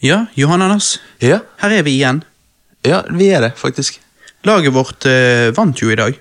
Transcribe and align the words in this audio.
Ja, 0.00 0.26
Johan 0.38 0.62
Anders. 0.62 0.98
Ja, 1.22 1.40
Her 1.58 1.70
er 1.78 1.82
vi 1.82 1.96
igjen. 1.98 2.22
ja 2.86 3.02
vi 3.10 3.28
er 3.34 3.40
det, 3.48 3.52
faktisk. 3.58 4.00
Laget 4.46 4.72
vårt 4.74 5.04
eh, 5.10 5.50
vant 5.56 5.80
jo 5.82 5.90
i 5.90 5.96
dag. 5.98 6.14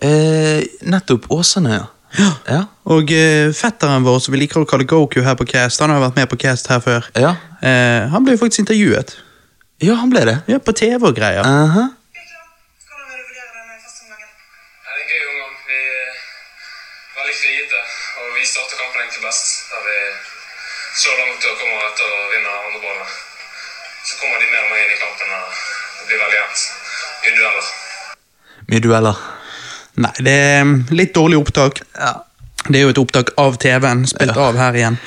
Eh, 0.00 0.62
nettopp 0.88 1.26
Åsane, 1.30 1.74
ja. 1.76 1.86
Ja. 2.48 2.62
Og 2.90 3.12
eh, 3.12 3.52
fetteren 3.54 4.02
vår, 4.02 4.18
som 4.24 4.32
vi 4.34 4.40
liker 4.40 4.64
å 4.64 4.66
kalle 4.66 4.86
Goku 4.88 5.20
her 5.22 5.36
på 5.38 5.44
Cast, 5.46 5.80
han 5.84 5.92
har 5.92 6.00
vært 6.02 6.16
med 6.16 6.30
på 6.32 6.38
Cast 6.40 6.70
her 6.72 6.80
før. 6.84 7.10
Ja, 7.18 7.36
Eh, 7.60 8.06
han 8.08 8.24
ble 8.24 8.32
jo 8.32 8.40
faktisk 8.40 8.62
intervjuet. 8.62 9.10
ja 9.84 9.92
han 10.00 10.08
ble 10.08 10.22
det. 10.24 10.38
Ja, 10.48 10.56
På 10.64 10.72
TV 10.72 11.10
og 11.10 11.14
greier. 11.14 11.44
Uh 11.44 11.74
Hvordan 11.76 11.99
så 20.96 21.12
langt 21.18 21.44
og 21.50 21.58
kommer 21.60 21.84
etter 21.90 22.06
å 22.14 22.22
vinne 22.32 22.54
andreballen. 22.68 23.12
Så 24.06 24.16
kommer 24.20 24.40
de 24.42 24.48
mer 24.50 24.64
og 24.64 24.72
mer 24.72 24.80
inn 24.86 24.94
i 24.94 25.00
kampen, 25.00 25.34
og 25.36 25.60
det 26.00 26.08
blir 26.08 26.22
veldig 26.24 26.40
jevnt. 26.40 26.64
Mye 27.20 27.36
dueller. 27.36 27.68
Mye 28.70 28.82
dueller. 28.86 29.22
Nei, 30.00 30.12
det 30.24 30.34
er 30.48 30.60
mm, 30.64 30.74
litt 30.96 31.14
dårlig 31.16 31.38
opptak. 31.42 31.82
Ja. 31.98 32.12
Det 32.60 32.76
er 32.76 32.82
jo 32.84 32.90
et 32.92 32.98
opptak 33.00 33.30
av 33.40 33.54
TV-en, 33.60 34.02
spilt 34.08 34.34
Ja. 34.36 34.48
av 34.50 34.58
her 34.60 34.76
igjen. 34.76 34.98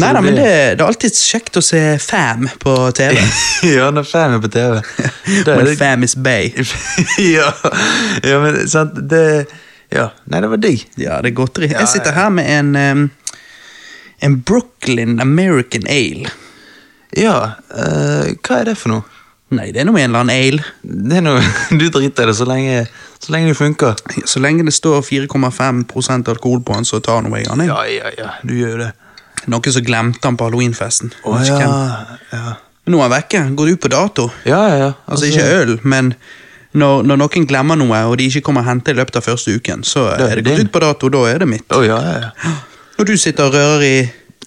Nei 0.00 0.08
da, 0.08 0.20
det 0.20 0.24
men 0.24 0.38
det, 0.38 0.44
det 0.78 0.80
er 0.80 0.86
alltid 0.88 1.18
kjekt 1.18 1.58
å 1.60 1.62
se 1.62 1.80
Fam 2.00 2.46
på 2.62 2.72
TV. 2.96 3.18
ja, 3.74 3.90
når 3.92 4.06
fem 4.08 4.38
er 4.38 4.40
på 4.44 4.50
TV. 4.54 4.78
Da 5.44 5.52
er 5.52 5.60
When 5.60 5.68
det- 5.68 5.76
Fam 5.80 6.06
is 6.06 6.14
Bay. 6.16 6.48
ja. 7.36 7.50
ja, 8.24 8.38
men 8.44 8.62
sant, 8.72 8.96
det 9.10 9.24
Ja. 9.92 10.08
Nei, 10.32 10.40
det 10.40 10.48
var 10.50 10.62
digg. 10.64 10.86
Ja, 10.98 11.20
det 11.22 11.30
er 11.34 11.36
godteri. 11.38 11.68
Ja, 11.70 11.84
Jeg 11.84 11.92
sitter 11.92 12.16
her 12.16 12.32
med 12.34 12.48
en 12.50 12.72
um, 12.76 13.04
En 14.22 14.38
Brooklyn 14.40 15.20
American 15.20 15.86
Ale. 15.90 16.30
Ja, 17.14 17.36
eh, 17.70 18.34
hva 18.42 18.60
er 18.60 18.70
det 18.70 18.78
for 18.78 18.94
noe? 18.94 19.04
Nei, 19.54 19.68
det 19.70 19.82
er 19.82 19.86
nå 19.86 19.94
en 19.94 20.08
eller 20.08 20.24
annen 20.24 20.34
ale. 20.34 20.64
Det 20.82 21.18
er 21.20 21.24
noe, 21.24 21.42
Du 21.78 21.86
driter 21.92 22.24
i 22.24 22.30
det 22.30 22.36
så 22.38 22.46
lenge, 22.48 22.84
så 23.22 23.34
lenge 23.34 23.52
det 23.52 23.58
funker. 23.58 23.98
Så 24.26 24.42
lenge 24.42 24.66
det 24.66 24.74
står 24.74 25.02
4,5 25.06 26.28
alkohol 26.32 26.62
på 26.64 26.74
den, 26.78 26.88
så 26.88 27.00
tar 27.04 27.22
nå 27.22 27.34
jeg 27.36 27.50
den. 27.50 27.66
Ja, 27.68 27.82
ja, 27.86 28.10
ja, 28.18 28.30
du 28.42 28.54
gjør 28.56 28.76
jo 28.76 28.82
det. 28.86 28.92
Noen 29.52 29.74
som 29.76 29.84
glemte 29.84 30.24
den 30.24 30.38
på 30.40 30.46
halloweenfesten. 30.48 31.12
Oh, 31.28 31.36
ja, 31.44 31.58
hvem. 31.58 32.18
ja. 32.32 32.54
Nå 32.84 32.98
er 33.00 33.06
han 33.06 33.12
vekke. 33.12 33.42
Går 33.56 33.74
ut 33.74 33.80
på 33.80 33.90
dato. 33.92 34.28
Ja, 34.48 34.62
ja, 34.68 34.76
ja. 34.80 34.90
Altså 35.08 35.28
ikke 35.28 35.44
øl, 35.60 35.74
men 35.84 36.14
når, 36.74 37.04
når 37.06 37.20
noen 37.20 37.46
glemmer 37.48 37.78
noe, 37.78 38.00
og 38.08 38.18
de 38.18 38.26
ikke 38.28 38.42
kommer 38.48 38.64
og 38.64 38.70
henter 38.72 38.96
i 38.96 38.98
løpet 38.98 39.20
av 39.20 39.26
første 39.28 39.54
uken, 39.54 39.84
så 39.86 40.08
Da 40.18 40.26
er 40.26 40.32
er 40.32 40.40
det 40.40 40.44
det 40.48 40.56
gått 40.56 40.68
ut 40.68 40.72
på 40.74 40.82
dato, 40.84 41.10
da 41.12 41.24
er 41.30 41.44
det 41.44 41.48
mitt. 41.48 41.66
Oh, 41.76 41.84
ja, 41.86 42.00
ja, 42.02 42.14
ja. 42.24 42.54
Når 42.98 43.04
du 43.08 43.16
sitter 43.18 43.44
og 43.48 43.54
rører 43.54 43.82
i 43.82 43.94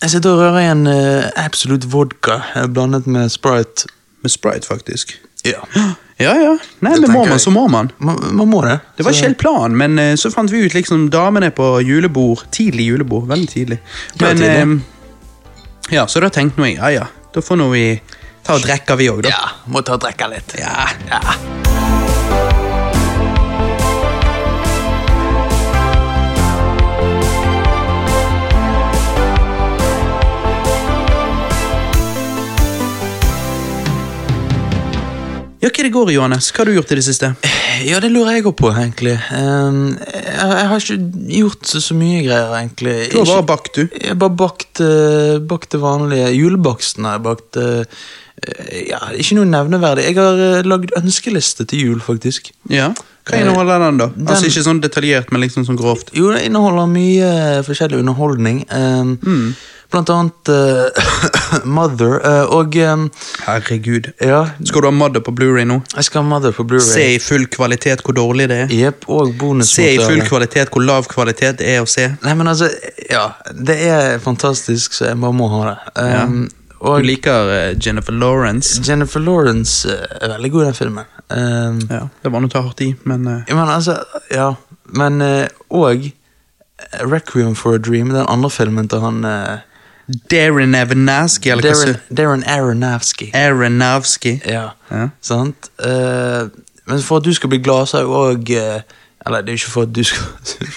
Jeg 0.01 0.09
sitter 0.13 0.29
og 0.29 0.39
rører 0.39 0.59
i 0.61 0.67
en 0.71 0.87
uh, 0.87 1.29
Absolute 1.45 1.87
vodka 1.91 2.39
blandet 2.73 3.07
med 3.07 3.29
Sprite. 3.33 3.87
med 4.23 4.31
Sprite, 4.31 4.67
faktisk. 4.67 5.15
Ja. 5.45 5.61
Ja, 6.19 6.31
ja. 6.33 6.53
Nei, 6.81 6.93
Det 6.93 7.01
men 7.01 7.11
må 7.13 7.25
man, 7.29 7.39
så 7.39 7.51
må 7.53 7.67
man. 7.69 7.91
Man, 7.99 8.17
man 8.33 8.47
må 8.49 8.61
det. 8.65 8.79
Det 8.97 9.05
var 9.05 9.11
Så- 9.11 9.17
ikke 9.19 9.27
helt 9.27 9.37
planen, 9.37 9.77
men 9.77 9.99
uh, 9.99 10.15
så 10.17 10.31
fant 10.33 10.51
vi 10.51 10.63
ut 10.65 10.73
liksom 10.73 11.09
damene 11.13 11.51
på 11.51 11.79
julebord. 11.85 12.45
Tidlig 12.51 12.87
julebord. 12.87 13.27
Veldig 13.29 13.49
tidlig. 13.49 13.79
Men 14.19 14.27
ja, 14.29 14.33
tidlig. 14.33 14.77
eh, 14.77 15.95
Ja, 15.95 16.05
så 16.07 16.19
da 16.19 16.29
tenkte 16.29 16.61
jeg 16.65 16.75
ja 16.77 16.87
ja, 16.91 17.05
da 17.33 17.39
får 17.41 17.55
nå 17.61 17.69
vi 17.71 18.01
ta 18.43 18.53
og 18.57 18.61
drikke 18.65 18.97
vi 18.97 19.07
òg, 19.09 19.21
da. 19.23 19.29
Ja, 19.29 19.53
må 19.71 19.81
ta 19.87 19.93
og 19.93 20.01
drikke 20.03 20.27
litt. 20.33 20.55
Ja. 20.59 20.87
Ja. 21.09 22.26
Ja, 35.61 35.69
hva 35.73 35.83
det 35.87 35.89
går 35.93 36.11
i, 36.11 36.15
Johannes? 36.17 36.51
Hva 36.53 36.61
har 36.61 36.69
du 36.69 36.75
gjort 36.77 36.91
i 36.93 36.97
det 36.99 37.03
siste? 37.07 37.31
Ja, 37.87 37.97
det 38.03 38.11
lurer 38.13 38.35
jeg 38.37 38.45
òg 38.45 38.55
på, 38.59 38.69
egentlig. 38.77 39.15
Um, 39.33 39.95
jeg, 39.97 40.37
jeg 40.37 40.67
har 40.69 40.83
ikke 40.83 40.97
gjort 41.39 41.65
så, 41.71 41.81
så 41.81 41.97
mye 41.97 42.19
greier, 42.27 42.51
egentlig. 42.59 42.93
Du 43.13 43.17
har 43.23 43.31
bare 43.31 43.47
bakt, 43.55 43.71
du. 43.79 43.87
Jeg 43.97 44.11
har 44.13 44.19
bare 44.21 44.37
bakt, 44.43 44.81
eh, 44.85 45.37
bakt 45.49 45.73
det 45.73 45.81
vanlige. 45.81 46.29
Julebaksten 46.37 47.05
har 47.09 47.17
jeg 47.17 47.25
bakt. 47.25 47.57
eh, 47.57 48.07
ja, 48.91 48.99
ikke 49.17 49.39
noe 49.39 49.49
nevneverdig. 49.49 50.03
Jeg 50.11 50.17
har 50.21 50.37
uh, 50.59 50.59
lagd 50.69 50.93
ønskeliste 50.99 51.65
til 51.71 51.87
jul, 51.87 52.03
faktisk. 52.05 52.51
Ja. 52.69 52.91
Hva 53.27 53.39
inneholder 53.41 53.81
den, 53.87 53.97
da? 53.99 54.05
Den- 54.13 54.27
Altså 54.29 54.45
Ikke 54.51 54.61
sånn 54.63 54.79
detaljert, 54.83 55.31
men 55.33 55.41
liksom 55.41 55.65
sånn 55.67 55.79
grovt. 55.81 56.13
Jo, 56.15 56.29
det 56.35 56.45
inneholder 56.47 56.85
mye 56.91 57.31
forskjellig 57.65 57.97
underholdning. 58.05 58.61
Um, 58.69 59.17
Mm. 59.25 59.49
Blant 59.91 60.09
annet 60.11 60.49
uh, 60.51 60.89
Mother, 61.77 62.17
uh, 62.19 62.51
og 62.51 62.75
um, 62.75 63.05
Herregud. 63.45 64.09
ja, 64.19 64.41
Skal 64.63 64.81
du 64.83 64.87
ha 64.89 64.91
Mother 64.91 65.23
på 65.23 65.31
Blu-ray 65.31 65.63
nå? 65.67 65.77
jeg 65.95 66.03
skal 66.09 66.23
ha 66.25 66.27
Mother 66.27 66.51
på 66.51 66.65
Blu-ray. 66.67 66.83
Se 66.83 67.05
i 67.15 67.19
full 67.23 67.45
kvalitet 67.47 68.03
hvor 68.03 68.17
dårlig 68.17 68.49
det 68.51 68.57
er. 68.65 68.73
Yep, 68.73 69.07
og 69.07 69.45
Se 69.63 69.85
i 69.93 70.01
full 70.01 70.19
kvalitet 70.27 70.73
hvor 70.73 70.83
lav 70.83 71.07
kvalitet 71.07 71.61
det 71.61 71.69
er 71.77 71.85
å 71.85 71.87
se. 71.87 72.09
Nei, 72.25 72.33
men 72.35 72.51
altså, 72.51 72.67
ja, 73.09 73.29
det 73.55 73.77
er 73.87 74.19
fantastisk, 74.23 74.97
så 74.97 75.07
jeg 75.13 75.19
bare 75.23 75.37
må 75.37 75.47
ha 75.55 75.61
det. 75.69 75.77
Um, 76.03 76.41
Du 76.77 76.91
og 76.91 77.01
liker 77.01 77.47
eh, 77.49 77.71
Jennifer 77.81 78.13
Lawrence. 78.13 78.83
Jennifer 78.85 79.23
Lawrence 79.23 79.87
er 79.89 80.29
veldig 80.35 80.51
god 80.53 80.61
i 80.61 80.65
den 80.67 80.75
filmen. 80.77 81.07
Um, 81.31 81.79
Ja, 81.89 82.03
Det 82.23 82.31
var 82.31 82.43
noe 82.43 82.51
ta 82.53 82.61
hardt 82.61 82.83
i, 82.85 82.91
men 83.09 83.25
uh, 83.25 83.39
Men 83.49 83.71
altså, 83.71 83.97
ja 84.31 84.51
Men 84.95 85.17
Og 85.73 86.05
Requiem 87.01 87.55
for 87.57 87.73
a 87.75 87.81
Dream, 87.81 88.13
den 88.13 88.27
andre 88.29 88.51
filmen 88.53 88.87
til 88.87 89.01
han 89.01 89.25
Darren 90.31 90.75
Aronofsky, 90.75 91.49
eller 91.51 91.61
Darren, 91.67 91.95
hva 91.95 92.15
Darren 92.21 92.43
Aronofsky. 92.47 93.31
Aronofsky. 93.35 94.37
Ja, 94.47 94.69
Ja. 94.91 95.09
sant? 95.21 95.69
Uh, 95.83 96.47
men 96.87 97.01
for 97.07 97.17
at 97.17 97.25
du 97.27 97.33
skal 97.33 97.49
bli 97.51 97.59
glad, 97.59 97.85
så 97.91 97.97
har 97.97 98.05
jeg 98.05 98.13
òg 98.15 98.83
Eller 99.27 99.41
det 99.43 99.49
er 99.49 99.57
ikke 99.59 99.71
for 99.73 99.81
at 99.83 99.91
du 99.95 100.03
skal, 100.07 100.23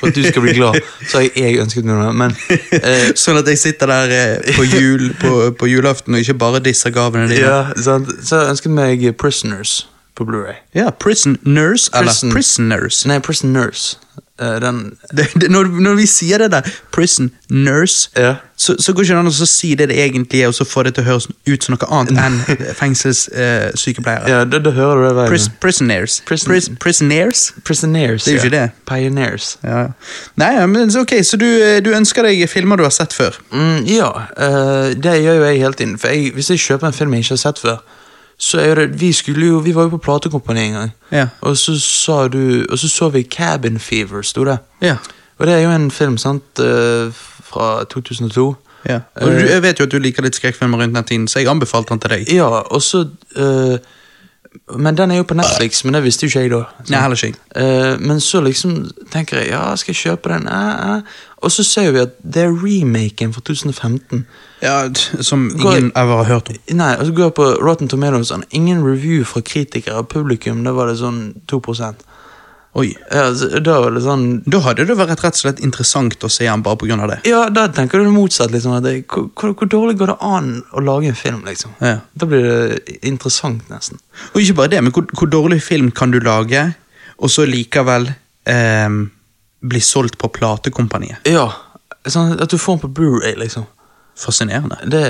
at 0.09 0.15
du 0.17 0.23
skal 0.27 0.43
bli 0.43 0.53
glad, 0.57 0.81
så 1.07 1.21
har 1.21 1.23
jeg, 1.29 1.33
jeg 1.37 1.61
ønsket 1.63 1.85
meg 1.87 1.95
noe, 2.01 2.13
men 2.19 2.33
eh, 2.51 3.13
sånn 3.23 3.39
at 3.39 3.47
jeg 3.47 3.59
sitter 3.63 3.87
der 3.93 4.15
eh, 4.17 4.55
på, 4.57 4.65
jul, 4.67 5.05
på, 5.21 5.35
på 5.61 5.69
julaften 5.71 6.17
og 6.19 6.25
ikke 6.25 6.35
bare 6.41 6.59
disser 6.65 6.91
gavene 6.91 7.29
dine. 7.31 7.45
ja, 7.47 7.61
sant? 7.79 8.11
Så 8.27 8.37
har 8.41 8.49
jeg 8.49 8.57
ønsket 8.57 8.75
meg 8.75 9.05
Prisoners 9.23 9.77
på 10.19 10.27
Blu-ray. 10.27 10.57
Ja, 10.75 10.91
Prison 10.91 11.39
Nurse, 11.47 11.93
eller 11.95 12.11
Prisoners. 12.33 13.05
Nei, 13.07 13.21
Prisoners. 13.23 13.85
Eh, 14.41 14.57
den 14.63 14.97
Det, 15.17 15.27
det, 15.35 15.51
når, 15.51 15.69
når 15.85 15.95
vi 15.99 16.07
sier 16.07 16.39
det 16.39 16.51
der, 16.55 16.69
Prison 16.95 17.31
Nurse, 17.51 18.09
Ja. 18.17 18.35
så, 18.57 18.77
så 18.79 18.93
går 18.93 19.03
ikke 19.05 19.15
det 19.15 19.21
an 19.21 19.31
å 19.31 19.47
si 19.51 19.75
det 19.77 19.89
det 19.91 19.99
egentlig 20.01 20.41
er, 20.43 20.49
og 20.49 20.55
så 20.55 20.65
få 20.65 20.83
det 20.87 20.95
til 20.97 21.05
å 21.05 21.09
høres 21.11 21.27
ut 21.49 21.65
som 21.67 21.75
noe 21.75 21.89
annet 21.99 22.21
enn 22.25 22.39
fengselssykepleiere. 22.81 24.31
Ja, 24.31 24.45
det, 24.45 24.63
det, 24.65 24.73
hører 24.77 25.03
du 25.09 25.19
det 25.21 25.27
Pris, 25.33 25.49
prisoners. 25.61 26.21
Prison- 26.29 26.53
Pris, 26.53 26.71
prisoners? 26.81 27.53
Prisoners. 27.65 28.25
Det 28.25 28.33
er 28.33 28.37
jo 28.37 28.41
ja. 28.41 28.45
ikke 28.45 28.57
det. 28.57 28.65
Pioneers. 28.89 29.51
Ja. 29.67 29.83
Nei, 30.41 30.53
men 30.67 30.93
så 30.95 31.05
ok, 31.05 31.17
så 31.27 31.37
du, 31.41 31.47
eh, 31.47 31.79
du 31.85 31.93
ønsker 31.97 32.27
deg 32.27 32.47
filmer 32.51 32.81
du 32.81 32.87
har 32.87 32.95
sett 32.95 33.13
før? 33.17 33.37
Mm, 33.53 33.85
ja, 33.91 34.11
uh, 34.41 34.91
det 34.97 35.19
gjør 35.25 35.41
jo 35.41 35.49
jeg 35.51 35.63
hele 35.65 35.77
tiden. 35.79 35.97
For 36.01 36.13
jeg, 36.15 36.33
hvis 36.37 36.51
jeg 36.55 36.63
kjøper 36.69 36.91
en 36.91 36.97
film 36.97 37.15
jeg 37.19 37.27
ikke 37.27 37.37
har 37.37 37.45
sett 37.49 37.63
før, 37.63 37.81
så 38.41 38.59
er 38.65 38.75
det 38.75 39.01
Vi 39.01 39.13
skulle 39.13 39.47
jo, 39.51 39.59
vi 39.61 39.75
var 39.77 39.83
jo 39.89 39.89
på 39.97 39.99
platekompani 40.07 40.61
en 40.71 40.73
gang, 40.73 40.91
Ja. 41.13 41.27
og 41.41 41.57
så 41.61 41.75
sa 41.81 42.29
du 42.29 42.65
Og 42.71 42.79
så 42.79 42.89
så 42.89 43.09
vi 43.13 43.23
Cabin 43.23 43.79
Fever, 43.79 44.23
sto 44.23 44.45
det. 44.45 44.59
Ja. 44.83 44.97
Og 45.39 45.47
det 45.47 45.55
er 45.55 45.61
jo 45.65 45.71
en 45.71 45.91
film, 45.91 46.17
sant, 46.19 46.59
eh, 46.59 47.13
fra 47.53 47.85
2002. 47.85 48.57
ja. 48.89 49.01
Og 49.17 49.31
du, 49.31 49.37
jeg 49.47 49.63
vet 49.63 49.79
jo 49.81 49.85
at 49.85 49.93
du 49.93 49.99
liker 49.99 50.23
litt 50.23 50.35
skrekkfilmer 50.37 50.79
rundt 50.83 50.97
den 50.97 51.05
tiden, 51.05 51.29
så 51.29 51.39
jeg 51.39 51.49
anbefalte 51.49 51.91
den 51.95 52.01
til 52.01 52.11
deg. 52.11 52.29
Ja, 52.33 52.49
og 52.49 52.83
så 52.83 53.05
eh, 53.37 53.79
Men 54.79 54.97
den 54.97 55.11
er 55.11 55.17
jo 55.17 55.23
på 55.23 55.35
Netflix, 55.35 55.85
men 55.85 55.95
det 55.95 56.03
visste 56.05 56.27
jo 56.27 56.31
ikke 56.31 56.41
jeg 56.41 56.51
da. 56.51 56.61
Så. 56.85 56.93
Nei, 56.93 57.01
heller 57.01 57.25
ikke. 57.25 57.39
Uh, 57.57 58.01
men 58.07 58.21
så 58.21 58.41
liksom 58.45 58.77
tenker 59.13 59.41
jeg 59.41 59.51
ja, 59.51 59.65
skal 59.77 59.95
jeg 59.95 60.01
kjøpe 60.05 60.33
den? 60.33 60.49
Eh, 60.49 60.95
eh. 60.97 61.19
Og 61.41 61.53
så 61.53 61.65
ser 61.65 61.91
vi 61.95 62.03
at 62.05 62.19
det 62.21 62.43
er 62.45 62.53
remaken 62.53 63.33
fra 63.33 63.41
2015. 63.41 64.27
Ja, 64.63 64.89
Som 64.95 65.23
som 65.23 65.51
Går- 65.61 65.77
ingen 65.77 65.93
ever 65.97 66.17
har 66.17 66.25
hørt 66.25 66.51
om. 66.51 66.57
Nei, 66.77 66.95
og 66.97 67.07
så 67.07 67.13
går 67.13 67.25
jeg 67.25 67.35
på 67.35 67.49
Rotten 67.65 67.89
Tomatoes, 67.89 68.29
sånn, 68.29 68.45
ingen 68.51 68.85
review 68.85 69.25
fra 69.25 69.41
kritikere 69.41 69.95
og 69.95 70.09
publikum, 70.09 70.65
da 70.65 70.73
var 70.77 70.87
det 70.87 70.99
sånn 70.99 71.35
2 71.49 71.61
Oi. 72.79 72.93
Da 73.11 73.77
var 73.83 73.95
det 73.97 74.03
sånn 74.05 74.27
Da 74.47 74.61
hadde 74.63 74.85
det 74.87 74.95
vært 74.95 75.25
rett 75.25 75.35
og 75.35 75.41
slett 75.43 75.63
interessant 75.65 76.23
å 76.23 76.31
se 76.31 76.47
den 76.47 76.63
bare 76.63 76.95
av 76.95 77.09
det. 77.11 77.19
Ja, 77.27 77.49
da 77.51 77.67
tenker 77.75 77.99
du 77.99 78.07
det 78.07 78.15
motsatt, 78.15 78.53
liksom. 78.55 78.77
Det, 78.85 78.93
hvor, 79.11 79.55
hvor 79.59 79.71
dårlig 79.71 79.99
går 79.99 80.13
det 80.13 80.19
an 80.23 80.53
å 80.71 80.85
lage 80.87 81.11
en 81.11 81.19
film, 81.19 81.43
liksom? 81.49 81.75
Ja. 81.83 81.97
Da 82.15 82.29
blir 82.31 82.47
det 82.47 83.01
interessant, 83.03 83.67
nesten. 83.73 83.99
Og 84.33 84.43
ikke 84.45 84.61
bare 84.63 84.75
det, 84.77 84.85
men 84.87 84.95
hvor, 84.95 85.09
hvor 85.19 85.31
dårlig 85.31 85.59
film 85.67 85.91
kan 85.91 86.15
du 86.15 86.21
lage, 86.23 86.69
og 87.19 87.33
så 87.33 87.45
likevel 87.49 88.07
eh, 88.47 88.89
bli 89.61 89.83
solgt 89.83 90.21
på 90.23 90.31
platekompaniet? 90.39 91.27
Ja, 91.29 91.49
sånn 92.07 92.39
at 92.39 92.55
du 92.55 92.59
får 92.59 92.79
den 92.79 92.85
på 92.87 92.95
Blu-ray, 93.01 93.35
liksom. 93.43 93.67
Fascinerende. 94.21 94.77
Det, 94.93 95.03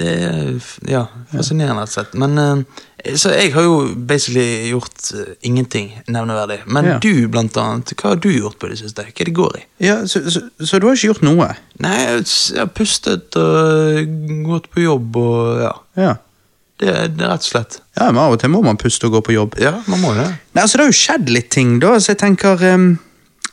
det 0.00 0.12
ja, 0.88 1.02
fascinerende, 1.34 1.82
rett 1.84 1.90
og 1.92 1.96
slett. 1.98 2.14
Men, 2.18 2.38
eh, 2.40 3.16
så 3.20 3.30
jeg 3.36 3.52
har 3.52 3.66
jo 3.66 3.74
basically 4.08 4.70
gjort 4.70 5.10
eh, 5.14 5.34
ingenting 5.44 5.90
nevneverdig. 6.08 6.62
Men 6.66 6.84
Ja. 6.88 6.98
du, 7.02 7.28
blant 7.28 7.56
annet, 7.60 7.92
hva 8.00 8.14
har 8.14 8.20
du 8.24 8.30
gjort 8.32 8.58
på 8.62 8.70
det 8.72 8.78
siste? 8.80 9.04
Hva 9.04 9.12
er 9.26 9.28
det 9.30 9.34
går 9.36 9.58
i? 9.60 9.64
Ja, 9.86 9.98
så, 10.08 10.22
så, 10.30 10.46
så 10.60 10.80
du 10.80 10.86
har 10.88 10.96
ikke 10.96 11.12
gjort 11.12 11.26
noe? 11.28 11.50
Nei, 11.84 11.96
jeg 12.16 12.58
har 12.62 12.72
pustet 12.72 13.36
og 13.36 14.16
gått 14.48 14.70
på 14.72 14.86
jobb 14.86 15.16
og 15.20 15.60
ja. 15.66 15.74
Ja. 16.00 16.14
Det, 16.80 16.92
det 17.16 17.24
er 17.24 17.30
rett 17.32 17.44
og 17.44 17.48
slett. 17.48 17.78
Ja, 17.96 18.10
men 18.12 18.20
Av 18.20 18.34
og 18.34 18.40
til 18.42 18.50
må 18.52 18.58
man 18.64 18.76
puste 18.80 19.08
og 19.08 19.14
gå 19.16 19.22
på 19.30 19.32
jobb. 19.36 19.54
Ja, 19.60 19.78
man 19.88 20.00
må 20.02 20.10
det. 20.16 20.26
Nei, 20.52 20.60
altså 20.64 20.76
Det 20.76 20.84
har 20.84 20.90
jo 20.92 20.96
skjedd 20.98 21.30
litt 21.32 21.48
ting, 21.54 21.76
da. 21.80 21.94
Så 22.00 22.12
jeg 22.12 22.18
tenker 22.20 22.60
um, 22.74 22.90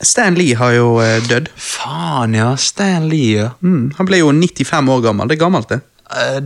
Stan 0.03 0.35
Lee 0.35 0.55
har 0.59 0.73
jo 0.75 0.93
uh, 0.99 1.17
dødd. 1.29 1.49
Faen, 1.55 2.35
ja. 2.37 2.51
Stan 2.59 3.09
Lee, 3.09 3.37
ja. 3.41 3.49
Mm, 3.61 3.91
han 3.97 4.09
ble 4.09 4.19
jo 4.23 4.31
95 4.35 4.89
år 4.95 5.01
gammel. 5.07 5.27
Det 5.31 5.37
er 5.37 5.43
gammelt, 5.45 5.69
det. 5.69 5.81
Uh, 6.13 6.39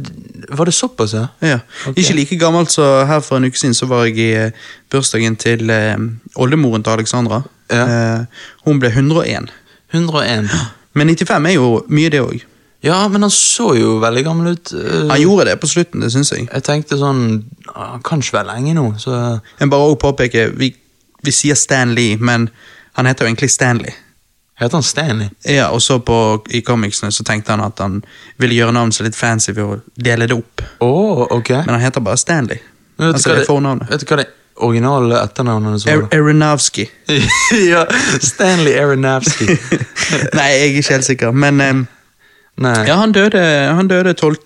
var 0.57 0.69
det 0.69 0.73
såpass, 0.77 1.13
ja? 1.17 1.27
Ja. 1.43 1.59
Okay. 1.87 2.03
Ikke 2.03 2.13
like 2.15 2.37
gammelt 2.39 2.71
så 2.71 3.05
her 3.09 3.19
for 3.25 3.37
en 3.41 3.47
uke 3.49 3.59
siden 3.59 3.75
så 3.75 3.87
var 3.89 4.05
jeg 4.07 4.17
i 4.21 4.27
eh, 4.45 4.67
bursdagen 4.93 5.35
til 5.35 5.69
uh, 5.73 5.97
oldemoren 6.39 6.83
til 6.85 6.95
Alexandra. 6.99 7.41
Ja. 7.73 7.87
Uh, 8.21 8.45
hun 8.67 8.79
ble 8.79 8.93
101. 8.93 9.49
101. 9.91 10.47
Men 10.97 11.09
95 11.15 11.49
er 11.49 11.57
jo 11.57 11.81
mye, 11.89 12.09
det 12.13 12.21
òg. 12.23 12.45
Ja, 12.85 13.01
men 13.09 13.25
han 13.25 13.31
så 13.33 13.71
jo 13.75 13.95
veldig 13.99 14.21
gammel 14.23 14.53
ut. 14.53 14.71
eh, 14.73 15.07
Han 15.09 15.21
gjorde 15.21 15.49
det 15.49 15.55
på 15.59 15.67
slutten, 15.67 16.01
det 16.05 16.11
syns 16.13 16.29
jeg. 16.31 16.45
Jeg 16.45 16.63
tenkte 16.63 16.97
sånn 16.99 17.23
Han 17.73 18.03
kan 18.05 18.21
ikke 18.21 18.37
være 18.37 18.51
lenge 18.53 18.75
nå, 18.77 18.83
så 19.01 19.39
Jeg 19.59 19.69
bare 19.73 19.87
òg 19.89 19.97
påpeker, 19.99 20.53
vi, 20.55 20.69
vi 21.25 21.33
sier 21.33 21.57
Stan 21.57 21.95
Lee, 21.97 22.19
men 22.21 22.45
han 22.97 23.05
heter 23.05 23.25
jo 23.25 23.29
egentlig 23.29 23.51
Stanley. 23.53 23.93
Heter 24.57 24.79
han 24.79 24.83
Stanley? 24.83 25.29
Ja, 25.45 25.67
og 25.69 25.81
så 25.85 25.99
på, 26.01 26.15
i 26.49 26.63
comicsene 26.65 27.11
så 27.13 27.23
tenkte 27.23 27.53
han 27.53 27.61
at 27.61 27.77
han 27.83 27.99
ville 28.41 28.57
gjøre 28.57 28.73
navnet 28.73 28.97
seg 28.97 29.05
litt 29.05 29.17
fancy 29.17 29.53
ved 29.53 29.63
å 29.63 29.77
dele 30.01 30.25
det 30.29 30.33
opp. 30.33 30.63
Oh, 30.81 31.27
ok. 31.29 31.51
Men 31.59 31.75
han 31.75 31.83
heter 31.85 32.01
bare 32.01 32.17
Stanley. 32.17 32.57
Men 32.97 33.11
vet, 33.11 33.19
Altså, 33.19 33.35
det 33.37 33.45
fornavnet. 33.45 33.91
vet 33.91 34.01
du 34.01 34.09
hva 34.09 34.17
det 34.23 34.27
originale 34.65 35.19
etternavnet 35.21 35.75
hans 35.75 35.85
var? 35.85 36.07
Aronavsky. 36.17 36.87
ja, 37.69 37.83
Stanley 38.17 38.73
Aronavsky. 38.81 39.45
Nei, 40.39 40.47
jeg 40.49 40.63
er 40.63 40.79
ikke 40.81 40.95
helt 40.95 41.09
sikker, 41.11 41.37
men 41.37 41.61
um, 41.61 41.83
ja, 42.65 42.95
han 42.97 43.13
døde, 43.13 43.43
han 43.77 43.87
døde 43.91 44.15
12. 44.17 44.41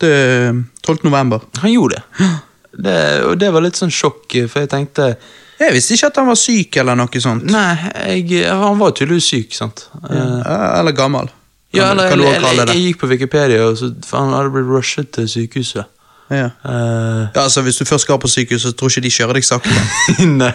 12. 0.83 1.06
november. 1.07 1.47
han 1.63 1.71
gjorde 1.71 2.01
det. 2.01 2.27
det. 2.89 2.97
Og 3.30 3.39
det 3.39 3.54
var 3.56 3.63
litt 3.63 3.80
sånn 3.80 3.94
sjokk, 3.95 4.27
for 4.51 4.65
jeg 4.65 4.74
tenkte 4.75 5.13
Jeg 5.61 5.75
visste 5.75 5.93
ikke 5.97 6.09
at 6.09 6.19
han 6.21 6.29
var 6.31 6.39
syk 6.39 6.77
eller 6.81 6.97
noe 6.97 7.21
sånt. 7.21 7.45
Nei, 7.51 7.69
jeg, 8.17 8.41
han 8.49 8.79
var 8.81 8.95
tydeligvis 8.97 9.29
syk, 9.29 9.55
sant. 9.55 9.85
Ja, 10.09 10.79
Eller 10.79 10.95
gammel. 10.97 11.29
Kan, 11.71 11.79
ja, 11.79 11.91
eller, 11.93 12.09
kan 12.09 12.19
du 12.19 12.25
eller, 12.25 12.41
kalle 12.43 12.65
jeg, 12.73 12.85
gikk 12.89 13.01
på 13.03 13.07
Wikipedia, 13.07 13.63
og 13.69 13.77
så, 13.79 13.93
han 14.17 14.33
hadde 14.35 14.51
blitt 14.51 14.67
rushet 14.67 15.11
til 15.15 15.29
sykehuset. 15.31 15.87
Ja. 16.31 16.49
Uh, 16.63 17.27
Ja, 17.35 17.43
altså 17.43 17.61
Hvis 17.61 17.75
du 17.75 17.85
først 17.85 18.01
skal 18.07 18.19
på 18.19 18.27
sykehus, 18.27 18.61
så 18.61 18.71
tror 18.71 18.89
ikke 18.89 19.03
de 19.03 19.11
kjører 19.11 19.39
deg 19.39 19.45
sakte. 19.45 19.69
nei, 20.41 20.51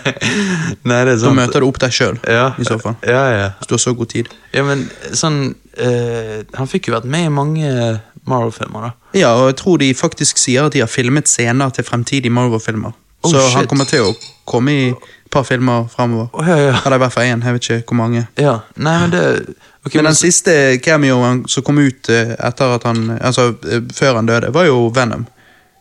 nei, 0.84 1.00
det 1.04 1.14
er 1.14 1.18
sant. 1.20 1.30
Da 1.30 1.34
møter 1.36 1.60
du 1.60 1.68
opp 1.68 1.80
deg 1.80 1.92
sjøl, 1.92 2.20
ja, 2.24 2.50
i 2.58 2.64
så 2.68 2.78
fall. 2.80 2.96
Ja, 3.04 3.22
ja. 3.32 3.48
Hvis 3.60 3.70
du 3.70 3.76
har 3.76 3.82
så 3.84 3.94
god 3.96 4.12
tid. 4.12 4.30
Ja, 4.56 4.64
men 4.64 4.86
sånn 5.12 5.40
uh, 5.52 6.36
Han 6.56 6.70
fikk 6.72 6.88
jo 6.90 6.96
vært 6.96 7.08
med 7.12 7.28
i 7.28 7.32
mange 7.32 7.72
Marvel-filmer, 8.26 8.88
da. 8.88 8.94
Ja, 9.16 9.34
og 9.38 9.50
jeg 9.52 9.58
tror 9.60 9.80
de 9.80 9.92
faktisk 9.96 10.40
sier 10.40 10.66
at 10.66 10.74
de 10.74 10.82
har 10.82 10.90
filmet 10.90 11.28
scener 11.30 11.70
til 11.76 11.86
fremtidige 11.86 12.32
Marvel-filmer. 12.34 12.96
Oh, 13.22 13.30
så 13.32 13.44
han 13.56 13.68
kommer 13.70 13.88
til 13.88 14.08
å 14.08 14.16
komme 14.46 14.72
i 14.72 14.88
et 14.90 15.30
par 15.30 15.44
filmer 15.44 15.86
framover. 15.92 16.28
Oh, 16.32 16.48
ja, 16.48 16.56
ja. 16.56 16.74
Eller 16.84 16.96
i 16.96 17.02
hvert 17.04 17.12
fall 17.12 17.28
én, 17.28 17.44
jeg 17.44 17.56
vet 17.56 17.70
ikke 17.70 17.82
hvor 17.90 18.00
mange. 18.00 18.26
ja. 18.38 18.58
Nei, 18.76 18.98
men 19.00 19.10
det 19.12 19.22
okay, 19.84 19.98
Men 19.98 20.10
den 20.10 20.18
siste 20.18 20.52
cameoen 20.82 21.44
som 21.48 21.64
kom 21.66 21.78
ut 21.78 22.10
eh, 22.12 22.34
etter 22.34 22.76
at 22.76 22.86
han 22.88 23.18
Altså 23.20 23.52
eh, 23.68 23.82
før 23.94 24.20
han 24.20 24.26
døde, 24.26 24.54
var 24.54 24.68
jo 24.68 24.86
Venom. 24.94 25.26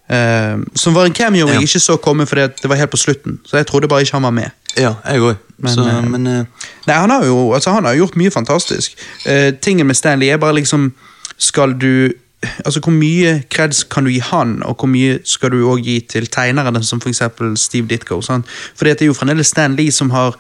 Uh, 0.06 0.62
som 0.78 0.94
var 0.94 1.08
en 1.08 1.14
cameo 1.18 1.48
jeg 1.50 1.64
ikke 1.66 1.80
så 1.82 1.96
komme 1.98 2.28
fordi 2.30 2.44
det 2.62 2.70
var 2.70 2.78
helt 2.78 2.92
på 2.94 2.98
slutten. 2.98 3.40
Så 3.46 3.58
jeg 3.58 3.66
trodde 3.68 3.88
bare 3.90 4.02
ikke 4.06 4.14
han 4.14 4.24
var 4.24 4.36
med. 4.38 4.54
Ja, 4.78 4.94
jeg 5.06 5.22
også. 5.22 5.40
Men, 5.58 5.72
Så, 5.72 5.82
uh, 5.82 6.10
men 6.10 6.28
uh... 6.28 6.68
Nei, 6.86 6.96
han 6.96 7.10
har 7.10 7.26
jo 7.26 7.54
altså, 7.54 7.72
han 7.72 7.86
har 7.86 7.96
gjort 7.96 8.16
mye 8.16 8.32
fantastisk. 8.32 8.94
Tingen 9.62 9.88
med 9.88 9.96
Stanley 9.96 10.28
er 10.28 10.38
bare 10.38 10.56
liksom 10.56 10.94
Skal 11.38 11.74
du 11.82 12.14
Altså, 12.66 12.80
hvor 12.80 12.92
mye 12.94 13.44
kreds 13.50 13.84
kan 13.84 14.06
du 14.06 14.10
gi 14.10 14.20
han, 14.20 14.60
og 14.64 14.76
hvor 14.80 14.90
mye 14.92 15.20
skal 15.26 15.52
du 15.52 15.64
også 15.70 15.84
gi 15.84 16.00
til 16.10 16.28
tegnerne, 16.28 16.84
som 16.84 17.02
eksempel 17.08 17.58
Steve 17.58 17.88
Ditko? 17.88 18.22
Sant? 18.22 18.46
For 18.76 18.86
det 18.86 19.02
er 19.02 19.06
jo 19.10 19.14
fremdeles 19.18 19.48
Stan 19.48 19.76
Lee 19.76 19.92
som 19.92 20.10
har 20.10 20.36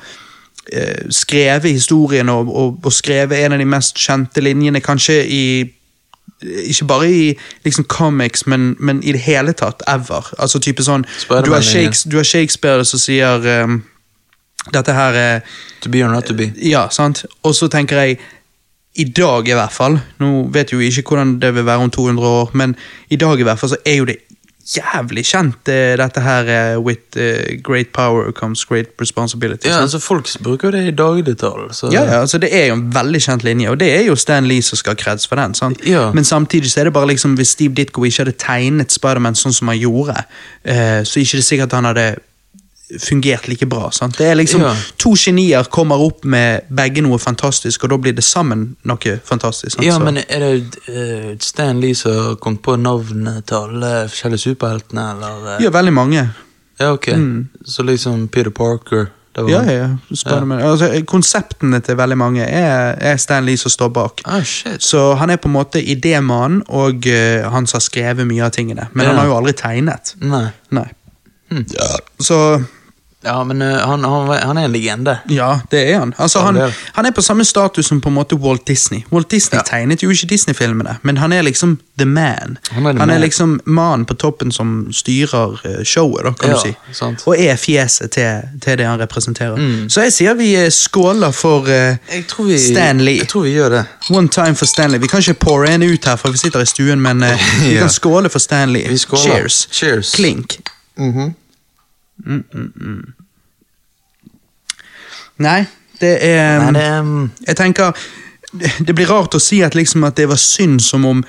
eh, 0.74 1.07
skrevet 1.09 1.71
historien 1.71 2.30
og, 2.30 2.56
og, 2.56 2.80
og 2.83 2.94
skrevet 2.94 3.45
en 3.45 3.57
av 3.57 3.59
de 3.59 3.65
mest 3.65 3.97
kjente 3.97 4.42
linjene, 4.42 4.81
kanskje 4.81 5.24
i 5.25 5.45
ikke 6.45 6.86
bare 6.86 7.12
i 7.12 7.39
liksom 7.63 7.86
comics, 7.86 8.47
men, 8.47 8.75
men 8.80 9.03
i 9.03 9.12
det 9.12 9.21
hele 9.21 9.53
tatt, 9.53 9.83
ever. 9.88 10.33
Altså 10.38 10.59
type 10.59 10.83
sånn 10.83 11.06
Du 11.30 11.33
har. 11.33 11.45
Du 12.06 12.18
har 12.18 12.27
Shakespeare 12.27 12.86
som 12.86 13.00
sier 13.00 13.45
um, 13.63 13.83
Dette 14.74 14.94
her 14.94 15.13
er 15.13 15.39
To 15.81 15.89
be 15.89 16.01
or 16.03 16.09
not 16.09 16.25
to 16.25 16.33
be. 16.33 16.51
ja, 16.57 16.88
sant? 16.89 17.25
Og 17.44 17.56
så 17.56 17.68
tenker 17.68 18.01
jeg, 18.01 18.19
i 18.95 19.03
dag 19.03 19.47
i 19.50 19.56
hvert 19.57 19.74
fall, 19.75 19.97
nå 20.24 20.30
vet 20.56 20.71
jo 20.71 20.80
ikke 20.80 21.03
hvordan 21.09 21.36
det 21.42 21.51
vil 21.56 21.65
være 21.68 21.88
om 21.88 21.92
200 21.92 22.27
år, 22.27 22.53
men 22.53 22.75
i 23.12 23.19
dag 23.19 23.39
i 23.39 23.44
hvert 23.47 23.59
fall 23.59 23.74
så 23.74 23.81
er 23.86 24.00
jo 24.00 24.07
det 24.07 24.21
jævlig 24.65 25.21
kjent, 25.25 25.69
eh, 25.69 25.94
dette 26.00 26.21
her 26.25 26.47
eh, 26.50 26.77
with 26.81 27.18
eh, 27.18 27.57
great 27.62 27.92
power 27.94 28.31
comes 28.31 28.65
great 28.65 28.88
responsibility. 29.01 29.68
Ja, 29.68 29.81
altså 29.81 30.00
Folk 30.00 30.27
bruker 30.44 30.71
det 30.71 30.88
i 30.88 30.92
dagligtale. 30.92 31.74
Så 31.74 31.92
Ja, 31.94 32.03
ja, 32.03 32.21
altså 32.21 32.38
Det 32.38 32.50
er 32.51 32.68
jo 32.68 32.74
en 32.74 32.94
veldig 32.94 33.21
kjent 33.21 33.44
linje, 33.44 33.69
og 33.69 33.80
det 33.80 33.92
er 34.00 34.06
jo 34.06 34.15
Stan 34.15 34.47
Lee 34.47 34.62
som 34.62 34.77
skal 34.77 34.95
ha 34.95 35.03
kreds 35.03 35.27
for 35.27 35.36
den. 35.36 35.53
sant? 35.53 35.86
Ja. 35.86 36.12
Men 36.12 36.24
samtidig 36.25 36.71
så 36.71 36.80
er 36.80 36.83
det 36.83 36.94
bare 36.94 37.07
liksom, 37.07 37.36
hvis 37.36 37.50
Steve 37.50 37.74
Ditko 37.74 38.03
ikke 38.03 38.24
hadde 38.24 38.38
tegnet 38.38 38.92
Spiderman 38.92 39.36
sånn 39.36 39.53
som 39.53 39.68
han 39.68 39.77
gjorde, 39.77 40.15
så 40.65 40.71
er 40.71 41.03
det 41.03 41.27
ikke 41.27 41.42
sikkert 41.42 41.71
han 41.74 41.86
hadde 41.86 42.15
fungert 43.01 43.47
like 43.47 43.65
bra. 43.65 43.89
sant? 43.91 44.17
Det 44.17 44.27
er 44.27 44.35
liksom 44.35 44.61
Ja. 44.61 44.75
To 44.97 45.15
genier 45.17 45.63
kommer 45.69 45.95
opp 46.05 46.23
med 46.25 46.61
begge 46.69 47.01
noe 47.01 47.17
fantastisk, 47.17 47.83
og 47.83 47.89
da 47.89 47.97
blir 47.97 48.13
det 48.15 48.23
sammen 48.23 48.75
noe 48.83 49.19
fantastisk. 49.25 49.75
sant? 49.77 49.85
Ja, 49.85 49.93
Så- 49.93 50.03
men 50.03 50.17
er 50.17 50.39
det 50.39 50.77
uh, 50.89 51.35
Stan 51.39 51.81
Lee 51.81 51.95
som 51.95 52.11
har 52.11 52.35
kommet 52.35 52.61
på 52.61 52.75
navnet 52.77 53.45
til 53.47 53.55
alle 53.57 54.07
forskjellige 54.09 54.39
superheltene, 54.55 55.11
eller? 55.11 55.55
eh? 55.57 55.63
Ja, 55.63 55.69
veldig 55.69 55.93
mange. 55.93 56.29
Ja, 56.79 56.91
ok. 56.93 57.07
Så 57.65 57.83
liksom 57.83 58.27
Peter 58.27 58.49
Parker 58.51 59.07
det 59.35 59.43
var 59.43 59.49
Ja, 59.49 59.61
ja, 59.63 59.71
ja. 59.71 60.67
Altså, 60.69 61.03
konseptene 61.05 61.81
til 61.83 61.95
veldig 61.97 62.17
mange 62.17 62.41
er, 62.47 62.95
er 63.01 63.17
Stan 63.17 63.45
Lee 63.45 63.57
som 63.57 63.69
står 63.69 63.89
bak. 63.89 64.21
Ah, 64.25 64.41
shit. 64.43 64.81
Så 64.83 65.15
han 65.17 65.29
er 65.29 65.35
på 65.37 65.47
en 65.49 65.53
måte 65.53 65.81
idémannen, 65.83 66.61
og 66.69 67.03
uh, 67.07 67.49
han 67.51 67.67
som 67.67 67.77
har 67.77 67.81
skrevet 67.81 68.25
mye 68.27 68.43
av 68.45 68.51
tingene. 68.51 68.87
Men 68.93 69.05
Ja. 69.05 69.11
han 69.11 69.19
har 69.19 69.25
jo 69.25 69.35
aldri 69.37 69.53
tegnet. 69.53 70.13
Nei. 70.21 70.51
Nei. 70.71 70.87
Ja 71.51 71.97
Så 72.19 72.63
Ja, 73.25 73.44
men 73.44 73.62
uh, 73.62 73.68
han, 73.89 74.04
han, 74.04 74.27
han 74.44 74.57
er 74.57 74.66
en 74.66 74.72
legende. 74.72 75.18
ja, 75.30 75.60
det 75.72 75.80
er 75.92 76.00
han. 76.00 76.13
Altså, 76.18 76.39
han, 76.45 76.60
han 76.94 77.06
er 77.06 77.12
på 77.12 77.22
samme 77.22 77.45
status 77.45 77.86
som 77.89 78.01
på 78.01 78.10
en 78.10 78.16
måte 78.16 78.36
Walt 78.36 78.68
Disney. 78.68 79.04
Walt 79.12 79.31
Disney 79.31 79.57
Ja. 79.60 79.63
tegnet 79.66 80.04
jo 80.04 80.10
ikke 80.10 80.27
Disney-filmene, 80.27 80.98
men 81.01 81.18
han 81.18 81.33
er 81.33 81.42
liksom 81.42 81.80
the 81.98 82.06
man. 82.06 82.57
Han 82.72 82.86
er 82.86 82.92
han 83.00 83.10
er 83.10 83.13
man. 83.16 83.22
liksom 83.22 83.60
mannen 83.66 84.06
på 84.06 84.13
toppen 84.13 84.51
som 84.51 84.88
styrer 84.94 85.60
eh, 85.66 85.83
showet, 85.83 86.24
da, 86.25 86.31
kan 86.31 86.50
Ja, 86.50 86.56
du 86.56 86.62
si. 86.62 86.74
sant. 86.94 87.24
Og 87.27 87.36
er 87.39 87.56
fjeset 87.56 88.11
til, 88.11 88.42
til 88.61 88.78
det 88.78 88.85
han 88.85 88.99
representerer. 88.99 89.56
Mm. 89.56 89.90
Så 89.90 90.02
jeg 90.02 90.14
sier 90.14 90.33
vi 90.33 90.52
eh, 90.56 90.69
skåler 90.69 91.31
for 91.31 91.66
uh, 91.66 91.95
vi, 92.47 92.57
Stanley. 92.59 93.18
Jeg 93.23 93.28
tror 93.31 93.42
vi 93.47 93.54
gjør 93.56 93.69
det. 93.69 93.83
One 94.09 94.28
time 94.30 94.56
for 94.56 94.66
Stanley. 94.66 94.99
Vi 94.99 95.07
kan 95.07 95.19
ikke 95.23 95.33
pore 95.33 95.71
en 95.73 95.83
ut 95.83 96.06
her, 96.06 96.16
for 96.16 96.31
vi 96.31 96.38
sitter 96.38 96.59
i 96.61 96.66
stuen, 96.66 97.02
men 97.02 97.23
eh, 97.23 97.40
vi 97.64 97.78
kan 97.80 97.90
skåle 97.90 98.30
for 98.30 98.40
Stanley. 98.40 98.85
Cheers. 98.97 99.68
Cheers. 99.71 100.14
Klink. 100.16 100.59
Mhm. 100.97 101.33
Nei, 105.44 105.65
det 105.99 106.13
er 106.23 106.59
Nei, 106.59 106.71
det 106.75 106.83
er 106.85 106.99
um, 107.01 107.31
Jeg 107.47 107.56
tenker 107.59 107.92
Det 108.56 108.95
blir 108.95 109.09
rart 109.11 109.35
å 109.35 109.39
si 109.44 109.61
at, 109.65 109.75
liksom, 109.75 110.04
at 110.07 110.15
det 110.15 110.30
var 110.31 110.39
synd 110.39 110.80
som 110.83 111.06
om 111.06 111.23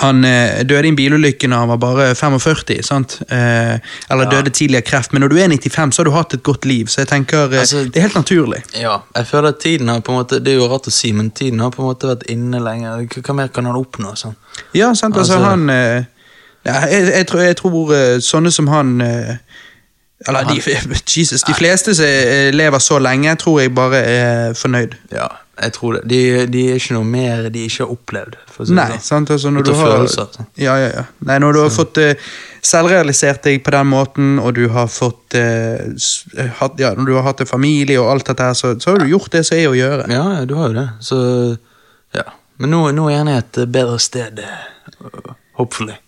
han 0.00 0.24
eh, 0.24 0.62
døde 0.64 0.86
i 0.86 0.88
en 0.88 0.96
bilulykke 0.96 1.48
når 1.50 1.58
han 1.58 1.68
var 1.68 1.80
bare 1.82 2.04
45, 2.16 2.78
sant? 2.86 3.18
Eh, 3.28 3.74
eller 4.08 4.30
døde 4.30 4.48
tidlig 4.56 4.78
av 4.78 4.86
kreft. 4.88 5.12
Men 5.12 5.20
når 5.20 5.28
du 5.28 5.36
er 5.42 5.50
95, 5.52 5.92
så 5.92 6.00
har 6.00 6.08
du 6.08 6.14
hatt 6.14 6.32
et 6.32 6.42
godt 6.46 6.64
liv, 6.64 6.86
så 6.88 7.02
jeg 7.02 7.10
tenker 7.10 7.52
eh, 7.52 7.60
Altså- 7.60 7.82
det 7.84 7.96
er 8.00 8.06
helt 8.06 8.16
naturlig. 8.16 8.62
Ja, 8.80 8.94
jeg 9.18 9.26
føler 9.28 9.48
at 9.52 9.58
tiden 9.60 9.88
har 9.92 10.00
på 10.00 10.14
en 10.14 10.18
måte 10.22 10.38
Det 10.40 10.54
er 10.54 10.56
jo 10.62 10.68
rart 10.72 10.88
å 10.88 10.90
si, 10.94 11.12
men 11.12 11.28
tiden 11.30 11.60
har 11.60 11.70
på 11.74 11.82
en 11.82 11.90
måte 11.90 12.08
vært 12.08 12.24
inne 12.32 12.62
lenger. 12.64 13.04
Hva 13.20 13.34
mer 13.36 13.48
kan 13.52 13.68
han 13.68 13.76
oppnå? 13.76 14.14
Sånn? 14.16 14.34
Ja, 14.72 14.94
sant, 14.94 15.16
altså, 15.16 15.36
Altså- 15.36 15.50
han 15.50 15.68
eh, 15.70 16.04
ja, 16.64 16.86
jeg, 16.88 17.12
jeg, 17.12 17.26
tror, 17.26 17.40
jeg 17.50 17.56
tror 17.60 17.94
eh, 17.98 18.16
sånne 18.24 18.52
som 18.54 18.68
han 18.72 19.00
eh, 19.04 19.36
Eller 20.28 20.44
de, 20.48 20.58
Jesus, 21.16 21.42
de 21.42 21.54
fleste 21.54 21.94
som 21.98 22.52
lever 22.54 22.82
så 22.82 22.98
lenge, 23.02 23.34
tror 23.40 23.62
jeg 23.62 23.72
bare 23.74 24.02
er 24.06 24.58
fornøyd. 24.58 24.94
Ja, 25.14 25.26
jeg 25.62 25.74
tror 25.76 25.96
det. 25.96 26.02
De, 26.10 26.20
de 26.50 26.62
er 26.70 26.78
ikke 26.80 26.96
noe 26.96 27.08
mer 27.08 27.48
de 27.52 27.64
ikke 27.66 27.84
har 27.84 27.92
opplevd. 27.92 28.36
Si 28.52 28.76
Nei, 28.76 28.86
sånn. 28.94 29.04
sant, 29.08 29.32
altså 29.34 29.52
når 29.52 29.66
du 29.66 29.72
har 29.74 29.90
følelser, 29.96 30.30
sånn. 30.36 30.48
Ja, 30.60 30.76
ja, 30.80 30.88
ja. 30.94 31.04
Nei, 31.28 31.38
når 31.42 31.56
du 31.56 31.60
har 31.64 31.72
fått 31.74 32.00
uh, 32.02 32.30
selvrealisert 32.64 33.42
deg 33.48 33.60
på 33.66 33.74
den 33.74 33.90
måten, 33.90 34.36
og 34.42 34.54
du 34.58 34.64
har 34.72 34.88
fått 34.92 35.36
uh, 35.38 36.46
hatt, 36.60 36.78
Ja, 36.80 36.94
når 36.98 37.10
du 37.10 37.14
har 37.18 37.26
hatt 37.30 37.42
en 37.44 37.50
familie 37.50 38.00
og 38.00 38.12
alt 38.14 38.30
dette 38.30 38.48
her, 38.48 38.56
så, 38.58 38.72
så 38.80 38.94
har 38.94 39.02
du 39.02 39.10
gjort 39.10 39.34
det 39.34 39.44
som 39.48 39.58
er 39.58 39.68
å 39.70 39.76
gjøre. 39.76 40.08
Ja, 40.12 40.24
du 40.48 40.56
har 40.60 40.72
jo 40.72 40.78
det. 40.78 40.88
Så 41.04 41.20
ja. 42.16 42.26
Men 42.62 42.74
nå, 42.74 42.82
nå 42.94 43.06
er 43.08 43.16
jeg 43.16 43.20
gjerne 43.20 43.36
et 43.42 43.62
bedre 43.74 44.00
sted. 44.02 44.42
Hopefully. 45.58 45.98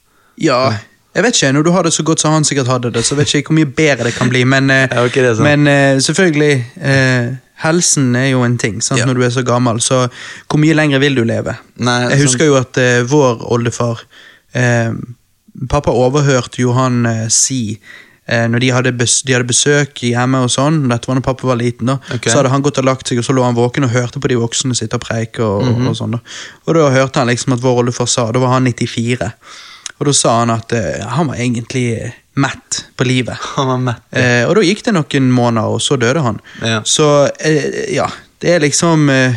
Ja, 0.40 0.74
jeg 1.14 1.22
vet 1.22 1.36
ikke, 1.38 1.52
når 1.52 1.62
du 1.62 1.70
har 1.70 1.82
det 1.86 1.92
så 1.94 2.02
godt 2.02 2.20
som 2.20 2.32
han 2.32 2.44
sikkert 2.44 2.66
hadde 2.66 2.90
det, 2.94 3.04
så 3.06 3.14
vet 3.14 3.26
ikke 3.28 3.38
jeg 3.38 3.46
hvor 3.48 3.54
mye 3.60 3.70
bedre 3.78 4.04
det 4.08 4.14
kan 4.16 4.28
bli, 4.32 4.44
men, 4.44 4.70
eh, 4.70 4.88
Ja, 4.94 5.04
okay, 5.06 5.34
men 5.42 5.66
eh, 5.70 5.96
selvfølgelig, 6.02 6.54
eh, 6.82 7.28
helsen 7.64 8.14
er 8.16 8.28
jo 8.32 8.42
en 8.44 8.58
ting, 8.58 8.80
sant, 8.82 8.98
Ja. 9.00 9.06
når 9.06 9.14
du 9.14 9.22
er 9.22 9.30
så 9.30 9.42
gammel, 9.46 9.80
så 9.80 10.08
hvor 10.48 10.58
mye 10.58 10.74
lenger 10.74 10.98
vil 10.98 11.14
du 11.14 11.22
leve? 11.24 11.54
Nei, 11.78 12.00
Jeg 12.10 12.24
husker 12.26 12.46
jo 12.50 12.56
at 12.58 12.76
eh, 12.82 13.02
vår 13.06 13.44
oldefar, 13.52 14.02
eh, 14.54 14.90
pappa 15.70 15.90
overhørte 15.94 16.58
jo 16.60 16.72
han 16.74 17.06
eh, 17.06 17.28
si 17.28 17.78
når 18.24 18.58
de 18.62 18.68
hadde, 18.72 18.90
de 18.96 19.32
hadde 19.34 19.44
besøk 19.44 20.00
hjemme 20.00 20.38
og 20.40 20.48
sånn, 20.48 20.78
dette 20.88 21.04
var 21.10 21.18
når 21.18 21.24
pappa 21.26 21.44
var 21.46 21.58
liten, 21.60 21.90
da, 21.90 21.98
okay. 22.08 22.30
så 22.32 22.38
hadde 22.38 22.48
han 22.54 22.62
gått 22.64 22.78
og 22.80 22.86
lagt 22.88 23.06
seg, 23.10 23.18
og 23.20 23.24
så 23.26 23.34
lå 23.36 23.42
han 23.44 23.52
våken 23.54 23.84
og 23.84 23.90
hørte 23.92 24.16
på 24.18 24.30
de 24.32 24.38
voksne 24.40 24.72
sitte 24.74 24.96
og 24.96 25.02
preike. 25.04 25.44
Og, 25.44 25.60
Mhm. 25.66 25.88
og 25.90 25.94
sånn 25.98 26.14
da. 26.16 26.20
Og 26.66 26.74
da 26.74 26.86
hørte 26.88 27.20
han 27.20 27.28
liksom 27.28 27.52
at 27.52 27.60
vår 27.60 27.82
oldefar 27.82 28.08
sa, 28.08 28.24
da 28.32 28.40
var 28.40 28.54
han 28.54 28.64
94, 28.64 29.28
og 29.98 30.08
da 30.08 30.14
sa 30.16 30.38
han 30.40 30.52
at 30.54 30.74
uh, 30.74 31.06
han 31.14 31.30
var 31.30 31.40
egentlig 31.40 32.12
mett 32.34 32.84
på 32.96 33.04
livet. 33.04 33.38
Han 33.56 33.68
var 33.68 33.78
mett. 33.78 34.02
Eh, 34.10 34.42
og 34.48 34.56
da 34.58 34.62
gikk 34.66 34.84
det 34.84 34.94
noen 34.96 35.28
måneder, 35.30 35.76
og 35.76 35.82
så 35.82 35.94
døde 35.96 36.22
han. 36.24 36.40
Ja. 36.66 36.80
Så 36.82 37.28
eh, 37.38 37.94
ja, 37.94 38.08
det 38.42 38.56
er 38.56 38.64
liksom 38.64 39.06
eh, 39.12 39.36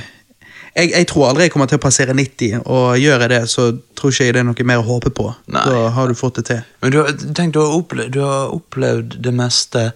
jeg, 0.78 0.92
jeg 0.92 1.08
tror 1.10 1.30
aldri 1.30 1.48
jeg 1.48 1.54
kommer 1.54 1.70
til 1.70 1.80
å 1.80 1.84
passere 1.84 2.14
90, 2.18 2.66
og 2.66 2.98
gjør 3.02 3.24
jeg 3.26 3.32
det, 3.34 3.42
så 3.50 3.70
tror 3.98 4.14
ikke 4.14 4.28
jeg 4.28 4.36
det 4.36 4.44
er 4.44 4.48
noe 4.50 4.68
mer 4.70 4.82
å 4.82 4.88
håpe 4.88 5.14
på. 5.14 5.30
Nei. 5.54 5.64
Da 5.70 5.88
har 5.96 6.10
du 6.10 6.18
fått 6.18 6.42
det 6.42 6.48
til. 6.52 6.62
Men 6.84 6.94
du, 6.94 7.00
tenk, 7.38 7.56
du, 7.56 7.62
har 7.64 7.78
opplevd, 7.78 8.14
du 8.14 8.22
har 8.26 8.54
opplevd 8.54 9.18
det 9.26 9.34
meste. 9.38 9.88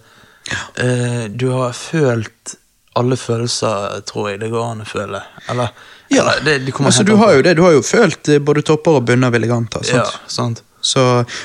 Eh, 0.82 1.26
du 1.30 1.52
har 1.54 1.78
følt 1.78 2.56
alle 2.98 3.18
følelser, 3.18 4.02
tror 4.10 4.32
jeg 4.32 4.42
det 4.42 4.50
går 4.52 4.72
an 4.72 4.84
å 4.84 4.90
føle. 4.90 5.22
Eller, 5.54 5.74
Ja, 6.12 6.26
det, 6.44 6.58
det 6.66 6.74
kommer 6.76 6.92
altså, 6.92 7.04
du 7.08 7.16
har 7.20 7.34
jo 7.38 7.42
det. 7.46 7.56
Du 7.58 7.64
har 7.64 7.72
jo 7.78 7.82
følt 7.86 8.28
eh, 8.30 8.40
både 8.44 8.62
topper 8.68 9.00
og 9.00 9.06
bunner, 9.08 9.32
vil 9.34 9.46
jeg 9.48 9.54
anta. 9.56 9.82
Ja, 9.92 10.04
Sant? 10.28 10.64
Så, 10.82 11.02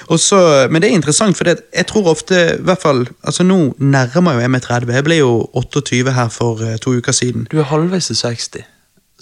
og 0.09 0.17
så, 0.21 0.39
men 0.73 0.81
det 0.81 0.89
er 0.89 0.95
interessant, 0.97 1.37
for 1.37 1.45
det, 1.45 1.59
jeg 1.77 1.85
tror 1.91 2.07
ofte 2.09 2.39
i 2.55 2.63
hvert 2.65 2.81
fall, 2.81 3.03
altså 3.21 3.45
Nå 3.45 3.59
nærmer 3.85 4.39
jo 4.39 4.41
jeg 4.41 4.53
meg 4.55 4.63
30. 4.65 4.95
Jeg 4.97 5.05
ble 5.05 5.19
jo 5.19 5.33
28 5.61 6.15
her 6.17 6.31
for 6.33 6.63
eh, 6.65 6.79
to 6.81 6.95
uker 6.97 7.13
siden. 7.13 7.45
Du 7.53 7.59
er 7.61 7.69
halvveis 7.69 8.09
til 8.09 8.17
60 8.17 8.65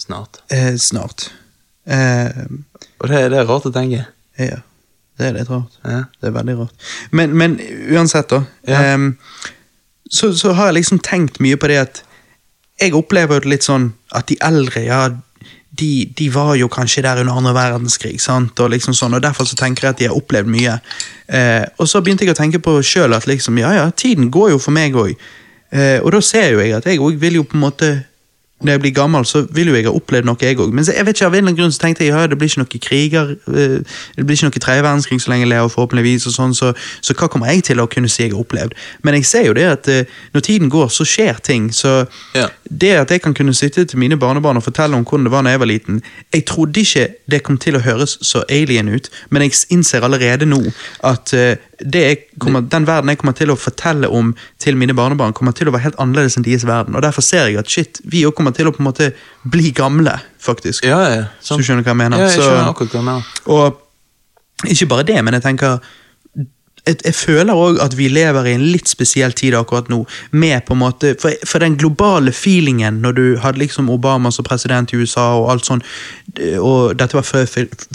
snart. 0.05 0.39
Eh, 0.55 0.71
snart. 0.79 1.27
Eh, 1.85 2.31
Og 3.03 3.11
det, 3.11 3.25
det 3.33 3.41
er 3.41 3.49
rart 3.51 3.67
å 3.67 3.73
tenke. 3.75 4.05
ja, 4.39 4.61
det 5.19 5.27
er 5.29 5.35
litt 5.35 5.51
rart. 5.51 5.75
Ja. 5.83 5.99
Det 6.21 6.31
er 6.31 6.37
veldig 6.39 6.55
rart. 6.63 6.87
Men, 7.11 7.35
men 7.37 7.59
uansett, 7.91 8.31
da. 8.31 8.41
Ja. 8.71 8.81
Eh, 8.95 9.43
så, 10.09 10.31
så 10.37 10.55
har 10.55 10.71
jeg 10.71 10.79
liksom 10.79 11.03
tenkt 11.03 11.41
mye 11.43 11.59
på 11.59 11.67
det 11.71 11.81
at 11.83 12.01
jeg 12.81 12.95
opplever 12.95 13.43
det 13.43 13.51
litt 13.51 13.67
sånn 13.67 13.91
at 14.15 14.27
de 14.31 14.35
eldre, 14.43 14.81
ja, 14.87 15.03
de, 15.79 16.05
de 16.17 16.27
var 16.33 16.55
jo 16.59 16.67
kanskje 16.71 17.03
der 17.05 17.21
under 17.21 17.37
andre 17.39 17.53
verdenskrig, 17.55 18.19
sant, 18.21 18.59
og 18.59 18.71
liksom 18.73 18.95
sånn, 18.95 19.17
og 19.17 19.23
derfor 19.23 19.47
så 19.49 19.57
tenker 19.59 19.87
jeg 19.87 19.95
at 19.95 20.01
de 20.01 20.09
har 20.09 20.17
opplevd 20.17 20.51
mye. 20.51 20.77
Eh, 21.27 21.63
og 21.81 21.89
så 21.89 22.01
begynte 22.03 22.25
jeg 22.25 22.35
å 22.35 22.37
tenke 22.37 22.61
på 22.63 22.77
sjøl 22.85 23.15
at 23.17 23.27
liksom, 23.29 23.57
ja 23.61 23.73
ja, 23.75 23.89
tiden 23.91 24.29
går 24.33 24.53
jo 24.55 24.61
for 24.61 24.75
meg 24.75 24.95
òg. 24.99 25.15
Eh, 25.75 25.97
og 26.01 26.13
da 26.15 26.21
ser 26.23 26.53
jo 26.53 26.61
jeg 26.61 26.75
at 26.77 26.87
jeg 26.87 27.01
òg 27.03 27.17
vil 27.21 27.41
jo 27.41 27.47
på 27.47 27.57
en 27.57 27.65
måte 27.65 27.91
når 28.63 28.71
jeg 28.71 28.79
blir 28.81 28.91
gammel, 28.95 29.25
så 29.27 29.41
vil 29.51 29.67
jo 29.67 29.73
jeg 29.75 29.83
ha 29.85 29.91
opplevd 29.91 30.25
noe, 30.25 30.37
jeg 30.41 30.55
òg. 30.63 30.71
Men 30.73 30.85
jeg 30.87 31.03
vet 31.05 31.17
ikke, 31.17 31.25
av 31.27 31.33
en 31.33 31.37
eller 31.37 31.49
annen 31.51 31.57
grunn 31.59 31.73
så 31.75 31.81
tenkte 31.83 32.05
jeg 32.05 32.13
ja, 32.15 32.21
det 32.31 32.37
blir 32.39 32.47
ikke 32.47 32.61
noe 32.63 32.79
kriger. 32.81 33.33
eh, 33.51 33.79
Det 34.15 34.23
blir 34.25 34.37
ikke 34.37 34.47
noe 34.47 34.61
tredje 34.63 34.83
verdenskrig 34.85 35.19
så 35.21 35.29
lenge 35.33 35.43
jeg 35.43 35.49
lever, 35.51 35.67
forhåpentligvis. 35.73 36.27
og 36.27 36.33
sånn, 36.37 36.53
så, 36.55 36.71
så 37.03 37.13
hva 37.19 37.27
kommer 37.27 37.51
jeg 37.51 37.63
til 37.67 37.83
å 37.83 37.87
kunne 37.91 38.07
si 38.09 38.23
jeg 38.23 38.31
har 38.31 38.39
opplevd? 38.39 38.73
Men 39.03 39.13
jeg 39.19 39.25
ser 39.25 39.45
jo 39.49 39.53
det 39.53 39.65
at 39.73 39.87
eh, 39.91 40.05
når 40.33 40.45
tiden 40.47 40.69
går, 40.71 40.87
så 40.87 41.03
skjer 41.05 41.41
ting. 41.43 41.67
Så 41.75 42.05
Ja. 42.33 42.47
det 42.71 42.93
at 43.03 43.11
jeg 43.11 43.21
kan 43.21 43.33
kunne 43.33 43.53
sitte 43.53 43.85
til 43.85 43.99
mine 43.99 44.17
barnebarn 44.17 44.57
og 44.57 44.63
fortelle 44.63 44.95
om 44.95 45.03
hvordan 45.03 45.25
det 45.27 45.31
var 45.35 45.43
da 45.43 45.49
jeg 45.49 45.59
var 45.59 45.65
liten 45.69 46.01
Jeg 46.33 46.45
trodde 46.45 46.79
ikke 46.79 47.07
det 47.29 47.43
kom 47.43 47.57
til 47.57 47.75
å 47.75 47.79
høres 47.83 48.17
så 48.21 48.43
alien 48.49 48.87
ut, 48.89 49.09
men 49.29 49.41
jeg 49.41 49.51
innser 49.69 50.01
allerede 50.01 50.45
nå 50.47 50.63
at 51.03 51.33
eh, 51.33 51.55
jeg 51.79 52.19
kommer, 52.39 52.61
den 52.61 52.85
verden 52.87 53.11
jeg 53.11 53.19
kommer 53.21 53.35
til 53.35 53.51
å 53.51 53.57
fortelle 53.59 54.07
om 54.07 54.33
til 54.61 54.77
mine 54.79 54.95
barnebarn, 54.95 55.33
kommer 55.35 55.55
til 55.55 55.69
å 55.69 55.73
være 55.75 55.89
helt 55.89 55.99
annerledes 56.01 56.37
enn 56.39 56.45
deres 56.47 56.65
verden. 56.67 56.95
Og 56.95 57.03
derfor 57.03 57.25
ser 57.25 57.49
jeg 57.49 57.59
at 57.59 57.71
shit, 57.71 57.99
vi 58.03 58.23
òg 58.27 58.35
kommer 58.37 58.55
til 58.55 58.69
å 58.69 58.73
på 58.75 58.83
en 58.83 58.89
måte 58.89 59.11
bli 59.43 59.73
gamle, 59.75 60.15
faktisk. 60.39 60.85
Ja, 60.87 61.01
ja. 61.11 61.25
Så 61.43 61.59
du 61.59 61.65
skjønner 61.65 61.83
hva 61.83 61.95
jeg 61.95 62.01
mener? 62.05 62.23
Ja, 62.23 62.31
jeg 62.31 62.43
skjønner 62.43 62.71
akkurat 62.71 62.95
hva 62.95 63.01
jeg 63.01 63.09
mener. 63.11 63.33
og 63.45 63.81
ikke 64.71 64.87
bare 64.87 65.03
det, 65.07 65.19
men 65.25 65.35
jeg 65.35 65.43
tenker 65.43 65.79
jeg, 66.85 66.99
jeg 67.05 67.15
føler 67.17 67.57
òg 67.57 67.79
at 67.83 67.95
vi 67.97 68.07
lever 68.11 68.47
i 68.49 68.53
en 68.55 68.65
litt 68.71 68.89
spesiell 68.91 69.33
tid 69.37 69.55
akkurat 69.57 69.89
nå. 69.89 70.03
Med 70.31 70.65
på 70.67 70.75
en 70.75 70.81
måte, 70.83 71.15
for, 71.21 71.33
for 71.47 71.63
den 71.63 71.77
globale 71.81 72.33
feelingen 72.35 73.01
når 73.03 73.17
du 73.17 73.23
hadde 73.43 73.61
liksom 73.63 73.89
Obama 73.93 74.31
som 74.31 74.45
president 74.47 74.93
i 74.93 74.99
USA, 75.01 75.27
og 75.39 75.49
alt 75.55 75.69
sånn, 75.69 75.83
og 76.61 76.95
dette 76.99 77.17
var 77.17 77.25
før, 77.27 77.45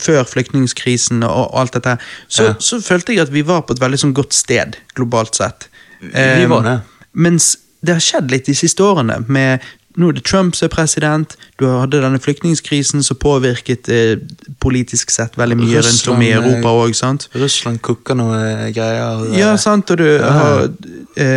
før 0.00 0.22
flyktningkrisen 0.28 1.24
og 1.26 1.50
alt 1.60 1.78
dette, 1.78 1.96
så, 2.28 2.50
Ja. 2.50 2.54
så 2.58 2.80
følte 2.82 3.14
jeg 3.14 3.26
at 3.28 3.34
vi 3.34 3.42
var 3.46 3.62
på 3.62 3.76
et 3.76 3.82
veldig 3.82 4.02
sånn 4.04 4.16
godt 4.16 4.34
sted 4.36 4.78
globalt 4.98 5.38
sett. 5.38 5.68
Vi 6.00 6.46
var 6.50 6.64
det. 6.66 6.78
Mens 7.12 7.56
det 7.80 7.96
har 7.96 8.02
skjedd 8.04 8.30
litt 8.32 8.48
de 8.48 8.54
siste 8.56 8.84
årene. 8.84 9.24
med 9.28 9.60
nå 9.96 10.08
er 10.08 10.12
det 10.12 10.24
Trump 10.24 10.54
som 10.54 10.66
er 10.68 10.74
president, 10.74 11.36
du 11.58 11.66
hadde 11.66 12.00
denne 12.02 12.20
flyktningkrisen 12.22 13.02
som 13.02 13.16
påvirket 13.16 13.88
eh, 13.88 14.16
politisk 14.62 15.10
sett 15.10 15.34
veldig 15.38 15.56
mye 15.58 15.82
rundt 15.82 16.08
om 16.08 16.22
i 16.22 16.30
eh, 16.30 16.38
Europa 16.38 16.68
òg? 16.68 16.94
Russland 17.34 17.80
koker 17.82 18.14
noe 18.14 18.70
greier. 18.74 19.26
eh, 19.32 19.38
Ja, 19.38 19.56
sant, 19.56 19.90
og 19.90 19.98
du 19.98 20.04
Ja. 20.06 20.30
har 20.30 20.68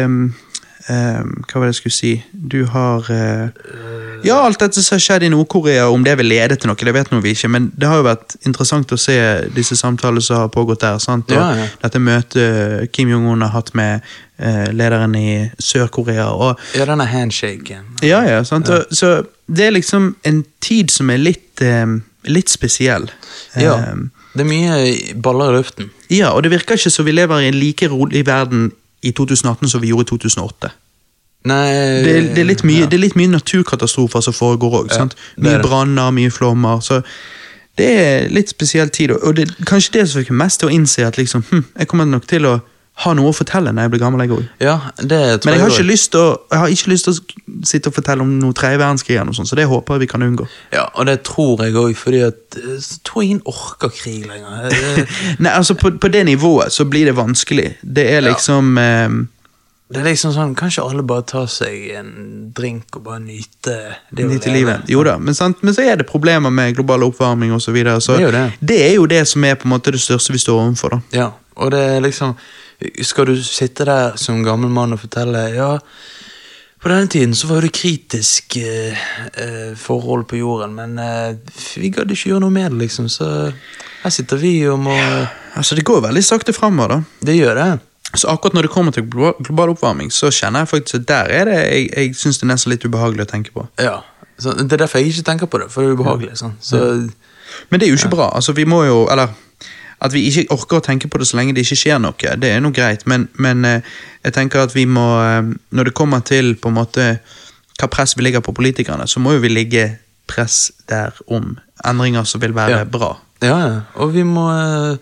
um, 0.05 0.33
um, 0.89 1.43
Hva 1.47 1.59
var 1.59 1.65
det 1.67 1.73
jeg 1.73 1.81
skulle 1.81 1.93
si? 1.97 2.23
Du 2.33 2.65
har 2.65 2.99
uh, 3.09 3.49
Ja, 4.23 4.45
alt 4.45 4.59
dette 4.59 4.81
som 4.83 4.95
har 4.95 4.99
skjedd 5.03 5.23
i 5.23 5.29
Nord-Korea, 5.29 5.89
om 5.91 6.03
det 6.03 6.17
vil 6.17 6.25
lede 6.31 6.55
til 6.55 6.67
noe, 6.69 6.75
det 6.79 6.93
vet 6.93 7.09
nå 7.11 7.19
vi 7.21 7.31
ikke, 7.35 7.49
men 7.51 7.71
det 7.75 7.87
har 7.89 7.97
jo 7.97 8.03
vært 8.07 8.35
interessant 8.45 8.91
å 8.91 8.97
se 8.97 9.17
disse 9.55 9.75
samtalene 9.75 10.21
som 10.23 10.37
har 10.37 10.47
pågått 10.47 10.79
der. 10.81 10.97
sant? 10.99 11.31
Og 11.31 11.35
Ja, 11.37 11.55
ja. 11.55 11.67
Dette 11.83 11.99
møtet 11.99 12.91
Kim 12.93 13.09
Jong-un 13.09 13.41
har 13.41 13.49
hatt 13.51 13.73
med 13.75 13.99
eh, 13.99 14.32
lederen 14.73 15.15
i 15.15 15.49
Sør-Korea. 15.59 16.55
Ja, 16.75 16.85
denne 16.85 17.05
handshaken. 17.07 17.85
ja, 18.03 18.21
ja, 18.27 18.43
sant? 18.43 18.67
Ja. 18.69 18.81
så 18.91 19.25
det 19.47 19.65
er 19.67 19.71
liksom 19.71 20.15
en 20.25 20.43
tid 20.61 20.91
som 20.91 21.09
er 21.09 21.17
litt, 21.17 21.61
eh, 21.61 21.85
litt 22.25 22.49
spesiell. 22.49 23.09
Ja. 23.55 23.73
Eh, 23.77 23.95
Det 24.35 24.41
er 24.41 24.49
mye 24.49 25.13
baller 25.21 25.51
i 25.53 25.57
luften. 25.59 25.89
ja, 26.09 26.29
og 26.33 26.43
det 26.43 26.51
virker 26.51 26.75
ikke 26.75 26.89
som 26.89 27.05
vi 27.05 27.11
lever 27.11 27.39
i 27.39 27.47
en 27.47 27.53
like 27.59 27.87
rolig 27.87 28.25
verden 28.25 28.71
i 29.03 29.11
2018 29.11 29.69
som 29.69 29.81
vi 29.81 29.87
gjorde 29.91 30.07
i 30.07 30.17
2008. 30.17 30.71
Nei 31.45 31.73
Det, 32.03 32.13
det, 32.35 32.39
er, 32.39 32.45
litt 32.47 32.63
mye, 32.63 32.79
ja. 32.79 32.85
det 32.87 32.93
er 32.97 33.01
litt 33.03 33.15
mye 33.19 33.27
naturkatastrofer 33.27 34.21
som 34.23 34.33
foregår 34.33 34.77
òg. 34.79 34.91
Ja, 34.95 35.07
mye 35.37 35.59
branner, 35.61 36.11
mye 36.15 36.31
flommer. 36.31 36.79
Så 36.81 37.01
det 37.77 37.89
er 37.99 38.29
litt 38.29 38.49
spesiell 38.49 38.89
tid. 38.89 39.11
og- 39.11 39.35
det 39.35 39.49
kanskje 39.65 39.91
det 39.91 40.09
som 40.09 40.23
fikk 40.23 40.31
mest 40.31 40.59
til 40.59 40.69
å 40.69 40.71
innse 40.71 41.05
at 41.05 41.17
liksom, 41.17 41.43
hm, 41.49 41.65
jeg 41.79 41.87
kommer 41.87 42.05
nok 42.05 42.27
til 42.27 42.45
å 42.45 42.61
ha 42.95 43.13
noe 43.17 43.31
å 43.31 43.33
fortelle 43.33 43.71
når 43.73 43.81
jeg 43.87 43.91
blir 43.91 43.99
gammel. 44.03 44.21
jeg 44.21 44.31
også. 44.31 44.47
Ja, 44.61 44.75
det 45.01 45.41
tror 45.41 45.49
Men 45.49 45.53
jeg 45.55 45.61
har, 45.63 45.69
også. 45.71 45.79
ikke 45.81 45.89
lyst 45.91 46.11
til 46.11 46.19
å, 46.19 46.37
jeg 46.51 46.59
har 46.59 46.67
ikke 46.67 46.91
lyst 46.91 47.07
til 47.07 47.13
å 47.13 47.65
sitte 47.65 47.89
og 47.89 47.95
fortelle 47.95 48.21
om 48.21 48.33
noe 48.39 48.53
tredje 48.53 48.77
verdenskrig, 48.77 49.15
eller 49.17 49.25
noe 49.31 49.37
sånt, 49.39 49.49
så 49.49 49.55
det 49.57 49.65
håper 49.65 49.95
jeg 49.97 49.99
vi 50.05 50.09
kan 50.11 50.21
unngå. 50.21 50.45
Ja, 50.71 50.85
og 50.93 51.05
det 51.09 51.23
tror 51.25 51.63
jeg 51.65 51.73
òg, 51.73 51.95
fordi 51.97 52.21
at 52.27 52.57
eh, 52.61 52.77
så 52.79 52.99
tror 53.03 53.23
jeg 53.23 53.31
ingen 53.31 53.41
orker 53.49 53.89
krig 53.89 54.27
lenger. 54.29 54.69
Eh, 54.69 55.05
Nei, 55.43 55.51
altså 55.57 55.73
På, 55.75 55.89
på 55.97 56.07
det 56.13 56.25
nivået 56.29 56.71
så 56.71 56.85
blir 56.85 57.05
det 57.09 57.15
vanskelig. 57.17 57.77
Det 57.81 58.05
er 58.11 58.21
Ja. 58.21 58.29
liksom 58.29 58.77
ehm, 58.77 59.27
Det 59.93 59.99
er 60.01 60.05
liksom 60.11 60.31
sånn, 60.33 60.53
Kanskje 60.55 60.81
alle 60.85 61.03
bare 61.03 61.21
tar 61.27 61.45
seg 61.47 61.91
en 61.97 62.51
drink 62.55 62.95
og 62.95 63.03
bare 63.03 63.19
nyte 63.19 63.73
det 64.13 64.25
leve. 64.29 64.53
livet. 64.53 64.85
Jo 64.89 65.03
da, 65.03 65.17
men, 65.17 65.33
sant? 65.33 65.57
men 65.63 65.73
så 65.73 65.81
er 65.81 65.95
det 65.97 66.05
problemer 66.09 66.49
med 66.53 66.75
global 66.77 67.03
oppvarming 67.09 67.51
osv. 67.53 67.65
Så, 67.67 67.71
videre, 67.75 67.99
så 68.01 68.17
Det 68.17 68.27
er 68.29 68.31
det. 68.31 68.53
det 68.61 68.81
er 68.91 68.95
jo 68.95 69.05
det 69.05 69.27
som 69.27 69.43
er 69.43 69.55
på 69.55 69.65
en 69.67 69.73
måte 69.75 69.91
det 69.91 69.99
største 70.01 70.31
vi 70.31 70.37
står 70.41 70.61
overfor. 70.61 70.89
da. 70.89 70.99
Ja, 71.11 71.31
og 71.57 71.71
det 71.71 71.79
er 71.79 71.99
liksom 72.01 72.35
Skal 73.05 73.29
du 73.29 73.37
sitte 73.43 73.85
der 73.87 74.17
som 74.19 74.43
gammel 74.45 74.71
mann 74.73 74.93
og 74.95 75.01
fortelle 75.03 75.47
Ja, 75.55 75.77
på 76.83 76.89
denne 76.91 77.07
tiden 77.07 77.35
så 77.35 77.47
var 77.47 77.63
det 77.63 77.71
kritisk 77.71 78.57
eh, 78.59 78.97
eh, 79.39 79.71
forhold 79.79 80.25
på 80.27 80.35
jorden, 80.41 80.73
men 80.75 80.97
eh, 80.99 81.37
vi 81.79 81.91
gadd 81.95 82.11
ikke 82.11 82.33
gjøre 82.33 82.43
noe 82.43 82.51
med 82.51 82.73
det, 82.73 82.79
liksom, 82.81 83.07
så 83.07 83.29
her 84.03 84.11
sitter 84.11 84.41
vi 84.41 84.57
og 84.67 84.81
må 84.83 84.97
Altså 85.53 85.75
Det 85.77 85.85
går 85.85 86.01
veldig 86.01 86.23
sakte 86.25 86.53
framover. 86.53 86.89
da. 86.89 87.27
Det 87.29 87.35
gjør 87.37 87.55
det. 87.55 87.79
Så 88.17 88.27
akkurat 88.27 88.53
når 88.53 88.61
det 88.65 88.71
kommer 88.73 88.91
til 88.91 89.05
global 89.05 89.69
oppvarming, 89.69 90.09
så 90.11 90.31
kjenner 90.33 90.63
jeg 90.63 90.67
faktisk 90.67 90.95
at 90.95 91.07
der 91.07 91.29
er 91.29 91.45
det 91.45 91.59
jeg, 91.59 91.89
jeg 91.93 92.15
syns 92.17 92.39
det 92.41 92.47
er 92.47 92.51
nesten 92.51 92.73
litt 92.73 92.85
ubehagelig 92.85 93.27
å 93.27 93.29
tenke 93.29 93.53
på. 93.53 93.67
Ja. 93.77 93.99
Så 94.41 94.55
det 94.57 94.73
er 94.73 94.81
derfor 94.81 94.97
jeg 94.97 95.13
ikke 95.13 95.27
tenker 95.29 95.45
på 95.45 95.61
det, 95.61 95.69
for 95.71 95.85
det 95.85 95.91
er 95.91 95.99
ubehagelig. 95.99 96.37
Sånn. 96.41 96.55
Så 96.59 96.79
Men 97.69 97.79
det 97.79 97.85
er 97.85 97.93
jo 97.93 97.99
ikke 98.01 98.15
bra. 98.15 98.31
altså 98.33 98.51
vi 98.57 98.65
må 98.65 98.83
jo, 98.83 99.07
eller 99.13 99.29
At 100.03 100.11
vi 100.13 100.25
ikke 100.27 100.45
orker 100.51 100.81
å 100.81 100.83
tenke 100.83 101.07
på 101.07 101.17
det 101.21 101.27
så 101.29 101.37
lenge 101.39 101.53
det 101.55 101.63
ikke 101.63 101.77
skjer 101.79 101.99
noe, 102.03 102.33
det 102.41 102.49
er 102.51 102.59
nå 102.63 102.73
greit, 102.75 103.05
men, 103.07 103.29
men 103.39 103.63
eh, 103.65 103.81
jeg 104.25 104.33
tenker 104.35 104.65
at 104.65 104.73
vi 104.75 104.83
må 104.89 105.05
eh, 105.23 105.53
Når 105.71 105.89
det 105.89 105.93
kommer 105.95 106.19
til 106.27 106.55
på 106.59 106.71
en 106.71 106.75
måte 106.81 107.05
hva 107.79 107.87
press 107.89 108.13
vi 108.17 108.21
ligger 108.27 108.43
på 108.45 108.53
politikerne, 108.53 109.07
så 109.09 109.19
må 109.23 109.33
jo 109.33 109.41
vi 109.43 109.49
ligge 109.49 109.85
press 110.29 110.71
der 110.91 111.15
om 111.27 111.55
endringer 111.85 112.23
som 112.29 112.41
vil 112.43 112.53
være 112.55 112.83
Ja. 112.83 112.83
bra. 112.85 113.13
Ja, 113.43 113.55
ja. 113.67 113.79
Og 113.95 114.13
vi 114.13 114.23
må 114.27 114.45
eh, 114.53 114.97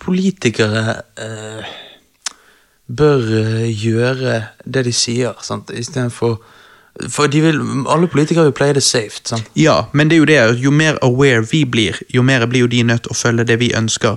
Politikere 0.00 1.02
eh, 1.20 1.66
bør 2.88 3.26
gjøre 3.68 4.38
det 4.64 4.84
de 4.86 4.92
sier, 4.94 5.34
sant, 5.44 5.70
istedenfor 5.74 6.38
For 7.08 7.26
de 7.26 7.40
vil, 7.40 7.60
alle 7.88 8.08
politikere 8.08 8.44
vil 8.44 8.52
play 8.56 8.72
det 8.74 8.82
safe. 8.82 9.20
Sant? 9.24 9.44
Ja, 9.56 9.84
men 9.92 10.08
det 10.08 10.16
er 10.16 10.18
jo 10.18 10.28
det, 10.30 10.60
jo 10.64 10.70
mer 10.70 10.98
aware 11.04 11.44
vi 11.50 11.64
blir, 11.64 11.98
jo 12.14 12.22
mer 12.22 12.46
blir 12.46 12.64
jo 12.64 12.70
de 12.72 12.82
nødt 12.82 13.02
til 13.04 13.12
å 13.12 13.18
følge 13.18 13.44
det 13.44 13.58
vi 13.60 13.72
ønsker 13.76 14.16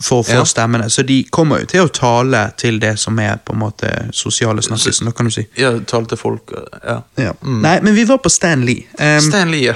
for 0.00 0.22
å 0.22 0.26
få 0.26 0.40
Ja. 0.40 0.44
stemmene. 0.44 0.90
Så 0.90 1.02
de 1.02 1.24
kommer 1.30 1.60
jo 1.60 1.66
til 1.66 1.80
å 1.80 1.88
tale 1.92 2.52
til 2.56 2.78
det 2.78 2.98
som 2.98 3.18
er 3.18 3.36
på 3.36 3.52
en 3.52 3.58
måte 3.58 4.12
sosiale 4.12 4.62
snakkisen, 4.62 5.12
kan 5.12 5.26
du 5.26 5.30
si. 5.30 5.46
Ja, 5.56 5.78
tale 5.78 6.06
til 6.06 6.18
folk. 6.18 6.52
Ja. 6.84 7.00
Ja. 7.16 7.32
Nei, 7.42 7.80
men 7.80 7.94
vi 7.94 8.04
var 8.04 8.18
på 8.18 8.30
Stan 8.30 8.64
Lee. 8.64 8.86
Um, 8.98 9.20
Stan 9.20 9.50
Lee, 9.50 9.64
ja. 9.64 9.74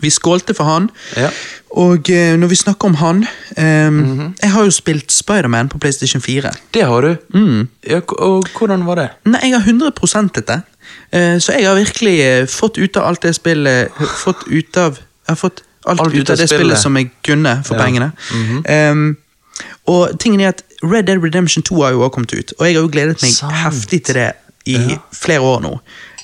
vi 0.00 0.10
skålte 0.10 0.54
for 0.54 0.64
han, 0.64 0.90
Ja. 1.16 1.30
Og 1.70 2.08
uh, 2.10 2.36
når 2.36 2.48
vi 2.48 2.56
snakker 2.56 2.88
om 2.88 2.94
han 2.94 3.16
um, 3.56 3.64
mm 3.64 4.18
-hmm. 4.18 4.32
Jeg 4.42 4.50
har 4.50 4.64
jo 4.64 4.70
spilt 4.70 5.12
Spiderman 5.12 5.68
på 5.68 5.78
PlayStation 5.78 6.22
4. 6.22 6.50
Det 6.74 6.82
har 6.82 7.00
du. 7.00 7.16
Mm. 7.34 7.68
Ja, 7.86 8.00
og 8.08 8.48
hvordan 8.58 8.86
var 8.86 8.94
det? 8.94 9.08
Nei, 9.24 9.40
jeg 9.42 9.60
har 9.60 9.66
100 9.68 10.40
det. 10.46 10.62
Eh, 11.12 11.38
så 11.38 11.52
jeg 11.52 11.66
har 11.66 11.74
virkelig 11.74 12.20
eh, 12.20 12.46
fått 12.46 12.78
ut 12.78 12.96
av 12.96 13.08
alt 13.08 13.22
det 13.22 13.34
spillet 13.34 13.90
Fått 14.24 14.44
ut 14.46 14.76
av 14.76 14.98
Jeg 15.00 15.28
har 15.32 15.36
fått 15.40 15.62
alt, 15.86 16.00
Alt 16.00 16.14
ut 16.14 16.30
av 16.30 16.36
det 16.36 16.48
spillet. 16.48 16.78
som 16.78 16.96
jeg 16.96 17.10
kunne 17.26 17.62
for 17.64 17.74
Ja. 17.74 17.82
pengene. 17.84 18.12
Mm 18.32 18.62
-hmm. 18.64 18.90
um, 18.92 19.16
og 19.86 20.20
tingen 20.20 20.40
er 20.40 20.48
at 20.48 20.62
Red 20.82 21.02
Dead 21.06 21.22
Redemption 21.24 21.62
2 21.62 21.82
har 21.82 21.90
jo 21.90 22.00
også 22.02 22.08
kommet 22.14 22.32
ut, 22.34 22.52
og 22.58 22.66
jeg 22.66 22.74
har 22.74 22.82
jo 22.82 22.88
gledet 22.88 23.22
meg 23.22 23.30
Sant. 23.32 23.52
heftig 23.52 24.02
til 24.04 24.14
det 24.14 24.32
i 24.66 24.72
Ja. 24.72 24.96
flere 25.12 25.40
år 25.40 25.60
nå. 25.60 25.70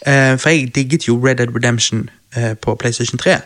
Uh, 0.06 0.38
for 0.38 0.48
jeg 0.48 0.74
digget 0.74 1.08
jo 1.08 1.26
Red 1.26 1.34
Dead 1.36 1.48
Redemption 1.54 2.10
uh, 2.36 2.54
på 2.54 2.74
PlayStation 2.74 3.18
3. 3.18 3.36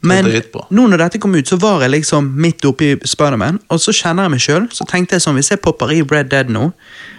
Men 0.00 0.24
nå 0.70 0.86
når 0.86 0.96
dette 0.96 1.18
kom 1.18 1.34
ut, 1.34 1.48
så 1.48 1.56
var 1.56 1.80
jeg 1.80 1.90
liksom 1.90 2.24
midt 2.36 2.64
oppe 2.64 2.92
i 2.92 2.96
Spiderman, 3.04 3.58
og 3.68 3.80
så 3.80 3.92
kjenner 3.92 4.22
jeg 4.22 4.30
meg 4.30 4.40
sjøl. 4.40 4.68
Så 4.72 4.84
tenkte 4.90 5.14
jeg 5.14 5.22
sånn, 5.22 5.34
hvis 5.34 5.50
jeg 5.50 5.60
popper 5.60 5.90
i 5.90 6.02
Red 6.02 6.24
Dead 6.24 6.46
nå, 6.48 6.72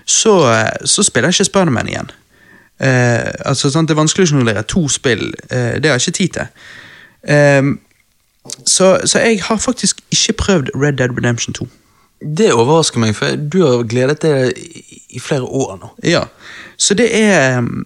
så, 0.05 0.65
så 0.85 1.03
spiller 1.03 1.27
jeg 1.27 1.33
ikke 1.33 1.45
Spiderman 1.45 1.87
igjen. 1.87 2.09
Eh, 2.79 3.31
altså, 3.45 3.69
sant? 3.69 3.89
Det 3.89 3.95
er 3.95 4.01
vanskelig 4.01 4.27
å 4.27 4.31
sjonglere 4.33 4.65
to 4.67 4.87
spill. 4.91 5.33
eh, 5.49 5.77
det 5.79 5.89
har 5.89 5.99
jeg 5.99 6.07
ikke 6.07 6.17
tid 6.19 6.29
til. 6.37 6.47
Eh, 7.35 7.63
så, 8.65 8.97
så 9.05 9.19
jeg 9.19 9.41
har 9.43 9.57
faktisk 9.57 10.01
ikke 10.11 10.33
prøvd 10.33 10.69
Red 10.75 10.93
Dead 11.01 11.17
Redemption 11.17 11.53
2. 11.53 11.67
Det 12.37 12.53
overrasker 12.53 12.99
meg, 12.99 13.15
for 13.15 13.35
du 13.35 13.59
har 13.65 13.83
gledet 13.89 14.21
deg 14.21 14.53
i, 15.09 15.19
flere 15.19 15.43
år 15.43 15.75
nå. 15.81 15.89
Ja, 16.03 16.23
så 16.77 16.93
det 16.93 17.09
er 17.17 17.57
um, 17.57 17.85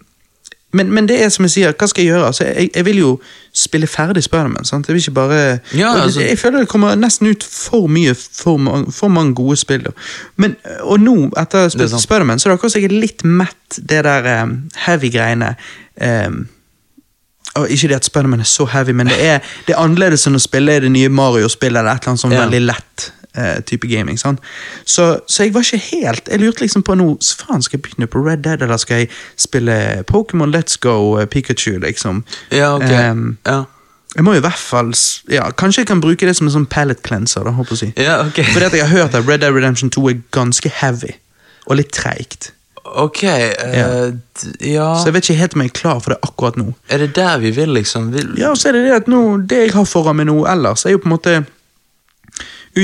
men, 0.72 0.92
men 0.94 1.08
det 1.10 1.16
er 1.24 1.30
som 1.34 1.46
jeg 1.48 1.52
sier, 1.52 1.72
hva 1.74 1.88
skal 1.90 2.04
jeg 2.04 2.12
gjøre? 2.14 2.26
Altså, 2.28 2.44
jeg, 2.46 2.70
jeg 2.76 2.86
vil 2.86 2.98
jo 3.02 3.12
spille 3.54 3.88
ferdig 3.90 4.22
Spiderman. 4.24 4.66
sant? 4.66 4.88
Jeg 4.88 4.94
vil 4.94 5.02
ikke 5.02 5.12
bare 5.18 5.40
Ja, 5.74 5.96
altså- 6.04 6.22
Jeg 6.22 6.38
føler 6.40 6.60
det 6.60 6.70
kommer 6.70 6.96
nesten 6.96 7.28
ut 7.28 7.44
for 7.44 7.88
mye, 7.88 8.14
for, 8.14 8.60
for 8.92 9.08
mange 9.08 9.34
gode 9.36 9.58
spill. 9.58 9.88
Men, 10.38 10.56
og 10.82 11.00
nå, 11.00 11.16
etter 11.42 11.66
er. 11.66 11.98
Spiderman, 11.98 12.40
så 12.40 12.50
er 12.50 12.54
det 12.54 12.60
akkurat 12.60 12.72
som 12.72 12.82
jeg 12.82 12.92
er 12.92 13.02
litt 13.02 13.24
mett 13.26 13.80
det 13.90 14.04
der 14.06 14.44
um, 14.44 14.70
heavy-greiene. 14.86 15.56
Um, 16.02 16.48
og 17.56 17.70
ikke 17.74 17.88
det 17.90 17.96
at 17.96 18.06
Spiderman 18.06 18.40
er 18.40 18.48
så 18.48 18.66
heavy, 18.70 18.92
men 18.94 19.08
det 19.10 19.18
er, 19.26 19.40
det 19.68 19.74
er 19.74 19.82
annerledes 19.82 20.28
enn 20.30 20.38
å 20.38 20.40
spille 20.44 20.76
i 20.78 20.84
det 20.86 20.92
nye 20.94 21.10
Mario-spillet 21.10 21.80
eller 21.82 21.96
et 21.98 22.04
eller 22.06 22.14
annet 22.14 22.22
sånn 22.22 22.36
Ja. 22.38 22.46
veldig 22.46 22.62
lett 22.68 23.12
eh, 23.40 23.64
type 23.64 23.88
gaming. 23.88 24.20
sant? 24.20 24.40
Så, 24.86 25.20
så 25.28 25.44
jeg 25.44 25.54
var 25.54 25.66
ikke 25.66 25.82
helt 25.96 26.30
Jeg 26.30 26.40
lurte 26.40 26.64
liksom 26.64 26.84
på 26.84 26.96
nå 27.00 27.10
faen 27.40 27.64
skal 27.66 27.78
jeg 27.80 27.86
begynne 27.88 28.08
på 28.12 28.22
Red 28.26 28.44
Dead, 28.46 28.62
eller 28.62 28.78
skal 28.78 29.04
jeg 29.04 29.10
spille 29.38 30.04
Pokémon 30.12 30.56
Let's 30.56 30.78
Go 30.82 31.18
eh, 31.20 31.28
Pikachu, 31.28 31.80
liksom? 31.80 32.24
Ja, 32.52 32.76
ok. 32.76 32.92
Um, 33.12 33.38
ja. 33.48 33.64
Jeg 34.16 34.26
må 34.26 34.34
i 34.34 34.42
hvert 34.42 34.58
fall 34.58 34.94
ja, 35.30 35.52
Kanskje 35.54 35.84
jeg 35.84 35.88
kan 35.92 36.02
bruke 36.02 36.26
det 36.26 36.36
som 36.38 36.48
en 36.50 36.56
sånn 36.56 36.70
palette 36.70 37.06
cleanser. 37.06 37.46
da, 37.46 37.54
håper 37.54 37.84
jeg 37.84 37.94
ja, 37.98 38.22
okay. 38.26 38.46
Fordi 38.54 38.70
at 38.72 38.78
jeg 38.78 38.88
har 38.88 38.96
hørt 38.96 39.18
at 39.18 39.28
Red 39.28 39.44
Dead 39.46 39.54
Redemption 39.54 39.92
2 39.94 40.08
er 40.10 40.24
ganske 40.36 40.72
heavy. 40.82 41.14
Og 41.70 41.78
litt 41.78 41.94
treigt. 41.94 42.54
Ok, 42.90 43.22
uh, 43.24 43.76
Ja. 43.76 43.88
ja. 44.66 44.88
Så 44.98 45.10
jeg 45.10 45.14
vet 45.14 45.30
ikke 45.30 45.40
helt 45.44 45.56
om 45.56 45.64
jeg 45.64 45.72
er 45.72 45.78
klar 45.78 46.02
for 46.02 46.16
det 46.16 46.20
akkurat 46.26 46.58
nå. 46.58 46.72
Er 46.90 47.04
det 47.04 47.12
der 47.16 47.38
vi 47.44 47.52
vil, 47.54 47.74
liksom? 47.78 48.10
Vil... 48.16 48.34
Ja, 48.40 48.50
og 48.50 48.58
så 48.58 48.72
er 48.72 48.80
det 48.80 48.88
det 48.88 48.96
at 49.04 49.12
nå, 49.12 49.22
det 49.50 49.64
jeg 49.68 49.76
har 49.76 49.86
foran 49.86 50.18
meg 50.18 50.30
nå 50.32 50.42
ellers, 50.50 50.86
er 50.86 50.96
jo 50.96 51.04
på 51.04 51.10
en 51.10 51.16
måte 51.16 51.36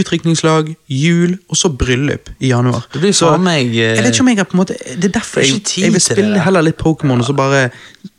utdrikningslag, 0.01 0.75
jul 0.91 1.37
og 1.49 1.59
så 1.59 1.71
bryllup 1.71 2.29
i 2.39 2.51
januar. 2.51 2.85
Det 2.93 3.01
blir 3.03 3.15
så, 3.15 3.33
meg, 3.41 3.73
Jeg 3.75 4.03
vet 4.03 4.13
ikke 4.13 4.25
om 4.25 4.31
jeg 4.33 4.41
har 4.41 4.49
på 4.51 4.57
en 4.57 4.63
måte 4.63 4.77
Det 4.85 5.09
er 5.09 5.17
derfor 5.19 5.41
er 5.41 5.49
jeg, 5.49 5.65
jeg 5.85 5.93
vil 5.93 6.03
spille 6.03 6.45
heller 6.45 6.65
litt 6.65 6.79
Pokémon 6.81 7.19
og 7.19 7.27
så 7.27 7.35
bare 7.37 7.67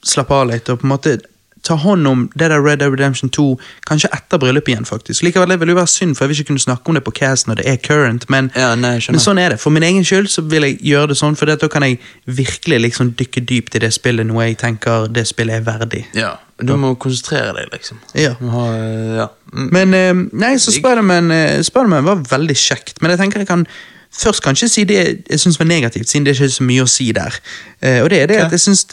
slappe 0.05 0.35
av 0.35 0.51
litt. 0.51 0.69
Og 0.73 0.81
på 0.81 0.89
en 0.89 0.95
måte 0.95 1.19
ta 1.67 1.75
hånd 1.75 2.07
om 2.07 2.31
det 2.35 2.49
der 2.49 2.63
Red 2.63 2.79
Dead 2.79 2.93
Redemption 2.93 3.31
2 3.31 3.47
kanskje 3.89 4.11
etter 4.15 4.39
bryllupet 4.39 4.73
igjen, 4.73 4.87
faktisk. 4.87 5.25
Likevel 5.27 5.51
det 5.51 5.59
vil 5.61 5.73
jo 5.75 5.79
være 5.81 5.91
synd, 5.91 6.17
for 6.17 6.25
jeg 6.25 6.31
vil 6.31 6.41
ikke 6.41 6.53
kunne 6.53 6.63
snakke 6.63 6.91
om 6.93 6.99
det 6.99 7.05
på 7.07 7.15
cast 7.19 7.49
når 7.51 7.61
det 7.61 7.69
er 7.73 7.81
current, 7.83 8.29
men, 8.31 8.51
Ja, 8.55 8.75
nei, 8.79 8.97
men 9.11 9.23
sånn 9.23 9.41
er 9.43 9.55
det. 9.55 9.61
For 9.63 9.75
min 9.75 9.87
egen 9.87 10.07
skyld 10.07 10.31
så 10.31 10.45
vil 10.47 10.69
jeg 10.69 10.79
gjøre 10.93 11.13
det 11.13 11.19
sånn, 11.19 11.37
for 11.39 11.51
da 11.51 11.71
kan 11.73 11.87
jeg 11.87 11.99
virkelig 12.27 12.81
liksom 12.87 13.15
dykke 13.19 13.43
dypt 13.51 13.79
i 13.79 13.83
det 13.87 13.93
spillet, 13.97 14.27
noe 14.27 14.51
jeg 14.51 14.61
tenker 14.63 15.09
det 15.11 15.27
spillet 15.27 15.61
er 15.61 15.67
verdig. 15.67 16.05
Ja, 16.15 16.37
du 16.57 16.73
må 16.81 16.95
konsentrere 17.01 17.53
deg, 17.59 17.69
liksom. 17.75 17.99
Ja. 18.17 18.33
Eh, 18.41 19.19
ja. 19.19 19.27
Mm. 19.53 19.67
Men 19.75 19.95
eh, 19.97 20.23
nei, 20.41 20.55
så 20.61 20.73
Spiderman 20.73 21.29
eh, 21.35 21.61
Spiderman 21.67 22.07
var 22.07 22.23
veldig 22.31 22.57
kjekt, 22.57 23.03
men 23.03 23.13
jeg 23.13 23.21
tenker 23.21 23.45
jeg 23.45 23.51
kan 23.51 23.67
først 24.17 24.41
kanskje 24.45 24.69
si 24.73 24.85
det 24.89 25.01
jeg 25.03 25.41
syns 25.43 25.59
var 25.61 25.69
negativt, 25.69 26.09
siden 26.09 26.25
det 26.25 26.33
er 26.33 26.41
ikke 26.41 26.57
så 26.57 26.67
mye 26.67 26.87
å 26.87 26.89
si 26.89 27.11
der. 27.17 27.37
Eh, 27.85 27.99
og 28.05 28.09
det 28.13 28.23
er 28.23 28.31
det 28.31 28.39
okay. 28.39 28.47
at 28.47 28.57
jeg 28.57 28.65
syns 28.65 28.87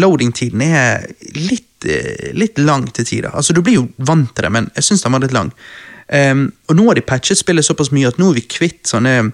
loading-tiden 0.00 0.64
er 0.64 1.04
litt, 1.36 1.84
eh, 1.84 2.30
litt 2.36 2.62
lang 2.62 2.88
til 2.96 3.08
tider. 3.08 3.34
Altså, 3.36 3.52
du 3.52 3.60
blir 3.66 3.82
jo 3.82 3.90
vant 3.98 4.32
til 4.32 4.48
det, 4.48 4.54
men 4.56 4.70
jeg 4.78 4.88
syns 4.88 5.04
den 5.04 5.16
var 5.16 5.24
litt 5.26 5.36
lang. 5.36 5.52
Um, 6.06 6.52
og 6.70 6.76
nå 6.78 6.84
har 6.86 6.94
de 6.94 7.02
patchet 7.02 7.38
spillet 7.40 7.66
såpass 7.66 7.90
mye 7.90 8.06
at 8.06 8.18
nå 8.20 8.28
er 8.30 8.36
vi 8.36 8.44
kvitt 8.46 8.84
sånne 8.86 9.32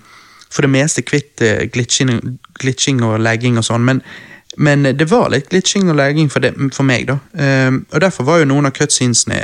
For 0.49 0.65
det 0.65 0.71
meste 0.73 1.03
kvitt 1.05 1.43
uh, 1.45 1.67
glitching, 1.69 2.15
glitching 2.57 3.03
og 3.05 3.19
lagging 3.21 3.59
og 3.61 3.67
sånn, 3.67 3.85
men 3.85 4.01
men 4.57 4.83
det 4.83 5.09
var 5.11 5.31
litt 5.33 5.49
glitching 5.49 5.89
og 5.89 5.97
lagging 5.97 6.29
for, 6.31 6.45
det, 6.45 6.53
for 6.77 6.85
meg, 6.85 7.07
da. 7.09 7.19
Um, 7.33 7.83
og 7.93 8.03
Derfor 8.05 8.29
var 8.29 8.43
jo 8.43 8.51
noen 8.51 8.69
av 8.69 8.75
cutscenesene 8.77 9.41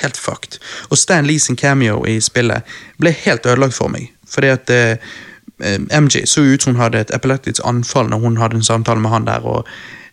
helt 0.00 0.16
fucked. 0.20 0.58
Og 0.88 0.98
Stan 0.98 1.28
Lee 1.28 1.42
sin 1.42 1.58
cameo 1.60 2.02
i 2.08 2.16
spillet 2.24 2.64
ble 3.00 3.12
helt 3.26 3.46
ødelagt 3.46 3.76
for 3.76 3.92
meg. 3.92 4.08
Fordi 4.30 4.48
at 4.50 4.72
eh, 4.72 4.96
eh, 5.60 5.76
MJ 6.00 6.24
så 6.26 6.42
ut 6.42 6.62
som 6.62 6.74
hun 6.74 6.82
hadde 6.82 7.04
et 7.04 7.12
epileptisk 7.14 7.62
anfall 7.68 8.08
når 8.10 8.24
hun 8.24 8.40
hadde 8.40 8.58
en 8.58 8.66
samtale 8.66 9.00
med 9.00 9.12
han 9.12 9.28
der. 9.28 9.44
og 9.44 9.68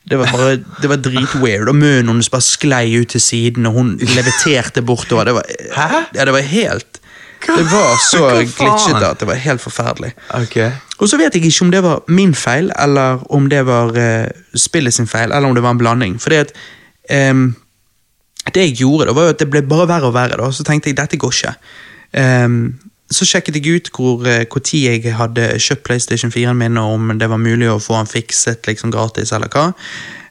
det 0.10 0.19
var 0.19 0.27
bare, 0.32 0.58
det 0.82 0.89
var 0.91 0.99
dritweird, 0.99 1.69
og 1.71 1.75
munnen 1.79 2.10
hennes 2.12 2.29
bare 2.29 2.43
sklei 2.43 2.91
ut 2.99 3.13
til 3.15 3.21
siden, 3.23 3.65
og 3.65 3.77
hun 3.77 3.93
leviterte 3.97 4.82
bortover. 4.84 5.23
Det 5.23 5.34
var, 5.34 5.45
Hæ? 5.77 6.01
Ja, 6.15 6.25
det 6.25 6.34
var 6.34 6.43
helt 6.43 6.99
Det 7.47 7.65
var 7.71 7.97
så 7.99 8.27
glitchete 8.39 9.08
at 9.08 9.19
det 9.19 9.27
var 9.27 9.39
helt 9.39 9.62
forferdelig. 9.62 10.13
Okay. 10.29 10.71
Og 10.99 11.10
så 11.10 11.17
vet 11.19 11.36
jeg 11.36 11.45
ikke 11.45 11.65
om 11.65 11.71
det 11.73 11.84
var 11.84 12.03
min 12.08 12.36
feil, 12.36 12.71
eller 12.79 13.23
om 13.34 13.49
det 13.49 13.65
var 13.67 13.91
uh, 13.97 14.27
spillet 14.56 14.93
sin 14.93 15.08
feil, 15.08 15.32
eller 15.32 15.49
om 15.49 15.56
det 15.56 15.63
var 15.63 15.75
en 15.75 15.82
blanding. 15.82 16.21
Fordi 16.21 16.36
at 16.36 16.53
um, 17.32 17.56
Det 18.53 18.62
jeg 18.62 18.75
gjorde, 18.75 19.06
da, 19.08 19.13
var 19.13 19.23
jo 19.23 19.29
at 19.29 19.39
det 19.39 19.49
ble 19.49 19.62
bare 19.63 19.88
verre 19.88 20.10
og 20.10 20.13
verre. 20.13 20.38
da, 20.38 20.51
Så 20.51 20.63
tenkte 20.63 20.89
jeg 20.89 20.97
dette 20.97 21.17
går 21.17 21.32
ikke. 21.32 21.53
Um, 22.45 22.79
så 23.12 23.25
sjekket 23.25 23.56
jeg 23.56 23.75
ut 23.75 23.89
hvor 23.93 24.27
eh, 24.27 24.45
hvor 24.51 24.60
tid 24.60 24.89
jeg 24.89 25.13
hadde 25.15 25.60
kjøpt 25.60 25.84
PlayStation 25.84 26.32
4-en 26.32 26.58
min, 26.58 26.77
og 26.77 26.93
om 26.93 27.12
det 27.19 27.29
var 27.29 27.38
mulig 27.38 27.69
å 27.69 27.79
få 27.79 27.93
den 27.99 28.10
fikset 28.10 28.67
liksom 28.67 28.91
gratis, 28.91 29.32
eller 29.32 29.47
hva. 29.53 29.71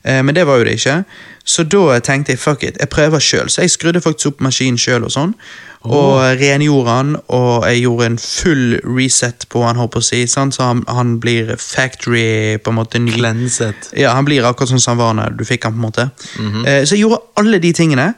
Uh, 0.04 0.20
men 0.22 0.34
det 0.34 0.46
var 0.46 0.58
jo 0.58 0.64
det 0.64 0.76
ikke. 0.80 1.04
Så 1.44 1.64
da 1.66 1.98
tenkte 1.98 2.32
jeg 2.32 2.38
fuck 2.38 2.62
it, 2.62 2.76
jeg 2.80 2.88
prøver 2.88 3.18
sjøl. 3.18 3.50
Så 3.50 3.64
jeg 3.64 3.70
skrudde 3.70 4.00
faktisk 4.00 4.32
opp 4.32 4.42
maskinen 4.46 4.78
sjøl 4.78 5.04
og 5.04 5.14
sånn. 5.14 5.36
Og 5.82 6.20
rengjorde 6.38 6.90
han, 6.94 7.16
og 7.34 7.64
jeg 7.66 7.80
gjorde 7.82 8.06
en 8.12 8.18
full 8.22 8.76
reset 8.86 9.46
på 9.50 9.64
han, 9.66 9.80
håper 9.80 10.04
jeg. 10.12 10.28
Sant? 10.30 10.54
Så 10.54 10.68
han, 10.68 10.84
han 10.86 11.16
blir 11.20 11.56
factory 11.58 12.58
på 12.62 12.70
en 12.70 12.78
måte 12.78 13.00
ny. 13.02 13.16
Klenset. 13.16 13.90
Ja, 13.98 14.12
han 14.14 14.28
blir 14.28 14.46
akkurat 14.46 14.70
sånn 14.70 14.82
som 14.82 14.94
han 14.94 15.02
var 15.02 15.18
da 15.18 15.26
du 15.34 15.42
fikk 15.48 15.66
han, 15.66 15.74
på 15.74 15.82
en 15.82 15.88
måte. 15.88 16.10
Mm 16.38 16.52
-hmm. 16.52 16.84
så 16.86 16.94
jeg 16.94 17.00
gjorde 17.00 17.20
alle 17.36 17.58
de 17.58 17.72
tingene, 17.72 18.14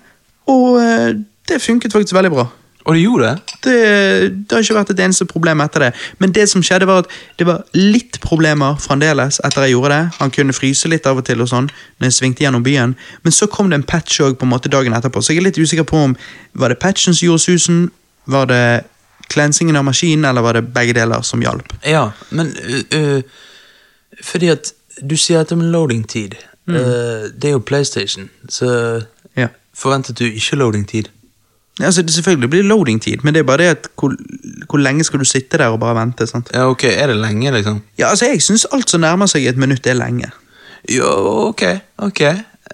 og 0.47 0.83
eh, 0.83 1.17
det 1.49 1.63
funket 1.63 1.93
faktisk 1.93 2.15
veldig 2.15 2.31
bra. 2.31 2.47
Og 2.85 2.95
det 2.95 3.03
gjorde 3.03 3.29
det? 3.29 3.55
Det, 3.65 3.75
det 4.45 4.53
har 4.53 4.63
ikke 4.63 4.75
vært 4.77 4.91
et 4.93 5.01
eneste 5.01 5.25
problem 5.25 5.61
etter 5.65 5.81
det. 5.87 5.93
Men 6.21 6.33
det 6.37 6.45
som 6.51 6.63
skjedde 6.63 6.87
var 6.87 6.99
at 7.05 7.13
det 7.41 7.47
var 7.49 7.63
litt 7.73 8.19
problemer 8.21 8.77
fremdeles 8.83 9.39
etter 9.45 9.65
jeg 9.65 9.73
gjorde 9.73 9.95
det. 9.95 10.11
Han 10.19 10.31
kunne 10.35 10.53
fryse 10.53 10.89
litt 10.93 11.07
av 11.09 11.17
og 11.23 11.25
til 11.25 11.41
og 11.41 11.49
sånn 11.49 11.71
når 11.71 12.11
jeg 12.11 12.17
svingte 12.19 12.45
gjennom 12.45 12.65
byen. 12.67 12.93
Men 13.25 13.33
så 13.33 13.49
kom 13.49 13.71
det 13.73 13.79
en 13.81 13.87
patch 13.89 14.21
også 14.21 14.37
på 14.37 14.45
en 14.45 14.53
måte 14.53 14.69
dagen 14.73 14.93
etterpå, 14.93 15.23
så 15.25 15.33
jeg 15.33 15.41
er 15.41 15.49
litt 15.49 15.59
usikker 15.63 15.89
på 15.89 16.03
om 16.11 16.17
var 16.61 16.69
det 16.75 16.79
patchen 16.83 17.15
som 17.17 17.25
gjorde 17.27 17.47
susen, 17.47 17.81
var 18.27 18.47
det 18.53 18.85
klensingen 19.33 19.77
av 19.81 19.85
maskinen, 19.89 20.25
eller 20.29 20.45
var 20.45 20.59
det 20.59 20.67
begge 20.75 20.93
deler 21.01 21.25
som 21.25 21.41
hjalp? 21.41 21.73
Ja, 21.89 22.11
men 22.31 22.53
øh, 22.69 22.83
øh, 22.93 23.23
Fordi 24.23 24.49
at 24.49 24.73
du 25.01 25.17
sier 25.17 25.39
dette 25.41 25.57
med 25.57 25.73
loading-tid. 25.73 26.37
Øh, 26.69 26.77
det 27.33 27.45
er 27.49 27.57
jo 27.57 27.59
PlayStation, 27.59 28.29
så 28.49 29.01
Ja. 29.37 29.49
forventet 29.75 30.19
du 30.19 30.25
ikke 30.25 30.57
loading-tid? 30.57 31.09
Altså, 31.81 32.03
det 32.03 32.15
selvfølgelig 32.15 32.51
blir 32.51 32.63
loading-tid, 32.63 33.17
men 33.25 33.35
det 33.35 33.41
er 33.41 33.45
bare 33.49 33.59
det 33.59 33.65
at 33.73 33.87
hvor, 33.99 34.13
hvor 34.71 34.79
lenge 34.79 35.05
skal 35.05 35.19
du 35.19 35.25
sitte 35.25 35.59
der 35.59 35.67
og 35.75 35.81
bare 35.81 35.97
vente? 36.01 36.27
sant? 36.27 36.51
Ja, 36.55 36.69
ok, 36.71 36.85
Er 36.85 37.07
det 37.07 37.17
lenge, 37.17 37.51
liksom? 37.53 37.81
Ja, 37.99 38.09
altså, 38.11 38.27
Jeg 38.31 38.43
syns 38.43 38.67
alt 38.73 38.91
som 38.91 39.01
nærmer 39.01 39.27
seg 39.27 39.47
et 39.47 39.57
minutt, 39.57 39.87
er 39.87 39.95
lenge. 39.99 40.31
Jo, 40.93 41.09
ok, 41.51 41.63
ok. 41.99 42.21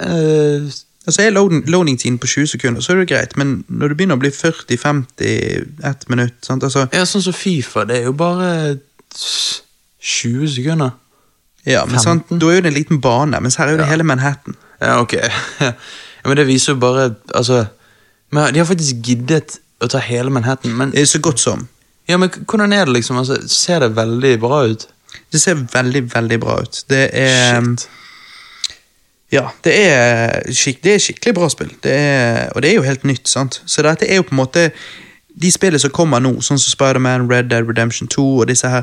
Uh... 0.03 0.69
Altså, 1.07 1.23
Er 1.23 1.31
loading- 1.31 1.65
loading-tiden 1.71 2.19
på 2.19 2.27
20 2.27 2.47
sekunder, 2.47 2.81
så 2.81 2.93
er 2.93 2.97
det 3.01 3.09
greit, 3.09 3.37
men 3.37 3.65
når 3.69 3.89
det 3.89 3.97
begynner 3.97 4.17
å 4.17 4.21
bli 4.21 4.29
40-50 4.31 5.87
ett 5.89 6.05
minutt 6.13 6.35
sant? 6.45 6.63
Altså, 6.63 6.85
ja, 6.93 7.05
sånn 7.09 7.23
som 7.25 7.33
Fifa, 7.33 7.85
det 7.89 7.97
er 8.03 8.05
jo 8.05 8.13
bare 8.13 8.77
20 10.01 10.49
sekunder. 10.49 10.91
ja, 11.67 11.85
men 11.87 12.01
sant? 12.01 12.29
Da 12.31 12.47
er 12.51 12.55
jo 12.61 12.61
det 12.65 12.71
en 12.73 12.77
liten 12.79 13.01
bane, 13.01 13.41
mens 13.41 13.57
her 13.57 13.67
er 13.67 13.71
jo 13.75 13.81
det 13.83 13.89
hele 13.91 14.05
Manhattan. 14.07 14.55
Ja, 14.81 15.01
ok. 15.01 15.13
ja, 15.61 15.73
men 16.29 16.37
det 16.37 16.47
viser 16.49 16.73
jo 16.73 16.79
bare 16.81 17.15
Altså 17.35 17.65
men 18.31 18.55
De 18.55 18.63
har 18.63 18.69
faktisk 18.69 19.05
giddet 19.07 19.59
å 19.81 19.89
ta 19.91 20.01
hele 20.05 20.31
Manhattan, 20.31 20.75
men, 20.77 20.93
så 21.07 21.19
godt 21.19 21.41
som. 21.41 21.69
ja, 22.09 22.19
men 22.19 22.31
hvordan 22.31 22.73
er 22.73 22.85
det, 22.85 22.99
liksom? 22.99 23.17
Altså, 23.17 23.41
ser 23.49 23.81
det 23.81 23.95
veldig 23.97 24.35
bra 24.43 24.65
ut? 24.71 24.89
Det 25.33 25.41
ser 25.41 25.59
veldig, 25.73 26.05
veldig 26.15 26.39
bra 26.43 26.61
ut. 26.63 26.85
Det 26.91 27.09
er 27.17 27.63
Shit. 27.63 27.89
Ja, 29.31 29.45
det 29.63 29.73
er, 29.79 30.41
skik 30.51 30.81
det 30.83 30.97
er 30.97 31.03
skikkelig 31.03 31.35
bra 31.37 31.49
spill. 31.53 31.71
Det 31.85 31.93
er, 31.95 32.49
og 32.51 32.65
det 32.65 32.73
er 32.73 32.81
jo 32.81 32.87
helt 32.87 33.05
nytt, 33.07 33.29
sant. 33.31 33.61
Så 33.63 33.85
dette 33.87 34.09
er 34.11 34.19
jo 34.19 34.25
på 34.27 34.35
en 34.35 34.41
måte 34.41 34.65
de 35.35 35.51
spillene 35.51 35.79
som 35.79 35.91
kommer 35.91 36.21
nå, 36.21 36.33
sånn 36.43 36.59
som 36.59 36.73
Spider-Man, 36.73 37.29
Red 37.31 37.51
Dead 37.51 37.69
Redemption 37.69 38.09
2 38.09 38.25
og 38.43 38.49
disse 38.49 38.69
her, 38.69 38.83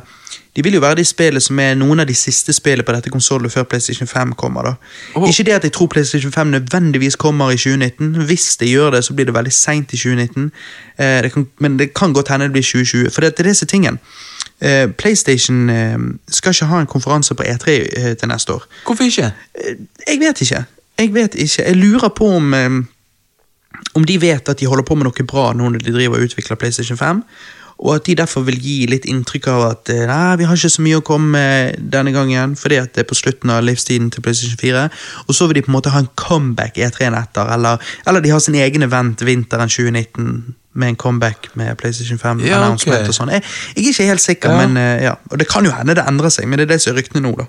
de 0.56 0.64
vil 0.64 0.74
jo 0.74 0.80
være 0.82 0.96
de 0.98 1.04
spillene 1.06 1.42
som 1.44 1.60
er 1.60 1.76
noen 1.78 2.00
av 2.02 2.08
de 2.10 2.16
siste 2.18 2.54
spillene 2.54 2.84
på 2.88 2.94
dette 2.96 3.12
konsollet 3.14 3.52
før 3.54 3.64
PlayStation 3.70 4.08
5 4.10 4.32
kommer. 4.34 4.64
da. 4.64 4.74
Oh. 5.16 5.28
Ikke 5.30 5.44
det 5.46 5.54
at 5.54 5.64
jeg 5.64 5.72
tror 5.76 5.88
PlayStation 5.88 6.32
5 6.32 6.48
nødvendigvis 6.48 7.16
kommer 7.16 7.52
i 7.52 7.58
2019. 7.58 8.26
Hvis 8.26 8.58
det 8.58 8.70
gjør 8.72 8.92
det, 8.98 9.04
så 9.06 9.14
blir 9.14 9.26
det 9.30 9.34
veldig 9.36 9.54
seint 9.54 9.94
i 9.94 9.98
2019. 9.98 10.52
Eh, 10.98 11.22
det 11.24 11.32
kan, 11.34 11.48
men 11.60 11.78
det 11.80 11.94
kan 11.94 12.14
godt 12.14 12.28
hende 12.34 12.46
det 12.50 12.52
blir 12.58 12.64
2020. 12.66 13.12
For 13.14 13.22
det, 13.22 13.38
det 13.38 13.46
er 13.46 13.50
disse 13.52 13.66
tingene. 13.66 13.98
Eh, 14.62 14.88
PlayStation 14.98 15.70
eh, 15.70 15.98
skal 16.28 16.52
ikke 16.58 16.66
ha 16.66 16.80
en 16.82 16.88
konferanse 16.90 17.36
på 17.38 17.44
E3 17.44 17.70
eh, 17.70 18.14
til 18.18 18.28
neste 18.34 18.54
år. 18.54 18.66
Hvorfor 18.86 19.04
ikke? 19.04 19.32
Eh, 19.62 19.76
Jeg 20.08 20.20
vet 20.20 20.42
ikke. 20.42 20.64
Jeg 21.00 21.14
vet 21.14 21.36
ikke. 21.36 21.64
Jeg 21.64 21.76
lurer 21.76 22.10
på 22.10 22.32
om 22.36 22.54
eh, 22.54 22.70
om 23.98 24.06
de 24.06 24.18
vet 24.22 24.50
at 24.50 24.60
de 24.60 24.68
holder 24.70 24.86
på 24.88 24.96
med 24.98 25.08
noe 25.10 25.28
bra 25.30 25.52
nå 25.54 25.70
når 25.74 25.84
de 25.86 25.94
driver 25.96 26.20
og 26.20 26.28
utvikler 26.30 26.60
PlayStation 26.60 26.98
5, 27.00 27.24
og 27.78 27.92
at 27.96 28.08
de 28.08 28.16
derfor 28.18 28.42
vil 28.42 28.58
gi 28.58 28.88
litt 28.90 29.06
inntrykk 29.06 29.48
av 29.54 29.64
at 29.68 29.90
eh, 29.94 30.06
nei, 30.10 30.36
vi 30.40 30.48
har 30.50 30.58
ikke 30.58 30.72
så 30.74 30.82
mye 30.82 30.98
å 30.98 31.04
komme 31.06 31.30
med 31.36 31.84
denne 31.94 32.10
gangen, 32.16 32.56
fordi 32.58 32.80
at 32.82 32.96
det 32.96 33.04
er 33.04 33.10
på 33.10 33.18
slutten 33.20 33.52
av 33.54 33.62
livstiden 33.66 34.10
til 34.14 34.24
PlayStation 34.26 34.58
4, 34.58 34.88
og 35.28 35.38
så 35.38 35.46
vil 35.46 35.60
de 35.60 35.66
på 35.68 35.70
en 35.70 35.78
måte 35.78 35.94
ha 35.94 36.02
en 36.02 36.10
comeback 36.18 36.80
E3-en 36.82 37.18
etter, 37.20 37.52
eller, 37.54 37.78
eller 38.10 38.26
de 38.26 38.34
har 38.34 38.42
sin 38.42 38.58
egen 38.58 38.88
event 38.88 39.22
vinteren 39.28 39.70
2019 39.70 40.56
med 40.78 40.90
en 40.94 40.96
comeback 40.96 41.52
med 41.58 41.78
PlayStation 41.78 42.18
5 42.22 42.42
Ja, 42.46 42.64
okay. 42.70 43.06
og 43.06 43.14
sånn. 43.14 43.32
Jeg, 43.34 43.46
jeg 43.76 43.86
er 43.86 43.94
ikke 43.94 44.10
helt 44.12 44.26
sikker, 44.26 44.54
Ja. 44.54 44.58
men 44.66 44.78
eh, 44.82 45.06
ja. 45.08 45.16
Og 45.32 45.38
det 45.42 45.48
kan 45.50 45.66
jo 45.66 45.74
hende 45.74 45.96
det 45.98 46.06
endrer 46.06 46.34
seg, 46.34 46.50
men 46.50 46.58
det 46.62 46.68
er 46.68 46.76
det 46.76 46.82
som 46.84 46.94
er 46.94 47.02
ryktene 47.02 47.24
nå, 47.26 47.34
da. 47.40 47.48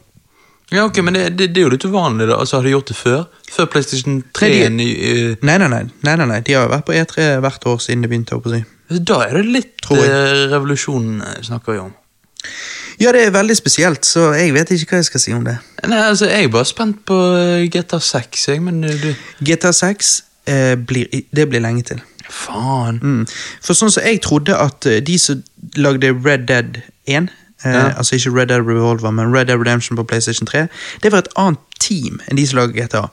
Ja, 0.70 0.84
ok, 0.84 0.98
Men 1.02 1.14
det, 1.16 1.22
det, 1.38 1.46
det 1.54 1.62
er 1.62 1.64
jo 1.68 1.70
litt 1.72 1.84
uvanlig. 1.88 2.26
da. 2.28 2.36
Altså, 2.42 2.58
Har 2.58 2.66
de 2.66 2.70
gjort 2.74 2.90
det 2.90 2.96
før? 2.96 3.22
Før 3.50 3.68
PlayStation 3.72 4.18
3? 4.36 4.48
Nei, 4.68 4.84
de- 4.84 5.12
eh, 5.30 5.36
Nei, 5.42 5.56
nei, 5.62 5.68
nei, 5.72 5.84
nei, 6.04 6.16
nei, 6.20 6.26
nei. 6.28 6.40
De 6.44 6.52
har 6.58 6.66
jo 6.66 6.72
vært 6.74 6.84
på 6.88 6.92
E3 6.98 7.28
hvert 7.40 7.64
år 7.72 7.78
siden 7.80 8.02
det 8.04 8.10
begynte. 8.12 8.36
å 8.36 8.52
si. 8.52 8.64
da 9.00 9.20
er 9.26 9.34
det 9.38 9.46
litt 9.46 9.88
eh, 9.92 10.46
revolusjon 10.52 11.22
eh, 11.22 11.40
snakker 11.48 11.72
vi 11.72 11.78
om. 11.86 11.94
Ja, 13.00 13.12
det 13.12 13.26
er 13.26 13.30
veldig 13.30 13.56
spesielt, 13.56 14.04
så 14.04 14.32
jeg 14.34 14.52
vet 14.54 14.70
ikke 14.74 14.90
hva 14.92 14.98
jeg 15.00 15.08
skal 15.08 15.20
si 15.22 15.32
om 15.32 15.44
det. 15.46 15.56
Nei, 15.86 15.98
altså, 16.08 16.26
Jeg 16.26 16.44
er 16.44 16.48
bare 16.52 16.64
spent 16.66 17.04
på 17.06 17.16
GTA 17.72 17.98
6, 18.02 18.48
jeg, 18.48 18.62
men 18.62 18.80
du 18.82 19.14
GTA 19.44 19.72
6 19.72 20.12
eh, 20.46 20.74
blir, 20.76 21.06
det 21.32 21.48
blir 21.48 21.60
lenge 21.64 21.82
til. 21.82 22.00
Faen. 22.28 22.98
Mm. 23.02 23.22
For 23.64 23.72
sånn 23.78 23.90
som 23.94 24.02
jeg 24.04 24.20
trodde 24.20 24.56
at 24.58 24.84
de 25.06 25.18
som 25.18 25.40
lagde 25.76 26.10
Red 26.24 26.48
Dead 26.50 26.82
1, 27.06 27.28
eh, 27.30 27.44
Ja. 27.64 27.92
altså 27.96 28.14
ikke 28.14 28.30
Red 28.30 28.46
Dead 28.46 28.60
Revolver, 28.60 29.10
men 29.10 29.34
Red 29.34 29.46
Dead 29.46 29.58
Redemption 29.58 29.96
på 29.96 30.02
PlayStation 30.04 30.46
3, 30.46 30.66
det 31.02 31.12
var 31.12 31.18
et 31.18 31.28
annet 31.36 31.58
team 31.80 32.20
enn 32.30 32.36
de 32.36 32.46
som 32.46 32.58
lager 32.58 32.84
GTA. 32.84 33.06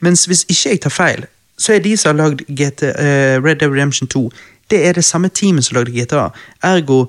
Mens 0.00 0.24
hvis 0.24 0.44
ikke 0.48 0.70
jeg 0.70 0.80
tar 0.80 0.90
feil, 0.94 1.24
så 1.58 1.72
er 1.74 1.78
de 1.78 1.96
som 1.96 2.14
har 2.16 2.28
lagd 2.28 2.44
GTA, 2.48 2.86
eh, 2.86 3.42
Red 3.42 3.56
Dead 3.56 3.70
Redemption 3.70 4.08
2, 4.08 4.30
det 4.70 4.86
er 4.86 4.92
det 4.92 5.04
samme 5.04 5.28
teamet 5.28 5.64
som 5.64 5.76
lagde 5.76 5.92
GTA. 5.92 6.28
Ergo, 6.62 7.06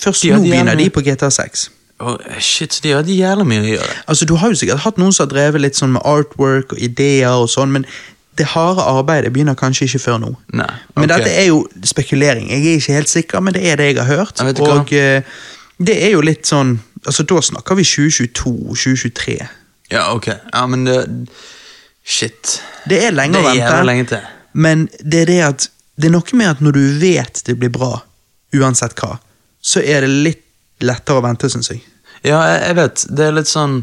først 0.00 0.24
nå 0.24 0.40
begynner 0.42 0.74
de 0.74 0.90
på 0.90 1.00
GTA 1.00 1.30
6. 1.30 1.70
Oh, 2.00 2.16
shit, 2.38 2.74
så 2.74 2.82
de 2.82 2.92
har 2.92 3.02
jævlig 3.02 3.46
mye 3.46 3.60
å 3.60 3.70
gjøre. 3.72 3.94
Altså, 4.06 4.24
Du 4.24 4.34
har 4.38 4.48
jo 4.48 4.54
sikkert 4.54 4.78
hatt 4.84 4.98
noen 4.98 5.12
som 5.12 5.26
har 5.26 5.32
drevet 5.32 5.60
litt 5.60 5.76
sånn 5.76 5.96
med 5.96 6.02
artwork 6.04 6.72
og 6.72 6.78
ideer, 6.78 7.34
og 7.34 7.48
sånn, 7.50 7.72
men 7.74 7.86
det 8.38 8.46
harde 8.46 8.84
arbeidet 8.86 9.32
begynner 9.34 9.54
kanskje 9.58 9.88
ikke 9.88 9.98
før 9.98 10.18
nå. 10.22 10.28
Nei, 10.54 10.70
Men 10.96 11.08
dette 11.10 11.30
er 11.30 11.48
jo 11.48 11.66
spekulering. 11.82 12.50
Jeg 12.50 12.60
er 12.66 12.76
ikke 12.78 12.92
helt 13.00 13.10
sikker, 13.10 13.40
men 13.40 13.54
det 13.54 13.64
er 13.66 13.76
det 13.76 13.86
jeg 13.86 13.98
har 13.98 14.06
hørt. 14.16 14.38
Jeg 14.38 14.54
ikke 14.54 14.68
hva. 14.68 15.22
Det 15.78 15.94
er 16.04 16.10
jo 16.16 16.20
litt 16.26 16.46
sånn 16.48 16.78
altså 17.06 17.22
Da 17.22 17.38
snakker 17.40 17.76
vi 17.78 17.84
2022-2023. 17.86 19.38
Ja, 19.90 20.12
ok. 20.12 20.26
Ja, 20.52 20.66
men 20.66 20.84
det 20.84 20.98
Shit. 22.08 22.62
Det 22.88 23.02
er 23.04 23.12
lenge 23.12 23.36
Det 23.36 23.44
å 23.44 23.48
vente, 23.52 23.82
lenge 23.84 24.06
til. 24.08 24.22
men 24.56 24.86
det 25.04 25.20
er 25.22 25.26
det 25.28 25.40
at 25.44 25.66
det 25.98 26.08
er 26.08 26.14
noe 26.14 26.38
med 26.40 26.48
at 26.54 26.60
når 26.64 26.72
du 26.78 26.82
vet 27.02 27.42
det 27.44 27.56
blir 27.58 27.68
bra, 27.74 27.98
uansett 28.54 28.94
hva, 29.02 29.18
så 29.60 29.82
er 29.82 30.06
det 30.06 30.08
litt 30.24 30.44
lettere 30.80 31.18
å 31.20 31.24
vente, 31.24 31.50
syns 31.52 31.68
jeg. 31.72 31.82
Ja, 32.24 32.38
jeg, 32.48 32.60
jeg 32.70 32.76
vet. 32.78 33.04
Det 33.10 33.26
er 33.28 33.32
litt 33.38 33.50
sånn 33.50 33.80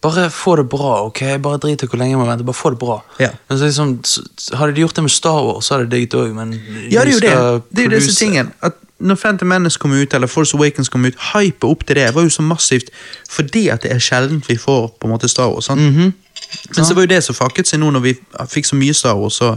Bare 0.00 0.30
få 0.32 0.54
det 0.56 0.64
bra, 0.72 1.02
ok? 1.10 1.18
Bare 1.44 1.58
drit 1.60 1.82
i 1.84 1.86
hvor 1.90 1.98
lenge 2.00 2.14
jeg 2.14 2.20
må 2.22 2.24
vente. 2.24 2.44
Bare 2.48 2.56
få 2.56 2.70
det 2.72 2.78
bra. 2.80 2.94
Ja. 3.20 3.28
Men 3.50 3.58
så 3.60 3.66
liksom, 3.68 3.90
så- 4.08 4.56
Hadde 4.56 4.72
de 4.72 4.80
gjort 4.80 4.94
det 4.96 5.02
med 5.04 5.12
Star 5.12 5.42
Wars, 5.44 5.66
så 5.68 5.74
hadde 5.76 5.90
det 5.90 5.98
digget 5.98 6.14
òg, 6.16 6.30
men 6.34 6.54
Ja, 6.88 7.04
det 7.04 7.10
er 7.10 7.12
jo 7.12 7.20
det. 7.20 7.64
Det 7.68 7.82
er 7.84 7.90
jo 7.90 7.98
disse 7.98 8.14
tingene. 8.16 8.54
At 8.64 8.78
når 9.00 9.14
Phantom 9.14 9.48
Menace 9.48 9.78
kom 9.78 9.92
ut, 9.92 10.14
eller 10.14 10.26
Force 10.26 10.56
Awakens 10.56 10.88
kom 10.88 11.04
ut, 11.04 11.16
hypet 11.34 11.64
opp 11.64 11.86
til 11.86 11.96
det 11.96 12.14
var 12.14 12.22
jo 12.22 12.30
så 12.30 12.42
massivt 12.42 12.90
fordi 13.30 13.68
at 13.68 13.82
det 13.82 13.92
er 13.92 13.98
sjelden 13.98 14.42
vi 14.48 14.56
får 14.56 14.88
på 15.00 15.08
en 15.08 15.14
måte 15.14 15.28
Star 15.28 15.48
Wars. 15.48 15.64
sant? 15.64 15.80
Mhm. 15.80 16.12
Men 16.76 16.84
så 16.84 16.94
var 16.94 17.02
jo 17.02 17.06
det 17.06 17.24
som 17.24 17.34
fakket 17.34 17.68
seg 17.68 17.80
nå 17.80 17.90
når 17.90 18.00
vi 18.00 18.14
fikk 18.50 18.66
så 18.66 18.76
mye 18.76 18.94
Star 18.94 19.14
Wars, 19.14 19.34
så, 19.34 19.56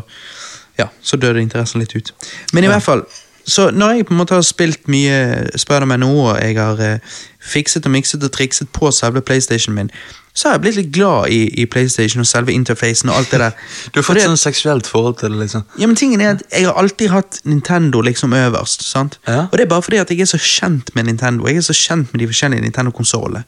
ja, 0.77 0.87
så 1.01 1.17
døde 1.17 1.41
interessen 1.41 1.79
litt 1.79 1.95
ut. 1.95 2.13
Men 2.53 2.63
i 2.63 2.67
hvert 2.67 2.83
fall, 2.83 3.03
så 3.45 3.71
når 3.71 3.91
jeg 3.91 4.05
på 4.05 4.13
en 4.13 4.17
måte 4.17 4.35
har 4.35 4.41
spilt 4.41 4.87
mye 4.87 5.49
Spider-Man 5.57 5.99
nå, 5.99 6.11
og 6.29 6.41
jeg 6.41 6.57
har 6.57 6.79
eh, 6.79 6.99
fikset 7.39 7.85
og 7.85 7.91
mikset 7.91 8.23
og 8.23 8.31
trikset 8.31 8.69
på 8.69 8.91
selve 8.91 9.21
PlayStation 9.21 9.75
min, 9.75 9.91
så 10.33 10.47
har 10.49 10.55
jeg 10.55 10.61
blitt 10.63 10.75
litt 10.79 10.91
glad 10.95 11.29
i, 11.29 11.41
i 11.61 11.65
PlayStation 11.69 12.23
og 12.23 12.25
selve 12.27 12.51
interfacen 12.51 13.09
og 13.09 13.17
alt 13.19 13.31
det 13.31 13.39
der. 13.39 13.51
Du 13.93 13.99
har 13.99 14.03
fått 14.07 14.17
det- 14.17 14.25
sånn 14.25 14.37
seksuelt 14.41 14.87
forhold 14.89 15.19
til 15.19 15.29
det, 15.35 15.39
liksom. 15.43 15.63
ja, 15.77 15.85
men 15.87 15.95
tingen 15.95 16.21
er 16.21 16.31
at 16.35 16.43
Jeg 16.51 16.65
har 16.65 16.73
alltid 16.81 17.09
hatt 17.13 17.39
Nintendo 17.45 18.01
liksom 18.01 18.33
øverst. 18.33 18.81
sant? 18.89 19.19
Ja. 19.27 19.45
Og 19.51 19.57
det 19.57 19.61
er 19.67 19.69
bare 19.69 19.81
fordi 19.85 19.97
at 20.01 20.09
jeg 20.09 20.21
er 20.25 20.31
så 20.33 20.37
kjent 20.41 20.89
med 20.95 21.05
Nintendo. 21.05 21.45
Jeg 21.47 21.57
er 21.57 21.61
så 21.69 21.73
kjent 21.77 22.13
med 22.13 22.19
de 22.23 22.27
forskjellige 22.33 22.61
Nintendo-konsollene. 22.65 23.43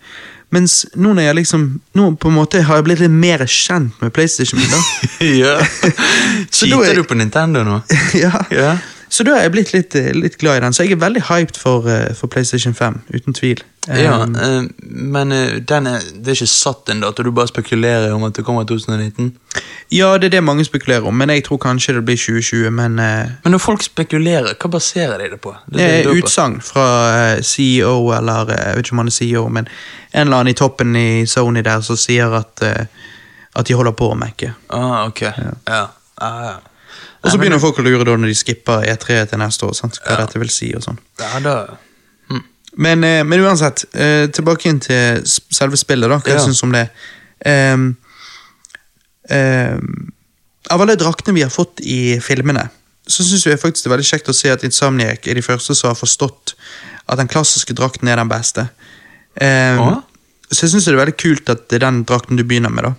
Mens 0.54 0.86
nå 0.96 1.10
når 1.18 1.24
jeg 1.26 1.36
liksom 1.36 1.64
Nå 1.98 2.12
på 2.22 2.30
en 2.30 2.36
måte 2.38 2.62
har 2.64 2.76
jeg 2.78 2.86
blitt 2.86 3.00
litt 3.02 3.12
mer 3.12 3.42
kjent 3.50 3.98
med 4.02 4.14
PlayStation. 4.14 4.60
min, 4.62 4.70
da. 4.70 4.80
ja. 5.26 5.56
Er- 5.90 6.48
Cheater 6.52 6.96
du 6.96 7.04
på 7.04 7.16
Nintendo 7.18 7.64
nå? 7.66 7.82
ja. 8.14 8.32
Ja. 8.52 8.76
Så 9.16 9.24
da 9.24 9.38
er 9.38 9.46
jeg 9.46 9.52
blitt 9.54 9.72
litt, 9.72 9.96
eh, 9.96 10.12
litt 10.12 10.36
glad 10.42 10.58
i 10.58 10.64
den. 10.66 10.74
Så 10.76 10.84
jeg 10.84 10.92
er 10.92 11.00
veldig 11.00 11.22
hyped 11.30 11.58
for, 11.58 11.88
eh, 11.88 12.14
for 12.14 12.28
PlayStation 12.28 12.74
5, 12.74 13.02
uten 13.14 13.34
tvil. 13.34 13.62
Ja, 13.88 14.16
Um, 14.26 14.74
men 14.82 15.30
den 15.30 15.88
er, 15.88 16.00
det 16.00 16.28
er 16.28 16.34
ikke 16.34 16.48
satt 16.50 16.90
en 16.90 17.04
dato, 17.04 17.24
du 17.24 17.30
bare 17.32 17.48
spekulerer 17.48 18.16
om 18.16 18.24
at 18.24 18.34
det 18.34 18.44
kommer 18.44 18.64
i 18.64 18.66
2019. 18.66 19.38
ja, 19.92 20.18
det 20.18 20.26
er 20.26 20.30
det 20.30 20.44
mange 20.44 20.66
spekulerer 20.66 21.06
om, 21.06 21.14
men 21.14 21.30
jeg 21.30 21.44
tror 21.44 21.60
kanskje 21.62 21.94
det 21.94 22.06
blir 22.06 22.18
2020. 22.18 22.72
Men 22.72 22.96
Men 22.96 23.52
når 23.52 23.62
folk 23.62 23.84
spekulerer, 23.84 24.56
hva 24.56 24.72
baserer 24.72 25.18
de 25.18 25.30
det 25.30 25.42
på? 25.42 25.56
Det 25.72 25.82
er 25.82 26.10
utsagn 26.10 26.62
fra 26.62 27.38
CEO, 27.42 28.12
eller 28.18 28.50
jeg 28.50 28.76
vet 28.76 28.86
ikke 28.86 28.94
om 28.94 28.98
han 28.98 29.08
er 29.08 29.12
CEO, 29.12 29.48
men 29.50 29.68
en 30.14 30.28
eller 30.28 30.38
annen 30.38 30.48
i 30.56 30.58
toppen 30.58 30.96
i 30.96 31.26
Sony 31.26 31.62
der 31.62 31.82
som 31.82 31.96
sier 31.96 32.34
at, 32.34 32.88
at 33.56 33.68
de 33.68 33.74
holder 33.74 33.92
på 33.92 34.12
å 34.12 34.18
mekke. 34.18 34.56
Ah, 34.70 35.06
ok. 35.06 35.22
Ja. 35.22 35.88
Ah, 36.18 36.44
ja. 36.44 36.56
Og 37.24 37.32
så 37.32 37.40
begynner 37.42 37.60
folk 37.60 37.80
å 37.82 37.84
lure 37.86 38.06
da 38.06 38.16
når 38.18 38.28
de 38.32 38.38
skipper 38.38 38.86
E3 38.86 39.26
til 39.30 39.40
neste 39.42 39.66
år, 39.66 39.74
sant? 39.76 40.00
hva 40.06 40.12
Ja. 40.12 40.26
dette 40.26 40.40
vil 40.40 40.50
si 40.50 40.74
og 40.76 40.84
sånn. 40.84 41.00
Ja, 41.20 41.40
da 41.40 41.56
hm. 42.30 42.44
Men, 42.78 43.04
eh, 43.04 43.24
men 43.24 43.40
uansett, 43.40 43.86
eh, 43.94 44.28
tilbake 44.28 44.66
inn 44.70 44.80
til 44.80 45.22
selve 45.26 45.78
spillet, 45.78 46.10
da. 46.10 46.18
Hva 46.20 46.28
Ja. 46.28 46.38
jeg 46.38 46.48
syns 46.50 46.64
om 46.64 46.72
det. 46.72 46.90
Um, 47.46 47.98
um, 49.30 50.12
av 50.72 50.82
alle 50.82 50.96
draktene 50.96 51.36
vi 51.36 51.42
har 51.46 51.50
fått 51.54 51.82
i 51.82 52.20
filmene, 52.20 52.70
så 53.08 53.22
syns 53.24 53.46
jeg 53.46 53.60
faktisk 53.62 53.84
det 53.86 53.92
er 53.92 53.98
veldig 53.98 54.10
kjekt 54.10 54.30
å 54.30 54.36
se 54.36 54.50
at 54.50 54.64
Insomniac 54.66 55.28
er 55.28 55.38
de 55.38 55.42
første 55.46 55.76
som 55.78 55.92
har 55.92 55.96
forstått 56.00 56.56
at 57.08 57.18
den 57.22 57.28
klassiske 57.30 57.74
drakten 57.78 58.10
er 58.10 58.18
den 58.18 58.30
beste. 58.32 58.70
Um, 59.42 59.80
Å? 59.80 60.04
Så 60.52 60.66
jeg 60.66 60.72
syns 60.74 60.86
det 60.86 60.94
er 60.94 61.06
veldig 61.06 61.18
kult 61.18 61.50
at 61.50 61.68
det 61.70 61.78
er 61.82 61.86
den 61.86 62.04
drakten 62.08 62.38
du 62.38 62.44
begynner 62.44 62.72
med. 62.74 62.84
da. 62.84 62.94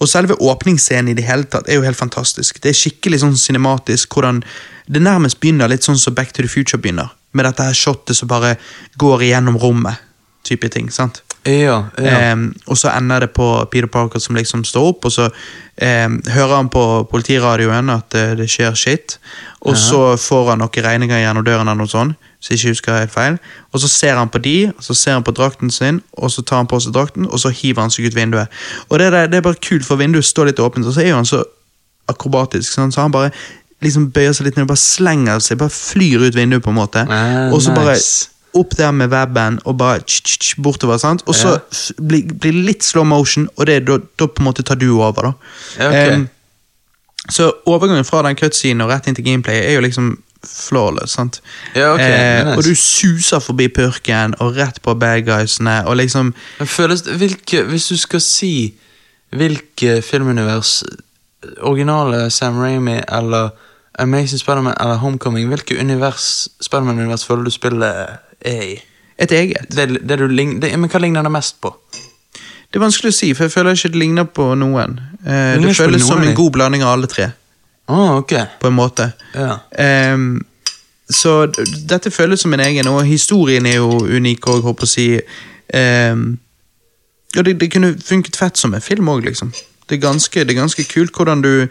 Og 0.00 0.08
selve 0.08 0.36
åpningsscenen 0.40 1.12
i 1.12 1.16
det 1.16 1.26
hele 1.28 1.44
tatt 1.44 1.68
er 1.68 1.78
jo 1.78 1.84
helt 1.84 1.98
fantastisk. 1.98 2.60
Det 2.62 2.72
er 2.72 2.78
skikkelig 2.78 3.20
sånn 3.22 3.36
cinematisk. 3.36 4.14
hvordan 4.14 4.42
Det 4.86 5.02
nærmest 5.02 5.40
begynner 5.40 5.68
litt 5.68 5.84
sånn 5.84 5.98
som 5.98 6.14
Back 6.14 6.32
to 6.32 6.42
the 6.42 6.48
Future 6.48 6.80
begynner. 6.80 7.10
Med 7.32 7.44
dette 7.44 7.62
her 7.62 7.74
shotet 7.74 8.16
som 8.16 8.28
bare 8.28 8.56
går 8.96 9.22
igjennom 9.22 9.58
rommet. 9.58 10.06
type 10.42 10.68
ting, 10.68 10.90
sant? 10.90 11.22
Ja, 11.44 11.88
ja. 11.96 12.32
Um, 12.32 12.54
og 12.66 12.78
så 12.78 12.88
ender 12.92 13.20
det 13.20 13.32
på 13.36 13.46
Peter 13.72 13.88
Parker 13.88 14.18
som 14.18 14.36
liksom 14.36 14.64
står 14.64 14.88
opp, 14.88 15.04
og 15.04 15.12
så 15.12 15.26
um, 15.28 16.18
hører 16.28 16.54
han 16.56 16.68
på 16.72 16.84
politiradioen 17.10 17.92
at 17.92 18.16
uh, 18.16 18.32
det 18.36 18.48
skjer 18.50 18.76
shit. 18.76 19.18
Og 19.60 19.76
så 19.76 20.16
får 20.16 20.50
han 20.52 20.62
noen 20.64 20.84
regninger 20.84 21.20
gjennom 21.20 21.44
døren 21.44 21.68
eller 21.68 21.80
noe 21.80 21.92
sånt, 21.92 22.29
så 22.40 22.50
jeg 22.54 22.58
ikke 22.58 22.68
husker 22.72 22.98
helt 22.98 23.12
feil. 23.12 23.38
Og 23.72 23.80
så 23.80 23.88
ser 23.88 24.14
han 24.16 24.28
på 24.32 24.38
de, 24.42 24.72
og 24.76 24.82
så 24.84 24.94
ser 24.96 25.12
han 25.12 25.22
på 25.22 25.34
drakten 25.36 25.70
sin, 25.70 26.02
og 26.16 26.30
så 26.32 26.42
tar 26.42 26.56
han 26.62 26.66
på 26.66 26.80
seg 26.80 26.92
drakten, 26.96 27.26
og 27.28 27.38
så 27.42 27.50
hiver 27.52 27.80
han 27.84 27.90
seg 27.90 28.06
ut 28.08 28.14
vinduet. 28.16 28.48
Og 28.88 28.98
det, 28.98 29.06
er- 29.12 29.26
det 29.26 29.36
er 29.36 29.40
bare 29.44 29.60
kult, 29.60 29.84
for 29.84 29.96
vinduet 30.00 30.24
står 30.24 30.46
litt 30.50 30.58
åpent, 30.58 30.86
og 30.86 30.94
så 30.96 31.00
er 31.04 31.08
jo 31.12 31.16
han 31.20 31.28
så 31.28 31.44
akrobatisk, 32.08 32.72
sånn, 32.74 32.92
så 32.92 33.04
han 33.04 33.12
bare 33.14 33.30
liksom 33.84 34.10
bøyer 34.12 34.32
seg 34.36 34.46
litt 34.48 34.56
ned 34.56 34.66
og 34.66 34.72
bare 34.74 34.82
slenger 34.82 35.40
seg, 35.40 35.58
bare 35.60 35.72
flyr 35.72 36.26
ut 36.28 36.34
vinduet 36.36 36.62
på 36.64 36.72
en 36.72 36.76
måte. 36.80 37.04
Ah, 37.08 37.52
og 37.52 37.62
så 37.64 37.72
bare 37.76 37.94
opp 38.58 38.72
der 38.76 38.90
med 38.90 39.12
webben 39.12 39.60
og 39.64 39.76
bare 39.78 40.00
tsk, 40.02 40.26
tsk, 40.42 40.58
bortover. 40.64 40.98
sant? 40.98 41.22
Og 41.26 41.34
så 41.38 41.52
Ja. 41.54 42.02
blir 42.02 42.24
bli 42.40 42.50
litt 42.66 42.82
slow 42.82 43.04
motion, 43.04 43.48
og 43.56 43.66
det, 43.66 43.84
da 43.86 43.98
på 44.26 44.40
en 44.42 44.44
måte 44.48 44.62
tar 44.66 44.74
du 44.80 44.88
over. 45.00 45.22
da. 45.22 45.32
Ja, 45.78 45.88
okay. 45.88 46.14
um, 46.16 46.28
så 47.30 47.52
overgangen 47.66 48.04
fra 48.04 48.22
den 48.26 48.34
cutscenen 48.36 48.80
og 48.82 48.90
rett 48.90 49.06
inn 49.06 49.14
til 49.14 49.24
gameplay 49.24 49.60
er 49.60 49.74
jo 49.76 49.80
liksom 49.84 50.16
flawless. 50.46 51.12
sant? 51.12 51.40
Ja, 51.74 51.92
okay, 51.94 52.10
Eh, 52.10 52.44
nice. 52.44 52.56
Og 52.56 52.64
du 52.64 52.74
suser 52.74 53.40
forbi 53.40 53.68
purken 53.68 54.34
og 54.40 54.56
rett 54.56 54.82
på 54.82 54.94
bad 54.94 55.22
guysene. 55.26 55.86
og 55.86 55.96
liksom... 55.96 56.34
Føles 56.64 57.00
hvilke, 57.00 57.62
Hvis 57.62 57.88
du 57.88 57.96
skal 57.96 58.20
si 58.20 58.74
hvilke 59.30 60.02
filmunivers 60.02 60.82
Originale 61.60 62.30
Sam 62.30 62.58
Raimi 62.58 63.00
eller, 63.08 63.50
Amazing 63.98 64.40
Spiderman 64.40 64.74
eller 64.80 64.96
Homecoming, 64.96 65.48
hvilket 65.48 65.80
univers 65.80 66.48
Spiderman-univers 66.60 67.24
føler 67.24 67.44
du 67.44 67.50
spillet 67.50 68.06
er 68.40 68.62
i? 68.62 68.78
Et 69.18 69.32
eget. 69.32 69.68
Det, 69.76 70.08
det 70.08 70.18
du 70.18 70.28
det, 70.28 70.78
men 70.78 70.88
hva 70.90 71.00
ligner 71.00 71.22
det 71.22 71.32
mest 71.32 71.60
på? 71.60 71.74
Det 72.70 72.78
er 72.78 72.84
vanskelig 72.84 73.10
å 73.10 73.16
si, 73.16 73.32
for 73.34 73.48
jeg 73.48 73.52
føler 73.52 73.74
ikke 73.74 73.90
det 73.90 73.98
ligner 73.98 74.26
på 74.30 74.46
noen. 74.54 75.00
Eh, 75.24 75.58
det 75.58 75.74
føles 75.76 76.04
noen 76.04 76.06
som 76.06 76.22
en 76.22 76.36
god 76.38 76.52
blanding 76.54 76.84
av 76.86 76.94
alle 76.94 77.10
tre, 77.10 77.32
Å, 77.90 78.16
okay. 78.20 78.46
på 78.60 78.70
en 78.70 78.78
måte. 78.78 79.10
Ja. 79.34 79.58
Um, 80.14 80.40
så 81.10 81.46
dette 81.90 82.12
føles 82.14 82.40
som 82.40 82.54
en 82.54 82.62
egen, 82.62 82.88
og 82.88 83.02
historien 83.04 83.66
er 83.66 83.80
jo 83.80 84.04
unik 84.06 84.46
òg, 84.46 84.62
håper 84.70 84.86
å 84.86 84.90
si 84.90 85.08
Um, 85.70 86.38
Ja, 87.36 87.42
det, 87.46 87.60
det 87.60 87.68
kunne 87.70 87.94
funket 88.02 88.34
fett 88.36 88.58
som 88.58 88.74
en 88.74 88.82
film 88.82 89.08
òg, 89.08 89.20
liksom. 89.22 89.52
Det 89.86 89.94
er, 89.94 90.00
ganske, 90.02 90.42
det 90.42 90.50
er 90.50 90.58
ganske 90.58 90.82
kult 90.90 91.14
hvordan 91.14 91.44
du 91.44 91.68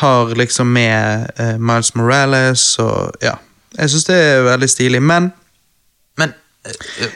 har 0.00 0.32
liksom 0.32 0.70
med 0.72 1.26
uh, 1.36 1.58
Miles 1.60 1.94
Morales 1.94 2.78
og 2.78 3.12
Ja. 3.22 3.34
Jeg 3.76 3.90
syns 3.90 4.04
det 4.06 4.16
er 4.16 4.42
veldig 4.46 4.68
stilig, 4.70 5.02
men 5.02 5.32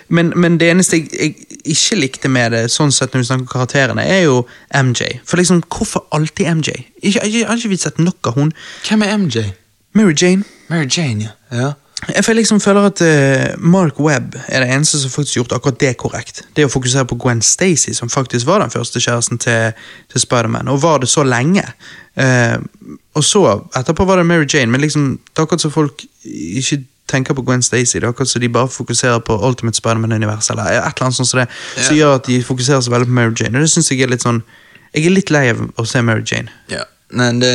Men 0.09 0.33
men, 0.37 0.59
det 0.61 0.71
eneste 0.71 0.99
jeg, 0.99 1.09
jeg 1.13 1.61
ikke 1.75 1.97
likte 2.01 2.29
med 2.33 2.53
det, 2.53 2.63
sånn 2.73 2.93
sett 2.95 3.15
når 3.15 3.23
vi 3.23 3.29
snakker 3.31 3.47
om 3.47 3.53
karakterene, 3.53 4.05
er 4.05 4.27
jo 4.27 4.43
MJ. 4.75 5.19
For 5.29 5.41
liksom, 5.41 5.63
hvorfor 5.73 6.05
alltid 6.15 6.51
MJ? 6.61 6.77
Ikke, 7.03 7.25
jeg, 7.25 7.47
har 7.49 7.57
ikke 7.57 7.73
vi 7.73 7.81
sett 7.81 7.99
nok 8.03 8.31
av 8.31 8.39
hun? 8.39 8.55
hvem 8.89 9.05
er 9.07 9.17
MJ? 9.19 9.45
Mary 9.97 10.15
Jane. 10.15 10.45
Mary 10.69 10.89
Jane, 10.91 11.25
ja. 11.25 11.59
ja. 11.59 11.73
Jeg 12.15 12.25
føler 12.25 12.39
liksom 12.39 12.61
føler 12.61 12.85
at 12.87 13.01
uh, 13.03 13.63
Mark 13.65 14.01
Webb 14.01 14.37
er 14.47 14.63
det 14.63 14.75
eneste 14.75 15.01
som 15.01 15.11
faktisk 15.11 15.35
har 15.35 15.41
gjort 15.41 15.55
akkurat 15.57 15.81
det 15.81 15.97
korrekt. 15.99 16.45
Det 16.57 16.67
å 16.69 16.71
fokusere 16.71 17.09
på 17.11 17.19
Gwen 17.19 17.43
Stacy, 17.43 17.93
som 17.97 18.11
faktisk 18.13 18.47
var 18.47 18.63
den 18.63 18.71
første 18.71 19.03
kjæresten 19.03 19.41
til, 19.43 19.73
til 20.13 20.23
Spiderman, 20.23 20.71
og 20.71 20.83
var 20.83 21.03
det 21.03 21.11
så 21.11 21.25
lenge. 21.27 21.65
Uh, 22.15 22.63
og 23.19 23.27
så, 23.27 23.43
etterpå 23.77 24.07
var 24.07 24.23
det 24.23 24.29
Mary 24.31 24.47
Jane, 24.47 24.71
men 24.71 24.85
liksom, 24.85 25.11
det 25.27 25.43
er 25.43 25.49
akkurat 25.49 25.67
som 25.67 25.75
folk 25.75 26.07
ikke 26.23 26.85
tenker 27.09 27.35
på 27.35 27.42
Gwen 27.47 27.62
Stacy. 27.62 27.97
Det 27.99 28.05
er 28.05 28.12
akkurat 28.12 28.29
som 28.29 28.40
de 28.44 28.49
bare 28.53 28.68
fokuserer 28.68 29.18
på 29.25 29.38
Ultimate 29.49 29.77
Spiderman-universet, 29.77 30.51
eller 30.55 30.64
et 30.64 30.77
eller 30.79 31.07
annet 31.09 31.16
sånt 31.16 31.29
som 31.29 31.40
det, 31.40 31.49
som 31.77 31.97
gjør 31.97 32.14
at 32.18 32.27
de 32.29 32.42
fokuserer 32.44 32.81
så 32.85 32.90
veldig 32.92 33.09
på 33.09 33.16
Mary 33.18 33.35
Jane. 33.40 33.59
Og 33.59 33.64
det 33.66 33.71
synes 33.73 33.90
jeg 33.90 34.01
er 34.05 34.12
litt 34.12 34.23
sånn 34.27 34.42
Jeg 34.94 35.05
er 35.07 35.12
litt 35.12 35.31
lei 35.31 35.51
av 35.53 35.59
å 35.77 35.85
se 35.85 36.01
Mary 36.03 36.25
Jane. 36.27 36.49
ja. 36.73 36.85
Nei, 37.09 37.31
det, 37.40 37.51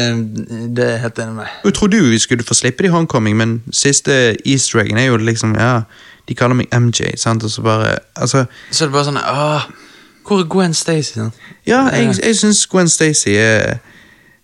det 0.74 0.86
er 0.96 0.98
helt 1.04 1.20
enig 1.22 1.36
med. 1.38 1.46
Jeg 1.66 1.74
trodde 1.78 1.98
jo 2.00 2.08
vi 2.10 2.18
skulle 2.20 2.42
få 2.44 2.56
slippe 2.58 2.82
det 2.82 2.90
i 2.90 2.94
Homecoming, 2.94 3.36
men 3.38 3.52
siste 3.70 4.36
easter 4.50 4.80
eggen 4.82 4.98
er 4.98 5.12
jo 5.12 5.18
liksom 5.22 5.54
Ja, 5.60 5.84
de 6.28 6.34
kaller 6.34 6.58
meg 6.58 6.74
MJ, 6.74 7.12
sant, 7.22 7.44
og 7.46 7.52
så 7.54 7.62
bare 7.62 8.00
Altså 8.16 8.46
Så 8.72 8.86
er 8.86 8.90
det 8.90 8.96
bare 8.96 9.06
sånn 9.12 9.20
Åh, 9.22 9.68
hvor 10.26 10.42
er 10.42 10.48
Gwen 10.50 10.74
Stacy? 10.74 11.20
Ja, 11.70 11.84
jeg, 11.94 12.16
jeg 12.24 12.36
syns 12.40 12.64
Gwen 12.72 12.90
Stacy 12.90 13.36
er 13.38 13.78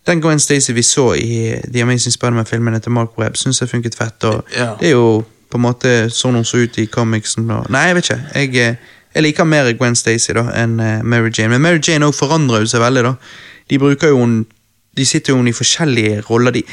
Den 0.08 0.22
Gwen 0.24 0.40
Stacy 0.40 0.72
vi 0.74 0.82
så 0.84 1.14
i 1.16 1.56
The 1.74 1.82
Amazing 1.84 2.14
Spiderman-filmene 2.16 2.80
til 2.82 2.92
Mark 2.96 3.18
Webb, 3.20 3.36
syns 3.38 3.60
jeg 3.62 3.70
funket 3.70 3.96
fett. 4.00 4.24
Og 4.24 4.44
Ja. 4.56 4.76
det 4.80 4.88
er 4.88 4.92
jo 4.92 5.26
på 5.52 5.58
en 5.58 5.62
måte 5.66 5.92
sånn 6.14 6.36
hun 6.36 6.44
så 6.46 6.58
ut 6.64 6.78
i 6.78 6.86
comicsen. 6.88 7.50
Og, 7.52 7.70
nei, 7.70 7.88
jeg 7.88 7.96
vet 7.96 8.10
ikke. 8.10 8.22
Jeg, 8.36 8.56
eh, 8.56 8.76
jeg 9.16 9.24
liker 9.24 9.44
mer 9.46 9.74
Gwen 9.74 9.96
Stacy 9.96 10.34
da 10.34 10.44
enn 10.54 10.80
eh, 10.80 11.02
Mary 11.04 11.30
Jane. 11.34 11.50
Men 11.50 11.62
Mary 11.62 11.80
Jane 11.88 12.06
også 12.06 12.26
forandrer 12.28 12.66
seg 12.70 12.82
veldig. 12.82 13.04
da 13.04 13.16
De 13.70 13.78
bruker 13.80 14.08
jo 14.08 14.18
hun, 14.18 14.46
De 14.96 15.06
sitter 15.06 15.34
jo 15.34 15.44
i 15.46 15.52
forskjellige 15.54 16.24
roller. 16.30 16.52
De, 16.52 16.64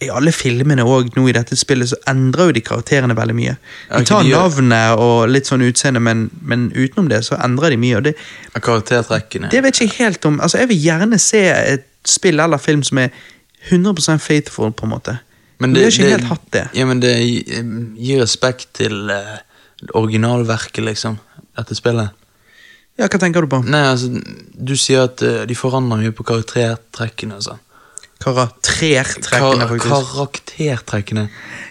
I 0.00 0.08
alle 0.12 0.30
filmene 0.32 0.84
og 0.84 1.08
nå 1.16 1.28
i 1.28 1.32
dette 1.32 1.56
spillet 1.56 1.88
så 1.88 1.96
endrer 2.06 2.46
jo 2.46 2.52
de 2.52 2.60
karakterene 2.60 3.16
veldig 3.16 3.34
mye. 3.34 3.56
De 3.96 4.04
tar 4.04 4.24
navnet 4.24 4.98
og 4.98 5.28
litt 5.28 5.46
sånn 5.46 5.62
utseende, 5.64 6.00
men, 6.00 6.30
men 6.42 6.70
utenom 6.76 7.08
det 7.08 7.24
så 7.24 7.38
endrer 7.42 7.70
de 7.70 7.76
mye. 7.76 7.96
og 7.96 8.02
det 8.04 8.14
karaktertrekkene. 8.60 9.50
det 9.50 9.62
vet 9.64 9.80
jeg 9.80 9.88
ikke 9.88 10.04
helt 10.04 10.24
om. 10.26 10.40
Altså, 10.40 10.58
Jeg 10.58 10.68
vil 10.68 10.82
gjerne 10.82 11.18
se 11.18 11.40
et 11.48 11.86
spill 12.10 12.40
eller 12.40 12.62
film 12.62 12.82
som 12.86 13.00
er 13.02 13.10
100% 13.70 14.22
faithful, 14.22 14.72
på 14.72 14.86
en 14.86 14.92
måte. 14.94 15.16
Men 15.58 15.72
det, 15.72 15.80
vi 15.80 15.84
har 15.84 15.94
ikke 15.94 16.12
helt 16.12 16.30
hatt 16.30 16.46
det. 16.52 16.64
Ja, 16.76 16.86
men 16.86 17.00
det 17.02 17.14
gir 17.16 18.20
respekt 18.20 18.74
til 18.78 19.10
uh, 19.10 19.38
originalverket, 19.96 20.84
liksom. 20.84 21.18
Dette 21.56 21.76
spillet. 21.78 22.12
Ja, 22.96 23.08
Hva 23.08 23.20
tenker 23.20 23.44
du 23.44 23.50
på? 23.52 23.60
Nei, 23.64 23.82
altså, 23.90 24.10
du 24.56 24.74
sier 24.78 25.08
at 25.08 25.24
uh, 25.24 25.44
de 25.48 25.56
forandrer 25.56 26.04
mye 26.04 26.16
på 26.16 26.26
karaktertrekkene 26.28 27.40
Altså. 27.40 27.58
Karaktertrekkene, 28.22 29.28
Karaktertrekkene, 29.28 29.90
Kar 29.90 30.06
karaktertrekkene. 30.12 31.26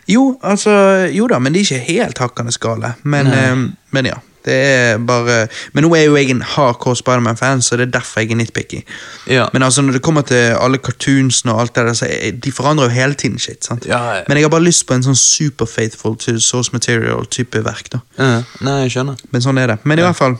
Jo, 0.09 0.35
altså, 0.45 0.71
jo 1.13 1.25
da, 1.29 1.39
men 1.41 1.55
de 1.55 1.63
er 1.63 1.65
ikke 1.65 1.93
helt 1.95 2.21
hakkende 2.21 2.53
skala 2.53 2.93
Men, 3.01 3.31
eh, 3.33 3.55
men 3.97 4.09
ja. 4.11 4.19
Det 4.45 4.55
er 4.55 4.97
bare 5.01 5.47
Men 5.73 5.85
nå 5.85 5.91
er 5.97 6.05
jo 6.05 6.15
jeg 6.19 6.29
en 6.29 6.41
hardcore 6.45 6.95
Spiderman-fan, 6.99 7.61
så 7.65 7.77
det 7.79 7.87
er 7.87 7.93
derfor 7.97 8.21
jeg 8.21 8.31
er 8.31 8.39
nitpicky. 8.39 8.81
Ja. 9.27 9.47
Men 9.53 9.63
altså, 9.63 9.81
når 9.81 9.97
det 9.97 10.01
kommer 10.05 10.21
til 10.21 10.55
alle 10.55 10.77
cartoonsene 10.77 11.53
og 11.53 11.61
alt 11.61 11.75
det 11.75 11.85
der, 11.89 11.93
så 11.97 12.09
er, 12.09 12.31
de 12.31 12.51
forandrer 12.51 12.89
jo 12.89 12.95
hele 12.95 13.13
tiden 13.13 13.39
shit. 13.39 13.65
sant? 13.65 13.85
Ja, 13.89 14.01
ja. 14.17 14.23
Men 14.27 14.37
jeg 14.37 14.45
har 14.45 14.53
bare 14.53 14.67
lyst 14.67 14.85
på 14.87 14.93
en 14.93 15.05
sånn 15.05 15.17
super 15.19 15.65
faithful 15.69 16.17
to 16.21 16.37
source 16.39 16.73
material-type 16.73 17.63
verk. 17.65 17.89
da. 17.91 18.01
Ja, 18.19 18.43
nei, 18.65 18.81
jeg 18.85 18.97
skjønner. 18.97 19.23
Men 19.31 19.45
sånn 19.45 19.61
er 19.61 19.73
det. 19.73 19.79
Men 19.83 20.01
i 20.01 20.05
hvert 20.05 20.19
fall 20.19 20.37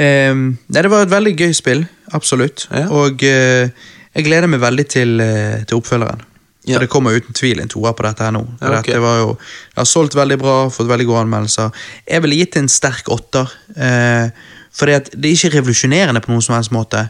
ehm, 0.00 0.44
Nei, 0.68 0.82
det 0.82 0.90
var 0.92 1.06
et 1.06 1.14
veldig 1.14 1.36
gøy 1.38 1.54
spill. 1.56 1.86
Absolutt. 2.16 2.66
Ja. 2.74 2.88
Og 2.92 3.22
eh, 3.26 3.70
jeg 4.14 4.26
gleder 4.26 4.50
meg 4.50 4.62
veldig 4.62 4.86
til, 4.90 5.20
eh, 5.22 5.62
til 5.64 5.80
oppfølgeren. 5.80 6.26
Ja. 6.68 6.74
For 6.76 6.84
det 6.84 6.90
kommer 6.92 7.16
uten 7.16 7.36
tvil 7.36 7.60
en 7.62 7.70
toer 7.72 7.94
på 7.96 8.04
dette 8.04 8.24
her 8.26 8.34
nå. 8.36 8.42
Ja, 8.60 8.68
okay. 8.68 8.92
dette 8.92 9.00
var 9.00 9.20
jo, 9.22 9.28
jeg 9.72 9.80
har 9.80 9.88
solgt 9.88 10.16
veldig 10.18 10.36
bra, 10.42 10.56
fått 10.72 10.90
veldig 10.90 11.06
gode 11.08 11.22
anmeldelser. 11.24 11.70
Jeg 12.04 12.24
ville 12.26 12.40
gitt 12.42 12.58
en 12.60 12.68
sterk 12.68 13.08
åtter. 13.12 13.54
Eh, 13.76 14.50
for 14.76 14.90
det, 14.90 15.14
er 15.16 15.32
ikke 15.32 15.54
revolusjonerende 15.56 16.20
på 16.24 16.32
noen 16.34 16.44
som 16.44 16.58
helst 16.58 16.74
måte. 16.76 17.06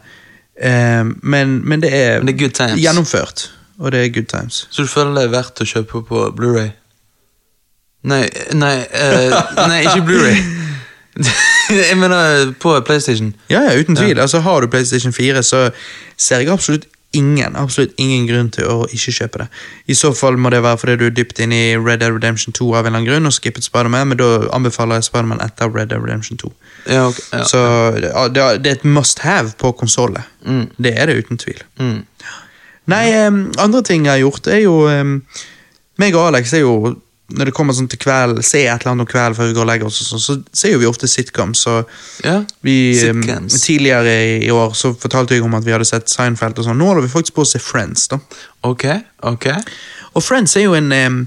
Eh, 0.55 1.03
men, 1.03 1.59
men 1.67 1.83
det 1.83 1.91
er, 1.91 2.21
Men 2.21 2.31
det 2.31 2.37
er 2.37 2.43
good 2.45 2.55
times. 2.61 2.79
gjennomført. 2.81 3.49
Og 3.81 3.93
det 3.93 4.05
er 4.05 4.15
good 4.15 4.31
times. 4.31 4.67
Så 4.71 4.87
du 4.87 4.93
føler 4.93 5.17
det 5.19 5.27
er 5.27 5.35
verdt 5.35 5.65
å 5.65 5.67
kjøpe 5.67 6.05
på 6.07 6.25
Blu-ray? 6.37 6.71
Nei, 8.07 8.23
nei, 8.57 8.77
eh, 8.97 9.35
nei, 9.67 9.83
ikke 9.83 10.07
Blu-ray. 10.07 10.39
jeg 11.81 11.99
mener 11.99 12.55
på 12.63 12.77
PlayStation. 12.87 13.35
Ja, 13.51 13.65
ja, 13.67 13.75
uten 13.81 13.99
tvil. 13.99 14.21
Altså, 14.21 14.41
Har 14.47 14.61
du 14.61 14.71
PlayStation 14.71 15.13
4, 15.13 15.43
så 15.43 15.71
ser 16.17 16.45
jeg 16.45 16.53
absolutt 16.53 16.87
ingen 17.13 17.57
absolutt 17.59 17.93
ingen 17.99 18.27
grunn 18.29 18.51
til 18.55 18.65
å 18.71 18.77
ikke 18.87 19.13
kjøpe 19.17 19.39
det. 19.43 19.47
I 19.91 19.95
så 19.99 20.13
fall 20.15 20.37
må 20.39 20.51
det 20.55 20.61
være 20.63 20.79
fordi 20.79 20.97
du 21.01 21.05
er 21.09 21.15
dypt 21.17 21.41
inn 21.43 21.53
i 21.53 21.75
Red 21.77 22.01
Dead 22.05 22.13
Redemption 22.15 22.53
2 22.55 22.69
av 22.75 22.87
en 22.87 22.93
eller 22.93 22.99
annen 23.01 23.09
grunn 23.09 23.27
og 23.27 23.35
skippet 23.35 23.67
Spiderman, 23.67 24.09
men 24.13 24.21
da 24.21 24.29
anbefaler 24.55 25.01
jeg 25.01 25.09
Spiderman 25.09 25.43
etter 25.43 25.73
Red 25.75 25.91
Dead 25.91 26.03
Redemption 26.05 26.39
2. 26.39 26.53
Ja, 26.87 27.09
okay. 27.09 27.25
Ja. 27.33 27.45
Så 27.51 27.59
ja, 28.05 28.29
det 28.29 28.43
er- 28.47 28.73
et 28.77 28.85
must 28.85 29.19
have 29.27 29.53
på 29.59 29.73
konsollet. 29.73 30.23
Mm. 30.47 30.69
Det 30.79 30.95
er 30.99 31.07
det 31.07 31.17
uten 31.25 31.39
tvil. 31.39 31.63
Mm. 31.81 32.05
Nei, 32.87 33.05
andre 33.59 33.83
ting 33.83 34.05
jeg 34.07 34.13
har 34.13 34.23
gjort, 34.31 34.47
er 34.47 34.63
jo 34.65 34.79
meg 36.01 36.15
og 36.17 36.27
Alex 36.31 36.53
er 36.55 36.63
jo 36.65 36.97
når 37.31 37.51
det 37.51 37.55
kommer 37.55 37.77
sånn 37.77 37.89
til 37.91 38.01
kveld, 38.03 38.41
se 38.47 38.63
et 38.65 38.73
eller 38.73 38.93
annet 38.93 39.07
om 39.07 39.11
kvelden 39.11 39.37
før 39.39 39.51
vi 39.51 39.55
går 39.57 39.65
og 39.65 39.69
legger 39.71 39.89
oss, 39.89 40.01
og 40.03 40.09
sånn, 40.11 40.23
så 40.25 40.37
ser 40.57 40.75
jo 40.75 40.81
vi 40.83 40.89
ofte 40.89 41.09
sitcoms. 41.11 41.63
Så 41.67 41.77
ja. 42.25 42.41
vi, 42.67 42.77
em, 43.07 43.23
Sitcoms. 43.23 43.61
tidligere 43.63 44.15
i 44.47 44.51
år 44.55 44.75
så 44.79 44.93
fortalte 44.99 45.37
jeg 45.37 45.47
om 45.47 45.55
at 45.59 45.67
vi 45.67 45.75
hadde 45.75 45.89
sett 45.89 46.11
Seinfeld. 46.11 46.59
og 46.59 46.67
sånn. 46.67 46.79
Nå 46.81 46.91
holder 46.91 47.07
vi 47.07 47.13
faktisk 47.13 47.39
på 47.39 47.47
å 47.47 47.51
se 47.51 47.63
Friends. 47.63 48.09
da. 48.11 48.21
Ok, 48.67 48.87
ok. 49.31 49.49
Og 50.15 50.27
Friends 50.27 50.57
er 50.59 50.67
jo 50.67 50.75
en 50.79 50.93
um, 50.93 51.23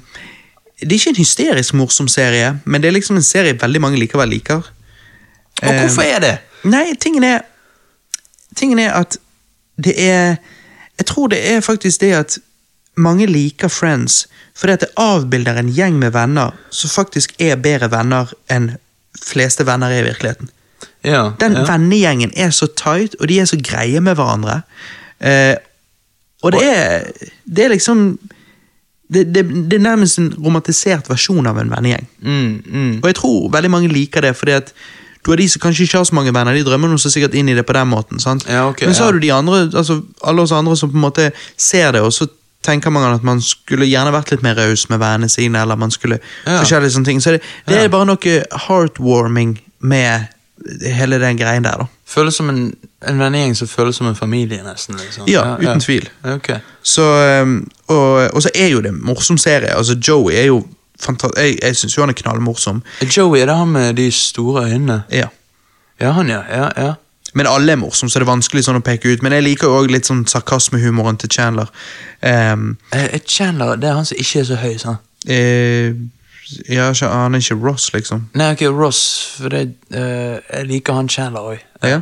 Det 0.81 0.91
er 0.91 0.99
ikke 0.99 1.13
en 1.13 1.21
hysterisk 1.21 1.73
morsom 1.79 2.07
serie, 2.11 2.57
men 2.65 2.81
det 2.81 2.89
er 2.89 2.97
liksom 2.97 3.15
en 3.15 3.23
serie 3.23 3.55
veldig 3.55 3.81
mange 3.81 3.99
likevel 4.01 4.29
liker. 4.29 4.65
Og 5.63 5.73
hvorfor 5.79 6.03
er 6.03 6.19
det? 6.19 6.37
Nei, 6.63 6.93
tingen 6.99 7.23
er 7.23 7.45
Tingen 8.55 8.79
er 8.79 8.91
at 8.93 9.17
det 9.83 9.93
er 9.97 10.35
Jeg 10.99 11.05
tror 11.09 11.27
det 11.27 11.39
er 11.51 11.61
faktisk 11.61 12.01
det 12.01 12.11
at 12.13 12.37
mange 12.95 13.27
liker 13.29 13.71
Friends 13.71 14.27
fordi 14.57 14.75
at 14.75 14.83
det 14.85 14.91
avbilder 15.01 15.57
en 15.57 15.71
gjeng 15.73 15.95
med 15.97 16.13
venner 16.13 16.53
som 16.69 16.91
faktisk 16.93 17.33
er 17.41 17.57
bedre 17.57 17.89
venner 17.89 18.29
enn 18.53 18.75
fleste 19.17 19.65
venner 19.65 19.89
er 19.93 20.03
i 20.03 20.07
virkeligheten. 20.07 20.49
Ja, 21.03 21.31
Den 21.39 21.57
ja. 21.57 21.65
vennegjengen 21.67 22.31
er 22.37 22.51
så 22.55 22.67
tight, 22.67 23.15
og 23.19 23.27
de 23.27 23.39
er 23.39 23.49
så 23.49 23.57
greie 23.59 24.01
med 24.01 24.15
hverandre. 24.15 24.61
Eh, 25.19 25.55
og 26.43 26.55
det 26.55 26.63
er, 26.63 27.09
det 27.45 27.65
er 27.65 27.73
liksom 27.73 28.05
det, 29.13 29.23
det, 29.35 29.43
det 29.69 29.77
er 29.77 29.83
nærmest 29.83 30.19
en 30.19 30.31
romantisert 30.45 31.09
versjon 31.09 31.47
av 31.47 31.59
en 31.59 31.71
vennegjeng. 31.71 32.05
Mm, 32.21 32.53
mm. 32.65 32.93
Og 33.01 33.09
jeg 33.09 33.17
tror 33.19 33.49
veldig 33.53 33.71
mange 33.71 33.91
liker 33.91 34.25
det, 34.25 34.35
fordi 34.37 34.55
at 34.57 34.73
du 35.23 35.31
har 35.31 35.39
de 35.39 35.47
som 35.49 35.61
kanskje 35.63 35.85
ikke 35.85 36.01
har 36.01 36.07
så 36.07 36.15
mange 36.15 36.33
venner, 36.35 36.55
de 36.55 36.65
drømmer 36.67 36.91
noe 36.91 36.99
så 36.99 37.11
sikkert 37.13 37.35
inn 37.39 37.51
i 37.51 37.55
det 37.55 37.63
på 37.67 37.75
den 37.77 37.87
måten. 37.87 38.19
sant? 38.19 38.43
Ja, 38.49 38.65
okay, 38.67 38.87
Men 38.87 38.95
så 38.95 39.07
har 39.07 39.15
du 39.15 39.23
de 39.23 39.31
andre, 39.31 39.69
altså 39.71 40.01
alle 40.23 40.43
oss 40.43 40.51
andre 40.51 40.75
som 40.79 40.91
på 40.91 40.99
en 40.99 41.05
måte 41.05 41.29
ser 41.55 41.93
det, 41.95 42.01
og 42.03 42.11
så 42.13 42.27
tenker 42.63 42.89
man 42.91 43.13
at 43.13 43.23
man 43.23 43.41
skulle 43.41 43.85
gjerne 43.85 44.11
vært 44.15 44.31
litt 44.31 44.43
mer 44.43 44.55
raus 44.55 44.87
med 44.89 44.99
vennene 44.99 45.29
sine, 45.29 45.61
eller 45.61 45.75
man 45.79 45.91
skulle 45.91 46.19
Ja. 46.45 46.59
forskjellige 46.61 46.91
sånne 46.95 47.05
ting. 47.05 47.21
Så 47.21 47.31
det, 47.35 47.41
det 47.67 47.75
Ja. 47.75 47.83
er 47.83 47.89
bare 47.89 48.05
noe 48.05 48.43
heartwarming 48.67 49.59
med 49.81 50.27
hele 50.85 51.19
den 51.19 51.37
greien 51.37 51.63
der, 51.63 51.77
da. 51.77 51.85
Føles 52.07 52.35
som 52.35 52.49
en, 52.49 52.75
en 53.07 53.19
vennegjeng 53.19 53.55
som 53.57 53.67
føles 53.67 53.95
som 53.95 54.07
en 54.07 54.15
familie, 54.15 54.61
nesten. 54.63 54.95
Liksom. 54.95 55.27
Ja, 55.27 55.55
uten 55.59 55.79
tvil. 55.81 56.07
Okay. 56.23 56.59
Så, 56.83 57.03
um, 57.41 57.67
og, 57.87 58.29
og 58.35 58.41
så 58.45 58.49
er 58.55 58.67
jo 58.67 58.81
det 58.81 58.91
en 58.93 59.01
morsom 59.05 59.37
serie. 59.37 59.75
altså 59.75 59.95
Joey 60.07 60.33
er 60.35 60.45
jo 60.51 60.61
fantastisk, 61.01 61.39
jeg, 61.41 61.57
jeg 61.63 61.75
syns 61.75 61.97
jo 61.97 62.01
han 62.03 62.09
er 62.13 62.13
knallmorsom. 62.21 62.83
Joey, 63.17 63.39
er 63.41 63.45
det 63.49 63.55
han 63.57 63.71
med 63.73 63.93
de 63.95 64.11
store 64.11 64.63
øynene? 64.69 65.03
Ja. 65.11 65.27
Ja, 65.99 66.11
han, 66.11 66.29
ja. 66.29 66.41
ja, 66.51 66.69
ja. 66.77 66.93
Men 67.33 67.47
alle 67.47 67.71
er 67.71 67.75
morsomme, 67.81 68.09
så 68.09 68.19
det 68.19 68.27
er 68.27 68.31
vanskelig 68.31 68.63
sånn 68.67 68.77
å 68.79 68.83
peke 68.85 69.09
ut. 69.13 69.21
Men 69.23 69.31
jeg 69.33 69.43
liker 69.43 69.67
jo 69.67 69.77
også 69.81 69.91
litt 69.91 70.05
sånn 70.09 70.25
sarkasmehumoren 70.29 71.17
til 71.17 71.29
Chandler. 71.29 71.69
Um, 72.21 72.77
Eh, 72.93 73.19
Chandler, 73.27 73.75
det 73.75 73.89
er 73.89 73.93
han 73.97 74.05
som 74.05 74.17
ikke 74.17 74.39
er 74.39 74.43
så 74.51 74.55
høy, 74.61 74.77
sant? 74.79 74.99
eh, 75.27 75.93
ja, 76.69 76.91
ikke- 76.91 77.09
han 77.09 77.35
er 77.35 77.39
ikke 77.39 77.55
Ross, 77.63 77.89
liksom. 77.93 78.29
Nei, 78.35 78.51
ok, 78.51 78.61
Ross, 78.69 79.35
for 79.41 79.49
det, 79.49 79.73
eh, 79.91 80.39
jeg 80.53 80.67
liker 80.67 80.93
han 80.93 81.07
Chandler 81.09 81.39
òg. 81.41 81.59
Ja. 81.83 82.01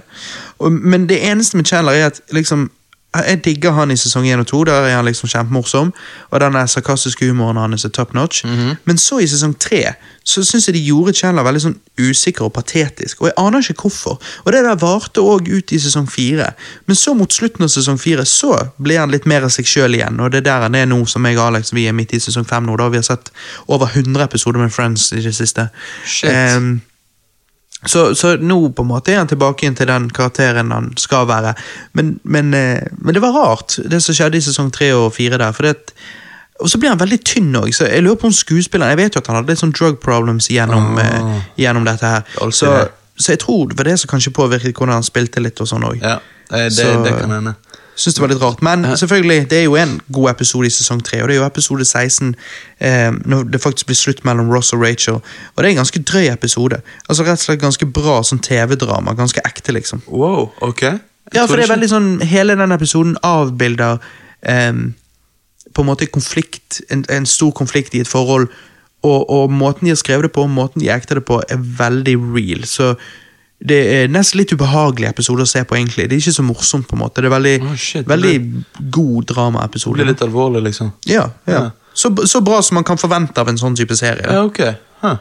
Men 0.69 1.07
det 1.07 1.21
eneste 1.23 1.55
med 1.57 1.65
Chandler 1.67 1.93
er 1.93 2.05
at 2.05 2.21
liksom 2.31 2.69
jeg 3.13 3.41
digger 3.43 3.71
han 3.75 3.91
i 3.91 3.97
sesong 3.99 4.27
1 4.27 4.39
og 4.39 4.47
2, 4.47 4.63
der 4.69 4.85
er 4.87 4.95
han 4.95 5.05
liksom 5.05 5.29
kjempemorsom. 5.29 5.91
Og 6.31 6.39
den 6.39 6.55
sarkastiske 6.67 7.27
humoren 7.27 7.57
hans 7.57 7.85
er 7.85 7.89
top 7.89 8.13
notch. 8.13 8.45
Men 8.85 8.97
så 8.97 9.19
i 9.19 9.27
sesong 9.27 9.57
3 9.59 9.83
så 10.23 10.43
syns 10.45 10.67
jeg 10.67 10.75
de 10.75 10.83
gjorde 10.85 11.15
Chandler 11.17 11.43
veldig 11.43 11.61
sånn 11.63 11.77
usikker 11.99 12.45
og 12.45 12.53
patetisk. 12.53 13.21
Og 13.21 13.31
jeg 13.31 13.35
aner 13.41 13.59
ikke 13.59 13.89
hvorfor. 13.89 14.19
Og 14.45 14.53
det 14.53 14.61
der 14.63 14.77
varte 14.79 15.23
òg 15.25 15.49
ut 15.49 15.73
i 15.73 15.79
sesong 15.81 16.07
4. 16.09 16.45
Men 16.87 16.95
så 16.95 17.15
mot 17.17 17.33
slutten 17.33 17.65
av 17.65 17.73
sesong 17.73 17.97
4 17.99 18.25
så 18.29 18.53
ble 18.77 18.99
han 19.01 19.11
litt 19.11 19.25
mer 19.25 19.47
av 19.47 19.51
seg 19.51 19.67
sjøl 19.67 19.97
igjen. 19.97 20.21
Og 20.21 20.31
det 20.31 20.43
er 20.43 20.47
der 20.47 20.67
han 20.67 20.77
er 20.77 20.87
nå, 20.87 21.01
som 21.09 21.25
jeg 21.25 21.39
og 21.39 21.49
Alex 21.49 21.73
vi 21.73 21.87
er 21.89 21.97
midt 21.97 22.13
i 22.13 22.21
sesong 22.21 22.45
5 22.47 22.69
nå. 22.69 22.77
da 22.77 22.87
Vi 22.93 23.01
har 23.01 23.09
sett 23.09 23.33
over 23.67 23.89
100 23.89 24.23
episoder 24.23 24.61
med 24.61 24.71
Friends 24.71 25.11
i 25.11 25.25
det 25.25 25.35
siste. 25.35 25.67
Shit. 26.05 26.29
Ehm, 26.29 26.79
så, 27.85 28.15
så 28.15 28.35
nå 28.37 28.59
på 28.77 28.83
en 28.83 28.91
måte 28.91 29.13
er 29.13 29.21
han 29.23 29.29
tilbake 29.29 29.65
inn 29.65 29.75
til 29.77 29.89
den 29.89 30.09
karakteren 30.13 30.73
han 30.73 30.91
skal 31.01 31.25
være. 31.29 31.55
Men, 31.97 32.19
men, 32.23 32.53
eh, 32.53 32.83
men 32.97 33.17
det 33.17 33.23
var 33.23 33.33
rart, 33.33 33.79
det 33.89 34.03
som 34.05 34.15
skjedde 34.17 34.37
i 34.37 34.45
sesong 34.45 34.69
tre 34.73 34.91
og 34.93 35.13
fire 35.15 35.39
der. 35.41 35.55
For 35.57 35.65
det, 35.65 35.95
og 36.61 36.69
så 36.69 36.77
blir 36.77 36.93
han 36.93 37.01
veldig 37.01 37.19
tynn 37.25 37.55
òg, 37.57 37.71
jeg 37.73 38.03
lurer 38.05 38.19
på 38.21 38.29
om 38.29 38.35
skuespilleren 38.35 38.93
Jeg 38.93 39.01
vet 39.01 39.15
jo 39.15 39.23
at 39.23 39.29
han 39.31 39.39
hadde 39.39 39.53
litt 39.53 39.63
sånn 39.63 39.73
drug 39.73 39.97
problems 40.03 40.51
gjennom, 40.53 40.93
oh. 40.93 41.01
eh, 41.01 41.47
gjennom 41.63 41.87
dette 41.87 42.13
her. 42.15 42.37
Så, 42.53 42.69
det. 42.69 43.15
så 43.17 43.33
jeg 43.33 43.41
tror 43.41 43.65
det 43.71 43.79
var 43.79 43.89
det 43.89 43.97
som 44.03 44.13
kanskje 44.13 44.35
påvirket 44.37 44.77
hvordan 44.77 44.99
han 44.99 45.07
spilte 45.07 45.41
litt 45.41 45.61
og 45.63 45.69
sånn 45.71 45.87
òg. 45.89 45.97
Ja, 46.03 46.19
eh, 46.51 46.67
det, 46.69 46.77
Så- 46.77 47.01
det 47.05 47.17
kan 47.17 47.33
hende. 47.33 47.57
Syns 48.01 48.17
det 48.17 48.23
var 48.23 48.31
litt 48.31 48.41
rart. 48.41 48.61
Men 48.65 48.85
selvfølgelig, 48.97 49.49
det 49.51 49.57
er 49.59 49.67
jo 49.67 49.75
en 49.77 49.99
god 50.13 50.31
episode 50.31 50.67
i 50.67 50.73
sesong 50.73 51.03
3, 51.05 51.19
og 51.21 51.29
det 51.29 51.35
er 51.35 51.41
jo 51.41 51.45
episode 51.45 51.85
16 51.85 52.31
eh, 52.79 53.11
når 53.29 53.51
det 53.53 53.61
faktisk 53.61 53.91
blir 53.91 53.99
slutt 53.99 54.23
mellom 54.25 54.49
Ross 54.49 54.73
og 54.73 54.81
Rachel. 54.81 55.19
Og 55.21 55.61
det 55.61 55.69
er 55.69 55.75
en 55.75 55.83
ganske 55.83 56.01
drøy 56.09 56.31
episode. 56.31 56.81
Altså 57.07 57.27
Rett 57.27 57.37
og 57.37 57.45
slett 57.45 57.61
ganske 57.61 57.85
bra 57.85 58.17
sånn 58.25 58.41
TV-drama. 58.41 59.13
Ganske 59.19 59.43
ekte, 59.45 59.75
liksom. 59.77 60.01
Wow, 60.07 60.49
ok. 60.65 60.81
Jeg 60.81 61.37
Ja, 61.37 61.45
for 61.45 61.55
det 61.55 61.67
er 61.67 61.71
veldig 61.71 61.87
sånn 61.87 62.07
Hele 62.27 62.57
den 62.59 62.73
episoden 62.75 63.13
avbilder 63.23 64.01
eh, 64.41 64.73
på 65.71 65.85
en 65.85 65.87
måte 65.87 66.09
konflikt, 66.09 66.81
en, 66.89 67.05
en 67.09 67.29
stor 67.29 67.53
konflikt 67.55 67.93
i 67.95 68.01
et 68.01 68.09
forhold. 68.09 68.49
Og, 69.05 69.29
og 69.29 69.53
måten 69.53 69.85
de 69.85 69.93
har 69.93 70.01
skrevet 70.01 70.27
det 70.27 70.33
på, 70.35 70.45
måten 70.49 70.81
de 70.81 70.89
ekter 70.93 71.21
det 71.21 71.25
på, 71.29 71.39
er 71.49 71.61
veldig 71.77 72.17
real. 72.33 72.65
Så 72.69 72.95
det 73.61 73.77
er 73.93 74.07
nesten 74.09 74.39
litt 74.39 74.53
ubehagelig 74.55 75.11
episode 75.11 75.45
å 75.45 75.49
se 75.49 75.61
på, 75.67 75.75
egentlig. 75.77 76.07
Det 76.09 76.17
er 76.17 76.23
ikke 76.23 76.33
så 76.33 76.45
morsomt, 76.45 76.87
på 76.89 76.97
en 76.97 77.03
måte. 77.03 77.21
Det 77.21 77.29
er 77.29 77.35
veldig, 77.35 77.55
Oh, 77.67 77.75
shit, 77.77 78.07
veldig 78.09 78.33
god 78.89 79.25
Det 79.25 79.35
dramaepisode. 79.35 79.93
blir 79.99 80.09
litt 80.09 80.23
alvorlig, 80.25 80.63
liksom. 80.65 80.91
Ja, 81.05 81.27
ja. 81.45 81.59
Ja. 81.59 81.69
Så, 81.93 82.09
så 82.27 82.41
bra 82.41 82.61
som 82.61 82.79
man 82.79 82.87
kan 82.87 82.97
forvente 82.97 83.41
av 83.41 83.51
en 83.51 83.59
sånn 83.61 83.75
type 83.77 83.95
serie. 83.99 84.25
Ja, 84.25 84.41
ok. 84.47 84.63
Huh. 85.03 85.19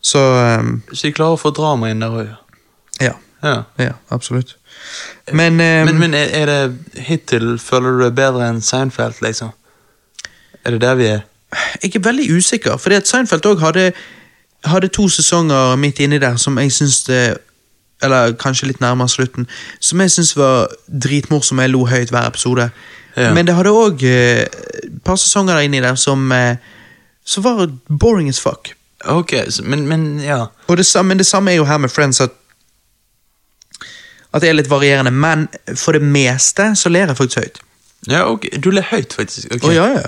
Så 0.00 0.20
um... 0.60 0.82
Så 0.92 1.08
de 1.08 1.14
klarer 1.16 1.38
å 1.38 1.40
få 1.40 1.54
drama 1.56 1.88
inn 1.90 2.04
der 2.04 2.12
òg, 2.12 2.28
ja. 3.00 3.14
ja. 3.42 3.56
Ja, 3.80 3.96
absolutt. 4.12 4.56
Men, 5.32 5.56
um... 5.56 5.88
Men, 5.88 5.98
men 6.02 6.18
er, 6.18 6.52
det 6.52 7.06
hittil 7.08 7.56
føler 7.62 7.96
du 7.96 8.04
det 8.04 8.12
bedre 8.20 8.52
enn 8.52 8.60
Seinfeld, 8.60 9.22
liksom? 9.24 9.54
Er 10.64 10.76
det 10.76 10.84
der 10.84 11.00
vi 11.00 11.10
er? 11.16 11.26
jeg 11.82 11.96
er 11.96 12.04
veldig 12.04 12.28
usikker, 12.36 12.76
for 12.76 12.92
Seinfeld 13.04 13.46
også 13.46 13.64
hadde, 13.64 13.92
hadde 14.64 14.88
to 14.92 15.08
sesonger 15.08 15.76
midt 15.80 16.00
inni 16.04 16.18
der 16.20 16.36
som 16.36 16.58
jeg 16.60 16.72
syns 16.72 17.04
det 17.08 17.38
Eller 18.02 18.32
kanskje 18.38 18.68
litt 18.70 18.80
nærmere 18.80 19.10
slutten, 19.10 19.48
som 19.80 20.00
jeg 20.00 20.10
syns 20.14 20.36
var 20.38 20.68
dritmorsom. 20.86 21.58
Jeg 21.64 21.72
lo 21.72 21.84
høyt 21.90 22.12
hver 22.14 22.28
episode. 22.28 22.68
Ja. 23.16 23.32
Men 23.34 23.46
det 23.46 23.56
hadde 23.58 23.74
òg 23.74 24.02
et 24.06 25.00
par 25.04 25.18
sesonger 25.18 25.58
der 25.58 25.66
inni 25.66 25.80
der 25.82 25.96
som, 25.98 26.30
eh, 26.32 26.56
som 27.24 27.44
var 27.44 27.66
boring 27.88 28.28
as 28.28 28.38
fuck. 28.40 28.70
Ok, 29.04 29.32
men, 29.62 29.86
men 29.88 30.20
ja. 30.22 30.46
Det 30.68 30.86
samme, 30.86 31.08
men 31.08 31.18
det 31.18 31.26
samme 31.26 31.52
er 31.52 31.56
jo 31.56 31.64
her 31.64 31.78
med 31.78 31.90
Friends, 31.90 32.20
at 32.20 32.30
at 34.34 34.42
det 34.44 34.50
er 34.50 34.58
litt 34.58 34.68
varierende, 34.70 35.10
men 35.10 35.46
for 35.76 35.96
det 35.96 36.04
meste 36.04 36.74
så 36.76 36.90
ler 36.92 37.08
jeg 37.08 37.16
faktisk 37.16 37.40
høyt. 37.40 37.60
Ja, 38.08 38.26
ok, 38.28 38.44
Du 38.64 38.70
ler 38.70 38.84
høyt, 38.90 39.14
faktisk. 39.16 39.48
Okay. 39.54 39.68
Oh, 39.68 39.74
ja, 39.74 39.86
ja. 39.96 40.02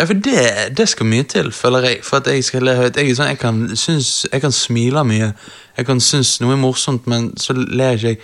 Ja, 0.00 0.06
for 0.08 0.16
det, 0.16 0.42
det 0.78 0.86
skal 0.88 1.06
mye 1.10 1.26
til, 1.28 1.50
føler 1.52 1.84
jeg, 1.90 1.98
for 2.06 2.22
at 2.22 2.28
jeg 2.32 2.44
skal 2.46 2.64
le 2.64 2.72
høyt. 2.78 2.96
Jeg, 2.96 3.12
sånn, 3.18 3.28
jeg, 3.34 3.38
kan, 3.42 3.58
synes, 3.76 4.12
jeg 4.32 4.40
kan 4.40 4.54
smile 4.56 5.02
mye, 5.04 5.32
jeg 5.76 5.86
kan 5.90 6.00
synes 6.00 6.38
noe 6.40 6.54
er 6.56 6.62
morsomt, 6.62 7.04
men 7.10 7.34
så 7.36 7.52
ler 7.58 7.98
ikke 7.98 8.14
jeg. 8.14 8.22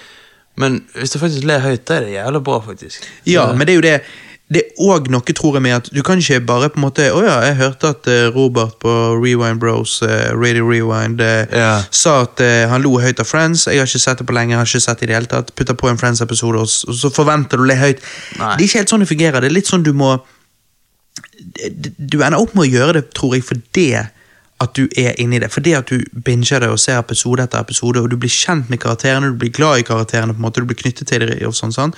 Men 0.57 0.79
hvis 0.97 1.13
du 1.13 1.19
faktisk 1.21 1.45
ler 1.45 1.61
høyt, 1.61 1.83
da 1.85 1.99
er 1.99 2.07
det 2.07 2.15
jævlig 2.17 2.41
bra, 2.47 2.63
faktisk. 2.65 3.05
Ja, 3.29 3.51
men 3.53 3.67
det 3.69 3.75
er 3.75 3.77
jo 3.83 3.85
det 3.91 3.99
Det 4.49 4.61
er 4.63 4.79
òg 4.87 5.09
noe, 5.11 5.35
tror 5.35 5.57
jeg, 5.59 5.63
med 5.67 5.75
at 5.75 5.89
du 5.91 5.99
kan 6.07 6.21
ikke 6.23 6.39
bare 6.47 6.69
på 6.71 6.79
en 6.79 6.85
måte 6.85 7.09
Å 7.11 7.19
ja, 7.25 7.33
jeg 7.49 7.57
hørte 7.59 7.89
at 7.91 8.07
eh, 8.07 8.29
Robert 8.31 8.77
på 8.79 8.93
Rewind 9.19 9.59
Bros, 9.61 9.97
eh, 10.07 10.31
Radio 10.39 10.69
Rewind, 10.71 11.21
Ja. 11.51 11.83
sa 11.91 12.21
at 12.23 12.41
eh, 12.41 12.63
han 12.71 12.81
lo 12.87 12.93
høyt 13.03 13.19
av 13.21 13.27
Friends. 13.27 13.67
Jeg 13.67 13.83
har 13.83 13.91
ikke 13.91 13.99
sett 14.05 14.23
det 14.23 14.27
på 14.31 14.37
lenge, 14.39 14.55
jeg 14.55 14.63
har 14.63 14.71
ikke 14.71 14.85
sett 14.87 15.03
det 15.03 15.09
i 15.09 15.11
det 15.11 15.17
hele 15.19 15.33
tatt. 15.35 15.51
Putter 15.59 15.75
på 15.75 15.91
en 15.91 15.99
Friends-episode, 15.99 16.63
og 16.63 16.69
så 17.03 17.11
forventer 17.11 17.59
du 17.59 17.67
å 17.67 17.69
le 17.73 17.77
høyt. 17.81 18.07
Nei. 18.39 18.53
Det 18.55 18.63
er 18.63 18.69
ikke 18.71 18.85
helt 18.85 18.95
sånn 18.95 19.03
det 19.05 19.11
fungerer. 19.11 19.43
Det 19.43 19.51
er 19.51 19.57
litt 19.59 19.73
sånn 19.75 19.85
du 19.85 19.93
må 19.93 20.15
Du 21.99 22.23
ender 22.23 22.41
opp 22.41 22.55
med 22.55 22.67
å 22.67 22.71
gjøre 22.71 23.01
det, 23.01 23.11
tror 23.15 23.35
jeg, 23.37 23.45
fordi 23.45 23.91
at 24.61 24.73
du 24.77 24.87
er 24.97 25.19
inni 25.21 25.39
det. 25.39 25.51
Fordi 25.53 25.75
at 25.77 25.91
du 25.91 26.01
binger 26.25 26.63
det 26.65 26.71
og 26.73 26.81
ser 26.81 26.99
episode 26.99 27.45
etter 27.45 27.61
episode, 27.61 28.01
og 28.01 28.11
du 28.11 28.17
blir 28.21 28.33
kjent 28.33 28.71
med 28.73 28.81
karakterene, 28.81 29.35
du 29.35 29.41
blir 29.41 29.53
glad 29.53 29.83
i 29.83 29.87
karakterene, 29.87 30.33
på 30.33 30.41
en 30.41 30.47
måte, 30.49 30.65
du 30.65 30.71
blir 30.71 30.81
knyttet 30.81 31.09
til 31.13 31.27
dem. 31.27 31.37
og 31.47 31.55
sånn, 31.55 31.75
sånn. 31.77 31.93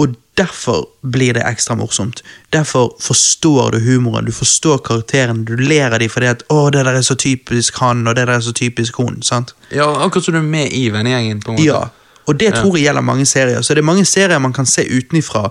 Og 0.00 0.14
derfor 0.38 0.86
blir 1.02 1.34
det 1.36 1.44
ekstra 1.44 1.76
morsomt. 1.76 2.22
Derfor 2.54 2.94
forstår 3.02 3.74
du 3.74 3.78
humoren, 3.84 4.24
du 4.24 4.32
forstår 4.32 4.80
karakterene, 4.86 5.44
du 5.44 5.56
ler 5.56 5.90
av 5.92 5.98
dem 5.98 6.08
fordi 6.08 6.30
at 6.30 6.42
'å, 6.48 6.70
det 6.70 6.84
der 6.84 6.94
er 6.94 7.02
så 7.02 7.14
typisk 7.14 7.76
han', 7.82 8.06
og 8.06 8.16
'det 8.16 8.26
der 8.26 8.34
er 8.34 8.40
så 8.40 8.52
typisk 8.52 8.94
hun'. 8.96 9.22
sant? 9.22 9.54
Ja, 9.70 9.90
akkurat 10.04 10.24
som 10.24 10.34
du 10.34 10.40
er 10.40 10.42
med 10.42 10.72
i 10.72 10.88
vennegjengen, 10.88 11.42
på 11.42 11.50
en 11.50 11.56
måte. 11.56 11.64
Ja, 11.64 11.90
og 12.30 12.38
det 12.38 12.52
tror 12.54 12.76
jeg 12.78 12.86
gjelder 12.86 13.02
mange 13.02 13.26
serier. 13.26 13.62
Så 13.62 13.74
det 13.74 13.82
er 13.82 13.88
mange 13.88 14.04
serier 14.06 14.38
man 14.38 14.54
kan 14.54 14.68
se 14.68 14.84
utenifra. 14.86 15.48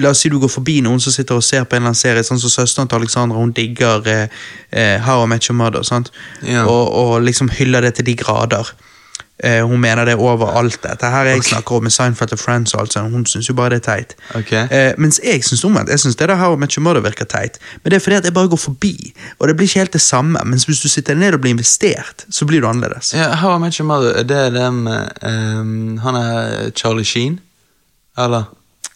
La 0.00 0.14
oss 0.14 0.22
si 0.24 0.30
du 0.32 0.38
går 0.40 0.48
forbi 0.52 0.78
noen 0.84 1.02
som 1.02 1.12
sitter 1.12 1.36
og 1.36 1.44
ser 1.44 1.66
på 1.68 1.76
en 1.76 1.82
eller 1.82 1.92
annen 1.92 2.00
serie, 2.00 2.24
sånn 2.24 2.40
som 2.40 2.52
søsteren 2.52 2.88
til 2.88 3.02
Alexandra, 3.02 3.36
hun 3.38 3.52
digger 3.52 4.08
eh, 4.08 4.40
eh, 4.72 4.96
How 5.04 5.26
I 5.26 5.28
Met 5.28 5.50
Your 5.50 5.58
Mother, 5.60 5.84
sant? 5.84 6.08
Ja. 6.40 6.64
Og, 6.64 6.88
og 6.96 7.14
liksom 7.26 7.52
hyller 7.58 7.84
det 7.84 7.96
til 7.98 8.08
de 8.08 8.16
grader. 8.24 8.72
Eh, 9.38 9.66
hun 9.66 9.80
mener 9.80 10.04
det 10.04 10.14
overalt. 10.14 10.42
over 10.42 10.58
alt 10.58 10.82
dette 10.82 11.06
her 11.10 11.24
jeg 11.24 11.42
snakker 11.42 11.76
om 11.76 11.82
med 11.82 11.90
Seinfeld 11.90 12.32
og 12.32 12.38
Friends 12.38 12.74
og 12.74 12.80
alt 12.80 12.92
sånt. 12.92 13.12
Hun 13.12 13.26
syns 13.26 13.48
jo 13.48 13.54
bare 13.54 13.70
det 13.70 13.80
er 13.80 13.96
teit. 13.96 14.14
Okay. 14.34 14.68
Eh, 14.70 14.94
mens 14.98 15.20
jeg 15.24 15.44
syns 15.44 15.64
omvendt. 15.64 15.90
Jeg 15.90 15.98
syns 15.98 16.16
det 16.16 16.28
der 16.28 16.36
How 16.36 16.54
I 16.54 16.56
Met 16.56 16.72
Your 16.72 16.82
Mother 16.82 17.00
virker 17.00 17.24
teit. 17.24 17.58
Men 17.82 17.90
det 17.90 17.96
er 17.96 18.00
fordi 18.00 18.16
at 18.16 18.24
jeg 18.24 18.34
bare 18.34 18.48
går 18.48 18.56
forbi, 18.56 19.14
og 19.38 19.48
det 19.48 19.56
blir 19.56 19.66
ikke 19.66 19.78
helt 19.78 19.92
det 19.92 20.00
samme. 20.00 20.38
Mens 20.44 20.64
hvis 20.64 20.80
du 20.80 20.88
sitter 20.88 21.14
ned 21.14 21.34
og 21.34 21.40
blir 21.40 21.50
investert, 21.50 22.26
så 22.30 22.46
blir 22.46 22.60
du 22.60 22.68
annerledes. 22.68 23.14
Ja, 23.14 23.34
How 23.34 23.56
I 23.56 23.60
Met 23.60 23.74
Your 23.74 23.86
Mother, 23.86 24.14
er 24.14 24.22
det 24.22 24.52
dem 24.54 24.86
um, 24.86 25.98
Han 25.98 26.14
er 26.14 26.70
Charlie 26.70 27.04
Sheen? 27.04 27.40
Eller? 28.18 28.44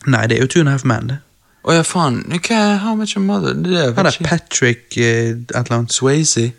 Nei, 0.06 0.26
det 0.26 0.36
er 0.36 0.40
jo 0.40 0.46
Two 0.46 0.60
and 0.60 0.68
a 0.68 0.72
Half 0.72 0.84
Men, 0.84 1.08
det. 1.08 1.18
Å 1.66 1.74
ja, 1.74 1.82
faen. 1.82 2.22
Er 2.32 2.76
How 2.84 2.94
much 2.94 3.16
Your 3.16 3.24
Mother? 3.26 3.52
Det 3.52 3.74
er 3.74 3.94
Han 3.96 4.06
er. 4.06 4.16
Patrick 4.24 4.94
uh, 4.96 5.02
et 5.02 5.50
eller 5.50 5.76
annet. 5.80 5.92
Swayze? 5.92 6.52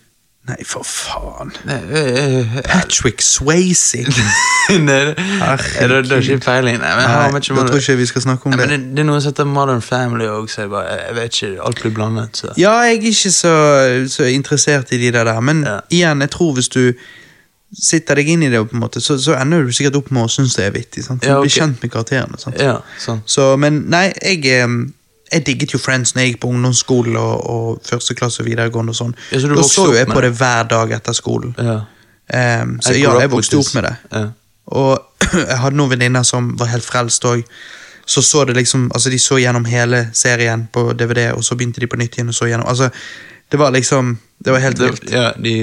Nei, 0.47 0.56
for 0.65 0.84
faen. 0.88 1.52
Nei, 1.67 1.75
øh, 1.91 2.38
øh, 2.39 2.62
Patrick 2.63 3.21
Swayze. 3.21 3.97
Nei, 4.69 5.06
det- 5.06 5.19
Herregud. 5.19 5.82
er 5.82 5.88
det, 5.88 6.04
det 6.10 6.12
er 6.12 6.21
ikke 6.21 6.38
peiling. 6.45 6.78
Nei, 6.80 6.93
men 6.95 7.06
Nei, 7.34 7.39
da 7.41 7.67
tror 7.67 7.78
ikke 7.78 7.95
vi 7.97 8.06
skal 8.06 8.21
snakke 8.21 8.45
om 8.45 8.52
Nei, 8.56 8.58
men 8.58 8.69
det. 8.69 8.80
det, 8.80 8.89
det 8.97 9.04
er 9.04 9.08
noe 9.12 9.21
som 9.21 9.30
heter 9.34 9.43
Modern 9.49 9.82
Family 9.82 10.25
òg, 10.32 10.47
så 10.49 10.62
jeg 10.62 10.69
bare 10.73 10.95
Jeg 11.08 11.15
vet 11.15 11.41
ikke, 11.41 11.62
alt 11.67 11.82
blir 11.84 11.93
blandet. 11.93 12.30
Så. 12.38 12.54
Ja, 12.58 12.71
jeg 12.80 12.95
er 12.97 13.08
ikke 13.12 13.32
så, 13.36 13.54
så 14.15 14.23
interessert 14.32 14.91
i 14.91 14.97
de 14.97 15.12
der, 15.12 15.39
men 15.39 15.63
Ja. 15.67 15.80
igjen, 15.91 16.21
jeg 16.21 16.30
tror 16.32 16.54
hvis 16.54 16.69
du 16.69 16.93
sitter 17.84 18.15
deg 18.17 18.28
inn 18.34 18.43
i 18.43 18.49
det, 18.49 18.63
på 18.69 18.73
en 18.73 18.82
måte, 18.82 19.02
så, 19.02 19.19
så 19.21 19.36
ender 19.38 19.62
du 19.67 19.71
sikkert 19.75 19.95
opp 19.99 20.08
med 20.12 20.23
å 20.25 20.28
synes 20.32 20.56
det 20.58 20.65
er 20.65 20.71
vittig. 20.73 21.04
Sant? 21.06 21.21
For 21.21 21.30
Ja, 21.30 21.36
Du 21.38 21.41
blir 21.45 21.54
kjent 21.54 21.84
med 21.84 21.91
karakterene. 21.93 22.39
Sant? 22.41 22.58
Ja, 22.58 22.80
sånn. 22.97 23.19
Så, 23.30 23.52
men 23.62 23.84
nei, 23.93 24.08
jeg, 24.23 24.45
eh, 24.49 24.67
jeg 25.32 25.46
digget 25.46 25.74
jo 25.74 25.80
Friends 25.80 26.15
når 26.15 26.22
jeg 26.22 26.34
gikk 26.34 26.42
på 26.42 26.50
ungdomsskole 26.54 27.20
og, 27.20 27.50
og 27.50 27.82
første 27.86 28.15
klasse 28.17 28.42
og 28.44 28.48
videregående. 28.50 28.92
og 28.96 29.00
sånn. 29.00 29.15
Ja, 29.32 29.40
så 29.40 29.50
da 29.52 29.63
så 29.63 29.86
jo 29.92 29.98
jeg 29.98 30.08
på 30.10 30.21
det? 30.21 30.30
det 30.32 30.38
hver 30.40 30.69
dag 30.71 30.92
etter 31.00 31.17
skolen. 31.17 31.56
Ja. 31.58 31.80
Um, 32.62 32.77
så 32.82 32.94
jeg 32.94 33.04
ja, 33.04 33.15
jeg 33.19 33.32
vokste 33.32 33.58
opp 33.58 33.73
med 33.73 33.88
det. 33.90 33.96
Ja. 34.13 34.23
Og 34.65 35.06
jeg 35.52 35.60
hadde 35.63 35.77
noen 35.77 35.94
venninner 35.96 36.25
som 36.27 36.54
var 36.60 36.71
helt 36.73 36.86
frelst 36.86 37.25
òg. 37.25 37.44
Så 38.10 38.21
så 38.25 38.44
det 38.50 38.56
liksom, 38.58 38.88
altså 38.94 39.10
De 39.13 39.19
så 39.21 39.38
gjennom 39.38 39.65
hele 39.69 40.10
serien 40.17 40.67
på 40.73 40.94
DVD, 40.98 41.32
og 41.34 41.44
så 41.46 41.56
begynte 41.56 41.82
de 41.82 41.88
på 41.88 41.98
nytt 42.02 42.15
igjen. 42.17 42.30
og 42.30 42.36
så 42.36 42.48
gjennom, 42.50 42.67
altså 42.67 42.90
Det 43.52 43.60
var 43.60 43.71
liksom 43.71 44.17
Det 44.46 44.54
var 44.54 44.60
helt 44.60 44.80
vilt. 44.80 45.12
ja, 45.12 45.32
de 45.44 45.54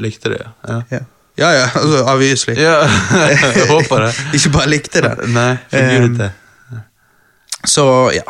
likte 0.00 0.28
det, 0.30 0.38
ja. 0.42 0.82
Ja, 0.90 0.98
ja, 1.38 1.50
ja 1.52 1.68
altså 1.80 2.04
obviously. 2.04 2.54
Ja, 2.54 2.86
jeg 3.30 3.66
håper 3.68 4.04
det. 4.06 4.12
Ikke 4.34 4.50
bare 4.50 4.68
likte 4.68 5.02
det. 5.02 5.16
Nei, 5.34 5.56
forgudet 5.70 6.10
Um, 6.10 6.18
det. 6.18 6.30
Så 7.66 8.10
ja. 8.14 8.22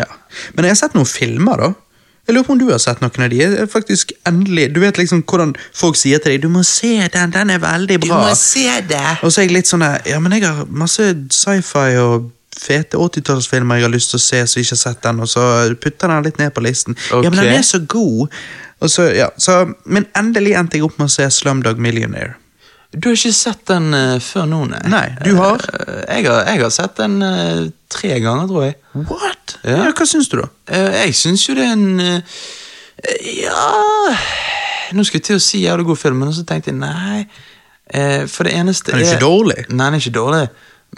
Ja. 0.00 0.10
Men 0.54 0.66
jeg 0.66 0.74
har 0.74 0.80
sett 0.82 0.94
noen 0.96 1.08
filmer, 1.08 1.60
da. 1.60 1.72
Jeg 2.24 2.34
lurer 2.34 2.46
på 2.46 2.54
om 2.54 2.60
du 2.60 2.70
har 2.70 2.80
sett 2.80 3.02
noen 3.02 3.24
av 3.26 3.32
de. 3.32 3.40
Jeg 3.42 3.56
er 3.60 3.66
faktisk 3.68 4.14
endelig, 4.26 4.70
Du 4.74 4.80
vet 4.80 4.96
liksom 4.96 5.22
hvordan 5.28 5.52
folk 5.76 5.96
sier 6.00 6.18
til 6.18 6.32
deg 6.32 6.42
'Du 6.42 6.48
må 6.48 6.62
se 6.64 7.08
den, 7.12 7.30
den 7.30 7.50
er 7.50 7.58
veldig 7.58 7.98
bra'. 8.00 8.08
Du 8.08 8.28
må 8.30 8.34
se 8.34 8.80
det! 8.88 9.18
Og 9.22 9.32
så 9.32 9.40
er 9.40 9.44
jeg 9.44 9.52
litt 9.52 9.68
sånn 9.68 9.84
Ja, 10.06 10.18
men 10.18 10.32
jeg 10.32 10.48
har 10.48 10.64
masse 10.64 11.04
sci-fi 11.30 11.98
og 12.00 12.30
fete 12.58 12.96
80-tallsfilmer 12.96 13.76
jeg 13.76 13.84
har 13.84 13.92
lyst 13.92 14.10
til 14.10 14.20
å 14.20 14.22
se, 14.22 14.46
så 14.46 14.58
jeg 14.58 14.64
ikke 14.64 14.76
har 14.76 14.82
sett 14.82 15.02
den, 15.02 15.20
og 15.20 15.28
så 15.28 15.74
putter 15.82 16.08
den 16.08 16.22
litt 16.24 16.38
ned 16.38 16.54
på 16.54 16.62
listen. 16.64 16.96
Ja, 17.10 17.30
men 17.30 17.38
den 17.40 17.58
er 17.58 17.62
så 17.62 17.78
god! 17.78 18.28
Så, 18.84 19.02
ja, 19.16 19.28
så, 19.38 19.72
men 19.84 20.06
endelig 20.16 20.54
endte 20.58 20.76
jeg 20.76 20.84
opp 20.84 20.98
med 20.98 21.08
å 21.08 21.12
se 21.12 21.26
Slumdog 21.32 21.78
Millionaire. 21.80 22.34
Du 22.94 23.08
har 23.10 23.16
ikke 23.18 23.32
sett 23.34 23.64
den 23.68 23.90
uh, 23.94 24.16
før 24.22 24.46
nå, 24.50 24.60
nei? 24.70 24.82
Nei, 24.92 25.06
du 25.24 25.32
har? 25.38 25.64
Uh, 25.66 26.02
jeg, 26.06 26.26
har 26.28 26.44
jeg 26.46 26.62
har 26.62 26.70
sett 26.74 26.96
den 27.00 27.16
uh, 27.24 27.64
tre 27.90 28.18
ganger, 28.22 28.46
tror 28.50 28.66
jeg. 28.66 28.76
What? 29.10 29.56
Ja. 29.64 29.88
Hva 29.90 30.06
syns 30.08 30.28
du, 30.30 30.38
da? 30.42 30.48
Eh, 30.68 31.00
jeg 31.06 31.14
syns 31.18 31.46
jo 31.48 31.54
det 31.56 31.64
er 31.66 31.72
en 31.74 32.00
eh, 32.00 32.42
Ja 33.40 34.12
Nå 34.94 35.04
skulle 35.06 35.22
jeg 35.22 35.28
til 35.30 35.38
å 35.40 35.42
si 35.42 35.62
jævlig 35.64 35.86
god 35.88 35.98
film, 36.00 36.20
men 36.22 36.34
så 36.36 36.44
tenkte 36.46 36.70
jeg 36.70 36.78
nei. 36.78 37.24
Eh, 37.88 38.26
for 38.30 38.46
det 38.46 38.54
eneste 38.58 38.92
er 38.92 39.00
Den 39.00 39.06
er 39.06 39.16
ikke 39.16 39.24
dårlig. 39.24 39.56
Nei, 39.70 39.86
den 39.88 39.96
er 39.96 40.02
ikke 40.02 40.14
dårlig. 40.18 40.42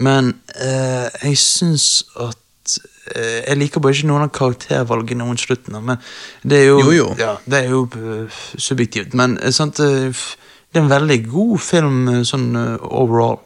Men 0.06 0.32
eh, 0.60 1.06
jeg 1.22 1.38
syns 1.40 1.86
at 2.20 2.74
eh, 3.14 3.38
Jeg 3.46 3.60
liker 3.62 3.80
bare 3.84 3.96
ikke 3.96 4.10
noen 4.10 4.26
av 4.26 4.32
karaktervalgene 4.36 5.28
mot 5.28 5.40
slutten. 5.40 5.78
Men 5.86 6.02
det 6.42 6.64
er 6.64 6.68
jo, 6.72 6.80
Jo, 6.84 6.96
jo. 6.98 7.08
Ja, 7.20 7.36
det 7.46 7.62
er 7.62 7.72
jo 7.72 7.86
eh, 7.96 8.42
subjektivt. 8.58 9.16
Men 9.16 9.38
eh, 9.38 9.54
sant, 9.54 9.80
eh, 9.80 10.26
det 10.72 10.80
er 10.80 10.84
en 10.84 10.90
veldig 10.90 11.18
god 11.30 11.58
film 11.60 12.08
eh, 12.08 12.22
sånn 12.28 12.48
eh, 12.56 12.76
overall. 12.90 13.38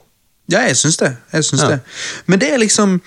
Ja, 0.50 0.64
jeg 0.66 0.76
syns 0.76 0.96
det. 0.98 1.12
Jeg 1.32 1.44
syns 1.46 1.62
Ja. 1.62 1.68
det. 1.68 1.80
Men 2.26 2.38
det 2.40 2.48
er 2.52 2.58
liksom 2.58 3.00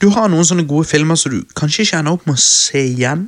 Du 0.00 0.08
har 0.10 0.28
noen 0.28 0.44
sånne 0.48 0.64
gode 0.66 0.86
filmer 0.88 1.14
som 1.14 1.30
du 1.32 1.42
kanskje 1.54 1.82
ikke 1.84 1.98
ender 1.98 2.12
opp 2.16 2.26
med 2.26 2.34
å 2.34 2.40
se 2.40 2.80
igjen. 2.94 3.26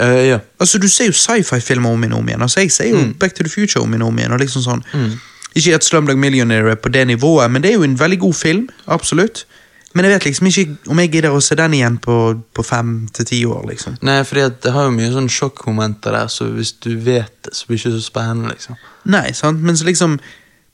Uh, 0.00 0.24
ja. 0.28 0.38
Altså, 0.60 0.78
Du 0.78 0.88
ser 0.88 1.06
jo 1.06 1.12
sci-fi-filmer 1.12 1.90
om 1.92 2.00
igjen 2.02 2.12
og 2.16 2.18
om 2.18 2.28
igjen. 2.28 2.42
Altså, 2.42 2.60
Jeg 2.60 2.72
ser 2.72 2.88
jo 2.88 3.12
Back 3.20 3.34
to 3.34 3.42
the 3.44 3.50
Future 3.50 3.82
om 3.82 3.92
igjen 3.92 4.02
og 4.02 4.08
om 4.08 4.18
igjen. 4.18 4.32
og 4.32 4.40
liksom 4.40 4.62
sånn. 4.62 4.82
Ikke 5.54 5.74
at 5.74 5.84
Slumdog 5.84 6.18
Millionaire 6.18 6.70
er 6.70 6.74
på 6.80 6.88
det 6.92 7.06
nivået, 7.06 7.50
men 7.50 7.62
det 7.62 7.70
er 7.70 7.74
jo 7.74 7.82
en 7.82 7.98
veldig 7.98 8.18
god 8.18 8.34
film. 8.34 8.68
absolutt. 8.86 9.44
Men 9.96 10.04
jeg 10.04 10.12
vet 10.12 10.26
liksom 10.28 10.48
ikke 10.50 10.92
om 10.92 10.98
jeg 11.00 11.10
gidder 11.14 11.32
å 11.32 11.40
se 11.40 11.56
den 11.56 11.74
igjen 11.78 11.94
på, 12.04 12.16
på 12.52 12.64
fem 12.66 12.94
til 13.16 13.28
ti 13.30 13.38
år. 13.48 13.62
liksom. 13.70 13.96
Nei, 14.04 14.18
at 14.20 14.58
det 14.64 14.72
har 14.74 14.90
jo 14.90 14.96
mye 14.96 15.12
sånn 15.14 15.30
sjokkmomenter 15.32 16.12
der, 16.12 16.28
så 16.32 16.50
hvis 16.52 16.74
du 16.84 16.92
vet 17.00 17.32
det, 17.46 17.54
så 17.56 17.68
blir 17.68 17.78
det 17.78 17.86
ikke 17.86 17.94
så 17.96 18.04
spennende, 18.04 18.52
liksom. 18.52 18.76
Nei, 19.08 19.30
sant? 19.36 19.64
Men 19.64 19.78
så 19.78 19.88
liksom 19.88 20.18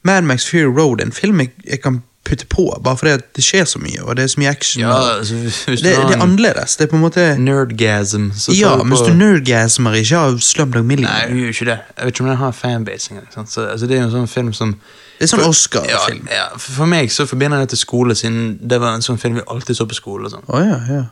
Mad 0.03 0.27
Max 0.27 0.49
Fury 0.51 0.67
Road 0.67 1.01
er 1.01 1.07
en 1.07 1.15
film 1.15 1.39
jeg, 1.45 1.53
jeg 1.69 1.79
kan 1.85 2.01
putte 2.27 2.47
på, 2.51 2.65
bare 2.83 2.99
fordi 2.99 3.13
at 3.19 3.25
det 3.37 3.45
skjer 3.45 3.65
så 3.67 3.81
mye, 3.83 4.03
og 4.03 4.17
det 4.19 4.25
er 4.25 4.33
så 4.35 4.41
mye 4.43 4.51
action. 4.51 4.83
Ja, 4.83 4.99
altså, 5.19 5.39
det, 5.67 5.79
det 5.83 5.95
er 5.95 6.23
annerledes. 6.23 6.77
Det 6.79 6.87
er 6.87 6.91
på 6.91 6.99
en 6.99 7.03
måte 7.03 7.25
nerdgasm, 7.39 8.29
så 8.39 8.55
Ja, 8.55 8.77
men 8.83 8.95
hvis 8.95 9.07
du 9.07 9.15
nerdgasmer 9.19 9.99
ikke 9.99 10.19
av 10.19 10.39
Slumdog 10.43 10.87
Nei, 10.87 10.99
jeg 11.03 11.39
gjør 11.39 11.55
ikke 11.57 11.71
det. 11.71 11.79
Jeg 11.97 12.07
vet 12.07 12.15
ikke 12.15 12.25
om 12.27 12.31
den 12.31 12.43
har 12.43 12.53
fanbase 12.53 13.15
engang. 13.15 13.49
Så, 13.51 13.67
altså, 13.67 13.87
det 13.87 13.97
er 13.97 14.05
jo 14.05 14.11
en 14.11 14.15
sånn 14.15 14.31
film 14.31 14.53
som 14.55 14.77
Det 15.19 15.27
er 15.27 15.31
sånn 15.31 15.45
Oscar-film. 15.47 16.27
Ja, 16.31 16.35
ja, 16.35 16.47
for 16.59 16.87
meg 16.91 17.13
så 17.15 17.27
forbinder 17.31 17.61
jeg 17.61 17.69
det 17.69 17.77
til 17.77 17.83
skole, 17.85 18.15
siden 18.19 18.59
det 18.69 18.81
var 18.83 18.97
en 18.97 19.05
sånn 19.05 19.19
film 19.23 19.37
vi 19.39 19.45
alltid 19.47 19.77
så 19.79 19.87
på 19.87 19.95
skole. 19.95 20.27
og 20.27 20.33
sånn. 20.35 20.47
Å 20.49 20.63
ja, 20.65 20.79
ja. 20.89 21.03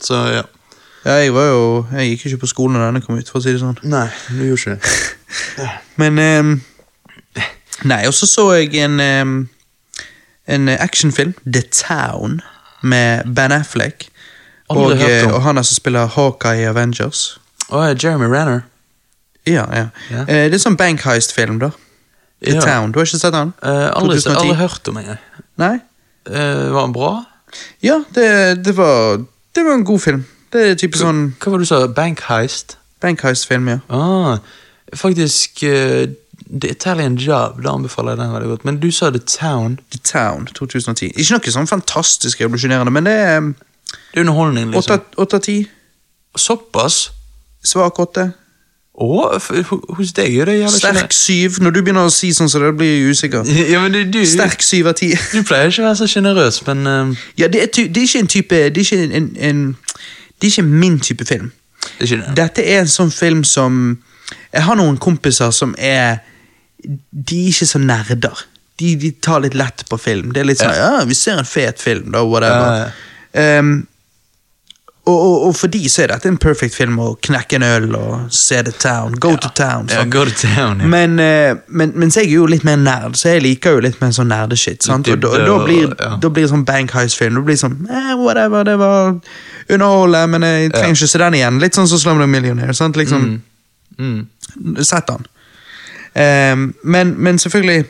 Så 0.00 0.14
ja. 0.30 0.44
Ja, 1.04 1.14
jeg 1.22 1.30
var 1.32 1.46
jo 1.46 1.86
Jeg 1.94 2.08
gikk 2.10 2.24
ikke 2.26 2.40
på 2.42 2.48
skolen 2.50 2.74
da 2.78 2.86
denne 2.88 3.00
kom 3.02 3.16
ut, 3.18 3.28
for 3.30 3.38
å 3.38 3.42
si 3.42 3.52
det 3.54 3.60
sånn. 3.62 3.78
Nei, 3.82 4.06
du 4.34 4.42
gjorde 4.48 4.76
ikke 4.76 4.76
det. 4.76 5.68
Men 6.02 6.18
ehm, 6.22 6.52
Nei, 7.86 8.00
og 8.10 8.14
så 8.14 8.26
så 8.26 8.44
jeg 8.58 8.74
en 8.82 8.98
ehm, 9.00 9.34
En 10.48 10.68
actionfilm, 10.68 11.34
The 11.44 11.62
Town, 11.70 12.40
med 12.82 13.26
Ben 13.34 13.52
Affleck. 13.52 14.08
Aldri 14.70 14.94
Og, 14.94 14.98
hørt 15.02 15.24
om. 15.24 15.30
eh, 15.30 15.34
og 15.36 15.42
han 15.44 15.60
som 15.64 15.74
spiller 15.76 16.06
Hawkeye 16.14 16.62
i 16.62 16.64
Avengers. 16.70 17.38
Å, 17.68 17.82
ja, 17.84 17.94
Jeremy 17.94 18.30
Renner. 18.32 18.62
Ja, 19.46 19.66
ja. 19.76 19.88
Ja. 20.10 20.22
Eh, 20.24 20.46
det 20.48 20.56
er 20.56 20.62
sånn 20.62 20.76
Bank 20.80 21.04
Heist-film, 21.04 21.58
da. 21.60 21.70
The 22.44 22.54
Ja. 22.54 22.60
Town. 22.60 22.92
Du 22.92 22.98
har 23.00 23.06
ikke 23.06 23.18
sett 23.18 23.34
den? 23.34 23.52
Uh, 23.62 23.90
aldri, 23.98 24.18
aldri 24.30 24.54
hørt 24.54 24.88
om 24.88 24.96
engang. 25.00 25.18
Nei? 25.58 25.74
Uh, 26.28 26.68
var 26.74 26.84
den 26.86 26.92
bra? 26.92 27.12
Ja, 27.82 28.02
det, 28.14 28.64
det 28.64 28.76
var 28.76 29.24
Det 29.54 29.64
var 29.64 29.74
en 29.74 29.84
god 29.84 30.00
film. 30.00 30.24
Det 30.52 30.70
er 30.70 30.74
type 30.80 30.98
sånn 31.00 31.34
Hva 31.40 31.50
var 31.50 31.58
det 31.58 31.66
du 31.66 31.70
sa? 31.70 31.78
Bank 31.88 32.20
Heist? 32.28 32.76
Bank 33.00 33.22
Heist-film, 33.24 33.68
ja. 33.68 33.78
Ah, 33.88 34.38
faktisk 34.94 35.62
uh, 35.64 36.06
The 36.60 36.70
Italian 36.70 37.16
Job. 37.16 37.62
Da 37.64 37.72
anbefaler 37.74 38.14
jeg 38.14 38.18
den 38.22 38.32
veldig 38.32 38.48
godt. 38.48 38.64
Men 38.64 38.78
du 38.80 38.90
sa 38.94 39.10
The 39.10 39.18
Town. 39.18 39.78
The 39.92 39.98
Town 40.04 40.46
2010. 40.54 41.12
Ikke 41.16 41.38
noe 41.38 41.54
sånn 41.54 41.70
fantastisk 41.70 42.40
revolusjonerende, 42.42 42.92
men 42.94 43.08
det 43.08 43.14
er 43.14 43.38
um, 43.42 43.54
Det 44.12 44.20
er 44.20 44.24
underholdning, 44.26 44.70
liksom. 44.72 45.02
åtte 45.16 45.36
av 45.40 45.44
ti. 45.44 45.58
Såpass? 46.38 47.10
Svak 47.64 47.98
åtte. 47.98 48.30
Ho- 48.98 49.94
hos 49.94 50.10
deg 50.16 50.34
er 50.42 50.48
det 50.50 50.54
jævlig 50.58 50.80
Sterk 50.80 51.12
syv. 51.14 51.58
Når 51.62 51.70
du 51.70 51.80
begynner 51.86 52.08
å 52.08 52.10
si 52.10 52.32
sånn, 52.34 52.50
så 52.50 52.58
det 52.62 52.72
blir 52.78 52.88
jeg 52.90 53.12
usikker. 53.14 53.46
Ja, 53.72 53.82
men 53.84 54.10
du, 54.10 54.18
Sterk 54.26 54.64
syv 54.66 54.90
av 54.90 54.96
ti. 54.98 55.12
du 55.34 55.44
pleier 55.46 55.70
ikke 55.70 55.84
å 55.84 55.86
være 55.86 56.00
så 56.00 56.08
sjenerøs, 56.10 56.58
men 56.66 56.82
uh... 56.86 57.28
Ja, 57.38 57.46
det 57.52 57.62
er, 57.62 57.70
det 57.78 58.02
er 58.02 58.08
ikke 58.08 58.24
en 58.24 58.32
type 58.32 58.58
Det 58.74 58.82
er 58.82 58.86
ikke 58.86 59.20
en, 59.20 59.28
en 59.50 59.62
Det 60.34 60.48
er 60.48 60.50
ikke 60.50 60.66
min 60.66 60.98
type 61.00 61.26
film. 61.28 61.52
det 62.00 62.10
er. 62.16 62.24
Dette 62.40 62.64
er 62.66 62.82
en 62.82 62.90
sånn 62.90 63.14
film 63.14 63.44
som 63.46 63.98
Jeg 64.52 64.64
har 64.66 64.78
noen 64.80 64.98
kompiser 64.98 65.54
som 65.54 65.76
er 65.78 66.18
De 66.82 67.44
er 67.44 67.52
ikke 67.52 67.70
så 67.70 67.78
nerder. 67.82 68.42
De, 68.78 68.96
de 68.98 69.12
tar 69.22 69.42
litt 69.42 69.54
lett 69.58 69.86
på 69.90 69.98
film. 69.98 70.32
Det 70.34 70.42
er 70.42 70.50
litt 70.50 70.60
sånn 70.62 70.74
Ja, 70.74 71.04
vi 71.06 71.14
ser 71.18 71.38
en 71.38 71.46
fet 71.48 71.80
film, 71.82 72.10
da, 72.14 72.22
whatever. 72.26 72.90
Ehm, 73.38 73.86
og, 75.08 75.16
og, 75.16 75.46
og 75.48 75.56
for 75.56 75.72
de 75.72 75.80
så 75.88 76.04
er 76.04 76.12
dette 76.12 76.28
en 76.28 76.36
perfect 76.40 76.76
film 76.76 76.98
å 77.00 77.08
knekke 77.24 77.58
en 77.58 77.64
øl 77.66 77.96
og 77.96 78.34
se 78.34 78.60
The 78.66 78.74
Town. 78.76 79.16
Go 79.22 79.32
to 79.40 79.50
town. 79.56 79.88
Ja, 79.92 80.04
go 80.04 80.24
to 80.28 80.34
town, 80.36 80.82
ja. 80.84 80.88
Men, 80.92 81.18
eh, 81.22 81.56
men, 81.68 81.94
mens 81.98 82.18
jeg 82.20 82.28
er 82.28 82.34
jo 82.36 82.46
litt 82.50 82.66
mer 82.68 82.76
nerd, 82.82 83.16
så 83.16 83.32
jeg 83.34 83.44
liker 83.46 83.78
jo 83.78 83.84
litt 83.88 84.00
mer 84.02 84.12
sånn 84.16 84.30
nerdeshit. 84.32 84.84
sant? 84.84 85.08
Og 85.08 85.20
da, 85.24 85.32
da, 85.48 85.58
blir, 85.64 85.88
ja. 85.94 86.14
da 86.20 86.30
blir 86.30 86.44
det 86.46 86.52
sånn 86.52 86.66
Bank 86.68 86.92
Heist-film. 86.96 87.38
Da 87.40 87.44
blir 87.46 87.56
det 87.56 87.64
sånn 87.64 87.78
eh, 87.88 88.14
whatever, 88.20 88.68
det 88.68 88.76
var 88.80 89.16
underholdende, 89.68 90.26
men 90.34 90.48
jeg 90.48 90.72
trenger 90.76 91.00
ikke 91.00 91.12
se 91.14 91.22
den 91.24 91.40
igjen. 91.40 91.62
Litt 91.64 91.78
sånn 91.78 91.88
som 91.90 92.02
Slumdog 92.04 92.30
Millionaire. 92.32 92.76
sant? 92.76 92.96
Liksom, 93.00 93.38
Mm. 93.98 94.26
Sett 94.84 95.08
den. 95.08 95.24
Um, 96.14 96.74
men, 96.82 97.14
men 97.18 97.38
selvfølgelig 97.38 97.84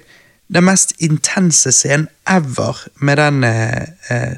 Den 0.54 0.64
mest 0.64 0.92
intense 0.98 1.72
scenen 1.72 2.08
ever 2.26 2.76
med 3.00 3.16
den 3.16 3.44
uh, 3.44 4.36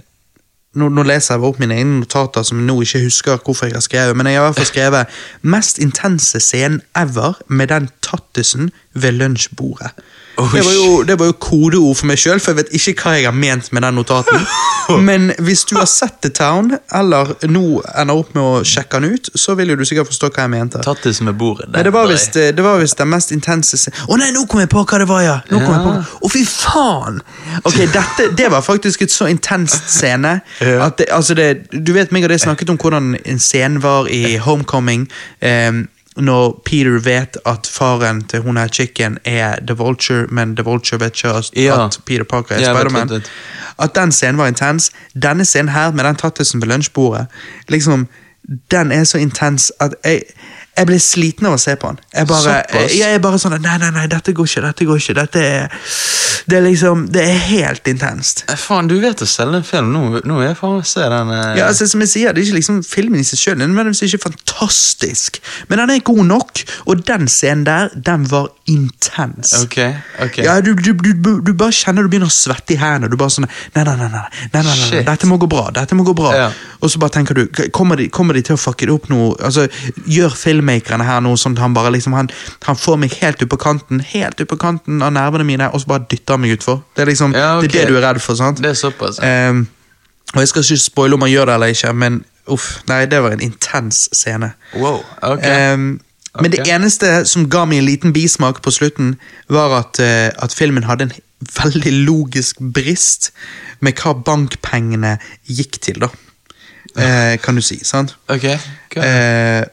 nå, 0.79 0.89
nå 0.89 1.03
leser 1.07 1.37
jeg 1.37 1.47
opp 1.47 1.59
mine 1.63 1.77
egne 1.79 2.01
notater 2.03 2.45
som 2.47 2.61
jeg 2.61 2.69
nå 2.69 2.77
ikke 2.85 3.03
husker 3.05 3.41
hvorfor 3.43 3.67
jeg 3.69 3.77
har 3.79 3.85
skrevet, 3.85 4.17
men 4.17 4.31
jeg 4.31 4.39
har 4.39 4.45
i 4.45 4.49
hvert 4.49 4.61
fall 4.61 4.71
skrevet 4.71 5.21
mest 5.43 5.81
intense 5.83 6.41
scenen 6.45 6.81
ever 6.99 7.41
med 7.49 7.73
den 7.73 7.91
tattisen 8.07 8.71
ved 8.95 9.19
lunsjbordet. 9.19 9.93
Det 10.37 10.63
var, 10.65 10.73
jo, 10.73 11.03
det 11.05 11.19
var 11.21 11.27
jo 11.27 11.33
kodeord 11.43 11.97
for 11.99 12.09
meg 12.09 12.19
sjøl, 12.21 12.41
for 12.41 12.55
jeg 12.55 12.63
vet 12.63 12.71
ikke 12.79 12.95
hva 13.03 13.13
jeg 13.19 13.27
har 13.29 13.35
ment 13.37 13.67
med 13.77 13.83
den 13.85 13.99
notaten. 13.99 14.47
Men 15.09 15.31
hvis 15.45 15.65
du 15.69 15.77
har 15.77 15.87
sett 15.91 16.21
The 16.25 16.31
Town, 16.35 16.73
eller 16.97 17.35
nå 17.47 17.83
ender 18.01 18.17
opp 18.23 18.33
med 18.35 18.43
å 18.43 18.63
sjekke 18.67 19.01
den 19.03 19.15
ut, 19.19 19.29
så 19.39 19.55
vil 19.59 19.73
jo 19.75 19.77
du 19.79 19.85
sikkert 19.85 20.09
forstå 20.11 20.31
hva 20.33 20.47
jeg 20.47 20.53
mente. 20.55 20.81
Tatt. 20.87 21.05
Det 21.05 21.21
var 21.21 21.29
er 21.35 21.37
bordet. 21.37 22.57
det 22.57 22.65
var 22.65 22.81
visst 22.81 22.99
den 22.99 23.11
mest 23.13 23.33
intense 23.37 23.77
se- 23.79 23.93
Å 24.09 24.17
nei, 24.19 24.31
nå 24.35 24.47
kom 24.51 24.63
jeg 24.65 24.71
på 24.73 24.83
hva 24.85 24.99
det 25.03 25.09
var, 25.11 25.23
ja! 25.27 25.37
Nå 25.51 25.61
kom 25.61 25.77
jeg 25.77 25.85
på 25.85 26.25
Å, 26.27 26.33
fy 26.33 26.45
faen! 26.49 27.21
Ok, 27.65 27.79
dette 27.93 28.31
Det 28.37 28.49
var 28.53 28.65
faktisk 28.65 29.03
et 29.03 29.13
så 29.13 29.29
intenst 29.31 29.91
scene. 29.93 30.41
At 30.87 30.99
det, 30.99 31.11
altså 31.13 31.37
det, 31.39 31.67
Du 31.73 31.93
vet 31.97 32.13
meg 32.15 32.25
og 32.27 32.33
det 32.33 32.41
snakket 32.43 32.73
om 32.73 32.81
hvordan 32.81 33.15
en 33.25 33.39
scene 33.43 33.83
var 33.83 34.09
i 34.09 34.39
Homecoming. 34.41 35.09
em, 35.41 35.89
når 36.17 36.63
Peter 36.65 36.99
vet 36.99 37.37
at 37.47 37.67
faren 37.71 38.23
til 38.29 38.41
hun 38.41 38.57
her 38.57 38.69
chicken 38.69 39.19
er 39.25 39.57
The 39.67 39.77
Vulture, 39.77 40.27
men 40.29 40.57
The 40.57 40.65
Vulture 40.65 41.01
vet 41.01 41.17
ikke 41.25 41.29
at, 41.29 41.51
Ja. 41.57 41.89
Peter 42.07 42.25
Parker 42.25 42.55
er 42.55 42.61
Ja, 42.61 42.75
Spiderman. 42.75 43.23
At 43.79 43.95
den 43.95 44.13
scenen 44.13 44.39
var 44.39 44.47
intens. 44.47 44.91
Denne 45.23 45.45
scenen 45.45 45.69
her, 45.69 45.93
med 45.93 46.05
den 46.05 46.17
tattisen 46.17 46.61
ved 46.63 46.69
lunsjbordet, 46.69 47.27
liksom, 47.69 48.07
den 48.71 48.93
er 48.93 49.05
så 49.05 49.19
intens 49.19 49.73
at 49.81 49.95
jeg, 50.05 50.23
jeg 50.81 50.89
ble 50.89 50.99
sliten 51.05 51.47
av 51.51 51.59
å 51.59 51.61
se 51.61 51.75
på 51.81 51.93
den. 51.93 52.01
Jeg 52.17 52.29
bare, 52.31 52.57
jeg, 52.73 52.97
jeg 53.03 53.15
er 53.19 53.23
bare 53.23 53.39
sånn 53.43 53.59
Nei, 53.61 53.77
nei, 53.83 53.91
nei, 53.95 54.07
dette 54.11 54.33
går 54.37 54.49
ikke, 54.49 54.63
dette 54.65 54.87
går 54.89 55.01
ikke. 55.03 55.17
Dette 55.21 55.43
er 55.45 55.79
Det 56.51 56.57
er 56.57 56.63
liksom 56.65 57.03
Det 57.13 57.21
er 57.23 57.37
helt 57.51 57.87
intenst. 57.91 58.45
Eh, 58.49 58.57
Faen, 58.59 58.89
du 58.89 58.97
vet 59.03 59.21
å 59.23 59.29
selge 59.29 59.61
en 59.61 59.67
film. 59.67 59.91
Nå, 59.93 60.23
nå 60.25 60.39
er 60.41 60.49
jeg 60.51 60.59
faen 60.63 60.81
se 60.89 61.05
den. 61.13 61.31
eh, 61.37 61.59
Ja, 61.61 61.67
altså, 61.69 61.87
som 61.91 62.01
jeg 62.01 62.09
sier, 62.15 62.33
Det 62.33 62.43
er 62.43 62.49
ikke 62.49 62.59
liksom 62.59 62.81
filmen 62.87 63.21
i 63.21 63.27
seg 63.29 63.39
sjøl, 63.43 63.59
den 63.61 63.77
er 63.79 63.91
ikke 63.93 64.23
fantastisk, 64.25 65.39
men 65.69 65.79
den 65.83 65.91
er 65.95 66.01
god 66.07 66.25
nok. 66.27 66.63
Og 66.87 67.05
den 67.07 67.29
scenen 67.31 67.65
der, 67.69 67.91
den 67.95 68.25
var 68.31 68.49
intens. 68.71 69.53
Ok, 69.65 69.77
ok. 70.25 70.39
Ja, 70.45 70.59
du, 70.65 70.73
du, 70.75 70.93
du, 70.95 71.41
du 71.45 71.53
bare 71.55 71.75
kjenner 71.75 72.07
du 72.07 72.11
begynner 72.13 72.31
å 72.31 72.35
svette 72.35 72.75
i 72.75 72.79
hendene. 72.81 73.11
Du 73.13 73.17
bare 73.21 73.35
sånn 73.35 73.47
Nei, 73.75 73.85
nei, 73.85 73.97
nei, 73.97 74.09
nei, 74.09 74.09
nei, 74.11 74.49
nei, 74.55 74.63
nei, 74.65 74.89
nei, 74.95 75.03
dette 75.07 75.29
må 75.29 75.37
gå 75.43 75.49
bra. 75.51 75.69
dette 75.75 75.97
må 75.99 76.05
gå 76.07 76.15
bra 76.17 76.33
Ja. 76.37 76.49
Og 76.81 76.89
så 76.93 77.01
bare 77.03 77.13
tenker 77.19 77.37
du 77.37 77.43
Kommer 77.77 77.97
de, 78.01 78.09
kommer 78.09 78.35
de 78.37 78.43
til 78.47 78.57
å 78.57 78.61
fucke 78.61 78.87
det 78.89 78.95
opp 78.95 79.09
nå? 79.13 79.35
Altså, 79.45 79.67
Gjør 80.11 80.35
filmmakerne 80.71 81.05
her 81.05 81.21
nå. 81.21 81.35
sånn 81.37 81.57
at 81.57 81.63
han 81.65 81.75
bare 81.75 81.93
liksom 81.93 82.13
Han, 82.15 82.31
han 82.67 82.77
får 82.77 82.97
meg 82.99 83.13
helt 83.21 83.43
ut 83.43 83.49
på 83.51 83.59
kanten 83.61 84.01
Helt 84.01 84.41
ut 84.41 84.49
på 84.49 84.57
kanten 84.57 85.03
av 85.03 85.13
nervene 85.13 85.45
mine, 85.45 85.71
og 85.71 85.81
så 85.81 85.87
bare 85.87 86.07
dytter 86.11 86.35
han 86.35 86.41
meg 86.41 86.59
utfor. 86.59 86.83
Det 86.97 87.03
er 87.03 87.11
liksom 87.11 87.35
Ja, 87.35 87.59
okay. 87.59 87.69
Det 87.69 87.81
er 87.81 87.87
det 87.87 87.95
du 87.95 87.99
er 87.99 88.07
redd 88.09 88.21
for, 88.21 88.35
sant? 88.35 88.59
Det 88.63 88.71
er 88.71 88.75
såpass. 88.75 89.19
ja. 89.23 89.51
Ehm, 89.51 89.67
og 90.35 90.41
Jeg 90.41 90.49
skal 90.49 90.63
ikke 90.63 90.77
spoile 90.79 91.15
om 91.15 91.23
han 91.23 91.31
gjør 91.31 91.47
det 91.47 91.55
eller 91.55 91.67
ikke, 91.67 91.93
men 91.93 92.25
Uff, 92.51 92.81
nei, 92.89 93.05
det 93.07 93.23
var 93.23 93.31
en 93.31 93.41
intens 93.41 94.09
scene. 94.13 94.53
Wow, 94.75 95.05
ok. 95.23 95.45
Ehm, 95.45 96.01
Men 96.41 96.51
det 96.51 96.67
eneste 96.67 97.25
som 97.27 97.49
ga 97.51 97.65
meg 97.65 97.79
en 97.79 97.85
liten 97.85 98.13
bismak 98.13 98.63
på 98.63 98.71
slutten, 98.71 99.19
var 99.49 99.79
at, 99.79 100.01
uh, 100.01 100.31
at 100.43 100.55
filmen 100.55 100.85
hadde 100.85 101.03
en 101.03 101.13
veldig 101.41 101.93
logisk 102.07 102.59
brist 102.75 103.31
med 103.81 103.93
hva 103.99 104.15
bankpengene 104.15 105.19
gikk 105.47 105.81
til, 105.81 106.01
da. 106.01 106.09
Eh, 106.97 107.39
kan 107.43 107.55
du 107.55 107.63
si, 107.63 107.79
sant? 107.85 108.17
ok? 108.29 108.45
Eh, 108.97 109.65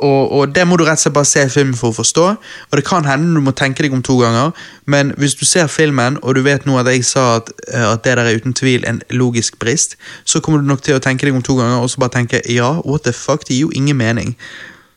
og, 0.00 0.32
og 0.32 0.54
det 0.54 0.66
må 0.68 0.76
du 0.76 0.84
rett 0.84 0.98
og 0.98 1.02
slett 1.02 1.14
bare 1.16 1.28
se 1.28 1.44
filmen 1.52 1.76
for 1.76 1.92
å 1.92 1.96
forstå. 2.00 2.26
Og 2.70 2.78
det 2.78 2.84
kan 2.88 3.06
hende 3.08 3.34
du 3.36 3.42
må 3.44 3.52
tenke 3.56 3.84
deg 3.84 3.94
om 3.96 4.02
to 4.04 4.16
ganger, 4.20 4.54
men 4.90 5.12
hvis 5.20 5.36
du 5.36 5.44
ser 5.48 5.68
filmen, 5.70 6.18
og 6.22 6.34
du 6.36 6.42
vet 6.46 6.66
nå 6.66 6.78
at 6.80 6.88
jeg 6.88 7.04
sa 7.08 7.26
at, 7.40 7.52
eh, 7.68 7.86
at 7.92 8.04
det 8.04 8.16
der 8.18 8.24
er 8.24 8.40
uten 8.40 8.56
tvil 8.56 8.86
en 8.88 9.02
logisk 9.10 9.58
brist, 9.60 9.96
så 10.24 10.40
kommer 10.40 10.60
du 10.60 10.68
nok 10.68 10.82
til 10.86 10.96
å 10.96 11.04
tenke 11.04 11.28
deg 11.28 11.36
om 11.36 11.44
to 11.44 11.56
ganger, 11.58 11.82
og 11.82 11.90
så 11.92 12.02
bare 12.02 12.16
tenke 12.16 12.42
ja, 12.48 12.72
what 12.84 13.04
the 13.04 13.12
fuck, 13.12 13.46
det 13.48 13.58
gir 13.58 13.68
jo 13.68 13.72
ingen 13.76 13.96
mening. 13.96 14.36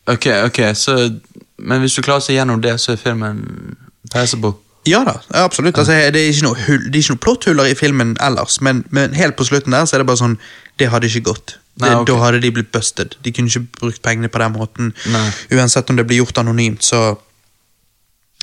Ok, 0.08 0.28
ok, 0.46 0.60
så 0.76 1.14
Men 1.64 1.80
hvis 1.80 1.94
du 1.96 2.02
klarer 2.02 2.20
seg 2.20 2.36
gjennom 2.36 2.60
det, 2.60 2.74
så 2.82 2.92
er 2.92 2.98
filmen 3.00 3.38
passable? 4.12 4.58
Ja 4.86 5.04
da, 5.08 5.14
absolutt. 5.46 5.78
Altså, 5.78 5.94
det, 5.94 6.20
er 6.20 6.34
ikke 6.34 6.44
noe 6.44 6.60
hull, 6.66 6.82
det 6.90 6.98
er 6.98 7.04
ikke 7.06 7.14
noe 7.14 7.24
plotthuller 7.24 7.70
i 7.72 7.76
filmen 7.78 8.18
ellers, 8.20 8.58
men, 8.62 8.84
men 8.90 9.14
helt 9.16 9.38
på 9.40 9.46
slutten 9.48 9.72
der 9.72 9.86
så 9.86 9.96
er 9.96 10.04
det 10.04 10.10
bare 10.10 10.20
sånn 10.20 10.36
Det 10.80 10.90
hadde 10.90 11.10
ikke 11.10 11.28
gått. 11.32 11.58
Det, 11.74 11.88
Nei, 11.88 11.94
ok. 12.00 12.08
Da 12.10 12.16
hadde 12.22 12.42
de 12.44 12.52
blitt 12.54 12.72
busted. 12.74 13.16
De 13.26 13.34
kunne 13.34 13.50
ikke 13.50 13.66
brukt 13.80 14.02
pengene 14.06 14.30
på 14.30 14.42
den 14.42 14.56
måten. 14.56 14.94
Nei. 15.14 15.28
Uansett 15.58 15.90
om 15.90 15.98
det 15.98 16.06
blir 16.10 16.22
gjort 16.22 16.42
anonymt, 16.44 16.84
så 16.86 17.16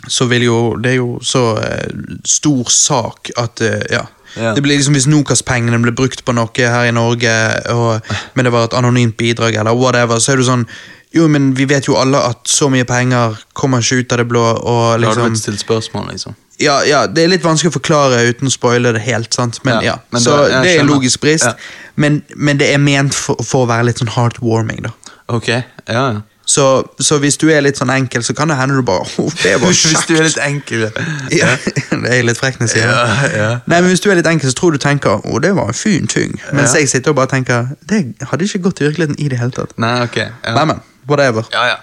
så 0.08 0.24
vil 0.30 0.46
jo 0.46 0.76
Det 0.80 0.94
er 0.94 0.96
jo 0.96 1.18
så 1.20 1.58
eh, 1.60 1.90
stor 2.24 2.70
sak 2.72 3.30
at 3.36 3.60
eh, 3.60 3.82
ja. 3.92 4.06
Ja. 4.36 4.54
Det 4.54 4.62
blir 4.62 4.78
liksom 4.78 4.94
Hvis 4.94 5.08
Nokas-pengene 5.10 5.80
ble 5.82 5.92
brukt 5.92 6.24
på 6.24 6.32
noe 6.32 6.48
her 6.56 6.86
i 6.88 6.94
Norge, 6.94 7.32
og, 7.74 8.14
men 8.34 8.46
det 8.46 8.52
var 8.54 8.68
et 8.68 8.76
anonymt 8.78 9.16
bidrag, 9.18 9.58
eller 9.58 9.76
whatever, 9.76 10.22
så 10.22 10.32
er 10.32 10.40
du 10.40 10.46
sånn 10.46 10.64
Jo, 11.12 11.26
men 11.28 11.50
vi 11.58 11.66
vet 11.66 11.88
jo 11.88 11.98
alle 11.98 12.20
at 12.30 12.46
så 12.48 12.70
mye 12.70 12.86
penger 12.86 13.34
kommer 13.52 13.82
ikke 13.82 14.04
ut 14.04 14.12
av 14.14 14.22
det 14.22 14.28
blå, 14.30 14.44
og 14.62 15.00
Da 15.02 15.10
hadde 15.10 15.26
du 15.26 15.34
blitt 15.34 15.42
stilt 15.42 15.64
spørsmål, 15.64 16.12
liksom. 16.14 16.36
Ja, 16.60 16.80
ja, 16.84 17.04
det 17.08 17.24
er 17.24 17.30
litt 17.32 17.44
vanskelig 17.44 17.72
å 17.72 17.76
forklare 17.78 18.22
uten 18.30 18.50
å 18.50 18.52
spoile 18.52 18.92
det 18.96 19.00
helt, 19.06 19.32
sant? 19.34 19.60
men 19.64 19.82
Ja, 19.84 19.98
men 20.12 20.22
så 20.22 20.36
det, 20.46 20.62
det 20.64 20.74
er 20.76 20.82
en 20.84 20.90
logisk 20.92 21.20
brist, 21.22 21.48
men, 21.96 22.22
men 22.36 22.60
det 22.60 22.72
er 22.74 22.78
ment 22.82 23.14
for, 23.16 23.40
for 23.44 23.64
å 23.64 23.70
være 23.70 23.90
litt 23.90 24.02
sånn 24.02 24.12
heartwarming, 24.16 24.84
da. 24.88 24.92
Ok, 25.30 25.48
ja, 25.48 25.62
ja. 25.88 26.20
Så, 26.50 26.64
så 26.98 27.18
hvis 27.22 27.36
du 27.38 27.44
er 27.54 27.60
litt 27.62 27.78
sånn 27.78 27.92
enkel, 27.94 28.24
så 28.26 28.34
kan 28.34 28.50
det 28.50 28.56
hende 28.58 28.74
du 28.74 28.82
bare 28.82 29.04
oh, 29.22 29.34
det 29.44 29.52
var 29.62 29.70
Hvis 29.70 30.06
du 30.08 30.16
er 30.16 30.24
litt 30.26 30.40
enkel. 30.42 30.88
ja, 31.30 31.52
Det 32.02 32.10
er 32.16 32.24
litt 32.26 32.40
frekk 32.40 32.58
når 32.58 32.66
jeg 32.66 32.72
sier. 32.74 32.90
Ja, 32.90 33.28
ja. 33.30 33.50
Nei, 33.70 33.78
men 33.84 33.90
Hvis 33.92 34.02
du 34.02 34.08
er 34.10 34.18
litt 34.18 34.26
enkel, 34.26 34.50
så 34.50 34.58
tror 34.58 34.74
du 34.74 34.80
tenker 34.82 35.22
å, 35.22 35.38
det 35.42 35.52
var 35.54 35.70
en 35.70 35.78
fin 35.78 36.10
ting. 36.10 36.34
Mens 36.50 36.74
Ja. 36.74 36.80
jeg 36.82 36.90
sitter 36.90 37.14
og 37.14 37.20
bare 37.20 37.30
tenker 37.36 37.70
det 37.86 38.00
hadde 38.32 38.48
ikke 38.48 38.64
gått 38.66 38.82
i 38.82 38.88
virkeligheten 38.88 39.20
i 39.22 39.28
det 39.30 39.38
hele 39.38 39.54
tatt. 39.54 39.76
Nei, 39.78 39.92
ok. 40.08 40.18
Ja. 40.18 40.56
Nei, 40.58 40.64
men, 40.72 40.82
whatever. 41.06 41.46
Ja, 41.54 41.68
ja. 41.70 41.78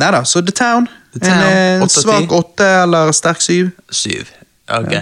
Nei 0.00 0.10
da, 0.12 0.22
så 0.28 0.44
The 0.44 0.52
Town. 0.56 0.90
The 1.12 1.20
Town, 1.20 1.32
En 1.32 1.76
eh, 1.76 1.82
åtte 1.84 2.00
svak 2.02 2.32
åtte 2.32 2.66
eller 2.82 3.12
sterk 3.12 3.40
syv. 3.44 3.70
Syv. 3.90 4.30
Ok. 4.72 4.94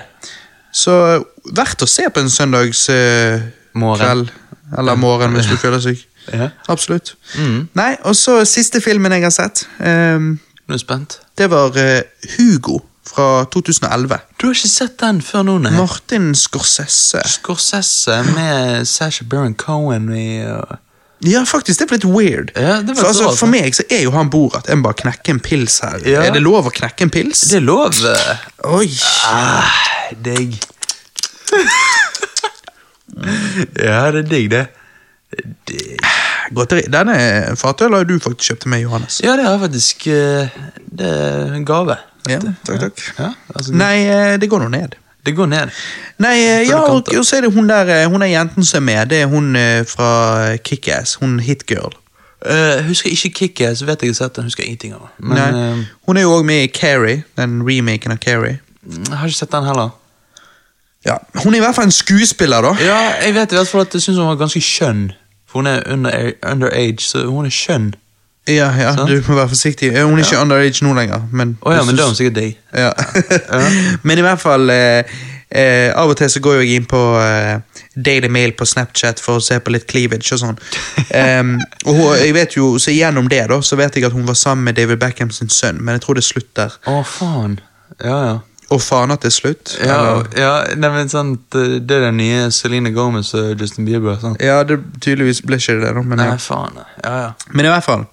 Så 0.72 0.92
verdt 1.54 1.82
å 1.82 1.88
se 1.90 2.08
på 2.10 2.20
en 2.22 2.30
søndagskveld. 2.30 4.28
eh, 4.30 4.78
Eller 4.78 4.94
morgen, 4.96 5.32
hvis 5.34 5.46
du 5.50 5.56
føler 5.56 5.80
syk. 5.80 6.06
Ja. 6.30 6.50
Absolutt. 6.68 7.14
Mm. 7.40 7.68
Nei, 7.74 7.96
og 8.06 8.14
så 8.14 8.44
siste 8.46 8.78
filmen 8.84 9.10
jeg 9.16 9.22
har 9.24 9.32
sett. 9.34 9.62
Um, 9.80 10.36
Nå 10.68 10.74
er 10.74 10.76
jeg 10.76 10.82
spent. 10.84 11.16
det 11.40 11.48
var 11.50 11.72
uh, 11.74 12.02
Hugo 12.36 12.76
fra 13.08 13.44
2011. 13.50 14.18
Du 14.38 14.46
har 14.46 14.54
ikke 14.54 14.68
sett 14.70 14.98
den 15.00 15.22
før 15.24 15.42
nå, 15.48 15.56
nei? 15.64 15.72
Martin 15.74 16.28
Scorsese. 16.38 17.22
Scorsese 17.26 18.20
med 18.36 18.84
Sasha 18.86 19.24
Baron 19.24 19.54
Cohen 19.58 20.10
i 20.14 20.44
uh, 20.44 20.76
Ja, 21.28 21.42
faktisk, 21.44 21.82
det 21.82 21.86
ble 21.90 21.98
litt 21.98 22.08
weird. 22.08 22.52
Ja, 22.56 22.78
det 22.80 22.96
for, 22.96 23.10
altså, 23.10 23.28
for 23.36 23.50
meg 23.52 23.74
så 23.76 23.84
er 23.92 24.06
jo 24.06 24.12
han 24.14 24.30
Borat. 24.32 24.68
Jeg 24.70 24.80
må 24.80 24.88
bare 24.88 25.00
knekke 25.02 25.34
en 25.34 25.40
pils 25.44 25.80
her. 25.84 26.00
Ja. 26.08 26.22
Er 26.24 26.32
det 26.36 26.40
lov 26.44 26.70
å 26.70 26.72
knekke 26.72 27.04
en 27.04 27.12
pils? 27.12 27.42
Det 27.50 27.58
er 27.60 27.66
lov. 27.66 27.98
Oi. 28.72 28.88
Ah, 29.28 29.80
digg. 30.24 30.56
ja, 33.76 34.10
det 34.14 34.22
er 34.24 34.30
digg, 34.30 34.48
det. 34.54 34.64
Er 35.36 35.50
digg. 35.68 36.08
Godteri. 36.56 36.86
Denne 36.90 37.16
fatølen 37.60 38.00
har 38.00 38.08
du 38.08 38.16
faktisk 38.22 38.52
kjøpt 38.52 38.64
til 38.64 38.72
meg, 38.72 38.86
Johannes. 38.86 39.20
Ja, 39.22 39.36
det 39.38 39.44
er 39.46 39.60
faktisk 39.62 40.06
eh, 40.10 40.56
Det 40.90 41.10
er 41.20 41.52
en 41.54 41.66
gave. 41.68 41.96
Ja, 42.28 42.40
takk, 42.66 42.80
takk. 42.88 43.04
Ja, 43.18 43.30
altså, 43.54 43.76
Nei, 43.76 43.94
eh, 44.08 44.34
det 44.40 44.50
går 44.50 44.64
nå 44.64 44.72
ned. 44.72 44.96
Det 45.26 45.36
går 45.36 45.46
ned. 45.46 45.72
Nei, 46.18 46.36
eh, 46.38 46.68
ja, 46.68 46.80
og, 46.80 47.08
og 47.18 47.24
så 47.26 47.36
er 47.36 47.40
det 47.44 47.52
hun 47.52 47.68
der 47.68 47.88
eh, 47.92 48.06
Hun 48.10 48.22
er 48.22 48.30
jenten 48.32 48.64
som 48.64 48.88
er 48.88 48.94
med. 48.94 49.10
Det 49.10 49.22
er 49.22 49.26
hun 49.26 49.56
eh, 49.56 49.86
fra 49.86 50.56
Kickass. 50.56 51.14
Hun 51.20 51.40
Hitgirl. 51.40 51.96
Uh, 52.40 52.86
husker 52.86 53.10
ikke 53.10 53.30
Kickass, 53.30 53.86
vet 53.86 54.02
jeg 54.02 54.08
har 54.08 54.14
sett 54.14 54.36
den. 54.36 54.44
Husker 54.44 54.64
ingenting 54.64 54.94
av. 54.96 55.08
Men 55.18 55.36
Nei, 55.36 55.48
eh, 55.60 55.80
hun 56.08 56.16
er 56.16 56.24
jo 56.24 56.36
òg 56.38 56.44
med 56.48 56.62
i 56.62 56.70
Carrie, 56.72 57.22
den 57.36 57.60
remaken 57.68 58.12
av 58.12 58.16
Carrie. 58.18 58.60
jeg 58.88 59.16
har 59.16 59.26
ikke 59.26 59.38
sett 59.38 59.52
den 59.52 59.64
heller. 59.64 59.90
Ja, 61.04 61.16
Hun 61.44 61.54
er 61.54 61.58
i 61.58 61.60
hvert 61.60 61.74
fall 61.74 61.84
en 61.88 61.92
skuespiller, 61.92 62.60
da. 62.60 62.74
Ja, 62.80 63.00
jeg 63.24 63.34
vet 63.34 63.52
i 63.52 63.56
hvert 63.56 63.68
fall 63.68 63.80
at 63.80 63.94
jeg 63.94 64.02
syns 64.02 64.18
hun 64.18 64.26
var 64.28 64.40
ganske 64.40 64.60
skjønn. 64.60 65.12
For 65.48 65.60
hun 65.60 65.66
er 65.66 65.82
under, 65.92 66.32
underage, 66.52 67.00
så 67.00 67.26
hun 67.26 67.46
er 67.46 67.50
skjønn. 67.52 67.94
Ja, 68.50 68.70
ja, 68.76 68.94
Sant? 68.96 69.10
Du 69.10 69.20
må 69.28 69.36
være 69.38 69.50
forsiktig. 69.52 69.92
Eh, 69.94 70.04
Hun 70.06 70.18
er 70.18 70.24
ikke 70.24 70.40
underage 70.42 70.84
nå 70.86 70.94
lenger. 70.96 71.26
Men, 71.32 71.56
oh, 71.62 71.74
ja, 71.74 71.84
men 71.86 71.98
da 71.98 72.06
er 72.06 72.12
hun 72.12 72.18
sikkert 72.18 72.38
deg. 72.40 72.56
Ja. 72.74 72.90
Men 74.06 74.18
i 74.18 74.24
hvert 74.24 74.40
fall 74.40 74.70
eh, 74.70 75.14
eh, 75.50 75.90
Av 75.98 76.10
og 76.10 76.16
til 76.20 76.30
så 76.30 76.42
går 76.42 76.60
jeg 76.60 76.76
inn 76.78 76.86
på 76.90 77.00
eh, 77.18 77.80
Daily 77.96 78.30
Mail 78.32 78.54
på 78.58 78.66
Snapchat 78.68 79.20
for 79.22 79.40
å 79.40 79.44
se 79.44 79.58
på 79.60 79.72
litt 79.74 79.88
cleavage 79.90 80.36
og 80.36 80.42
sånn. 80.44 80.60
um, 81.40 81.56
og 81.86 81.96
hun, 81.96 82.04
jeg 82.20 82.36
vet 82.36 82.54
jo, 82.58 82.76
så 82.78 82.94
Gjennom 82.94 83.30
det 83.32 83.42
da, 83.50 83.58
så 83.64 83.78
vet 83.80 83.96
jeg 83.98 84.06
at 84.08 84.14
hun 84.14 84.28
var 84.28 84.38
sammen 84.38 84.70
med 84.70 84.78
David 84.78 85.00
Beckham 85.02 85.32
sin 85.34 85.50
sønn, 85.50 85.80
men 85.82 85.98
jeg 85.98 86.06
tror 86.06 86.20
det 86.20 86.26
slutter. 86.26 86.78
Å, 86.86 87.00
faen. 87.06 87.58
Ja, 87.98 88.20
ja. 88.28 88.38
Og 88.70 88.80
det 88.80 89.24
er 89.26 89.34
slutt. 89.34 89.72
Ja, 89.82 90.22
ja 90.38 90.50
nei, 90.78 90.90
men 90.94 91.08
sant, 91.10 91.40
det 91.50 91.90
er 91.90 92.04
den 92.06 92.20
nye 92.20 92.50
Celine 92.54 92.92
Gomez 92.94 93.32
og 93.34 93.60
Justin 93.60 93.84
Bieber. 93.84 94.18
Sant? 94.20 94.38
ja 94.42 94.62
det, 94.62 94.78
tydeligvis 95.02 95.42
ble 95.42 95.58
ikke 95.58 95.80
det 95.80 95.94
da. 95.96 96.02
Men, 96.02 96.20
Nei, 96.22 96.28
ja. 96.30 96.36
faen. 96.38 96.78
Ja, 97.02 97.14
ja. 97.24 97.32
men 97.50 97.66
i 97.66 97.72
hvert 97.72 97.86
fall. 97.86 98.04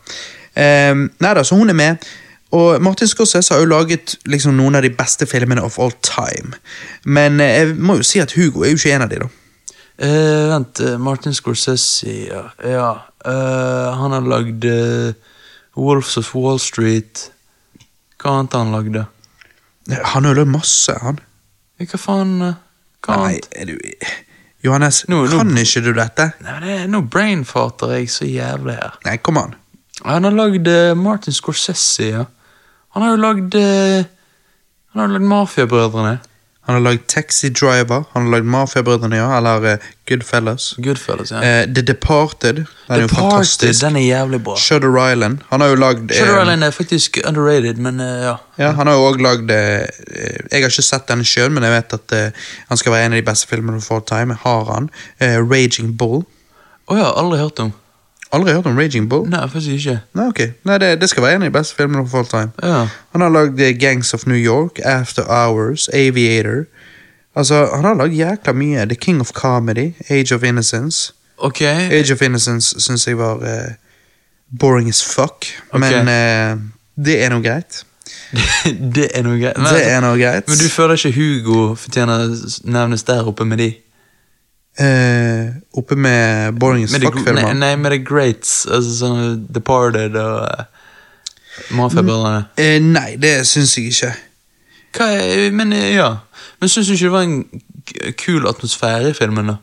Um, 0.57 1.03
nei 1.21 1.33
da, 1.37 1.43
så 1.45 1.55
hun 1.59 1.69
er 1.69 1.77
med. 1.77 2.07
Og 2.57 2.81
Martin 2.81 3.07
Scorsese 3.07 3.53
har 3.53 3.61
jo 3.61 3.67
laget 3.69 4.15
liksom, 4.25 4.55
noen 4.57 4.79
av 4.79 4.85
de 4.85 4.89
beste 4.95 5.27
filmene 5.29 5.61
of 5.61 5.77
all 5.79 5.91
time. 6.01 6.55
Men 7.05 7.41
eh, 7.43 7.59
jeg 7.59 7.75
må 7.75 7.99
jo 7.99 8.07
si 8.07 8.21
at 8.23 8.33
Hugo 8.37 8.63
er 8.63 8.71
jo 8.71 8.79
ikke 8.79 8.95
en 8.95 9.05
av 9.05 9.11
de, 9.11 9.19
da. 9.25 9.29
Uh, 9.97 10.47
vent, 10.53 10.79
eh, 10.79 10.97
Martin 11.01 11.35
Scorsese, 11.35 12.07
ja. 12.29 12.45
ja. 12.63 12.89
Uh, 13.25 13.93
han 13.99 14.15
har 14.15 14.25
lagd 14.29 14.65
uh, 14.65 15.13
Wolves 15.75 16.17
of 16.17 16.33
Wall 16.35 16.61
Street. 16.61 17.27
Hva 18.17 18.39
annet 18.39 18.55
har 18.55 18.65
han 18.65 18.73
lagd? 18.77 18.95
da? 18.95 19.05
Han 20.13 20.25
lagd 20.27 20.49
masse, 20.51 20.93
han. 21.01 21.19
Hva 21.79 21.99
faen? 22.01 22.33
eh, 22.41 22.55
Hva 23.05 23.17
Nei, 23.21 23.37
er 23.55 23.69
du 23.69 23.77
Johannes, 24.65 25.03
no, 25.07 25.21
no, 25.29 25.37
kan 25.37 25.53
ikke 25.61 25.83
du 25.85 25.91
dette? 25.95 26.25
Nei, 26.43 26.55
det 26.63 26.71
er, 26.73 26.87
nå 26.91 27.03
brainfarter 27.13 27.93
jeg 27.95 28.09
så 28.11 28.25
jævlig 28.27 28.73
her. 28.75 28.97
Nei, 29.05 29.13
kom 29.23 29.37
an. 29.39 29.53
Han 30.03 30.25
har 30.27 30.33
lagd 30.35 30.67
eh, 30.67 30.93
Martin 30.97 31.33
Scorsese, 31.33 32.09
ja. 32.09 32.23
Han 32.97 33.05
har 33.05 33.13
jo 33.13 33.21
lagd 33.21 33.55
eh, 33.55 34.07
Han 34.93 35.03
har 35.03 35.13
lagd 35.13 35.27
Mafiabrødrene. 35.29 36.17
Han 36.67 36.75
har 36.75 36.81
lagd 36.83 37.05
Taxi 37.07 37.47
Driver, 37.55 38.03
han 38.13 38.25
har 38.25 38.31
lagd 38.33 38.47
Mafiabrødrene, 38.51 39.15
ja, 39.15 39.27
eller 39.37 39.63
eh, 39.71 39.85
Goodfellas. 40.09 40.73
Goodfellas, 40.83 41.31
ja. 41.31 41.39
Eh, 41.39 41.61
The 41.71 41.81
Departed, 41.87 42.55
den 42.55 42.67
er 42.89 43.01
jo 43.01 43.07
Departed, 43.07 43.31
fantastisk. 43.31 43.81
den 43.85 43.95
er 43.95 44.03
jævlig 44.03 44.41
bra. 44.43 44.55
Shutter 44.59 44.97
Island. 45.11 45.39
Han 45.49 45.63
har 45.63 45.71
jo 45.71 45.77
lagd 45.79 46.11
eh, 46.11 46.17
Shutter 46.19 46.41
Island 46.41 46.67
er 46.67 46.75
faktisk 46.75 47.19
underrated, 47.27 47.79
men 47.87 47.99
eh, 48.03 48.19
ja. 48.27 48.35
Ja, 48.59 48.71
han 48.75 48.87
har 48.91 48.99
jo 48.99 49.07
også 49.13 49.23
lagd 49.23 49.51
eh, 49.51 49.87
Jeg 50.51 50.61
har 50.65 50.69
ikke 50.73 50.87
sett 50.89 51.07
den 51.07 51.23
sjøl, 51.23 51.51
men 51.55 51.63
jeg 51.63 51.71
vet 51.77 51.97
at 52.01 52.17
eh, 52.19 52.47
han 52.67 52.77
skal 52.83 52.97
være 52.97 53.05
en 53.07 53.15
av 53.15 53.21
de 53.23 53.27
beste 53.31 53.47
filmene 53.47 53.81
for 53.81 54.01
all 54.01 54.07
time. 54.11 54.35
Har 54.43 54.67
han. 54.73 54.91
Eh, 55.23 55.39
Raging 55.39 55.95
Bull. 55.97 56.25
Å 56.91 56.99
ja, 56.99 57.09
aldri 57.19 57.39
hørt 57.45 57.59
om. 57.63 57.71
Aldri 58.35 58.53
hørt 58.53 58.65
om 58.65 58.77
Raging 58.77 59.09
Bull? 59.09 59.29
Nei, 59.29 59.45
faktisk 59.49 59.69
ikke. 59.79 59.99
Nei, 60.13 60.27
okay. 60.27 60.49
Nei, 60.67 60.77
det, 60.83 60.89
det 61.01 61.09
skal 61.09 61.23
være 61.23 61.35
en 61.39 61.45
av 61.45 61.51
de 61.51 61.55
beste 61.55 61.75
filmene 61.77 62.03
på 62.09 62.17
all 62.19 62.27
time. 62.27 62.51
Ja. 62.63 62.81
Han 63.15 63.23
har 63.23 63.31
lagd 63.31 63.61
eh, 63.63 63.71
Gangs 63.79 64.13
of 64.13 64.25
New 64.27 64.37
York, 64.37 64.79
After 64.83 65.23
Hours, 65.23 65.87
Aviator. 65.93 66.65
Altså, 67.35 67.69
Han 67.75 67.85
har 67.85 67.95
lagd 67.95 68.13
jækla 68.13 68.53
mye. 68.53 68.85
The 68.85 68.95
King 68.95 69.21
of 69.21 69.31
Comedy, 69.31 69.93
Age 70.09 70.35
of 70.35 70.43
Innocence. 70.43 71.13
Ok. 71.37 71.61
Age 71.61 72.11
of 72.13 72.21
Innocence 72.21 72.75
syns 72.81 73.07
jeg 73.07 73.17
var 73.17 73.35
uh, 73.35 73.71
boring 74.59 74.89
as 74.89 75.03
fuck, 75.05 75.45
okay. 75.71 76.03
men 76.03 76.07
uh, 76.07 76.61
det 77.05 77.23
er 77.23 77.29
nå 77.29 77.39
greit. 77.45 77.83
det 78.95 79.09
er 79.15 79.23
noe 79.23 79.37
greit. 79.39 79.57
Men, 79.57 79.73
Det 79.73 79.83
er 79.87 80.01
nå 80.01 80.15
greit. 80.19 80.47
men 80.47 80.57
du 80.57 80.67
føler 80.69 80.97
ikke 80.97 81.13
Hugo 81.15 81.75
fortjener 81.75 82.27
nevnes 82.63 83.03
der 83.07 83.27
oppe 83.27 83.45
med 83.45 83.61
de? 83.63 83.69
Eh, 84.77 85.53
oppe 85.73 85.95
med 85.97 86.53
boring 86.61 86.83
as 86.85 86.93
fuck-filmer. 86.93 87.53
nei, 87.53 87.75
med 87.75 87.91
the 87.95 87.97
greats. 87.97 88.65
Altså 88.69 88.93
sånn 88.99 89.45
Departed 89.49 90.17
og 90.21 90.43
uh, 90.45 90.65
Mafiabrødrene. 91.73 92.45
Eh, 92.61 92.77
nei, 92.83 93.15
det 93.21 93.39
syns 93.49 93.77
jeg 93.77 93.93
ikke. 93.93 94.11
Hva 94.97 95.07
Men 95.53 95.73
eh, 95.73 95.95
ja. 95.95 96.11
Men 96.61 96.69
syns 96.69 96.89
du 96.89 96.93
ikke 96.93 97.09
det 97.09 97.15
var 97.15 97.25
en 97.25 98.13
kul 98.17 98.47
atmosfære 98.49 99.13
i 99.13 99.17
filmen, 99.17 99.53
da? 99.53 99.57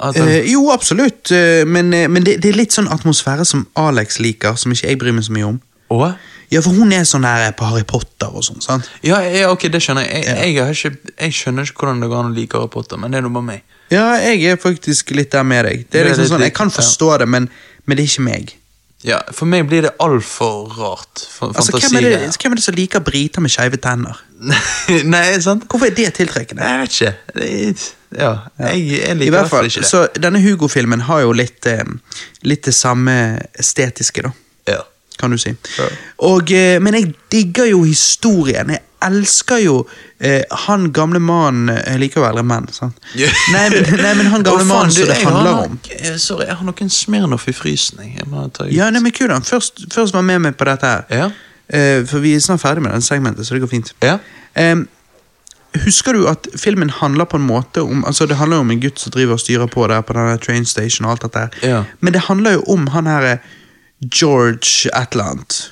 Han, 0.00 0.14
Eh, 0.16 0.50
jo, 0.50 0.70
absolutt, 0.70 1.30
eh, 1.30 1.62
men, 1.66 1.94
eh, 1.94 2.08
men 2.08 2.24
det, 2.24 2.38
det 2.42 2.50
er 2.50 2.58
litt 2.58 2.74
sånn 2.74 2.90
atmosfære 2.90 3.44
som 3.46 3.66
Alex 3.78 4.18
liker, 4.18 4.56
som 4.58 4.72
ikke 4.74 4.88
jeg 4.88 4.98
bryr 4.98 5.14
meg 5.14 5.24
så 5.24 5.32
mye 5.32 5.46
om. 5.52 5.60
Og? 5.94 6.08
Ja, 6.50 6.60
for 6.60 6.74
hun 6.76 6.92
er 6.92 7.06
sånn 7.08 7.24
her 7.24 7.52
på 7.56 7.66
Harry 7.68 7.86
Potter 7.88 8.34
og 8.34 8.44
sånn, 8.44 8.60
sant? 8.64 8.90
Ja, 9.06 9.20
ja, 9.22 9.48
ok, 9.52 9.68
det 9.72 9.80
skjønner 9.84 10.04
jeg. 10.06 10.24
Jeg, 10.26 10.54
jeg, 10.54 10.64
har 10.64 10.74
ikke, 10.74 11.14
jeg 11.14 11.36
skjønner 11.38 11.68
ikke 11.68 11.84
hvordan 11.84 12.02
det 12.02 12.10
går 12.10 12.20
an 12.20 12.32
å 12.32 12.34
like 12.34 12.58
Harry 12.58 12.72
Potter, 12.74 13.00
men 13.00 13.14
det 13.14 13.20
er 13.20 13.26
nå 13.26 13.32
bare 13.34 13.48
meg. 13.48 13.73
Ja, 13.94 14.10
jeg 14.20 14.42
er 14.50 14.60
faktisk 14.60 15.14
litt 15.16 15.32
der 15.34 15.46
med 15.46 15.64
deg. 15.68 15.86
Det 15.90 16.02
er 16.02 16.10
liksom 16.10 16.34
sånn, 16.34 16.44
Jeg 16.48 16.54
kan 16.56 16.72
forstå 16.74 17.14
det, 17.22 17.30
men, 17.30 17.48
men 17.84 17.98
det 17.98 18.06
er 18.06 18.12
ikke 18.12 18.26
meg. 18.28 18.54
Ja, 19.04 19.18
For 19.36 19.44
meg 19.48 19.66
blir 19.68 19.84
det 19.84 19.90
altfor 20.00 20.70
rart. 20.78 21.26
Altså, 21.44 21.76
hvem, 21.76 21.98
er 22.00 22.06
det, 22.08 22.36
hvem 22.40 22.54
er 22.54 22.60
det 22.60 22.64
som 22.64 22.76
liker 22.76 23.02
briter 23.04 23.44
med 23.44 23.52
skeive 23.52 23.76
tenner? 23.84 24.22
Nei, 25.12 25.26
sant? 25.44 25.66
Hvorfor 25.68 25.90
er 25.90 25.96
det 25.98 26.14
tiltrekkende? 26.16 26.64
Jeg 26.64 26.80
vet 26.80 26.96
ikke. 26.96 27.12
Det 27.34 27.50
er, 27.50 27.84
ja, 28.14 28.30
jeg, 28.62 28.86
jeg 28.94 29.18
liker 29.18 29.28
i 29.28 29.34
hvert 29.34 29.52
fall, 29.52 29.68
ikke 29.68 29.82
det. 29.84 29.90
så 29.90 30.06
Denne 30.16 30.40
Hugo-filmen 30.40 31.04
har 31.10 31.20
jo 31.26 31.34
litt, 31.36 31.68
eh, 31.68 31.84
litt 32.48 32.64
det 32.64 32.74
samme 32.76 33.14
estetiske, 33.60 34.24
da. 34.24 34.32
Ja. 34.72 34.80
kan 35.20 35.30
du 35.30 35.38
si. 35.38 35.52
Ja. 35.76 35.90
Og, 36.30 36.48
eh, 36.56 36.80
men 36.80 36.96
jeg 36.96 37.12
digger 37.32 37.68
jo 37.74 37.84
historien. 37.84 38.72
Jeg 38.72 38.82
elsker 39.06 39.60
jo 39.64 39.76
eh, 40.18 40.42
han 40.66 40.88
gamle 40.96 41.20
mannen 41.22 41.70
Jeg 41.76 42.00
liker 42.02 42.20
jo 42.22 42.26
eldre 42.28 42.44
menn, 42.46 42.66
sant? 42.72 42.96
Yeah. 43.20 43.32
Nei, 43.52 43.64
men, 43.74 43.90
nei, 44.02 44.14
men 44.18 44.30
han 44.32 44.42
gamle 44.46 44.64
oh, 44.64 44.68
mannen 44.70 44.92
som 44.94 45.06
det 45.10 45.18
handler 45.22 45.50
nok- 45.50 45.66
om. 45.66 45.78
eh, 45.98 46.16
Sorry, 46.22 46.46
jeg 46.48 46.56
har 46.60 46.68
noen 46.68 46.90
Smirnoff 46.90 47.48
i 47.48 47.54
frysen. 47.56 48.00
Jeg, 48.16 48.26
må 48.30 48.46
ta 48.56 48.66
ut. 48.68 48.72
Ja, 48.74 48.88
nei, 48.94 49.00
men 49.04 49.12
kul, 49.14 49.30
han. 49.32 49.44
Først, 49.46 49.84
først 49.94 50.14
var 50.16 50.24
med 50.26 50.42
meg 50.48 50.56
på 50.60 50.66
dette 50.68 50.90
her. 50.90 51.04
Ja. 51.12 51.30
Eh, 51.68 52.02
for 52.08 52.20
vi 52.24 52.34
er 52.36 52.42
snart 52.44 52.60
ferdig 52.64 52.82
med 52.84 52.92
den 52.92 53.02
segmentet, 53.04 53.46
så 53.48 53.54
det 53.56 53.62
går 53.64 53.70
fint. 53.72 53.94
Ja. 54.04 54.18
Eh, 54.60 54.82
husker 55.84 56.14
du 56.14 56.26
at 56.30 56.46
filmen 56.60 56.90
handler 57.00 57.26
på 57.26 57.38
en 57.40 57.46
måte 57.48 57.82
om 57.82 58.04
Altså 58.06 58.28
Det 58.30 58.36
handler 58.38 58.60
jo 58.60 58.62
om 58.62 58.70
en 58.70 58.82
gutt 58.84 59.00
som 59.02 59.10
driver 59.10 59.34
og 59.34 59.40
styrer 59.42 59.66
på 59.66 59.86
der 59.90 60.04
på 60.06 60.14
denne 60.14 60.36
train 60.38 60.64
station 60.68 61.08
og 61.08 61.16
alt 61.16 61.24
dette. 61.26 61.48
Ja. 61.66 61.80
Men 62.00 62.14
det 62.14 62.20
handler 62.28 62.58
jo 62.60 62.64
om 62.76 62.86
han 62.94 63.08
her 63.10 63.26
eh, 63.32 63.48
George 64.04 64.90
Atlant. 64.94 65.70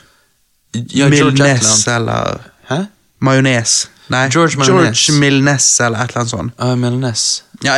Ja, 0.74 1.06
George 1.12 1.36
Milnes 1.36 1.86
Atlant. 1.86 1.86
eller 1.96 2.40
Hæ? 2.70 2.80
Majones. 3.22 3.90
Nei, 4.12 4.26
George. 4.28 4.58
George 4.66 5.12
Milnes 5.18 5.66
eller 5.80 6.02
et 6.02 6.10
eller 6.10 6.20
annet 6.24 6.32
sånt. 6.32 6.54
Uh, 6.60 6.74
Milnes. 6.76 7.44
Ja, 7.64 7.76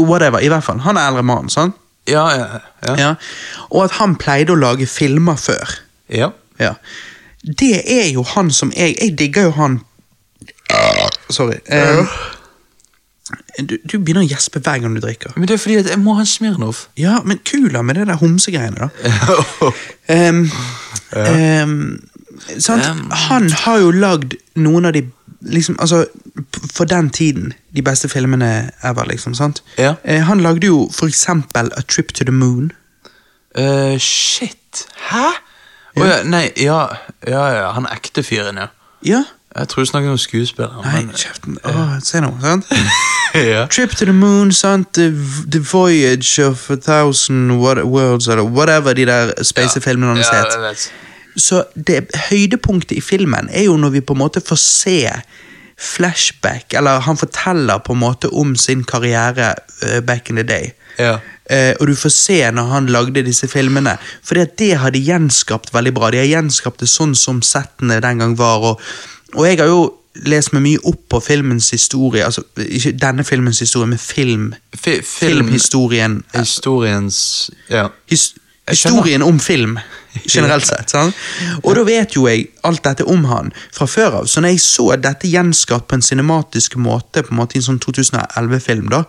whatever, 0.00 0.40
i 0.40 0.48
hvert 0.48 0.64
fall. 0.64 0.80
Han 0.86 0.96
er 0.96 1.10
eldre 1.10 1.22
mann, 1.26 1.50
sant? 1.52 1.76
Ja, 2.08 2.24
ja, 2.32 2.46
ja. 2.86 2.94
Ja. 2.98 3.10
Og 3.70 3.84
at 3.84 3.98
han 3.98 4.14
pleide 4.16 4.54
å 4.54 4.60
lage 4.60 4.86
filmer 4.90 5.36
før. 5.40 5.78
ja. 6.08 6.32
Ja. 6.58 6.72
Det 7.46 7.82
er 7.92 8.08
jo 8.10 8.24
han 8.26 8.48
som 8.50 8.72
jeg 8.74 8.96
Jeg 8.98 9.12
digger 9.18 9.44
jo 9.44 9.50
han 9.54 9.74
Sorry. 11.30 11.58
Um, 11.70 12.08
du, 13.58 13.76
du 13.84 13.98
begynner 13.98 14.24
å 14.24 14.26
gjespe 14.26 14.58
hver 14.64 14.80
gang 14.82 14.96
du 14.96 15.00
drikker. 15.04 15.36
Men 15.36 15.46
det 15.46 15.54
er 15.54 15.60
fordi 15.62 15.76
jeg 15.78 16.00
må 16.02 16.16
ha 16.16 16.24
en 16.24 16.30
Smirnov. 16.30 16.86
Ja, 16.98 17.20
men 17.26 17.38
kula 17.46 17.82
med 17.86 18.00
det 18.00 18.08
der 18.08 18.18
homsegreiene, 18.18 18.88
da. 18.88 18.88
Ja 20.08 20.16
em, 21.26 22.00
Em. 22.68 23.10
Han 23.10 23.50
har 23.50 23.78
jo 23.78 23.90
lagd 23.90 24.34
noen 24.54 24.84
av 24.84 24.92
de 24.92 25.04
liksom, 25.40 25.76
altså, 25.80 26.06
For 26.74 26.84
den 26.84 27.10
tiden, 27.10 27.52
de 27.74 27.82
beste 27.82 28.08
filmene 28.08 28.70
ever, 28.82 29.04
liksom. 29.04 29.34
sant? 29.34 29.62
Ja. 29.78 29.94
Eh, 30.04 30.20
han 30.24 30.40
lagde 30.40 30.66
jo 30.66 30.90
for 30.92 31.06
eksempel 31.06 31.70
A 31.76 31.82
Trip 31.88 32.12
to 32.14 32.24
the 32.24 32.32
Moon. 32.32 32.72
Eh, 33.56 33.98
shit. 33.98 34.86
Hæ? 35.10 35.26
Å 35.96 36.04
ja, 36.04 36.16
nei, 36.28 36.50
ja, 36.60 36.82
ja, 37.24 37.44
ja, 37.56 37.70
han 37.72 37.86
ekte 37.88 38.22
fyren, 38.22 38.58
ja. 38.60 38.68
Ja. 39.06 39.22
Jeg 39.56 39.68
tror 39.68 39.84
du 39.84 39.88
snakker 39.88 40.10
om 40.12 40.18
skuespilleren. 40.20 40.84
Nei, 40.84 41.14
kjeften. 41.16 41.56
Åh, 41.64 41.94
se 42.04 42.20
nå, 42.20 42.34
sant? 42.42 42.66
yeah. 43.34 43.64
Trip 43.72 43.94
to 43.96 44.04
the 44.04 44.12
Moon, 44.12 44.52
sant? 44.52 44.92
The, 44.92 45.08
the 45.48 45.62
Voyage 45.64 46.38
of 46.44 46.70
a 46.70 46.76
Thousand 46.76 47.56
what, 47.62 47.80
Worlds, 47.84 48.28
eller 48.28 48.42
whatever 48.42 48.92
de 48.92 49.06
der 49.08 49.32
spacefilmene 49.42 50.12
han 50.12 50.20
Ja, 50.20 50.44
sett. 50.44 50.92
Så 51.36 51.64
det 51.74 52.06
høydepunktet 52.30 52.96
i 52.96 53.00
filmen 53.04 53.48
er 53.52 53.66
jo 53.68 53.76
når 53.76 53.90
vi 53.98 54.00
på 54.00 54.14
en 54.16 54.22
måte 54.24 54.40
får 54.40 54.56
se 54.62 54.98
flashback, 55.76 56.72
eller 56.74 57.00
han 57.04 57.16
forteller 57.20 57.78
på 57.84 57.92
en 57.92 58.00
måte 58.00 58.28
om 58.32 58.54
sin 58.56 58.84
karriere 58.84 59.54
uh, 59.84 60.00
back 60.00 60.30
in 60.30 60.36
the 60.36 60.42
day. 60.48 60.70
Ja. 60.98 61.18
Uh, 61.52 61.74
og 61.80 61.86
du 61.90 61.94
får 62.00 62.08
se 62.14 62.38
når 62.50 62.70
han 62.72 62.86
lagde 62.90 63.22
disse 63.26 63.48
filmene. 63.48 63.96
For 64.24 64.40
det 64.58 64.70
har 64.80 64.90
de 64.94 65.02
gjenskapt 65.04 65.74
veldig 65.74 65.92
bra. 65.94 66.10
De 66.10 66.22
har 66.22 66.30
gjenskapt 66.30 66.80
det 66.80 66.88
sånn 66.90 67.14
som 67.14 67.42
settene 67.44 68.00
den 68.00 68.22
gang 68.24 68.34
var. 68.40 68.64
Og, 68.72 68.80
og 69.36 69.44
jeg 69.46 69.60
har 69.60 69.68
jo 69.70 69.84
lest 70.26 70.54
meg 70.56 70.64
mye 70.64 70.80
opp 70.88 71.02
på 71.12 71.20
filmens 71.20 71.68
historie. 71.76 72.24
Altså, 72.24 72.46
ikke 72.56 72.94
denne 72.96 73.24
filmens 73.28 73.60
historie, 73.60 73.90
men 73.92 74.00
film. 74.00 74.48
Fi- 74.72 75.02
film- 75.04 75.44
Filmhistorien. 75.44 76.22
Historiens 76.34 77.20
Ja. 77.68 77.90
His, 78.08 78.30
historien 78.70 79.22
om 79.22 79.36
film, 79.40 79.76
generelt 80.24 80.66
sett. 80.66 80.90
Sant? 80.90 81.16
Og 81.62 81.76
da 81.78 81.84
vet 81.86 82.16
jo 82.16 82.26
jeg 82.28 82.48
alt 82.66 82.84
dette 82.86 83.06
om 83.10 83.26
han 83.30 83.52
fra 83.74 83.88
før 83.90 84.22
av. 84.22 84.30
Så 84.30 84.42
når 84.42 84.54
jeg 84.54 84.64
så 84.64 84.88
dette 85.00 85.30
gjenskapt 85.30 85.88
på 85.90 85.98
en 85.98 86.06
cinematisk 86.06 86.78
måte, 86.82 87.22
på 87.22 87.34
en 87.34 87.40
måte 87.40 87.58
i 87.58 87.62
en 87.62 87.68
sånn 87.70 87.82
2011-film, 87.82 88.90
da, 88.92 89.04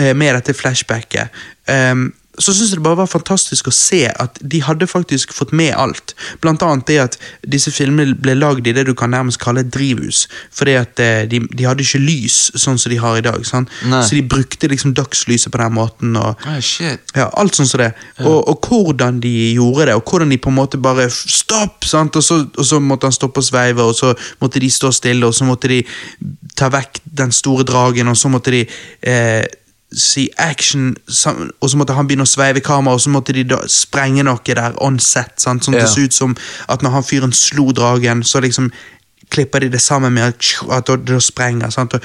eh, 0.00 0.14
med 0.14 0.34
dette 0.38 0.56
flashbacket, 0.56 1.28
ehm, 1.72 2.10
så 2.38 2.52
syns 2.52 2.70
jeg 2.70 2.80
det 2.80 2.84
bare 2.84 3.00
var 3.00 3.10
fantastisk 3.10 3.70
å 3.70 3.74
se 3.74 4.02
at 4.10 4.38
de 4.40 4.60
hadde 4.64 4.88
faktisk 4.88 5.32
fått 5.36 5.54
med 5.56 5.72
alt. 5.78 6.14
Blant 6.44 6.64
annet 6.64 6.86
det 6.88 6.98
at 7.02 7.18
disse 7.46 7.72
filmene 7.74 8.16
ble 8.20 8.36
lagd 8.36 8.68
i 8.68 8.74
det 8.76 8.86
du 8.88 8.94
kan 8.98 9.12
nærmest 9.14 9.40
kalle 9.42 9.64
et 9.64 9.72
drivhus. 9.72 10.26
Fordi 10.54 10.76
at 10.80 11.02
eh, 11.02 11.24
de, 11.30 11.42
de 11.48 11.68
hadde 11.68 11.84
ikke 11.84 12.02
lys 12.02 12.38
sånn 12.54 12.80
som 12.80 12.92
de 12.92 13.00
har 13.00 13.18
i 13.18 13.24
dag. 13.24 13.40
Så 13.46 14.16
de 14.16 14.24
brukte 14.26 14.70
liksom 14.70 14.94
dagslyset 14.96 15.52
på 15.52 15.62
den 15.62 15.76
måten. 15.76 16.16
og 16.20 16.46
oh, 16.46 16.60
ja, 17.16 17.28
alt 17.32 17.56
sånn 17.58 17.70
som 17.70 17.82
det. 17.82 17.92
Og, 18.24 18.38
og 18.52 18.68
hvordan 18.68 19.20
de 19.24 19.34
gjorde 19.56 19.90
det, 19.90 19.98
og 19.98 20.04
hvordan 20.04 20.32
de 20.32 20.40
på 20.40 20.52
en 20.52 20.60
måte 20.60 20.80
bare 20.80 21.08
Stopp! 21.16 21.84
Og 21.86 22.22
så, 22.22 22.40
og 22.44 22.64
så 22.66 22.78
måtte 22.82 23.08
han 23.08 23.14
stoppe 23.14 23.40
og 23.40 23.46
sveive, 23.46 23.84
og 23.84 23.94
så 23.96 24.12
måtte 24.42 24.60
de 24.62 24.68
stå 24.72 24.90
stille, 24.94 25.26
og 25.26 25.34
så 25.34 25.46
måtte 25.48 25.70
de 25.70 25.80
ta 26.56 26.68
vekk 26.72 27.00
den 27.18 27.32
store 27.34 27.64
dragen, 27.68 28.10
og 28.10 28.18
så 28.18 28.30
måtte 28.32 28.54
de 28.54 28.64
eh, 29.06 29.44
si 29.96 30.26
action, 30.36 30.94
og 31.60 31.70
så 31.70 31.78
måtte 31.80 31.94
han 31.96 32.08
begynne 32.08 32.26
å 32.26 32.28
sveive 32.28 32.60
kamera, 32.64 32.94
og 32.94 33.00
så 33.00 33.10
måtte 33.10 33.32
de 33.32 33.46
da 33.48 33.62
sprenge 33.70 34.24
noe 34.26 34.44
der 34.44 34.76
on 34.84 34.98
set, 35.00 35.38
sant? 35.40 35.64
sånn 35.64 35.74
Ja. 35.74 35.86
det 35.86 35.92
så 35.92 36.04
ut 36.04 36.12
som 36.12 36.36
at 36.68 36.82
når 36.84 36.90
han 36.98 37.06
fyren 37.06 37.32
slo 37.32 37.72
dragen, 37.72 38.22
så 38.22 38.40
liksom 38.44 38.70
klipper 39.32 39.60
de 39.60 39.68
det 39.72 39.80
sammen 39.80 40.12
med 40.12 40.34
at, 40.34 40.90
det 41.06 41.22
sprenger. 41.22 41.70
sant? 41.70 41.94
Og, 41.94 42.00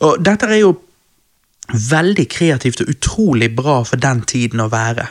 og 0.00 0.24
dette 0.24 0.46
er 0.50 0.60
jo 0.60 0.74
veldig 1.72 2.26
kreativt 2.28 2.82
og 2.82 2.90
utrolig 2.92 3.56
bra 3.56 3.82
for 3.84 3.96
den 3.96 4.22
tiden 4.28 4.60
å 4.60 4.68
være. 4.68 5.06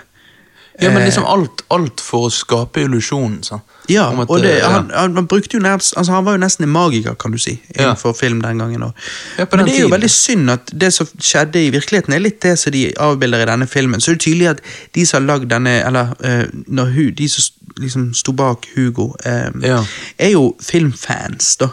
Ja, 0.81 0.89
men 0.89 1.01
Eh, 1.01 1.05
liksom 1.05 1.25
alt, 1.25 1.61
alt 1.69 2.01
for 2.01 2.27
å 2.27 2.31
skape 2.33 2.81
illusjonen, 2.81 3.43
sånn. 3.45 3.61
Ja, 3.89 4.07
at, 4.09 4.29
og 4.29 4.41
det, 4.41 4.55
eh, 4.61 4.69
han, 4.71 4.87
han, 4.95 5.27
brukte 5.27 5.57
jo 5.57 5.61
nærmest, 5.61 5.93
altså 5.97 6.11
han 6.15 6.25
var 6.25 6.37
jo 6.37 6.41
nesten 6.41 6.63
en 6.63 6.71
magiker, 6.73 7.13
kan 7.19 7.31
du 7.31 7.37
si, 7.37 7.59
Ja. 7.75 7.83
innenfor 7.83 8.13
film 8.17 8.41
den 8.41 8.57
gangen. 8.57 8.81
Ja, 8.81 9.45
Men 9.51 9.59
den 9.59 9.65
det 9.65 9.75
er 9.75 9.79
jo 9.79 9.87
tiden. 9.87 9.91
veldig 9.91 10.09
synd 10.09 10.49
at 10.51 10.71
det 10.79 10.93
som 10.93 11.07
skjedde 11.19 11.61
i 11.67 11.69
virkeligheten, 11.69 12.13
er 12.13 12.19
litt 12.19 12.41
det 12.41 12.57
som 12.59 12.71
de 12.71 12.93
avbilder 12.97 13.43
i 13.43 13.45
denne 13.45 13.67
filmen. 13.67 14.01
Så 14.01 14.11
er 14.11 14.15
det 14.15 14.21
tydelig 14.25 14.49
at 14.49 14.61
de 14.95 15.05
som 15.05 15.21
har 15.21 15.37
lagd 15.37 15.49
denne, 15.49 15.85
eller 15.85 16.15
uh, 16.25 16.85
hu, 16.95 17.11
de 17.11 17.29
som 17.29 17.43
liksom 17.77 18.13
sto 18.13 18.31
bak 18.31 18.65
Hugo, 18.75 19.15
um, 19.25 19.61
Ja. 19.63 19.83
er 20.17 20.29
jo 20.29 20.55
filmfans, 20.61 21.55
da. 21.57 21.69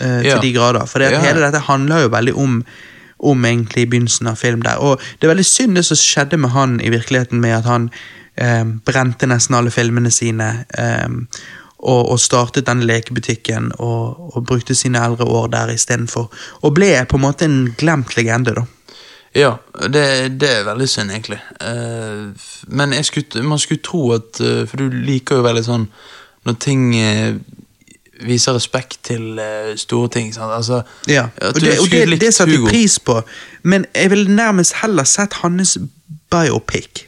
Ja. 0.00 0.38
Til 0.38 0.42
de 0.42 0.52
grader. 0.54 0.86
For 0.86 0.98
det 1.00 1.10
Ja. 1.10 1.20
hele 1.20 1.40
dette 1.40 1.58
handler 1.58 2.02
jo 2.02 2.08
veldig 2.08 2.34
om 2.36 2.64
om 3.20 3.44
egentlig 3.44 3.90
begynnelsen 3.90 4.28
av 4.28 4.36
film 4.36 4.62
der. 4.62 4.76
Og 4.78 5.00
det 5.20 5.26
er 5.26 5.34
veldig 5.34 5.44
synd 5.46 5.74
det 5.74 5.84
som 5.84 5.96
skjedde 5.96 6.38
med 6.38 6.50
han 6.50 6.80
i 6.80 6.88
virkeligheten, 6.88 7.40
med 7.40 7.50
at 7.50 7.64
han 7.64 7.90
brente 8.84 9.26
nesten 9.26 9.56
alle 9.58 9.70
filmene 9.74 10.10
sine. 10.14 10.50
Eh, 10.78 11.08
og, 11.78 12.08
og 12.10 12.18
startet 12.20 12.66
denne 12.66 12.86
lekebutikken 12.86 13.70
og, 13.78 14.34
og 14.36 14.46
brukte 14.46 14.74
sine 14.74 14.98
eldre 15.04 15.24
år 15.24 15.46
der 15.52 15.70
istedenfor. 15.74 16.26
Og 16.62 16.74
ble 16.74 16.90
på 17.08 17.16
en 17.16 17.22
måte 17.22 17.46
en 17.46 17.74
glemt 17.78 18.16
legende, 18.16 18.54
da. 18.56 18.64
Ja, 19.36 19.52
det, 19.92 20.40
det 20.40 20.50
er 20.50 20.64
veldig 20.66 20.88
synd, 20.88 21.12
egentlig. 21.12 21.38
Uh, 21.62 22.32
men 22.66 23.04
skulle, 23.04 23.42
man 23.42 23.58
skulle 23.58 23.82
tro 23.84 24.12
at 24.12 24.40
uh, 24.40 24.66
For 24.66 24.80
du 24.80 24.88
liker 24.88 25.38
jo 25.38 25.44
veldig 25.46 25.64
sånn 25.66 25.84
når 26.48 26.56
ting 26.64 26.84
uh, 26.96 27.36
viser 28.24 28.56
respekt 28.56 28.98
til 29.06 29.38
store 29.78 30.08
ting. 30.16 30.32
Sant? 30.34 30.50
Altså, 30.50 30.82
Ja, 31.06 31.28
og 31.44 31.60
det, 31.60 31.76
og 31.78 31.90
det, 31.92 32.20
det 32.20 32.32
satte 32.34 32.56
jeg 32.56 32.66
pris 32.66 32.98
på. 32.98 33.20
Men 33.62 33.86
jeg 33.94 34.10
ville 34.10 34.34
nærmest 34.34 34.80
heller 34.82 35.06
sett 35.06 35.38
hans 35.44 35.76
biopic. 36.32 37.07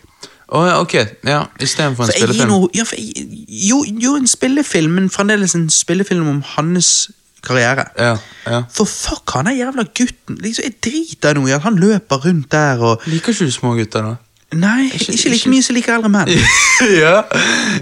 Å 0.51 0.61
ja, 0.67 0.81
ok. 0.83 0.95
Ja, 1.29 1.45
Istedenfor 1.63 2.09
en 2.09 2.11
spillefilm. 2.11 2.49
noe, 2.51 2.69
ja, 2.75 2.83
jeg, 2.99 3.27
jo, 3.69 3.85
jo, 3.87 4.17
en 4.19 4.27
spillefilm, 4.27 4.97
men 4.99 5.11
fremdeles 5.15 5.55
en 5.55 5.69
spillefilm 5.71 6.27
om 6.29 6.41
hans 6.57 7.11
karriere. 7.47 7.85
Ja, 7.97 8.17
ja. 8.47 8.63
For 8.75 8.85
fuck, 8.91 9.31
han 9.37 9.47
er 9.47 9.55
jævla 9.61 9.85
gutten. 9.95 10.41
Liksom, 10.43 10.65
jeg 10.67 10.75
driter 10.85 11.39
nå 11.39 11.47
i 11.49 11.55
at 11.55 11.63
han 11.63 11.79
løper 11.79 12.25
rundt 12.27 12.51
der 12.53 12.83
og 12.83 13.07
Liker 13.07 13.33
ikke 13.33 13.47
du 13.47 13.55
små 13.55 13.77
gutter, 13.79 14.03
da? 14.11 14.17
Nei, 14.59 14.89
Ikke- 14.91 15.13
ikke, 15.15 15.31
like 15.31 15.35
ikke- 15.45 15.51
mye 15.55 15.63
som 15.63 15.75
liker 15.77 15.95
eldre 15.95 16.11
menn. 16.11 16.29
ja. 17.05 17.23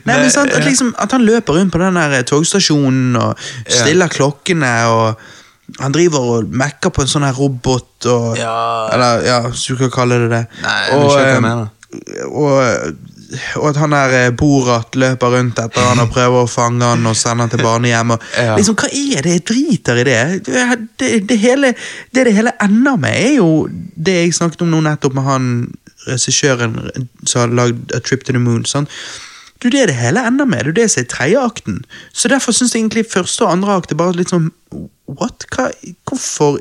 Nei, 0.05 0.19
men 0.21 0.31
sant, 0.31 0.53
at, 0.53 0.65
liksom, 0.69 0.93
at 1.01 1.11
han 1.17 1.25
løper 1.25 1.57
rundt 1.57 1.73
på 1.73 1.81
den 1.81 1.95
der 1.97 2.23
togstasjonen 2.29 3.17
og 3.17 3.39
stiller 3.67 4.09
klokkene 4.13 4.75
og 4.93 5.19
Han 5.81 5.93
driver 5.93 6.19
og 6.19 6.45
mekker 6.49 6.89
på 6.89 7.03
en 7.05 7.09
sånn 7.11 7.25
her 7.27 7.35
robot 7.37 8.07
og 8.09 8.39
Ja. 8.39 8.89
Eller, 8.93 9.21
ja, 9.27 9.41
hvis 9.49 9.67
du 9.69 9.77
kan 9.77 9.91
kalle 9.93 10.17
det 10.23 10.31
det. 10.31 10.47
Nei, 10.63 10.77
jeg 10.89 10.95
vet 10.97 11.03
ikke 11.05 11.17
hva 11.19 11.27
jeg 11.27 11.35
eh, 11.37 11.41
mener. 11.45 11.69
Og, 12.29 12.97
og 13.57 13.67
at 13.71 13.79
han 13.81 13.95
der 13.97 14.15
eh, 14.19 14.31
Borat 14.37 14.97
løper 14.99 15.33
rundt 15.37 15.61
etter 15.63 15.87
han 15.91 16.03
og 16.03 16.11
prøver 16.13 16.45
å 16.45 16.51
fange 16.51 16.85
han 16.85 17.07
og 17.09 17.17
sende 17.17 17.47
han 17.47 17.53
til 17.53 17.63
barnehjem. 17.65 18.11
Og, 18.17 18.27
Ja. 18.37 18.57
liksom, 18.59 18.77
hva 18.81 18.89
er 18.93 19.23
det? 19.25 19.37
Jeg 19.39 19.45
driter 19.53 20.01
i 20.03 20.05
det. 20.09 20.19
Det, 20.49 20.67
det, 21.01 21.13
det, 21.29 21.39
hele, 21.43 21.75
det 22.15 22.27
det 22.29 22.35
hele 22.37 22.53
ender 22.65 22.97
med, 23.01 23.17
er 23.17 23.35
jo 23.39 23.69
det 23.97 24.19
jeg 24.23 24.35
snakket 24.37 24.67
om 24.67 24.71
nå 24.75 24.83
nettopp 24.85 25.17
med 25.17 25.29
han 25.29 25.49
regissøren 26.09 26.77
som 27.29 27.41
har 27.43 27.57
lagd 27.57 27.93
A 27.97 28.01
Trip 28.05 28.25
to 28.25 28.33
the 28.37 28.41
Moon. 28.43 28.65
Sånn. 28.69 28.89
Du, 29.59 29.69
Det 29.71 29.81
er 29.83 29.91
det 29.91 29.97
hele 29.99 30.23
ender 30.29 30.47
med. 30.47 30.67
Er 30.69 30.73
det 30.77 30.91
som 30.93 31.03
er 31.03 31.09
tredje 31.11 31.41
akten. 31.43 31.81
Så 32.15 32.29
derfor 32.31 32.55
syns 32.55 32.75
jeg 32.77 32.85
egentlig 32.85 33.09
første 33.11 33.45
og 33.45 33.51
andre 33.57 33.75
akt 33.81 33.91
er 33.93 33.99
bare 34.01 34.17
litt 34.17 34.31
sånn 34.31 34.53
What? 35.09 35.47
Hva, 35.57 35.71
hvorfor 36.05 36.59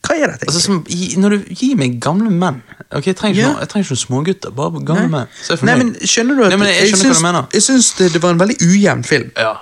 Hva 0.00 0.14
er 0.16 0.30
dette? 0.32 0.46
Altså, 0.48 0.60
som, 0.64 0.78
når 1.20 1.34
du 1.36 1.50
gir 1.52 1.76
meg 1.76 1.98
gamle 2.02 2.30
menn 2.32 2.62
Ok, 2.94 3.06
Jeg 3.06 3.16
trenger 3.16 3.34
ikke, 3.34 3.42
Ja. 3.48 3.52
noe, 3.52 3.60
jeg 3.60 3.68
trenger 3.68 3.84
ikke 3.84 3.94
noen 3.94 4.04
smågutter, 4.06 4.50
bare 4.54 4.84
gamle 4.86 5.08
menn. 5.10 5.28
Så 5.42 5.52
er 5.52 5.56
jeg 5.56 5.64
Nei, 5.64 5.74
fornøyd. 5.74 5.84
men 5.84 6.08
skjønner 6.08 6.36
du 6.36 6.42
at 6.44 6.48
Nei, 6.50 6.56
men 6.58 6.68
jeg 6.68 6.76
skjønner 6.88 6.96
syns, 7.04 7.16
hva 7.16 7.20
du 7.20 7.26
mener. 7.32 7.46
Jeg 7.52 7.62
syns 7.62 7.92
det, 7.98 8.12
det 8.12 8.22
var 8.22 8.30
en 8.30 8.38
veldig 8.38 8.56
ujevn 8.62 9.04
film. 9.04 9.30
Ja. 9.36 9.52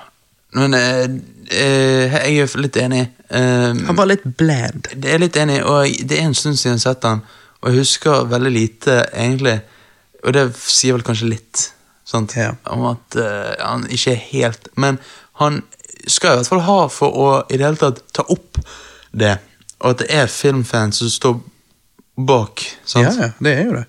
Men 0.54 0.74
eh, 0.74 1.04
eh, 1.50 2.16
jeg 2.28 2.38
er 2.44 2.56
litt 2.60 2.76
enig. 2.76 3.02
Eh, 3.30 3.74
Han 3.86 3.96
var 3.96 4.06
litt 4.10 4.24
bland. 4.36 4.88
det 4.96 5.14
er 5.14 5.18
litt 5.18 5.36
enig, 5.36 5.62
og 5.64 5.86
det 6.08 6.18
er 6.18 6.26
en 6.26 6.34
stund 6.34 6.56
siden 6.60 6.76
jeg 6.76 6.84
har 6.84 6.94
sett 6.94 7.02
den, 7.02 7.22
og 7.62 7.70
jeg 7.70 7.78
husker 7.78 8.26
veldig 8.28 8.52
lite, 8.52 8.98
egentlig. 9.14 9.60
Og 10.24 10.32
det 10.36 10.44
sier 10.56 10.92
vel 10.92 11.02
kanskje 11.02 11.28
litt, 11.30 11.70
sant? 12.04 12.34
Ja. 12.36 12.52
Om 12.66 12.84
at 12.90 13.16
eh, 13.16 13.54
han 13.64 13.86
ikke 13.88 14.12
er 14.12 14.20
helt 14.32 14.68
Men 14.76 14.98
han 15.40 15.62
skal 16.06 16.32
i 16.34 16.36
hvert 16.42 16.46
fall 16.52 16.60
ha 16.66 16.88
for 16.88 17.10
å 17.16 17.30
i 17.50 17.56
det 17.56 17.64
hele 17.64 17.76
tatt 17.80 18.02
ta 18.12 18.22
opp 18.28 18.58
det, 19.16 19.38
og 19.80 19.90
at 19.90 19.98
det 19.98 20.10
er 20.10 20.26
filmfans 20.26 20.98
som 21.00 21.08
står 21.08 21.40
bak. 22.26 22.62
Sant? 22.84 23.06
Ja, 23.06 23.26
ja, 23.26 23.28
det 23.44 23.52
er 23.58 23.64
jo 23.66 23.74
det. 23.76 23.84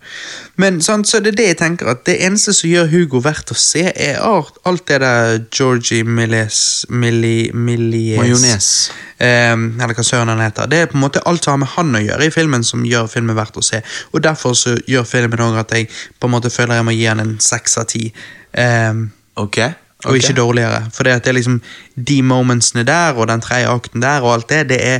Men 0.62 0.82
sant, 0.82 1.08
så 1.10 1.20
det 1.24 1.34
er 1.34 1.38
det 1.40 1.48
jeg 1.48 1.58
tenker, 1.60 1.90
at 1.92 2.04
det 2.06 2.16
eneste 2.26 2.54
som 2.54 2.70
gjør 2.70 2.90
Hugo 2.92 3.22
verdt 3.24 3.54
å 3.54 3.58
se, 3.58 3.86
er 3.90 4.20
alt, 4.22 4.58
alt 4.70 4.86
det 4.90 5.00
der 5.04 5.40
Georgie 5.54 6.04
Millies 6.04 6.86
Milli, 6.90 7.50
Millies 7.54 8.20
Majones. 8.20 8.70
Eh, 9.18 9.54
eller 9.54 9.94
hva 9.98 10.06
søren 10.06 10.34
han 10.34 10.44
heter. 10.44 10.70
Det 10.70 10.82
er 10.84 10.92
på 10.92 10.98
en 11.00 11.06
måte 11.06 11.24
alt 11.30 11.44
som 11.46 11.56
har 11.56 11.62
med 11.64 11.74
han 11.76 11.96
å 12.00 12.04
gjøre 12.04 12.28
i 12.28 12.34
filmen, 12.34 12.64
som 12.68 12.86
gjør 12.88 13.10
filmen 13.12 13.38
verdt 13.38 13.58
å 13.58 13.66
se. 13.66 13.82
Og 14.14 14.24
derfor 14.26 14.58
så 14.58 14.76
gjør 14.90 15.08
filmen 15.10 15.46
også 15.48 15.64
at 15.64 15.78
jeg 15.78 15.90
på 16.20 16.30
en 16.30 16.36
måte 16.36 16.54
føler 16.54 16.82
jeg 16.82 16.88
må 16.90 16.96
gi 16.98 17.06
han 17.10 17.24
en 17.24 17.38
seks 17.44 17.78
av 17.82 17.90
ti. 17.94 18.08
Ehm, 18.54 19.08
Ok. 19.36 19.58
og 20.06 20.18
ikke 20.18 20.34
dårligere. 20.36 20.90
For 20.94 21.04
det, 21.08 21.12
at 21.16 21.24
det 21.24 21.32
er 21.32 21.38
liksom 21.40 21.62
de 21.96 22.22
momentsene 22.22 22.84
der, 22.84 23.14
og 23.16 23.28
den 23.28 23.42
tredje 23.42 23.70
akten 23.72 24.02
der, 24.04 24.22
og 24.22 24.34
alt 24.34 24.50
det, 24.50 24.70
det 24.70 24.80
er 24.86 25.00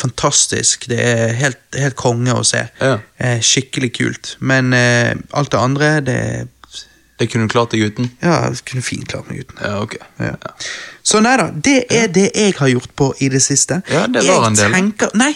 fantastisk. 0.00 0.88
Det 0.88 0.98
er 1.00 1.32
helt, 1.38 1.60
helt 1.78 1.96
konge 1.96 2.34
å 2.34 2.42
se. 2.46 2.66
Ja. 2.80 2.98
Eh, 3.18 3.40
skikkelig 3.44 3.92
kult. 3.98 4.34
Men 4.40 4.72
eh, 4.76 5.14
alt 5.32 5.52
det 5.52 5.60
andre, 5.60 5.94
det 6.00 6.18
Det 7.18 7.28
kunne 7.30 7.46
du 7.46 7.52
klart 7.52 7.70
deg 7.70 7.84
uten? 7.86 8.08
Ja, 8.22 8.48
jeg 8.50 8.64
kunne 8.66 8.82
fint 8.82 9.06
klart 9.08 9.28
meg 9.30 9.44
uten. 9.44 9.58
Ja, 9.62 9.76
ok. 9.82 9.94
Ja. 10.18 10.32
Så 11.02 11.20
nei 11.22 11.36
da, 11.38 11.46
det 11.54 11.84
er 11.86 12.08
det 12.10 12.32
jeg 12.34 12.56
har 12.58 12.68
gjort 12.72 12.90
på 12.96 13.12
i 13.22 13.28
det 13.30 13.42
siste. 13.42 13.82
Ja, 13.86 14.08
det 14.10 14.24
var 14.26 14.42
jeg 14.42 14.48
en 14.48 14.58
del. 14.58 14.74
Tenker, 14.74 15.14
nei, 15.14 15.30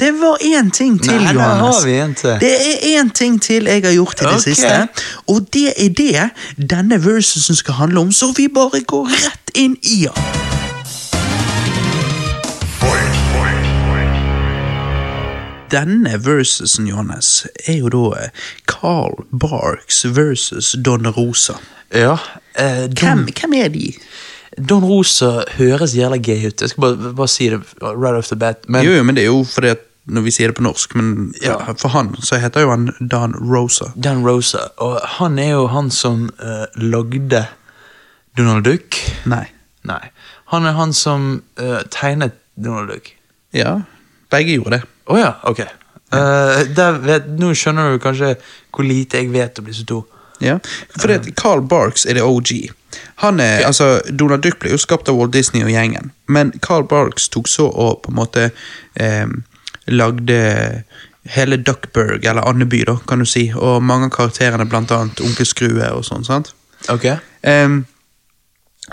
det 0.00 0.12
var 0.22 0.40
én 0.40 0.70
ting 0.70 0.96
til, 1.02 1.20
Nei, 1.20 1.34
Johannes. 1.34 1.76
har 1.76 1.84
vi 1.84 1.98
en 2.00 2.14
til. 2.14 2.40
Det 2.40 2.52
er 2.54 3.00
én 3.00 3.12
ting 3.12 3.42
til 3.42 3.66
jeg 3.66 3.84
har 3.84 3.92
gjort 3.92 4.20
i 4.20 4.24
det 4.24 4.34
okay. 4.34 4.54
siste, 4.54 4.88
og 5.26 5.48
det 5.52 5.72
er 5.76 5.88
det 5.88 6.70
denne 6.70 7.04
versusen 7.04 7.56
skal 7.56 7.74
handle 7.74 8.00
om, 8.00 8.12
så 8.12 8.32
vi 8.36 8.48
bare 8.48 8.80
går 8.80 9.10
rett 9.12 9.50
inn 9.54 9.76
i 9.82 10.06
den. 10.06 10.47
Denne 15.70 16.16
versusen, 16.24 16.86
Johannes, 16.88 17.46
er 17.66 17.78
jo 17.82 17.88
da 17.92 18.04
eh, 18.24 18.30
Carl 18.70 19.24
Barks 19.30 20.04
versus 20.16 20.74
Don 20.84 21.06
Rosa. 21.16 21.58
Ja. 21.94 22.16
Eh, 22.54 22.86
Don, 22.88 23.24
Hvem, 23.24 23.26
hvem 23.40 23.52
er 23.62 23.68
de? 23.74 23.92
Don 24.58 24.82
Rosa 24.84 25.44
høres 25.58 25.94
jævla 25.94 26.16
gay 26.18 26.46
ut. 26.48 26.60
Jeg 26.64 26.72
skal 26.72 26.80
bare, 26.82 27.12
bare 27.14 27.28
si 27.30 27.48
det 27.52 27.60
right 27.82 28.16
off 28.18 28.28
the 28.32 28.36
bat. 28.36 28.64
Men 28.68 28.84
jo, 28.86 28.96
jo, 28.96 29.02
men 29.06 29.14
det 29.16 29.22
er 29.26 29.30
jo 29.32 29.44
fordi 29.46 29.68
at 29.76 29.84
når 30.08 30.24
vi 30.24 30.32
sier 30.32 30.48
det 30.48 30.56
på 30.56 30.64
norsk, 30.64 30.94
men 30.96 31.34
Ja. 31.44 31.58
for 31.76 31.92
han 31.92 32.14
så 32.24 32.38
heter 32.40 32.64
jo 32.64 32.70
han 32.72 32.88
Don 33.12 33.34
Rosa. 33.36 33.90
Don 33.94 34.22
Rosa, 34.24 34.70
og 34.80 35.00
han 35.18 35.38
er 35.38 35.50
jo 35.52 35.66
han 35.68 35.90
som 35.92 36.30
uh, 36.40 36.64
lagde 36.80 37.42
Donald 38.38 38.64
Duck. 38.64 38.96
Nei. 39.28 39.44
Nei. 39.84 40.00
Han 40.48 40.64
er 40.64 40.72
han 40.78 40.92
som 40.96 41.42
uh, 41.60 41.82
tegnet 41.92 42.32
Donald 42.56 42.88
Duck. 42.88 43.12
Ja, 43.52 43.82
begge 44.32 44.56
gjorde 44.56 44.78
det. 44.78 44.82
Å 45.08 45.18
ja, 45.18 45.32
ok. 45.48 45.60
Eh, 45.64 46.62
der 46.76 47.00
vet, 47.04 47.28
nå 47.40 47.52
skjønner 47.56 47.92
du 47.92 48.02
kanskje 48.02 48.34
hvor 48.72 48.86
lite 48.86 49.20
jeg 49.20 49.32
vet 49.32 49.60
om 49.60 49.68
disse 49.68 49.86
to. 49.88 50.02
Ja, 50.40 50.60
for 50.94 51.10
det, 51.10 51.34
Carl 51.36 51.64
Barks 51.66 52.06
er 52.06 52.14
det 52.14 52.22
OG. 52.22 52.70
Han 53.24 53.40
er, 53.42 53.64
altså, 53.66 53.98
Donald 54.08 54.44
Duck 54.46 54.60
ble 54.62 54.70
jo 54.70 54.78
skapt 54.80 55.10
av 55.10 55.18
Walt 55.18 55.34
Disney 55.34 55.64
og 55.66 55.72
gjengen, 55.72 56.12
men 56.30 56.52
Carl 56.64 56.86
Barks 56.88 57.26
tok 57.34 57.50
så 57.50 57.66
og 57.68 58.04
på 58.04 58.12
en 58.12 58.18
måte 58.20 58.44
eh, 58.94 59.26
lagde 59.90 60.38
hele 61.28 61.58
Duckburg, 61.60 62.24
eller 62.24 62.46
Andeby, 62.48 62.84
da, 62.88 62.96
kan 63.08 63.20
du 63.20 63.26
si, 63.28 63.48
og 63.52 63.82
mange 63.84 64.08
av 64.08 64.14
karakterene, 64.14 64.64
blant 64.70 64.92
annet 64.94 65.20
Onkel 65.20 65.48
Skrue 65.48 65.90
og 65.92 66.06
sånn, 66.06 66.24
sant? 66.24 66.54
Okay. 66.88 67.18
Um, 67.42 67.82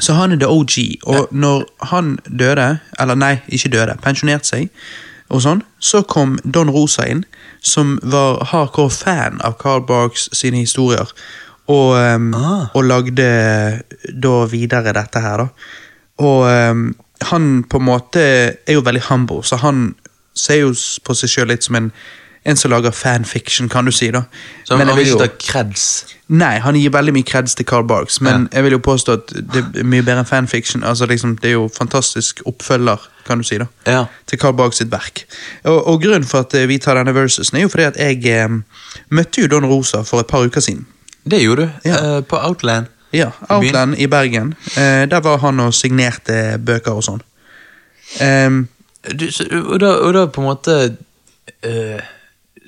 så 0.02 0.18
han 0.18 0.36
er 0.36 0.42
the 0.42 0.50
OG, 0.52 1.06
og 1.08 1.32
når 1.32 1.64
han 1.94 2.18
døde, 2.28 2.68
eller 3.00 3.20
nei, 3.20 3.38
ikke 3.48 3.72
døde, 3.78 3.96
pensjonerte 4.04 4.50
seg, 4.50 4.68
og 5.30 5.42
sånn, 5.42 5.64
så 5.82 6.04
kom 6.06 6.38
Don 6.44 6.70
Rosa 6.70 7.08
inn, 7.10 7.24
som 7.66 7.96
var 8.04 8.44
hardcore 8.52 8.94
fan 8.94 9.40
av 9.46 9.58
Carl 9.62 9.82
Barks 9.88 10.30
sine 10.38 10.62
historier, 10.62 11.10
og, 11.68 11.96
um, 11.98 12.34
Ah. 12.38 12.68
og 12.76 12.84
lagde 12.86 13.82
da 14.22 14.46
videre 14.46 14.94
dette 14.94 15.22
her, 15.22 15.38
da. 15.38 15.48
Og 16.22 16.46
um, 16.46 16.96
han 17.22 17.64
på 17.64 17.78
en 17.82 17.88
måte 17.88 18.22
er 18.22 18.74
jo 18.78 18.86
veldig 18.86 19.08
humble, 19.10 19.42
så 19.44 19.58
han 19.58 19.96
ser 20.36 20.62
jo 20.62 20.74
på 21.04 21.16
seg 21.16 21.32
sjøl 21.32 21.48
litt 21.48 21.64
som 21.64 21.76
en 21.80 21.92
en 22.46 22.58
som 22.58 22.72
lager 22.72 22.92
fanfiction, 22.92 23.70
kan 23.70 23.86
du 23.86 23.92
si. 23.92 24.12
da. 24.12 24.22
Så 24.64 24.78
Men 24.78 24.88
han 24.88 24.98
jeg 24.98 25.06
vil 25.06 25.14
ikke 25.14 25.28
ta 25.28 25.38
creds. 25.42 25.86
Nei, 26.28 26.60
han 26.62 26.76
gir 26.78 26.92
veldig 26.94 27.14
mye 27.14 27.26
creds 27.26 27.56
til 27.58 27.66
Carl 27.66 27.86
Barks, 27.88 28.20
men 28.22 28.48
jeg 28.54 28.64
vil 28.64 28.76
jo 28.76 28.80
påstå 28.86 29.14
at 29.14 29.34
det 29.54 29.64
er 29.82 29.86
mye 29.86 30.04
bedre 30.06 30.22
enn 30.24 30.30
fanfiction. 30.30 30.84
Altså 30.84 31.06
liksom, 31.06 31.38
Det 31.42 31.50
er 31.50 31.54
jo 31.54 31.70
fantastisk 31.78 32.42
oppfølger, 32.46 33.02
kan 33.26 33.42
du 33.42 33.44
si, 33.44 33.58
da. 33.58 33.66
Ja. 33.86 34.04
Til 34.28 34.40
Carl 34.40 34.54
Barks 34.58 34.78
sitt 34.82 34.92
verk. 34.92 35.26
Og, 35.64 35.88
og 35.88 36.02
grunnen 36.02 36.26
for 36.26 36.46
at 36.46 36.54
eh, 36.54 36.68
vi 36.68 36.78
tar 36.78 36.98
denne 36.98 37.16
versusen, 37.16 37.58
er 37.58 37.66
jo 37.66 37.70
fordi 37.74 37.84
at 37.84 37.98
jeg 37.98 38.26
eh, 38.26 38.60
møtte 39.10 39.42
jo 39.42 39.48
Don 39.48 39.66
Rosa 39.66 40.04
for 40.06 40.22
et 40.22 40.30
par 40.30 40.46
uker 40.46 40.62
siden. 40.62 40.86
Det 41.26 41.42
gjorde 41.42 41.66
du. 41.66 41.90
Ja. 41.90 42.18
uh, 42.18 42.22
på 42.24 42.38
Outland. 42.38 42.86
Ja, 43.14 43.32
Outland 43.50 43.96
i 43.98 44.06
Bergen. 44.08 44.54
Uh, 44.78 45.06
der 45.10 45.22
var 45.22 45.38
han 45.38 45.60
og 45.60 45.74
signerte 45.74 46.60
bøker 46.62 47.02
og 47.02 47.04
sånn. 47.10 47.26
Um, 48.22 48.68
Du, 49.06 49.32
så, 49.32 49.46
og, 49.46 49.80
da, 49.80 49.92
og 50.02 50.14
da 50.14 50.26
på 50.34 50.42
en 50.42 50.48
måte 50.48 50.76
eh, 51.62 52.00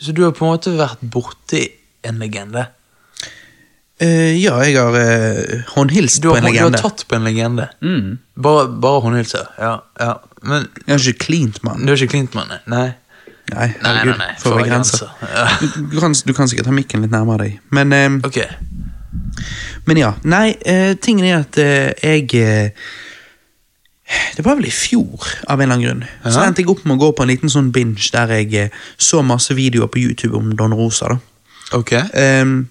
Så 0.01 0.13
du 0.13 0.23
har 0.23 0.33
på 0.37 0.45
en 0.45 0.53
måte 0.53 0.73
vært 0.77 1.01
borti 1.01 1.63
en 2.07 2.19
legende? 2.21 2.67
Uh, 3.97 4.35
ja, 4.37 4.53
jeg 4.61 4.75
har 4.77 4.93
uh, 4.93 5.63
håndhilst 5.73 6.21
har, 6.21 6.35
på 6.35 6.37
en 6.37 6.45
legende. 6.45 6.77
du 6.77 6.77
har 6.77 6.91
tatt 6.91 7.01
på 7.09 7.17
en 7.17 7.25
legende? 7.25 7.65
Mm. 7.81 8.19
Bare, 8.45 8.67
bare 8.83 9.01
håndhilser? 9.07 9.47
Ja, 9.57 9.71
ja. 9.99 10.13
Men 10.45 10.67
Jeg 10.85 10.93
har 10.93 11.07
ikke 11.09 11.25
cleant, 11.25 11.63
mann. 11.65 11.81
du 11.81 11.89
har 11.91 11.97
ikke 11.97 12.13
klint 12.13 12.37
med? 12.37 12.53
Nei? 12.69 12.91
Nei, 13.47 13.55
Nei, 13.55 13.67
herregud. 13.81 14.19
nei, 14.19 14.27
nei. 14.27 14.37
For 14.43 14.53
å 14.53 14.59
være 14.59 14.69
grenser. 14.69 15.09
Ja. 15.23 15.47
Du, 15.57 15.67
du, 15.95 15.97
kan, 16.03 16.13
du 16.13 16.33
kan 16.37 16.51
sikkert 16.51 16.69
ha 16.69 16.75
mikken 16.75 17.05
litt 17.05 17.15
nærmere 17.15 17.47
deg. 17.47 17.57
Men, 17.73 17.95
eh, 17.95 18.19
okay. 18.27 18.45
men 19.87 20.01
ja. 20.03 20.11
Nei, 20.27 20.51
uh, 20.67 20.93
tingen 21.01 21.25
er 21.25 21.39
at 21.41 21.57
jeg 21.57 22.75
Det 24.37 24.45
var 24.45 24.55
vel 24.55 24.65
i 24.69 24.71
fjor, 24.71 25.25
av 25.47 25.59
en 25.59 25.71
eller 25.71 25.75
annen 25.75 25.85
grunn. 25.87 26.31
Så 26.31 26.39
Ja. 26.39 26.45
endte 26.47 26.61
jeg 26.61 26.69
opp 26.69 26.85
med 26.85 26.97
å 26.97 26.99
gå 27.01 27.11
på 27.17 27.23
en 27.23 27.27
liten 27.29 27.49
sånn 27.49 27.71
binge 27.71 28.09
der 28.13 28.27
jeg 28.27 28.53
eh, 28.53 28.69
så 28.97 29.23
masse 29.25 29.53
videoer 29.57 29.87
på 29.91 29.99
YouTube 29.99 30.37
om 30.37 30.55
Don 30.55 30.73
Rosa. 30.73 31.07
da. 31.07 31.17
Ok. 31.73 31.91
Um, 32.15 32.69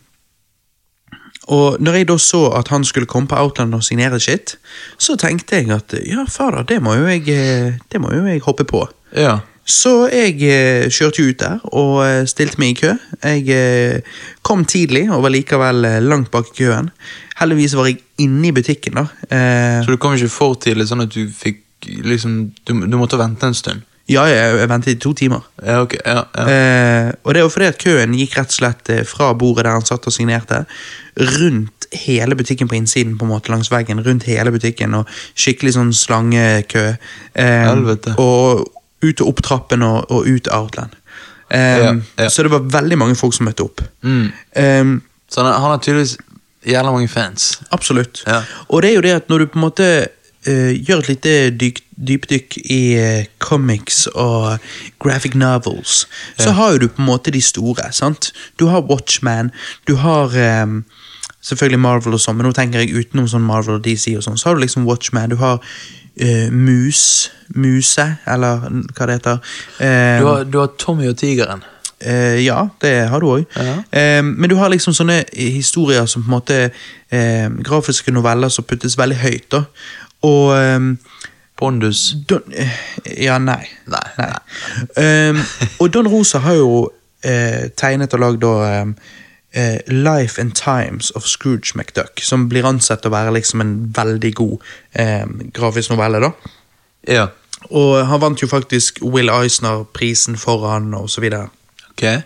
og 1.49 1.77
når 1.81 1.93
jeg 2.01 2.09
da 2.09 2.17
så 2.19 2.41
at 2.59 2.69
han 2.69 2.85
skulle 2.85 3.07
komme 3.07 3.29
på 3.29 3.37
Outland 3.39 3.75
og 3.75 3.85
signere 3.85 4.19
shit, 4.21 4.57
så 4.99 5.15
tenkte 5.17 5.57
jeg 5.61 5.71
at 5.71 5.93
ja, 6.07 6.25
fader, 6.29 6.63
det 6.67 6.81
må 6.83 6.95
jo 6.97 7.05
jeg, 7.07 7.29
eh, 7.29 7.77
det 7.93 8.01
må 8.01 8.11
jo 8.15 8.25
jeg 8.27 8.41
hoppe 8.43 8.65
på. 8.65 8.87
Ja. 9.15 9.39
Så 9.67 9.93
jeg 10.13 10.37
eh, 10.47 10.87
kjørte 10.95 11.23
jo 11.23 11.33
ut 11.33 11.41
der 11.43 11.65
og 11.75 11.97
eh, 12.05 12.23
stilte 12.31 12.61
meg 12.63 12.77
i 12.77 12.79
kø. 12.85 12.93
Jeg 13.25 13.49
eh, 13.51 14.21
kom 14.47 14.65
tidlig 14.65 15.09
og 15.11 15.25
var 15.27 15.35
likevel 15.35 15.89
langt 16.07 16.31
bak 16.31 16.53
i 16.53 16.63
køen. 16.63 16.93
Heldigvis 17.41 17.75
var 17.77 17.91
jeg 17.91 18.01
inne 18.23 18.49
i 18.49 18.55
butikken, 18.55 18.97
da. 18.97 19.09
Så 19.83 19.93
du 19.93 19.99
kom 20.01 20.15
ikke 20.17 20.33
for 20.33 20.55
tidlig, 20.63 20.87
sånn 20.89 21.05
at 21.05 21.13
du 21.13 21.27
fikk 21.29 21.65
liksom 21.87 22.39
Du, 22.65 22.73
du 22.89 22.97
måtte 22.97 23.19
vente 23.21 23.47
en 23.47 23.55
stund? 23.55 23.85
ja, 24.07 24.23
jeg, 24.31 24.69
ventet 24.71 24.95
i 24.95 24.99
to 25.03 25.11
timer. 25.19 25.43
Ja, 25.59 25.81
ok. 25.83 25.97
Ja, 25.99 26.23
ja. 26.31 26.45
Eh, 26.47 27.09
og 27.27 27.35
det 27.35 27.43
jo 27.43 27.51
fordi 27.51 27.71
at 27.73 27.81
køen 27.83 28.15
gikk 28.15 28.37
rett 28.39 28.53
og 28.53 28.59
slett 28.61 28.91
fra 29.11 29.33
bordet 29.35 29.67
der 29.67 29.75
han 29.75 29.87
satt 29.87 30.07
og 30.07 30.15
signerte, 30.15 30.63
rundt 31.41 31.89
hele 32.07 32.39
butikken 32.39 32.71
på 32.71 32.79
innsiden, 32.79 33.17
på 33.19 33.27
en 33.27 33.33
måte 33.33 33.51
langs 33.51 33.71
veggen, 33.73 34.03
rundt 34.07 34.29
hele 34.31 34.53
butikken, 34.55 34.95
og 34.95 35.11
skikkelig 35.35 35.75
sånn 35.75 35.93
slangekø. 35.97 36.87
Eh, 37.35 38.15
og 38.15 38.67
ut 39.05 39.21
og 39.21 39.29
opp 39.29 39.43
trappen 39.45 39.83
og, 39.83 40.11
og 40.11 40.27
ut 40.29 40.49
Outland. 40.53 40.95
Um, 41.51 41.57
Ja, 41.57 41.93
ja. 42.19 42.29
Så 42.29 42.43
det 42.43 42.51
var 42.51 42.65
veldig 42.81 42.99
mange 42.99 43.17
folk 43.17 43.35
som 43.35 43.47
møtte 43.47 43.63
opp. 43.63 43.83
Mm. 44.03 44.33
Um, 44.57 45.03
Så 45.31 45.43
han, 45.43 45.53
han 45.53 45.71
har 45.71 45.79
tydeligvis 45.79 46.17
jævla 46.67 46.91
mange 46.93 47.09
fans. 47.09 47.61
Absolutt. 47.71 48.25
Ja. 48.27 48.43
Og 48.69 48.83
det 48.83 48.91
er 48.91 48.95
jo 48.95 49.01
det 49.01 49.13
at 49.15 49.29
når 49.29 49.39
du 49.39 49.47
på 49.47 49.59
en 49.59 49.67
måte 49.67 50.07
uh, 50.49 50.73
gjør 50.75 50.99
et 51.05 51.09
lite 51.09 51.35
dyk, 51.51 51.81
dypdykk 52.09 52.57
i 52.65 52.81
uh, 52.99 53.25
comics 53.39 54.07
og 54.07 54.59
graphic 55.03 55.35
novels, 55.35 56.07
så 56.39 56.51
har 56.51 56.73
jo 56.73 56.79
du 56.79 56.89
på 56.89 57.03
en 57.03 57.11
måte 57.11 57.31
de 57.31 57.43
store. 57.43 57.93
sant? 57.93 58.33
Du 58.59 58.67
har 58.67 58.81
Watchman, 58.91 59.51
du 59.87 59.95
har 60.03 60.35
um, 60.63 60.85
selvfølgelig 61.43 61.81
Marvel 61.81 62.15
og 62.19 62.21
sånn, 62.21 62.37
men 62.37 62.49
nå 62.49 62.53
tenker 62.57 62.83
jeg 62.83 63.07
utenom 63.07 63.29
sånn 63.31 63.47
Marvel 63.47 63.79
og 63.79 63.85
DC 63.87 64.17
og 64.17 64.27
sånn, 64.27 64.39
så 64.39 64.49
har 64.51 64.59
du 64.59 64.65
liksom 64.67 64.87
Watchman, 64.89 65.31
du 65.31 65.39
har 65.41 65.63
eh, 66.21 66.51
Mus, 66.53 67.31
Muse, 67.55 68.17
eller 68.27 68.59
hva 68.97 69.07
det 69.07 69.15
heter. 69.19 69.39
Uh, 69.81 70.21
Du 70.21 70.27
har, 70.27 70.45
du 70.45 70.59
har 70.59 70.71
Tommy 70.79 71.09
og 71.09 71.17
tigeren. 71.17 71.63
Uh, 72.07 72.37
ja, 72.45 72.69
det 72.81 73.09
har 73.09 73.21
du 73.21 73.27
òg. 73.27 73.45
-huh. 73.55 73.83
Eh, 73.93 74.23
men 74.25 74.51
du 74.51 74.57
har 74.57 74.69
liksom 74.69 74.95
sånne 74.95 75.25
historier 75.33 76.07
som 76.07 76.23
på 76.23 76.27
en 76.27 76.31
måte 76.31 76.71
eh, 77.11 77.49
Grafiske 77.65 78.11
noveller 78.13 78.49
som 78.49 78.65
puttes 78.65 78.99
veldig 78.99 79.17
høyt. 79.17 79.51
da. 79.53 79.63
Og 80.23 80.57
eh, 80.63 80.81
Pondus. 81.59 82.15
Don, 82.29 82.41
eh, 82.53 82.69
Ja, 83.25 83.39
nei. 83.39 83.65
Nei, 83.87 84.29
Eh, 84.97 85.35
og 85.79 85.95
Don 85.95 86.09
Rosa 86.09 86.39
har 86.39 86.55
jo 86.55 86.91
eh, 87.25 87.69
tegnet 87.77 88.15
og 88.15 88.21
lagd 88.21 88.41
da 88.41 88.85
eh, 89.57 89.81
Life 89.87 90.41
and 90.41 90.55
Times 90.55 91.11
of 91.11 91.27
Scrooge 91.27 91.73
McDuck, 91.75 92.21
som 92.21 92.49
blir 92.49 92.67
ansett 92.69 93.07
å 93.07 93.13
være 93.13 93.35
liksom 93.39 93.65
en 93.65 93.75
veldig 93.97 94.33
god 94.37 94.71
eh, 94.93 95.27
grafisk 95.57 95.95
novelle. 95.95 96.21
da. 96.21 96.55
Ja. 97.09 97.27
Og 97.71 98.07
han 98.07 98.21
vant 98.21 98.43
jo 98.43 98.49
faktisk 98.51 99.01
Will 99.03 99.33
Eisner-prisen 99.33 100.37
for 100.39 100.69
han, 100.69 100.93
og 100.95 101.09
så 101.11 101.25
videre. 101.25 101.49
Okay. 101.95 102.21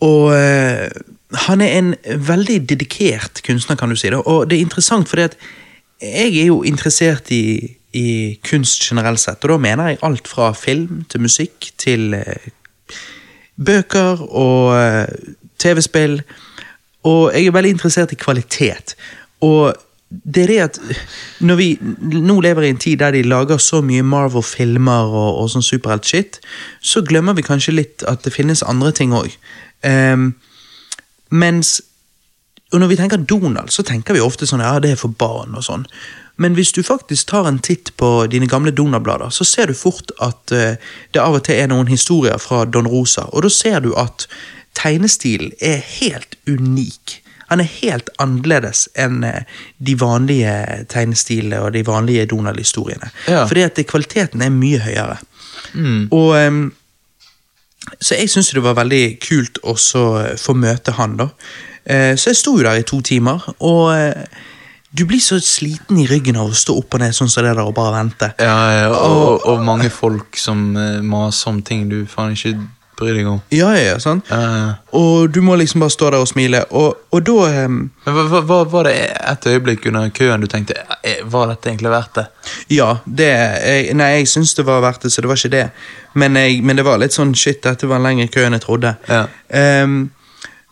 Og 0.00 0.32
eh, 0.32 0.88
han 1.46 1.60
er 1.60 1.78
en 1.78 1.94
veldig 2.04 2.62
dedikert 2.68 3.42
kunstner, 3.44 3.76
kan 3.76 3.92
du 3.92 3.96
si. 3.96 4.10
Da. 4.10 4.24
Og 4.24 4.48
det 4.50 4.58
er 4.58 4.66
interessant, 4.66 5.08
fordi 5.08 5.28
at 5.28 5.36
jeg 6.00 6.36
er 6.40 6.48
jo 6.48 6.62
interessert 6.62 7.30
i, 7.30 7.76
i 7.92 8.08
kunst 8.44 8.84
generelt 8.84 9.20
sett, 9.20 9.44
og 9.44 9.54
da 9.54 9.56
mener 9.60 9.92
jeg 9.92 10.04
alt 10.04 10.28
fra 10.28 10.52
film 10.52 11.04
til 11.08 11.24
musikk 11.24 11.70
til 11.80 12.14
eh, 12.16 12.48
bøker 13.56 14.24
og 14.26 14.76
eh, 14.76 15.36
TV-spill. 15.62 16.20
Og 17.06 17.34
jeg 17.34 17.46
er 17.46 17.56
veldig 17.56 17.74
interessert 17.76 18.12
i 18.12 18.20
kvalitet. 18.20 18.96
Og 19.44 19.74
det 20.10 20.42
er 20.44 20.46
det 20.46 20.58
at 20.62 20.78
når 21.42 21.58
vi 21.58 21.68
nå 21.82 22.38
lever 22.40 22.62
i 22.62 22.70
en 22.70 22.78
tid 22.78 22.98
der 23.02 23.10
de 23.10 23.22
lager 23.26 23.58
så 23.58 23.80
mye 23.82 24.04
Marvel-filmer 24.06 25.10
og, 25.10 25.40
og 25.42 25.50
sånn 25.50 25.66
superhelt-shit, 25.66 26.38
så 26.80 27.02
glemmer 27.02 27.34
vi 27.34 27.46
kanskje 27.46 27.74
litt 27.74 28.06
at 28.06 28.22
det 28.24 28.34
finnes 28.34 28.62
andre 28.62 28.92
ting 28.94 29.14
òg. 29.16 29.34
mens 31.30 31.80
og 32.72 32.80
når 32.80 32.88
vi 32.90 32.96
tenker 32.98 33.16
Donald, 33.16 33.70
så 33.70 33.82
tenker 33.86 34.16
vi 34.16 34.20
ofte 34.20 34.46
sånn 34.46 34.60
ja, 34.60 34.78
det 34.82 34.90
er 34.92 34.98
for 34.98 35.14
barn 35.14 35.54
og 35.54 35.62
sånn. 35.62 35.84
Men 36.36 36.56
hvis 36.58 36.72
du 36.74 36.82
faktisk 36.84 37.30
tar 37.30 37.46
en 37.48 37.60
titt 37.62 37.92
på 37.96 38.26
dine 38.28 38.48
gamle 38.50 38.72
Donald-blader, 38.74 39.30
så 39.30 39.46
ser 39.46 39.70
du 39.70 39.78
fort 39.78 40.10
at 40.20 40.52
uh, 40.52 40.74
det 41.14 41.22
av 41.22 41.38
og 41.38 41.44
til 41.46 41.56
er 41.56 41.70
noen 41.70 41.88
historier 41.88 42.36
fra 42.42 42.64
Don 42.66 42.88
Rosa, 42.90 43.28
og 43.32 43.46
da 43.46 43.52
ser 43.52 43.80
du 43.86 43.92
at 43.96 44.26
tegnestilen 44.76 45.52
er 45.64 45.80
helt 46.00 46.36
unik. 46.46 47.20
Han 47.50 47.62
er 47.62 47.68
helt 47.80 48.10
annerledes 48.22 48.86
enn 48.98 49.22
eh, 49.24 49.44
de 49.78 49.94
vanlige 50.00 50.84
tegnestilene 50.92 51.60
og 51.62 51.72
de 51.76 51.84
vanlige 51.86 52.26
Donald-historiene. 52.32 53.12
Ja. 53.30 53.44
Fordi 53.46 53.62
at 53.68 53.78
kvaliteten 53.86 54.42
er 54.42 54.50
mye 54.54 54.82
høyere. 54.82 55.20
Og 56.14 56.32
ehm, 56.38 56.66
så 58.02 58.18
jeg 58.18 58.30
syns 58.32 58.50
det 58.50 58.64
var 58.64 58.74
veldig 58.80 59.04
kult 59.22 59.60
å 59.62 59.76
få 59.78 60.56
møte 60.58 60.96
han, 60.98 61.16
da. 61.20 61.30
Eh, 61.86 62.16
Så 62.18 62.32
jeg 62.32 62.40
sto 62.40 62.56
jo 62.58 62.66
der 62.66 62.80
i 62.80 62.86
to 62.86 63.00
timer, 63.00 63.44
og 63.62 63.92
eh, 63.94 64.26
du 64.96 65.04
blir 65.06 65.20
så 65.22 65.38
sliten 65.42 65.98
i 66.02 66.06
ryggen 66.10 66.38
av 66.40 66.50
å 66.50 66.56
stå 66.56 66.74
opp 66.80 66.96
og 66.96 67.02
ned 67.02 67.14
sånn 67.14 67.30
som 67.30 67.44
det 67.44 67.54
der 67.54 67.62
og 67.62 67.74
bare 67.76 67.94
vente. 67.98 68.32
Ja, 68.42 68.56
ja, 68.74 68.88
og, 68.90 69.16
og, 69.36 69.46
og 69.52 69.64
mange 69.66 69.90
folk 69.92 70.38
som 70.40 70.72
eh, 70.76 70.98
maser 71.04 71.52
om 71.52 71.62
ting 71.62 71.86
du 71.92 72.00
faen 72.10 72.34
ikke 72.34 72.56
bryr 72.96 73.14
deg 73.18 73.28
om. 73.30 73.40
Ja, 73.52 73.68
ja, 73.76 73.82
ja, 73.92 73.98
sant? 74.02 74.30
Uh, 74.30 74.74
Og 74.96 75.30
du 75.34 75.40
må 75.44 75.56
liksom 75.60 75.84
bare 75.84 75.94
stå 75.94 76.10
der 76.14 76.24
og 76.24 76.28
smile, 76.30 76.64
og, 76.70 76.96
og 77.12 77.26
da 77.26 77.66
um, 77.66 77.78
var 78.06 78.88
det 78.88 78.96
et 79.12 79.46
øyeblikk 79.52 79.86
under 79.90 80.08
køen 80.16 80.40
du 80.40 80.46
tenkte 80.50 80.74
eh, 81.02 81.22
Var 81.24 81.52
dette 81.52 81.70
egentlig 81.70 81.92
verdt 81.92 82.18
det? 82.20 82.26
Ja, 82.76 82.96
det 83.04 83.30
jeg, 83.30 83.94
Nei, 83.94 84.10
jeg 84.18 84.28
syns 84.32 84.54
det 84.54 84.66
var 84.66 84.84
verdt 84.84 85.06
det, 85.06 85.12
så 85.12 85.20
det 85.24 85.28
var 85.28 85.40
ikke 85.40 85.54
det. 85.56 85.68
Men, 86.14 86.36
jeg, 86.36 86.62
men 86.64 86.76
det 86.76 86.84
var 86.86 87.00
litt 87.02 87.16
sånn 87.16 87.34
shit, 87.36 87.62
dette 87.64 87.88
var 87.88 88.00
en 88.00 88.08
lengre 88.08 88.28
kø 88.32 88.46
enn 88.46 88.56
jeg 88.56 88.64
trodde. 88.64 88.96
Ja. 89.08 89.26
Um, 89.84 90.06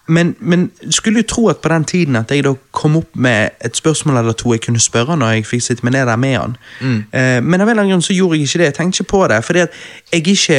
men, 0.07 0.35
men 0.39 0.71
skulle 0.91 1.23
jo 1.23 1.29
tro 1.29 1.49
at 1.49 1.63
på 1.65 1.69
den 1.69 1.85
tiden 1.85 2.17
at 2.17 2.31
jeg 2.31 2.45
da 2.45 2.53
kom 2.77 2.97
opp 3.01 3.17
med 3.17 3.57
et 3.65 3.77
spørsmål 3.77 4.19
eller 4.21 4.37
to 4.37 4.53
jeg 4.53 4.61
kunne 4.67 4.81
spørre 4.81 5.17
når 5.17 5.39
jeg 5.39 5.47
fikk 5.49 5.63
sitte 5.65 5.87
meg 5.87 5.95
ned 5.97 6.07
der 6.11 6.21
med 6.21 6.35
han. 6.37 6.57
Eh, 6.85 7.41
men 7.41 7.61
av 7.61 7.69
en 7.69 7.71
eller 7.71 7.83
annen 7.83 7.93
grunn 7.95 8.05
så 8.05 8.17
gjorde 8.17 8.37
jeg 8.37 8.49
ikke 8.49 8.59
det. 8.61 8.65
Jeg 8.65 8.75
tenkte 8.75 9.03
ikke 9.03 9.11
på 9.15 9.23
det, 9.33 9.39
fordi 9.45 9.63
at 9.65 9.79
jeg 10.13 10.27
ikke 10.29 10.59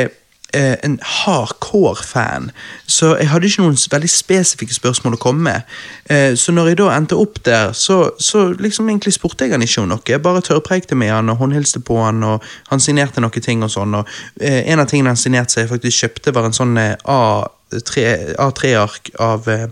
eh, 0.55 0.75
en 0.87 0.97
hardcore-fan, 1.03 2.49
så 2.87 3.15
jeg 3.19 3.29
hadde 3.29 3.49
ikke 3.49 3.65
noen 3.65 3.77
veldig 3.91 4.11
spesifikke 4.11 4.75
spørsmål 4.75 5.17
å 5.17 5.21
komme 5.21 5.45
med. 5.49 5.73
Eh, 6.09 6.33
så 6.39 6.55
når 6.55 6.71
jeg 6.71 6.79
da 6.81 6.89
endte 6.95 7.19
opp 7.19 7.41
der, 7.45 7.73
så, 7.77 7.99
så 8.19 8.47
liksom 8.53 8.89
egentlig 8.89 9.15
spurte 9.17 9.45
jeg 9.45 9.55
han 9.55 9.65
ikke 9.65 9.83
om 9.83 9.91
noe. 9.91 10.05
Jeg 10.07 10.23
bare 10.23 10.43
tørrpreikte 10.45 10.97
med 10.97 11.13
han 11.13 11.33
og 11.33 11.41
håndhilste 11.41 11.83
på 11.85 11.99
han, 12.03 12.23
og 12.23 12.45
han 12.71 12.83
signerte 12.83 13.23
noen 13.23 13.45
ting 13.45 13.65
og 13.65 13.73
sånn. 13.73 13.99
Og, 13.99 14.15
eh, 14.39 14.63
en 14.71 14.83
av 14.83 14.89
tingene 14.91 15.13
han 15.13 15.19
signerte 15.19 15.55
seg 15.55 15.65
jeg 15.65 15.73
faktisk 15.75 16.05
kjøpte, 16.05 16.35
var 16.35 16.49
en 16.49 16.57
sånn 16.57 16.77
eh, 16.81 16.95
A 17.05 17.19
A3-ark 17.73 19.09
av, 19.19 19.49
eh, 19.49 19.67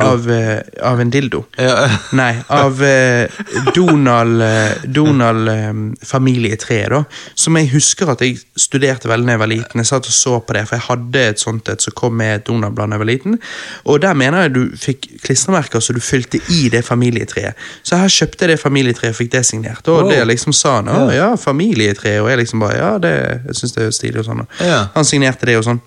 av, 0.00 0.30
eh, 0.30 0.60
av 0.82 1.00
en 1.00 1.10
dildo. 1.10 1.44
Ja, 1.56 1.88
Nei, 2.12 2.36
av 2.46 2.82
eh, 2.84 3.30
Donald, 3.74 4.42
eh, 4.42 4.84
Donald 4.84 5.48
eh, 5.48 5.72
familietre, 6.06 6.82
da. 6.92 7.02
Som 7.34 7.56
jeg 7.56 7.70
husker 7.72 8.12
at 8.12 8.20
jeg 8.20 8.36
studerte 8.60 9.08
veldig 9.08 9.26
da 9.26 9.36
jeg 9.36 9.42
var 9.42 9.50
liten. 9.50 9.82
Jeg 9.82 9.90
satt 9.90 10.10
og 10.10 10.16
så 10.16 10.36
på 10.44 10.58
det, 10.58 10.66
for 10.68 10.76
jeg 10.76 10.86
hadde 10.90 11.24
et 11.32 11.42
sånt 11.42 11.72
et 11.72 11.82
som 11.82 11.96
kom 11.96 12.14
med 12.20 12.44
Donald-blad 12.46 12.92
da 12.92 12.98
jeg 12.98 13.04
var 13.06 13.10
liten. 13.10 13.40
Og 13.88 14.00
der 14.04 14.14
mener 14.14 14.46
jeg 14.46 14.54
du 14.54 14.62
fikk 14.76 15.08
klistremerker 15.24 15.80
så 15.80 15.96
du 15.96 16.02
fylte 16.04 16.42
i 16.52 16.68
det 16.72 16.84
familietreet. 16.84 17.56
Så 17.82 17.98
her 18.00 18.12
kjøpte 18.12 18.44
jeg 18.44 18.54
det 18.54 18.60
familietreet 18.62 19.16
og 19.16 19.20
fikk 19.22 19.32
det 19.34 19.44
signert. 19.48 19.88
Og 19.88 20.04
oh. 20.04 20.12
det 20.12 20.20
liksom 20.28 20.54
sa 20.56 20.78
han, 20.82 21.10
ja, 21.16 21.32
familietre, 21.40 22.18
og 22.20 22.30
jeg 22.30 22.44
liksom 22.44 22.62
bare, 22.62 22.78
ja, 22.78 22.94
det, 23.02 23.16
jeg 23.48 23.60
syns 23.62 23.76
det 23.76 23.88
er 23.88 24.00
stilig 24.04 24.22
og 24.22 24.30
sånn. 24.30 24.48
Ja. 24.60 24.80
Han 24.94 25.08
signerte 25.08 25.48
det 25.48 25.56
og 25.58 25.70
sånn. 25.72 25.84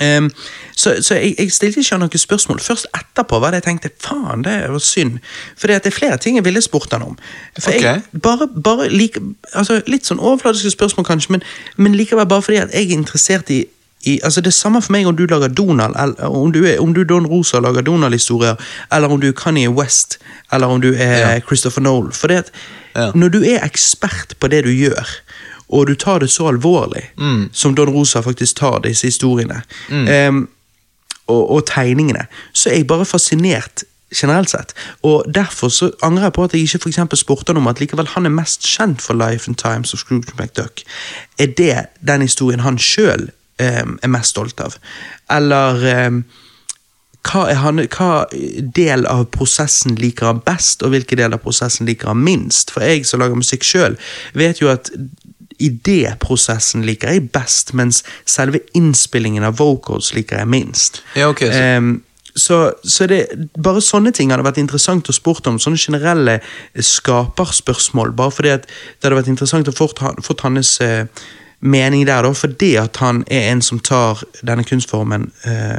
Ehm, 0.00 0.30
så 0.76 1.02
så 1.02 1.14
jeg, 1.14 1.34
jeg 1.38 1.52
stilte 1.52 1.80
ikke 1.80 1.98
noen 1.98 2.18
spørsmål. 2.18 2.60
Først 2.60 2.86
etterpå 2.94 3.38
var 3.40 3.50
det 3.50 3.62
jeg 3.62 3.68
tenkte 3.70 3.90
faen, 4.00 4.44
det 4.44 4.56
var 4.72 4.78
synd. 4.78 5.18
For 5.56 5.66
det 5.66 5.86
er 5.86 5.90
flere 5.90 6.16
ting 6.16 6.36
jeg 6.36 6.44
ville 6.44 6.62
spurt 6.62 6.92
han 6.92 7.02
om. 7.02 7.18
For 7.58 7.70
jeg, 7.70 8.02
bare, 8.22 8.48
bare 8.64 8.88
like, 8.88 9.20
altså 9.52 9.80
Litt 9.86 10.06
sånn 10.06 10.20
overfladiske 10.20 10.70
spørsmål, 10.70 11.06
kanskje, 11.06 11.32
men, 11.32 11.42
men 11.76 11.94
likevel 11.94 12.26
bare 12.26 12.42
fordi 12.42 12.56
at 12.56 12.74
jeg 12.74 12.90
er 12.90 12.98
interessert 12.98 13.50
i 13.50 13.64
i, 14.06 14.20
altså 14.22 14.40
Det 14.40 14.46
er 14.46 14.54
samme 14.54 14.82
for 14.82 14.92
meg 14.94 15.06
om 15.08 15.16
du 15.16 15.24
lager 15.26 15.48
Donald, 15.48 15.96
eller 15.98 16.28
om 16.30 16.52
du 16.52 16.60
er 16.68 16.78
om 16.82 16.94
du 16.94 17.02
Don 17.04 17.26
Rosa 17.26 17.58
lager 17.58 17.82
Donald-historier, 17.82 18.54
eller 18.92 19.08
om 19.08 19.20
du 19.20 19.28
er 19.28 19.32
Kanye 19.32 19.68
West, 19.68 20.18
eller 20.52 20.66
om 20.66 20.80
du 20.80 20.92
er 20.94 21.16
Ja. 21.18 21.40
Christopher 21.40 21.82
Nolan. 21.82 22.12
For 22.12 22.28
det 22.28 22.36
at 22.36 22.50
Ja. 22.96 23.10
når 23.14 23.28
du 23.28 23.42
er 23.42 23.64
ekspert 23.64 24.34
på 24.40 24.48
det 24.48 24.64
du 24.64 24.70
gjør, 24.70 25.06
og 25.68 25.86
du 25.86 25.94
tar 25.94 26.18
det 26.18 26.30
så 26.30 26.48
alvorlig 26.48 27.10
Mm. 27.16 27.48
som 27.52 27.74
Don 27.74 27.90
Rosa 27.90 28.20
faktisk 28.20 28.56
tar 28.56 28.78
disse 28.84 29.06
historiene, 29.06 29.62
em, 29.90 30.48
og, 31.26 31.50
og 31.50 31.66
tegningene, 31.66 32.26
så 32.52 32.70
er 32.70 32.74
jeg 32.74 32.86
bare 32.86 33.04
fascinert 33.04 33.84
generelt 34.14 34.50
sett. 34.50 34.74
Og 35.02 35.24
derfor 35.34 35.68
så 35.68 35.90
angrer 36.02 36.22
jeg 36.22 36.32
på 36.32 36.44
at 36.44 36.52
jeg 36.54 36.62
ikke 36.62 36.78
for 37.10 37.16
spurte 37.16 37.50
han 37.50 37.56
om 37.56 37.66
at 37.66 37.80
likevel 37.80 38.06
han 38.14 38.26
er 38.26 38.30
mest 38.30 38.62
kjent 38.62 39.02
for 39.02 39.14
Life 39.14 39.48
and 39.48 39.56
Times 39.56 39.92
of 39.92 39.98
Scrooge 39.98 40.32
McDuck. 40.38 40.82
Er 41.38 41.46
det 41.46 41.86
den 42.06 42.22
historien 42.22 42.60
han 42.60 42.78
sjøl 42.78 43.30
er 44.02 44.08
mest 44.08 44.30
stolt 44.30 44.60
av? 44.60 44.76
Eller 45.30 46.06
um, 46.06 46.24
hva, 47.26 47.54
han, 47.58 47.82
hva 47.90 48.26
del 48.76 49.06
av 49.10 49.24
prosessen 49.34 49.96
liker 49.98 50.26
han 50.30 50.42
best, 50.46 50.82
og 50.82 50.94
hvilken 50.94 51.18
del 51.18 51.34
av 51.34 51.42
prosessen 51.42 51.86
liker 51.86 52.12
han 52.12 52.22
minst? 52.22 52.70
For 52.70 52.86
jeg 52.86 53.06
som 53.06 53.20
lager 53.20 53.38
musikk 53.38 53.66
sjøl, 53.66 53.98
vet 54.34 54.62
jo 54.62 54.70
at 54.70 54.92
idéprosessen 55.62 56.84
liker 56.86 57.12
jeg 57.14 57.28
best, 57.34 57.72
mens 57.74 58.02
selve 58.28 58.60
innspillingen 58.74 59.44
av 59.46 59.56
vocals 59.60 60.12
liker 60.16 60.38
jeg 60.42 60.48
minst. 60.48 61.02
Ja, 61.16 61.28
okay, 61.28 61.50
så- 61.52 61.78
Um, 61.78 62.02
så, 62.36 62.72
så 62.84 63.06
det, 63.08 63.26
bare 63.56 63.80
sånne 63.80 64.12
ting 64.12 64.28
hadde 64.30 64.44
vært 64.44 64.58
interessant 64.60 65.08
å 65.08 65.14
spurt 65.16 65.46
om. 65.48 65.56
Sånne 65.58 65.78
generelle 65.80 66.34
eh, 66.74 66.82
skaperspørsmål. 66.84 68.12
Bare 68.12 68.30
fordi 68.30 68.50
at 68.52 68.66
det 68.68 69.06
hadde 69.08 69.16
vært 69.22 69.30
interessant 69.32 69.68
å 69.70 69.72
få 69.72 69.88
fått 70.22 70.44
hans 70.44 70.74
uh, 70.84 71.06
mening 71.60 72.04
der, 72.06 72.22
da. 72.28 72.32
Fordi 72.36 72.74
at 72.76 73.00
han 73.00 73.22
er 73.32 73.48
en 73.54 73.62
som 73.64 73.80
tar 73.80 74.20
denne 74.42 74.66
kunstformen 74.68 75.30
uh, 75.46 75.78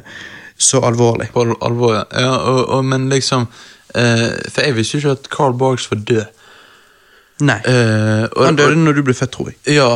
så 0.57 0.81
alvorlig. 0.81 1.29
på 1.33 1.45
al- 1.45 1.59
alvor, 1.61 1.93
ja. 1.99 2.03
ja 2.25 2.33
og, 2.39 2.63
og, 2.79 2.85
men 2.89 3.05
liksom 3.13 3.45
uh, 3.45 4.33
For 4.49 4.65
jeg 4.65 4.75
visste 4.79 4.97
ikke 4.97 5.13
at 5.19 5.29
Carl 5.29 5.53
Barks 5.61 5.85
var 5.91 6.01
død. 6.09 6.25
Nei. 7.39 7.59
Uh, 7.67 8.23
og, 8.33 8.45
han 8.45 8.55
døde 8.57 8.75
når 8.75 8.93
du 8.97 9.01
ble 9.03 9.13
født, 9.13 9.31
tror 9.31 9.51
jeg. 9.51 9.75
Ja, 9.75 9.91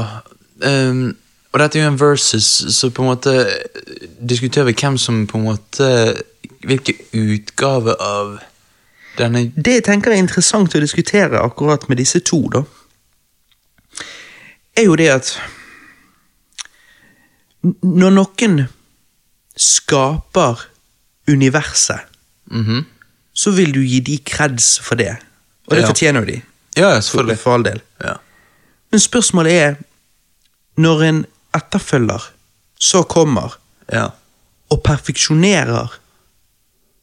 Um, 0.61 1.15
Og 1.53 1.59
dette 1.59 1.79
er 1.79 1.83
jo 1.83 1.89
en 1.89 1.99
versus, 1.99 2.45
så 2.69 2.91
på 2.93 3.01
en 3.01 3.07
måte 3.09 3.31
eh, 3.33 4.03
diskuterer 4.29 4.67
vi 4.69 4.75
hvem 4.77 4.97
som 4.97 5.23
på 5.27 5.37
en 5.39 5.43
måte 5.47 5.87
Hvilken 6.61 6.95
utgave 7.17 7.95
av 7.99 8.35
denne 9.17 9.47
Det 9.57 9.73
jeg 9.73 9.83
tenker 9.87 10.11
er 10.13 10.21
interessant 10.21 10.75
å 10.77 10.79
diskutere 10.83 11.41
akkurat 11.41 11.89
med 11.89 11.97
disse 11.97 12.19
to, 12.19 12.43
da, 12.53 12.61
er 14.77 14.85
jo 14.85 14.95
det 14.95 15.09
at 15.09 15.33
Når 17.81 18.13
noen 18.15 18.67
skaper 19.57 20.61
universet, 21.27 21.99
Mhm. 22.51 22.85
så 23.33 23.51
vil 23.51 23.71
du 23.73 23.79
gi 23.81 23.99
de 23.99 24.17
kreds 24.25 24.79
for 24.79 24.95
det. 24.95 25.17
Og 25.67 25.75
det 25.75 25.81
Ja. 25.83 25.87
fortjener 25.87 26.19
jo 26.19 26.25
de, 26.25 26.41
Ja, 26.77 26.99
selvfølgelig. 27.01 27.37
for, 27.37 27.43
for 27.43 27.53
all 27.53 27.65
del. 27.65 27.81
Ja. 28.03 28.13
Men 28.91 28.99
spørsmålet 28.99 29.53
er, 29.53 29.75
når 30.77 31.03
en 31.03 31.25
etterfølger 31.55 32.31
så 32.79 33.03
kommer 33.03 33.59
ja. 33.91 34.07
og 34.69 34.83
perfeksjonerer 34.83 35.99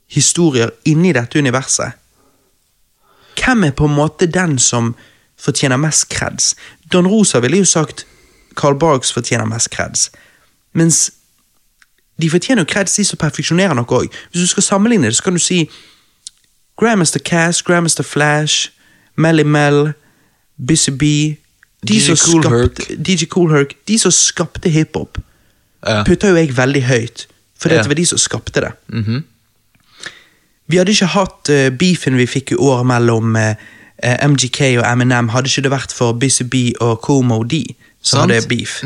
historier 0.08 0.70
inni 0.84 1.12
dette 1.12 1.38
universet, 1.38 1.92
hvem 3.38 3.64
er 3.64 3.70
på 3.70 3.84
en 3.84 3.94
måte 3.94 4.26
den 4.26 4.58
som 4.58 4.94
fortjener 5.38 5.76
mest 5.76 6.08
kreds? 6.08 6.54
Don 6.92 7.06
Rosa 7.06 7.38
ville 7.38 7.58
jo 7.58 7.64
sagt 7.64 8.06
Carl 8.56 8.78
Barks 8.78 9.12
fortjener 9.12 9.44
mest 9.44 9.70
kreds, 9.70 10.10
mens 10.72 11.10
de 12.20 12.30
fortjener 12.30 12.62
jo 12.62 12.72
kreds, 12.72 12.94
de 12.94 13.04
som 13.04 13.18
perfeksjonerer 13.18 13.74
noe 13.78 13.86
òg. 13.86 14.08
Hvis 14.30 14.42
du 14.42 14.46
skal 14.46 14.62
sammenligne 14.62 15.06
det, 15.06 15.16
så 15.16 15.22
kan 15.22 15.32
du 15.32 15.38
si 15.38 15.70
Grandmaster 16.78 17.20
Cass, 17.20 17.62
Grandmaster 17.62 18.04
Flash, 18.04 18.72
Melly 19.18 19.44
Mel, 19.44 19.92
Busy 20.58 20.90
Bee 20.94 21.36
de 21.82 21.94
DJ 21.94 22.00
som 22.14 22.16
Kool 22.16 22.42
skapte- 22.42 22.86
Herc. 22.88 22.98
DJ 23.06 23.26
Cool 23.30 23.50
Herc, 23.54 23.74
de 23.88 23.98
som 23.98 24.10
skapte 24.14 24.70
hiphop, 24.70 25.18
Ja. 25.86 26.02
putta 26.06 26.28
jo 26.28 26.34
jeg 26.36 26.54
veldig 26.56 26.82
høyt, 26.88 27.26
for 27.58 27.68
Ja. 27.70 27.82
det 27.82 27.88
var 27.88 27.94
de 27.94 28.06
som 28.06 28.18
skapte 28.18 28.60
det. 28.60 28.72
Mhm. 28.88 29.24
Vi 30.68 30.76
hadde 30.76 30.90
ikke 30.92 31.06
hatt 31.06 31.48
uh, 31.50 31.70
beefen 31.70 32.16
vi 32.16 32.26
fikk 32.26 32.52
i 32.52 32.56
år 32.60 32.82
mellom 32.84 33.36
eh, 33.36 33.54
eh, 34.02 34.18
MGK 34.28 34.60
og 34.78 34.84
Eminem, 34.92 35.28
hadde 35.32 35.48
ikke 35.48 35.62
det 35.62 35.70
vært 35.72 35.92
for 35.96 36.12
Bee 36.50 36.72
og 36.80 37.00
Como 37.00 37.42
D, 37.44 37.62
som 38.02 38.20
hadde 38.28 38.46
beef 38.48 38.82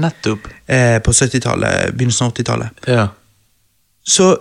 eh, 0.69 0.99
på 1.03 1.11
70-tallet, 1.13 1.93
begynnelsen 1.97 2.27
av 2.27 2.33
80-tallet. 2.35 2.71
Ja. 2.87 3.09
Så 4.07 4.37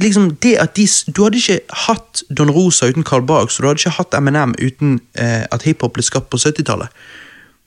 liksom 0.00 0.36
det 0.42 0.56
at 0.58 0.76
de 0.76 0.86
Du 1.16 1.22
hadde 1.22 1.38
ikke 1.38 1.60
hatt 1.86 2.22
Don 2.30 2.50
Rosa 2.50 2.86
uten 2.86 3.04
Carl 3.04 3.22
Barks, 3.26 3.58
og 3.58 3.62
du 3.62 3.68
hadde 3.68 3.80
ikke 3.80 3.98
hatt 3.98 4.14
Eminem 4.14 4.54
uten 4.58 5.00
eh, 5.14 5.44
at 5.50 5.62
hiphop 5.62 5.94
ble 5.94 6.02
skapt 6.02 6.30
på 6.30 6.36
70-tallet. 6.36 6.88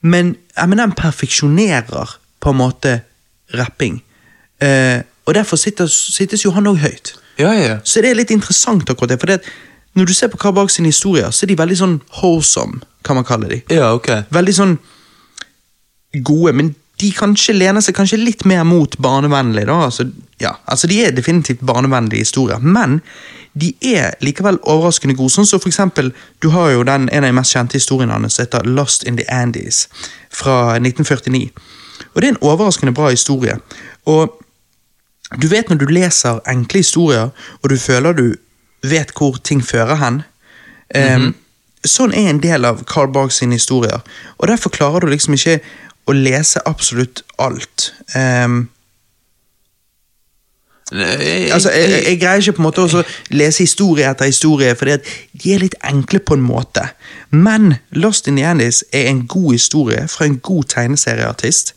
Men 0.00 0.36
Eminem 0.56 0.92
perfeksjonerer 0.92 2.18
på 2.40 2.50
en 2.50 2.60
måte 2.60 3.00
rapping. 3.54 4.02
Eh, 4.60 5.00
og 5.26 5.34
derfor 5.34 5.56
sitter, 5.56 5.86
sittes 5.86 6.44
jo 6.44 6.52
han 6.56 6.66
òg 6.66 6.78
høyt. 6.82 7.14
Ja, 7.38 7.52
ja. 7.54 7.78
Så 7.84 8.02
det 8.02 8.10
er 8.10 8.18
litt 8.18 8.30
interessant 8.34 8.90
akkurat 8.90 9.14
det. 9.14 9.20
For 9.20 9.30
det, 9.30 9.40
når 9.94 10.04
du 10.04 10.14
ser 10.14 10.30
på 10.32 10.40
Carl 10.40 10.54
Barks 10.54 10.78
sine 10.78 10.92
historier, 10.92 11.30
så 11.30 11.44
er 11.44 11.52
de 11.52 11.58
veldig 11.58 11.78
sånn 11.78 11.96
wholesome, 12.20 12.82
kan 13.04 13.18
man 13.18 13.26
kalle 13.28 13.50
de. 13.50 13.60
Ja, 13.72 13.92
okay. 13.96 14.24
Veldig 14.34 14.54
sånn 14.54 14.78
gode, 16.24 16.54
men 16.56 16.74
de 16.98 17.10
kanskje 17.14 17.54
lener 17.54 17.84
seg 17.84 17.94
kanskje 17.94 18.18
litt 18.20 18.44
mer 18.48 18.64
mot 18.66 18.96
barnevennlig. 18.98 19.66
da, 19.66 19.84
altså, 19.84 20.08
ja, 20.40 20.56
altså 20.64 20.86
De 20.86 21.04
er 21.04 21.14
definitivt 21.14 21.60
barnevennlige 21.60 22.24
historier, 22.26 22.58
men 22.58 23.00
de 23.58 23.72
er 23.82 24.14
likevel 24.20 24.58
overraskende 24.62 25.14
gode. 25.14 25.32
Sånn 25.34 25.46
som 25.46 25.60
for 25.60 25.68
eksempel, 25.68 26.12
Du 26.42 26.50
har 26.50 26.70
jo 26.70 26.82
den, 26.82 27.08
en 27.08 27.24
av 27.24 27.28
de 27.28 27.34
mest 27.34 27.52
kjente 27.52 27.78
historiene 27.78 28.12
hans 28.12 28.34
som 28.34 28.44
heter 28.44 28.66
Lost 28.66 29.02
in 29.02 29.16
the 29.16 29.24
Andes 29.28 29.88
fra 30.30 30.78
1949. 30.78 31.50
Og 32.14 32.20
Det 32.20 32.24
er 32.24 32.34
en 32.34 32.42
overraskende 32.42 32.94
bra 32.94 33.10
historie. 33.10 33.58
Og 34.06 34.38
du 35.40 35.48
vet 35.48 35.68
når 35.68 35.78
du 35.78 35.86
leser 35.86 36.40
enkle 36.46 36.78
historier, 36.78 37.30
og 37.62 37.70
du 37.70 37.76
føler 37.76 38.12
du 38.12 38.34
vet 38.82 39.12
hvor 39.16 39.38
ting 39.42 39.60
fører 39.64 39.96
hen. 39.96 40.22
Em, 40.94 41.34
Sånn 41.86 42.12
er 42.12 42.28
en 42.28 42.40
del 42.42 42.64
av 42.64 42.84
Carl 42.84 43.12
Barks 43.12 43.38
historier. 43.38 44.00
Og 44.38 44.48
derfor 44.48 44.70
klarer 44.70 45.00
du 45.00 45.06
liksom 45.06 45.34
ikke 45.34 45.60
å 46.08 46.16
lese 46.16 46.62
absolutt 46.68 47.22
alt. 47.36 47.92
Em, 48.16 48.68
Jeg, 50.92 51.50
altså, 51.52 51.70
jeg, 51.70 51.90
jeg, 51.90 52.04
jeg 52.08 52.20
greier 52.20 52.36
ikke 52.36 52.52
på 52.52 52.62
en 52.62 52.68
måte 52.68 52.84
å 52.86 53.02
lese 53.34 53.64
historie 53.64 54.08
etter 54.08 54.30
historie, 54.30 54.74
for 54.78 54.88
de 54.88 55.52
er 55.52 55.60
litt 55.60 55.76
enkle 55.84 56.20
på 56.24 56.38
en 56.38 56.44
måte. 56.44 56.86
Men 57.30 57.74
Lost 57.92 58.28
in 58.28 58.36
the 58.36 58.46
Andes 58.48 58.84
er 58.92 59.10
en 59.10 59.26
god 59.28 59.52
historie 59.52 60.06
fra 60.08 60.24
en 60.24 60.38
god 60.38 60.64
tegneserieartist. 60.72 61.74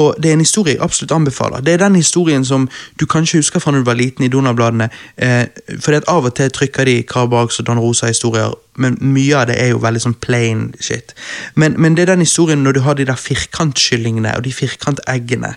Og 0.00 0.16
det 0.22 0.30
er 0.30 0.38
en 0.38 0.44
historie 0.44 0.74
jeg 0.74 0.82
absolutt 0.82 1.12
anbefaler. 1.12 1.60
Det 1.60 1.74
er 1.74 1.82
den 1.84 2.00
historien 2.00 2.44
som 2.44 2.68
du 3.00 3.06
kanskje 3.06 3.42
husker 3.42 3.60
fra 3.60 3.72
når 3.72 3.84
du 3.84 3.90
var 3.90 4.00
liten 4.00 4.24
i 4.24 4.32
Donald-bladene. 4.32 4.88
Eh, 5.16 5.44
for 5.80 6.00
av 6.08 6.24
og 6.24 6.34
til 6.34 6.50
trykker 6.50 6.88
de 6.88 7.02
Carl 7.02 7.32
og 7.34 7.52
Don 7.66 7.78
Rosa-historier, 7.78 8.54
men 8.76 8.96
mye 9.00 9.36
av 9.36 9.46
det 9.50 9.60
er 9.60 9.74
jo 9.74 9.82
veldig 9.84 10.00
sånn 10.02 10.20
plain 10.24 10.70
shit. 10.80 11.12
Men, 11.54 11.76
men 11.78 11.94
det 11.94 12.06
er 12.06 12.14
den 12.14 12.24
historien 12.24 12.64
når 12.64 12.72
du 12.72 12.80
har 12.80 12.96
de 12.96 13.04
der 13.04 13.20
firkantkyllingene 13.20 14.36
og 14.36 14.44
de 14.44 14.52
firkanteggene. 14.52 15.54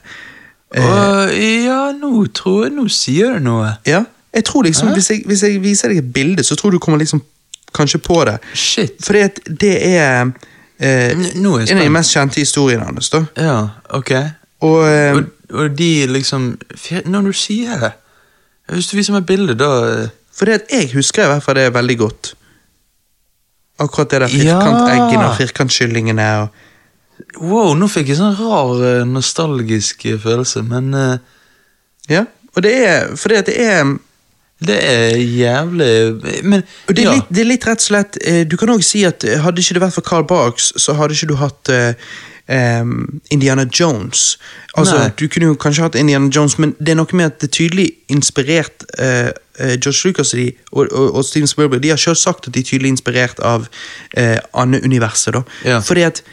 Åh, 0.76 1.30
ja, 1.66 1.92
nå 1.96 2.26
tror 2.36 2.66
jeg 2.66 2.74
Nå 2.76 2.88
sier 2.92 3.38
du 3.38 3.40
noe. 3.46 3.70
Ja, 3.88 4.02
jeg 4.36 4.44
tror 4.46 4.64
liksom, 4.68 4.90
hvis 4.94 5.10
jeg, 5.10 5.22
hvis 5.26 5.44
jeg 5.44 5.62
viser 5.64 5.90
deg 5.94 5.98
et 6.04 6.10
bilde, 6.14 6.44
så 6.44 6.56
tror 6.60 6.72
du 6.76 6.80
kommer 6.84 7.00
liksom 7.00 7.22
kanskje 7.74 8.00
på 8.04 8.18
det. 8.28 8.38
Shit. 8.54 8.98
Fordi 9.06 9.20
at 9.24 9.40
det 9.48 9.72
er 9.88 10.28
eh, 10.80 11.14
N- 11.16 11.32
Nå 11.42 11.54
er 11.58 11.72
en 11.72 11.78
av 11.80 11.84
de 11.88 11.94
mest 11.96 12.12
kjente 12.14 12.40
historiene 12.44 12.84
hans. 12.86 13.10
da. 13.10 13.24
Ja, 13.40 13.56
ok. 13.96 14.12
Og, 14.68 14.84
eh, 14.90 15.16
Og, 15.16 15.24
og 15.54 15.78
de 15.78 15.90
liksom 16.10 16.58
Når 17.06 17.22
du 17.30 17.34
sier 17.38 17.78
det 17.80 17.92
Hvis 18.74 18.88
du 18.92 18.98
viser 18.98 19.14
meg 19.14 19.26
bilde, 19.30 19.54
da 19.56 19.72
eh, 20.04 20.08
fordi 20.38 20.52
at 20.54 20.68
jeg 20.70 20.92
husker 20.94 21.24
i 21.24 21.28
hvert 21.32 21.42
fall 21.44 21.56
det 21.56 21.70
veldig 21.74 21.98
godt. 21.98 22.34
Akkurat 23.80 24.12
det 24.12 24.20
der 24.22 24.28
firkanteggene 24.28 25.26
og 25.32 25.38
firkantkyllingene. 25.38 26.28
og 26.42 26.48
Wow, 27.42 27.74
nå 27.78 27.88
fikk 27.92 28.12
jeg 28.12 28.20
sånn 28.20 28.36
rar 28.40 28.84
eh, 28.86 29.06
nostalgisk 29.08 30.06
eh, 30.10 30.20
følelse, 30.22 30.64
men 30.68 30.92
uh, 30.94 31.16
Ja, 32.10 32.26
og 32.56 32.64
det 32.66 32.76
er 32.88 33.16
fordi 33.18 33.42
at 33.42 33.50
det 33.50 33.58
er 33.64 33.96
det 34.58 34.78
er 34.82 35.12
jævlig 35.22 36.42
Men 36.42 36.64
Og 36.90 36.96
det 36.96 37.04
er, 37.04 37.06
ja. 37.06 37.12
litt, 37.14 37.28
det 37.30 37.42
er 37.44 37.46
litt 37.46 37.66
rett 37.68 37.84
og 37.84 37.86
slett 37.86 38.18
Du 38.50 38.56
kan 38.58 38.72
også 38.74 38.88
si 38.90 39.04
at 39.06 39.22
hadde 39.44 39.62
ikke 39.62 39.78
det 39.78 39.84
vært 39.84 39.94
for 39.94 40.08
Carl 40.08 40.26
Barks, 40.26 40.72
så 40.82 40.96
hadde 40.98 41.14
ikke 41.14 41.30
du 41.30 41.36
hatt 41.38 41.70
uh, 41.70 41.94
Um, 42.50 43.22
Indiana 43.30 43.66
Jones. 43.80 44.40
Altså, 44.78 44.98
Nei. 44.98 45.10
Du 45.20 45.28
kunne 45.28 45.50
jo 45.50 45.56
kanskje 45.60 45.84
hatt 45.84 45.96
Indiana 46.00 46.30
Jones, 46.36 46.56
men 46.58 46.76
det 46.80 46.94
er 46.94 46.96
noe 46.96 47.18
med 47.20 47.26
at 47.26 47.42
det 47.42 47.50
er 47.50 47.56
tydelig 47.58 47.88
inspirert 48.08 48.86
uh, 49.02 49.34
George 49.76 50.08
Lucas 50.08 50.32
og, 50.32 50.40
de, 50.40 50.46
og, 50.72 50.88
og, 50.92 51.16
og 51.16 51.26
Steven 51.26 51.48
Spielberg 51.48 51.84
De 51.84 51.92
har 51.92 52.00
selv 52.00 52.16
sagt 52.16 52.48
at 52.48 52.56
de 52.56 52.64
er 52.64 52.70
tydelig 52.70 52.94
inspirert 52.96 53.40
av 53.44 53.68
uh, 53.68 54.38
Anne-universet. 54.54 55.34
da. 55.36 55.44
Ja. 55.66 55.82
Fordi 55.84 56.08
at 56.08 56.24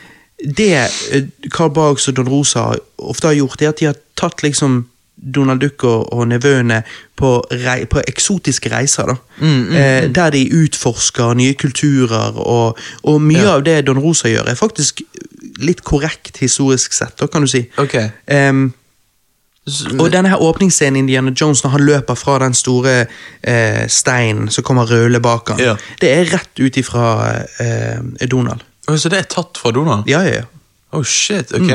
det 0.40 0.72
eh, 1.12 1.22
Carl 1.50 1.70
Barks 1.74 2.08
og 2.08 2.16
Don 2.16 2.28
Rosa 2.28 2.72
ofte 2.98 3.26
har 3.30 3.34
gjort, 3.38 3.62
er 3.62 3.68
at 3.68 3.78
de 3.80 3.86
har 3.90 3.96
tatt 4.18 4.42
liksom 4.42 4.84
Donald 5.34 5.60
Duck 5.62 5.84
og, 5.86 6.08
og 6.12 6.26
nevøene 6.28 6.82
på, 7.16 7.36
rei, 7.64 7.84
på 7.86 8.02
eksotiske 8.08 8.68
reiser. 8.72 9.06
da. 9.06 9.14
Mm, 9.40 9.72
eh, 9.72 10.08
der 10.14 10.30
de 10.34 10.42
utforsker 10.64 11.34
nye 11.38 11.54
kulturer, 11.54 12.34
og, 12.36 12.78
og 13.02 13.20
mye 13.22 13.38
Ja. 13.42 13.54
av 13.54 13.62
det 13.64 13.86
Don 13.86 13.98
Rosa 14.02 14.28
gjør, 14.28 14.48
er 14.50 14.54
faktisk 14.58 15.02
litt 15.62 15.84
korrekt 15.86 16.38
historisk 16.42 16.92
sett, 16.92 17.14
da, 17.20 17.26
kan 17.30 17.42
du 17.42 17.46
si. 17.48 17.62
Okay. 17.78 18.10
Um, 18.26 18.72
og 20.00 20.10
denne 20.12 20.28
her 20.28 20.42
åpningsscenen 20.44 20.96
Indiana 21.06 21.30
Jones 21.40 21.62
når 21.64 21.70
han 21.70 21.84
løper 21.86 22.14
fra 22.20 22.34
den 22.42 22.52
store 22.54 23.06
eh, 23.48 23.86
steinen 23.88 24.50
som 24.52 24.64
kommer 24.66 24.84
rullende 24.90 25.22
bak 25.24 25.48
ham, 25.54 25.60
Ja. 25.62 25.76
det 26.02 26.10
er 26.10 26.24
rett 26.34 26.60
ut 26.60 26.76
ifra 26.76 27.06
eh, 27.62 28.26
Donald. 28.28 28.60
Så 28.84 29.10
det 29.12 29.18
er 29.18 29.28
tatt 29.30 29.58
fra 29.60 29.72
Donald? 29.74 30.08
Ja, 30.10 30.22
ja, 30.26 30.42
ja. 30.42 30.46
Oh 30.94 31.02
shit, 31.02 31.52
ok. 31.56 31.70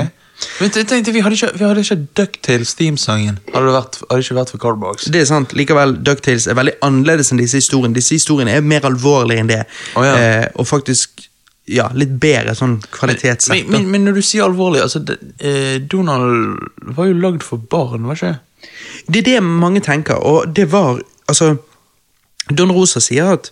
Men 0.59 0.71
jeg 0.71 0.87
tenkte, 0.87 1.11
vi 1.11 1.21
hadde 1.23 1.35
ikke, 1.35 1.49
vi 1.57 1.65
hadde 1.65 1.81
ikke 1.83 1.97
Ducktails 2.15 2.71
teamsangen. 2.79 3.39
Hadde 3.51 3.73
hadde 3.75 4.19
ikke 4.23 4.37
vært 4.37 4.53
for 4.53 4.61
Cardbox. 4.63 5.09
Det 5.11 5.23
er 5.23 5.27
sant. 5.27 5.55
Likevel, 5.57 5.97
DuckTales 6.05 6.47
er 6.47 6.55
veldig 6.55 6.77
annerledes 6.85 7.33
enn 7.33 7.41
disse 7.41 7.59
historiene. 7.59 7.97
Disse 7.97 8.15
historiene 8.15 8.53
er 8.55 8.63
mer 8.63 8.87
alvorlige 8.87 9.43
enn 9.43 9.51
det. 9.51 9.65
Oh, 9.99 10.05
ja. 10.05 10.13
eh, 10.15 10.45
og 10.55 10.69
faktisk 10.69 11.25
ja, 11.69 11.89
litt 11.93 12.15
bedre 12.21 12.55
sånn 12.57 12.79
kvalitetssett. 12.93 13.67
Men, 13.67 13.73
men, 13.73 13.89
men 13.93 14.07
når 14.07 14.19
du 14.19 14.25
sier 14.25 14.47
alvorlig, 14.47 14.81
altså 14.85 15.03
det, 15.05 15.19
eh, 15.43 15.75
Donald 15.91 16.95
var 16.95 17.09
jo 17.11 17.19
lagd 17.19 17.45
for 17.45 17.61
barn, 17.61 18.07
var 18.07 18.17
ikke 18.17 18.31
det? 18.31 18.71
Det 19.09 19.21
er 19.21 19.27
det 19.27 19.43
mange 19.45 19.83
tenker, 19.83 20.19
og 20.19 20.51
det 20.55 20.69
var 20.71 21.01
Altså, 21.29 21.59
Don 22.49 22.71
Rosa 22.73 22.97
sier 22.97 23.35
at 23.35 23.51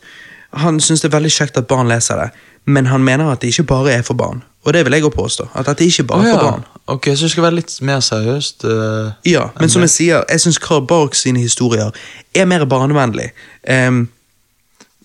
han 0.58 0.80
syns 0.82 1.03
det 1.03 1.12
er 1.12 1.14
veldig 1.14 1.30
kjekt 1.30 1.60
at 1.62 1.68
barn 1.70 1.86
leser 1.91 2.18
det, 2.18 2.32
men 2.68 2.86
han 2.91 3.03
mener 3.03 3.32
at 3.32 3.41
det 3.41 3.47
ikke 3.53 3.63
bare 3.70 3.91
er 3.95 4.01
for 4.03 4.18
barn. 4.20 4.41
Og 4.68 4.74
det 4.76 4.82
vil 4.86 4.93
jeg 4.97 5.05
òg 5.07 5.13
påstå. 5.15 5.45
At 5.55 5.70
dette 5.70 5.86
ikke 5.88 6.03
bare 6.09 6.28
er 6.28 6.34
for 6.36 6.49
barn. 6.51 6.63
Ok, 6.91 7.05
Så 7.15 7.28
det 7.28 7.32
skal 7.32 7.43
være 7.45 7.55
litt 7.61 7.74
mer 7.88 7.99
seriøst? 8.03 8.63
Uh, 8.68 9.11
Ja, 9.26 9.45
men 9.59 9.70
som 9.70 9.82
det. 9.82 9.88
jeg 9.88 9.93
sier, 9.95 10.24
jeg 10.30 10.41
syns 10.43 10.57
Karl 10.63 10.84
Barks 10.88 11.22
sine 11.24 11.39
historier 11.39 11.91
er 12.36 12.45
mer 12.45 12.65
barnevennlig. 12.65 13.30
Um, 13.70 14.09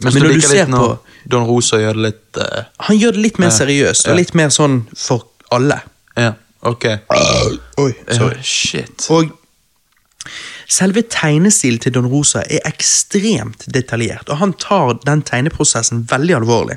men 0.03 0.13
når 0.19 0.35
du 0.35 0.41
ser 0.41 0.67
på 0.67 0.89
Don 1.31 1.45
Rosa 1.47 1.79
gjør 1.79 1.93
det 2.01 2.03
litt 2.09 2.41
uh, 2.43 2.65
han 2.89 2.99
gjør 2.99 3.15
det 3.15 3.23
litt 3.29 3.39
mer 3.39 3.51
seriøst, 3.55 4.09
og 4.09 4.13
Ja. 4.17 4.19
litt 4.19 4.35
mer 4.35 4.51
sånn 4.51 4.81
for 4.97 5.27
alle. 5.55 5.81
Ja, 6.17 6.33
Ok. 6.63 6.85
Oi, 7.79 7.93
sorry. 8.11 8.37
Uh, 8.37 8.43
shit. 8.43 9.07
Og 9.11 9.31
selve 10.71 11.03
tegnestilen 11.11 11.79
til 11.83 11.95
Don 11.95 12.07
Rosa 12.11 12.43
er 12.51 12.63
ekstremt 12.69 13.67
detaljert, 13.75 14.29
og 14.31 14.39
han 14.43 14.53
tar 14.55 14.99
den 15.07 15.23
tegneprosessen 15.23 16.07
veldig 16.11 16.37
alvorlig. 16.41 16.77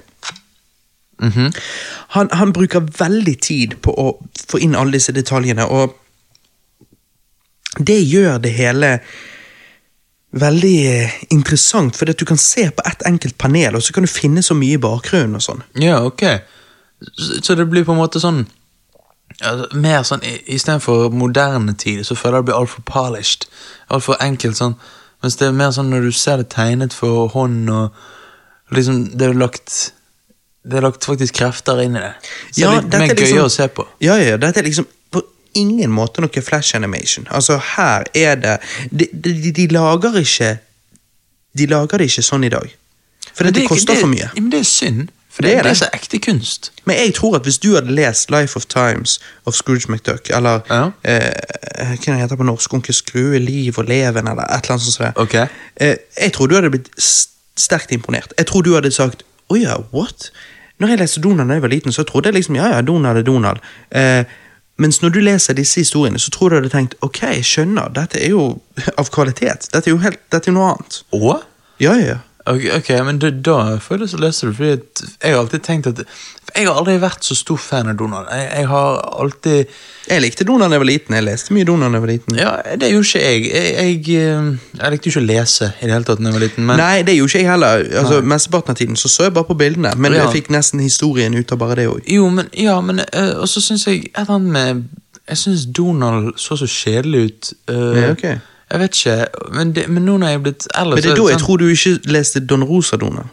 Han, 1.19 2.29
han 2.31 2.53
bruker 2.53 2.87
veldig 2.99 3.35
tid 3.41 3.77
på 3.81 3.93
å 3.95 4.07
få 4.49 4.59
inn 4.59 4.75
alle 4.75 4.97
disse 4.97 5.15
detaljene, 5.15 5.65
og 5.65 5.95
det 7.79 8.01
gjør 8.03 8.37
det 8.43 8.51
hele 8.55 8.99
veldig 10.35 11.09
interessant, 11.31 11.95
fordi 11.95 12.11
at 12.11 12.19
du 12.19 12.25
kan 12.27 12.39
se 12.39 12.67
på 12.71 12.83
ett 12.85 13.05
enkelt 13.07 13.37
panel, 13.37 13.75
og 13.75 13.83
så 13.83 13.93
kan 13.93 14.03
du 14.03 14.11
finne 14.11 14.43
så 14.43 14.55
mye 14.57 14.75
i 14.75 14.81
bakgrunnen 14.81 15.39
og 15.39 15.43
sånn. 15.43 15.63
Ja, 15.79 16.01
ok. 16.03 16.23
Så, 17.43 17.55
det 17.55 17.67
blir 17.71 17.85
på 17.87 17.93
en 17.93 17.99
måte 17.99 18.21
sånn 18.23 18.45
altså, 19.43 19.67
Mer 19.77 20.05
sånn 20.07 20.23
Istedenfor 20.23 21.09
moderne 21.11 21.75
tid, 21.75 22.05
så 22.07 22.15
føler 22.15 22.39
jeg 22.39 22.45
det 22.45 22.49
blir 22.49 22.59
altfor 22.59 22.85
polished. 22.87 23.47
Altfor 23.91 24.19
enkelt 24.23 24.57
sånn. 24.57 24.77
Mens 25.23 25.35
det 25.39 25.49
er 25.49 25.57
mer 25.59 25.73
sånn 25.75 25.91
når 25.91 26.07
du 26.07 26.15
ser 26.15 26.39
det 26.41 26.49
tegnet 26.55 26.95
for 26.95 27.27
hånd, 27.35 27.69
og 27.69 28.75
liksom 28.75 29.03
Det 29.13 29.27
er 29.27 29.37
lagt 29.37 29.75
Det 30.67 30.77
er 30.79 30.81
lagt 30.81 31.05
faktisk 31.05 31.33
krefter 31.37 31.79
inn 31.83 31.95
i 31.95 31.99
det. 31.99 32.13
Så 32.51 32.61
Ja, 32.61 32.81
det 32.81 32.93
er 32.93 32.99
litt 32.99 33.11
er 33.11 33.15
liksom- 33.15 33.37
gøyere 33.37 33.45
å 33.45 33.51
se 33.51 33.67
på. 33.67 33.87
Ja, 34.01 34.15
ja, 34.17 34.37
dette 34.37 34.57
er 34.59 34.63
liksom 34.63 34.87
på 35.11 35.21
ingen 35.53 35.91
måte 35.91 36.21
noe 36.21 36.41
flash 36.41 36.75
animation. 36.75 37.27
Altså, 37.31 37.57
her 37.75 38.03
er 38.15 38.35
det 38.35 38.59
De, 38.91 39.07
de, 39.13 39.51
de 39.51 39.67
lager 39.67 40.17
ikke 40.17 40.57
De 41.57 41.65
lager 41.67 41.97
det 41.97 42.07
ikke 42.09 42.23
sånn 42.23 42.43
i 42.45 42.49
dag. 42.49 42.73
For 43.33 43.43
det, 43.43 43.53
det, 43.53 43.63
er 43.63 43.67
koster 43.67 43.93
det- 43.93 44.01
for 44.01 44.07
mye. 44.07 44.29
Men 44.35 44.49
det 44.49 44.59
er 44.59 44.63
synd. 44.63 45.09
For 45.29 45.41
Det 45.43 45.51
det, 45.51 45.57
er 45.59 45.63
det 45.63 45.71
er 45.71 45.75
så 45.85 45.89
ekte 45.93 46.19
kunst. 46.19 46.71
Men 46.85 46.95
jeg 46.95 47.13
tror 47.15 47.35
at 47.35 47.43
hvis 47.43 47.57
du 47.59 47.73
hadde 47.75 47.91
lest 47.91 48.31
Life 48.31 48.55
of 48.55 48.65
Times 48.65 49.19
of 49.45 49.53
Scrooge 49.53 49.89
McDuck, 49.89 50.29
eller 50.29 50.61
Ja. 50.69 50.91
eh, 51.03 51.33
hva 51.99 52.15
heter 52.15 52.27
det 52.29 52.37
på 52.37 52.43
norsk, 52.45 52.73
Onkel 52.73 52.93
Skrue, 52.93 53.39
Liv 53.39 53.77
og 53.77 53.85
leven, 53.85 54.27
eller 54.27 54.43
et 54.43 54.63
eller 54.63 54.71
annet 54.71 54.81
sånt. 54.81 54.93
sånt. 54.95 55.15
det. 55.15 55.21
Ok. 55.21 55.49
Eh, 55.77 55.95
jeg 56.21 56.31
tror 56.33 56.47
du 56.47 56.55
hadde 56.55 56.69
blitt 56.71 56.89
sterkt 57.57 57.91
imponert. 57.91 58.31
Jeg 58.37 58.45
tror 58.47 58.61
du 58.63 58.73
hadde 58.75 58.91
sagt 58.91 59.23
å 59.51 59.59
ja, 59.61 59.75
what? 59.91 60.31
Når 60.79 60.91
jeg 60.91 60.99
leste 60.99 61.21
Donald 61.23 61.49
da 61.49 61.57
jeg 61.57 61.63
var 61.63 61.71
liten, 61.71 61.95
så 61.95 62.03
trodde 62.03 62.31
jeg 62.31 62.39
liksom 62.39 62.57
ja, 62.59 62.67
ja, 62.73 62.81
Donald 62.83 63.21
er 63.21 63.27
Donald. 63.27 63.63
Eh, 63.95 64.23
mens 64.81 64.99
når 65.01 65.13
du 65.15 65.19
leser 65.23 65.55
disse 65.55 65.79
historiene, 65.79 66.19
så 66.19 66.31
tror 66.35 66.51
du 66.51 66.57
hadde 66.59 66.71
tenkt 66.73 66.97
ok, 67.05 67.21
jeg 67.37 67.47
skjønner, 67.47 67.93
dette 67.95 68.19
er 68.19 68.33
jo 68.33 68.47
av 69.01 69.11
kvalitet. 69.15 69.69
Dette 69.71 69.89
er 69.89 69.95
jo, 69.95 70.01
helt, 70.03 70.19
dette 70.33 70.51
er 70.51 70.57
noe 70.57 70.73
annet. 70.73 71.01
Å? 71.15 71.35
Ja, 71.79 71.95
ja, 71.95 72.15
ja. 72.15 72.21
Ok, 72.45 72.67
okay 72.77 72.99
men 73.01 73.17
da, 73.23 73.31
da 73.33 73.57
får 73.81 74.03
jeg 74.03 74.19
lyst 74.21 74.43
du, 74.43 74.51
det, 74.51 74.55
fordi 74.59 75.13
jeg 75.23 75.33
har 75.33 75.39
alltid 75.39 75.63
tenkt 75.65 75.87
at 75.89 76.03
Jeg 76.55 76.67
har 76.69 76.77
aldri 76.79 76.93
vært 77.01 77.23
så 77.27 77.35
stor 77.35 77.57
fan 77.59 77.89
av 77.91 77.97
Donald. 77.99 78.27
Jeg, 78.31 78.45
jeg 78.61 78.67
har 78.71 78.99
alltid 79.19 79.65
Jeg 80.07 80.21
likte 80.23 80.45
Donald 80.47 80.71
da 80.71 80.77
jeg 80.77 80.83
var 80.83 80.87
liten. 80.89 81.15
Jeg 81.17 81.25
leste 81.25 81.53
mye 81.53 81.65
Donald 81.67 81.91
da 81.91 81.97
jeg 81.99 82.03
var 82.05 82.11
liten. 82.13 82.37
Ja, 82.39 82.51
det 82.79 82.91
gjorde 82.93 83.07
ikke 83.09 83.23
jeg. 83.25 83.41
Jeg, 83.51 83.73
jeg, 83.75 84.21
eh, 84.21 84.79
jeg 84.79 84.91
likte 84.95 85.09
ikke 85.11 85.21
å 85.23 85.25
lese 85.25 85.69
i 85.81 85.85
det 85.89 85.91
hele 85.95 86.07
tatt 86.07 86.21
da 86.21 86.29
jeg 86.29 86.37
var 86.37 86.45
liten, 86.45 86.65
men 86.69 86.77
Nei, 86.79 87.01
det 87.07 87.15
gjorde 87.17 87.33
ikke 87.33 87.43
jeg 87.43 87.49
heller. 87.51 87.85
Altså, 88.01 88.21
Mesteparten 88.33 88.71
av 88.75 88.79
tiden 88.79 88.95
så 89.01 89.11
så 89.11 89.27
jeg 89.27 89.33
bare 89.35 89.49
på 89.51 89.57
bildene, 89.59 89.91
men 89.97 90.13
Ja. 90.15 90.23
jeg 90.29 90.37
fikk 90.43 90.51
nesten 90.55 90.79
historien 90.79 91.35
ut 91.35 91.51
av 91.51 91.57
bare 91.59 91.75
det 91.81 91.87
òg. 91.91 92.01
Jo, 92.07 92.29
men 92.29 92.47
Ja, 92.53 92.79
men 92.81 92.99
eh, 93.11 93.31
Og 93.35 93.47
så 93.51 93.61
syns 93.61 93.85
jeg 93.87 94.05
et 94.05 94.19
eller 94.23 94.35
annet 94.39 94.51
med 94.51 94.83
Jeg 95.27 95.37
syns 95.37 95.65
Donald 95.75 96.33
så 96.37 96.55
så 96.57 96.65
kjedelig 96.69 97.25
ut. 97.29 97.53
Uh, 97.69 97.95
Ja, 98.01 98.11
okay. 98.11 98.37
Jeg 98.71 98.79
vet 98.79 98.95
ikke, 98.97 99.25
men, 99.53 99.73
det, 99.73 99.83
men 99.89 100.05
nå 100.05 100.15
når 100.17 100.27
jeg 100.27 100.35
er 100.35 100.43
blitt 100.45 100.67
eldre 100.73 100.95
Men 100.95 101.03
det 101.03 101.11
er 101.11 101.15
da 101.19 101.25
jeg 101.29 101.37
sånn- 101.39 101.45
tror 101.45 101.57
du 101.57 101.65
ikke 101.69 101.99
leste 102.15 102.39
Don 102.49 102.63
Rosa, 102.63 102.97
Donald. 102.97 103.27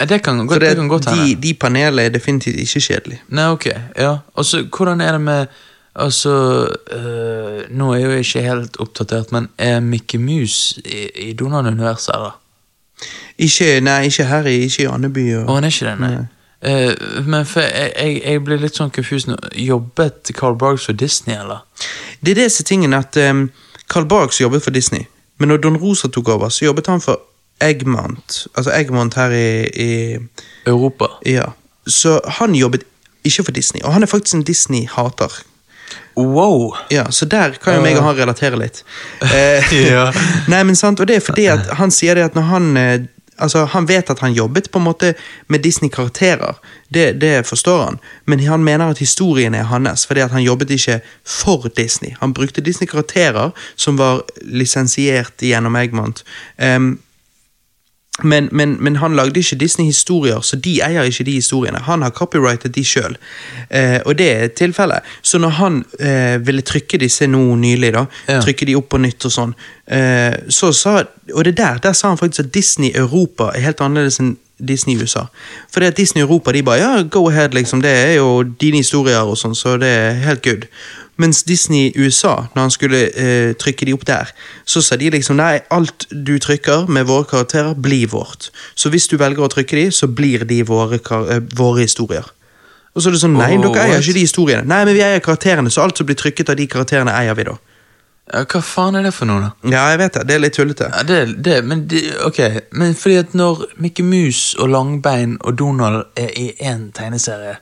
Det 0.00 0.22
kan, 0.22 0.46
godt, 0.46 0.60
det, 0.60 0.68
det 0.68 0.76
kan 0.76 0.88
godt 0.88 1.08
hende. 1.10 1.28
de, 1.28 1.34
de 1.42 1.54
panelene 1.54 2.02
er 2.02 2.08
definitivt 2.08 2.56
ikke 2.56 2.80
kjedelige. 2.80 3.22
Nei, 3.28 3.44
ok, 3.54 3.66
ja. 3.98 4.16
Og 4.34 4.44
så, 4.44 4.64
hvordan 4.76 5.00
er 5.00 5.12
det 5.12 5.20
med 5.20 5.46
Altså, 5.94 6.66
øh, 6.92 7.70
nå 7.70 7.92
er 7.92 7.98
jeg 7.98 8.04
jo 8.04 8.10
ikke 8.10 8.40
helt 8.42 8.76
oppdatert, 8.80 9.32
men 9.32 9.48
er 9.58 9.80
Mickey 9.80 10.18
Mouse 10.18 10.80
i, 10.84 11.28
i 11.28 11.32
Donald-universet, 11.32 12.14
eller? 12.14 12.40
Ikke, 13.38 13.80
nei, 13.80 14.04
ikke 14.04 14.24
her 14.24 14.46
ikke 14.46 14.82
i 14.82 14.86
Andeby. 14.86 15.28
Å, 15.34 15.44
Og, 15.44 15.54
han 15.54 15.64
er 15.64 15.70
ikke 15.70 15.86
det, 15.86 16.00
nei. 16.00 16.16
Eh, 16.64 17.22
men 17.26 17.46
for 17.46 17.60
jeg, 17.60 17.92
jeg, 17.94 18.22
jeg 18.24 18.42
blir 18.44 18.58
litt 18.62 18.78
sånn 18.78 18.90
confused 18.90 19.30
nå. 19.30 19.36
Jobbet 19.54 20.32
Carl 20.34 20.56
Barks 20.58 20.88
for 20.88 20.98
Disney, 20.98 21.36
eller? 21.36 21.62
det 22.24 22.34
er 22.34 22.42
disse 22.42 22.64
tingene 22.64 22.98
at 22.98 23.16
um, 23.30 23.50
Carl 23.92 24.06
Barks 24.08 24.40
jobbet 24.40 24.64
for 24.64 24.74
Disney, 24.74 25.06
men 25.38 25.52
når 25.52 25.62
Don 25.62 25.76
Rosa 25.78 26.08
tok 26.08 26.28
over, 26.34 26.48
så 26.48 26.64
jobbet 26.64 26.90
han 26.90 27.04
for 27.04 27.20
Egmont. 27.60 28.46
Altså 28.56 28.72
Egmont 28.74 29.14
her 29.14 29.30
i, 29.30 29.68
i 29.68 30.18
Europa. 30.66 31.06
Ja. 31.26 31.52
Så 31.86 32.20
han 32.40 32.54
jobbet 32.54 32.84
ikke 33.24 33.44
for 33.44 33.52
Disney, 33.52 33.80
og 33.84 33.92
han 33.92 34.02
er 34.02 34.06
faktisk 34.06 34.34
en 34.34 34.42
Disney-hater. 34.42 35.32
Wow! 36.16 36.74
Ja, 36.90 37.10
Så 37.10 37.24
der 37.24 37.50
kan 37.62 37.74
jo 37.74 37.82
meg 37.82 37.96
og 37.98 38.04
han 38.04 38.16
relatere 38.16 38.58
litt. 38.58 38.84
Eh, 39.34 39.72
Ja. 39.72 40.10
Nei, 40.52 40.62
men 40.62 40.76
sant, 40.76 41.00
og 41.00 41.08
det 41.08 41.16
er 41.16 41.24
fordi 41.24 41.46
at 41.50 41.66
han 41.78 41.90
sier 41.90 42.14
det 42.14 42.24
at 42.30 42.34
når 42.38 42.42
han 42.52 42.76
eh, 42.76 43.00
Altså, 43.38 43.64
Han 43.64 43.88
vet 43.88 44.10
at 44.10 44.18
han 44.22 44.32
jobbet 44.32 44.70
på 44.70 44.78
en 44.78 44.84
måte 44.84 45.14
med 45.50 45.58
Disney-karakterer, 45.58 46.54
det, 46.94 47.20
det 47.20 47.46
forstår 47.46 47.80
han, 47.84 47.98
men 48.30 48.40
han 48.46 48.62
mener 48.64 48.92
at 48.92 48.98
historien 48.98 49.54
er 49.54 49.62
hans, 49.66 50.06
fordi 50.06 50.20
at 50.20 50.30
han 50.30 50.42
jobbet 50.42 50.70
ikke 50.70 51.00
for 51.26 51.66
Disney. 51.76 52.14
Han 52.20 52.32
brukte 52.32 52.60
Disney-karakterer 52.62 53.50
som 53.74 53.98
var 53.98 54.22
lisensiert 54.42 55.42
gjennom 55.42 55.74
Egmont. 55.76 56.22
Em, 56.58 56.98
men, 58.22 58.48
men, 58.52 58.76
men 58.80 58.96
han 58.96 59.16
lagde 59.16 59.40
ikke 59.40 59.56
Disney-historier, 59.58 60.40
så 60.40 60.56
de 60.56 60.76
eier 60.86 61.02
ikke 61.08 61.24
de 61.26 61.32
historiene. 61.34 61.80
Han 61.82 62.02
har 62.02 62.10
copyrightet 62.14 62.74
de 62.74 62.84
sjøl, 62.86 63.16
eh, 63.70 63.98
og 64.06 64.14
det 64.18 64.28
er 64.32 64.52
tilfellet. 64.54 65.02
Så 65.22 65.38
når 65.42 65.56
han 65.58 65.80
eh, 65.98 66.46
ville 66.46 66.62
trykke 66.62 67.00
disse 67.02 67.26
nå 67.26 67.42
nylig, 67.58 67.92
da, 67.96 68.04
Ja. 68.28 68.40
trykke 68.40 68.66
de 68.66 68.76
opp 68.78 68.88
på 68.94 68.98
nytt 69.02 69.26
og 69.26 69.32
sånn, 69.34 69.54
eh, 69.86 70.36
så 70.48 70.72
sa 70.72 71.04
Og 71.34 71.44
det 71.44 71.56
der, 71.56 71.78
der 71.78 71.92
sa 71.92 72.08
han 72.08 72.18
faktisk 72.18 72.46
at 72.46 72.54
Disney 72.54 72.92
Europa 72.94 73.50
er 73.54 73.60
helt 73.60 73.80
annerledes 73.80 74.20
enn 74.20 74.36
Disney 74.58 74.96
USA. 74.96 75.24
For 75.72 75.80
det 75.80 75.86
at 75.86 75.96
Disney 75.96 76.22
Europa 76.22 76.52
de 76.52 76.62
bare 76.62 76.78
ja, 76.78 77.02
go 77.02 77.28
ahead, 77.28 77.48
liksom, 77.48 77.82
det 77.82 77.90
er 77.90 78.12
jo 78.14 78.42
dine 78.42 78.76
historier 78.76 79.24
og 79.24 79.38
sånn, 79.40 79.54
så 79.54 79.76
det 79.80 79.88
er 79.88 80.12
helt 80.12 80.42
good. 80.44 80.66
Mens 81.16 81.42
Disney 81.46 81.88
i 81.88 82.04
USA, 82.04 82.48
når 82.54 82.60
han 82.62 82.72
skulle 82.74 83.00
eh, 83.14 83.52
trykke 83.54 83.86
de 83.86 83.94
opp 83.94 84.06
der, 84.08 84.30
så 84.66 84.82
sa 84.82 84.96
de 84.98 85.12
liksom 85.14 85.38
nei, 85.38 85.60
alt 85.70 86.08
du 86.10 86.32
trykker 86.42 86.88
med 86.90 87.06
våre 87.06 87.28
karakterer, 87.30 87.76
blir 87.78 88.08
vårt. 88.10 88.50
Så 88.74 88.90
hvis 88.90 89.06
du 89.10 89.16
velger 89.20 89.46
å 89.46 89.50
trykke 89.52 89.78
de, 89.78 89.84
så 89.94 90.08
blir 90.10 90.42
de 90.48 90.62
våre, 90.66 90.98
eh, 90.98 91.44
våre 91.54 91.84
historier. 91.86 92.26
Og 92.94 93.02
så 93.02 93.10
er 93.10 93.14
det 93.14 93.22
sånn, 93.22 93.38
nei, 93.38 93.54
Oh, 93.58 93.62
dere 93.62 93.86
eier 93.86 94.02
ikke 94.02 94.14
de 94.14 94.26
historiene. 94.26 94.66
Nei, 94.70 94.84
men 94.86 94.94
vi 94.94 95.02
eier 95.02 95.22
karakterene, 95.22 95.70
så 95.70 95.82
alt 95.82 95.98
som 95.98 96.06
blir 96.06 96.18
trykket 96.18 96.50
av 96.50 96.58
de 96.58 96.66
karakterene, 96.70 97.14
eier 97.14 97.34
vi 97.38 97.46
da. 97.50 97.56
Ja, 98.32 98.44
hva 98.48 98.60
faen 98.64 98.96
er 98.96 99.04
det 99.04 99.12
for 99.12 99.28
noe, 99.28 99.42
da? 99.42 99.50
Ja, 99.68 99.82
jeg 99.92 99.98
vet 100.00 100.14
det, 100.16 100.22
det 100.30 100.34
er 100.34 100.42
litt 100.46 100.56
tullete. 100.56 100.88
Ja, 100.94 101.02
det, 101.04 101.18
det, 101.44 101.58
men 101.68 101.84
det, 101.90 102.00
ok, 102.24 102.40
men 102.72 102.94
fordi 102.96 103.18
at 103.20 103.34
når 103.36 103.66
Mickey 103.76 104.06
Mouse 104.06 104.56
og 104.58 104.70
Langbein 104.72 105.36
og 105.42 105.58
Donald 105.60 106.06
er 106.16 106.30
i 106.32 106.46
én 106.62 106.88
tegneserie 106.96 107.58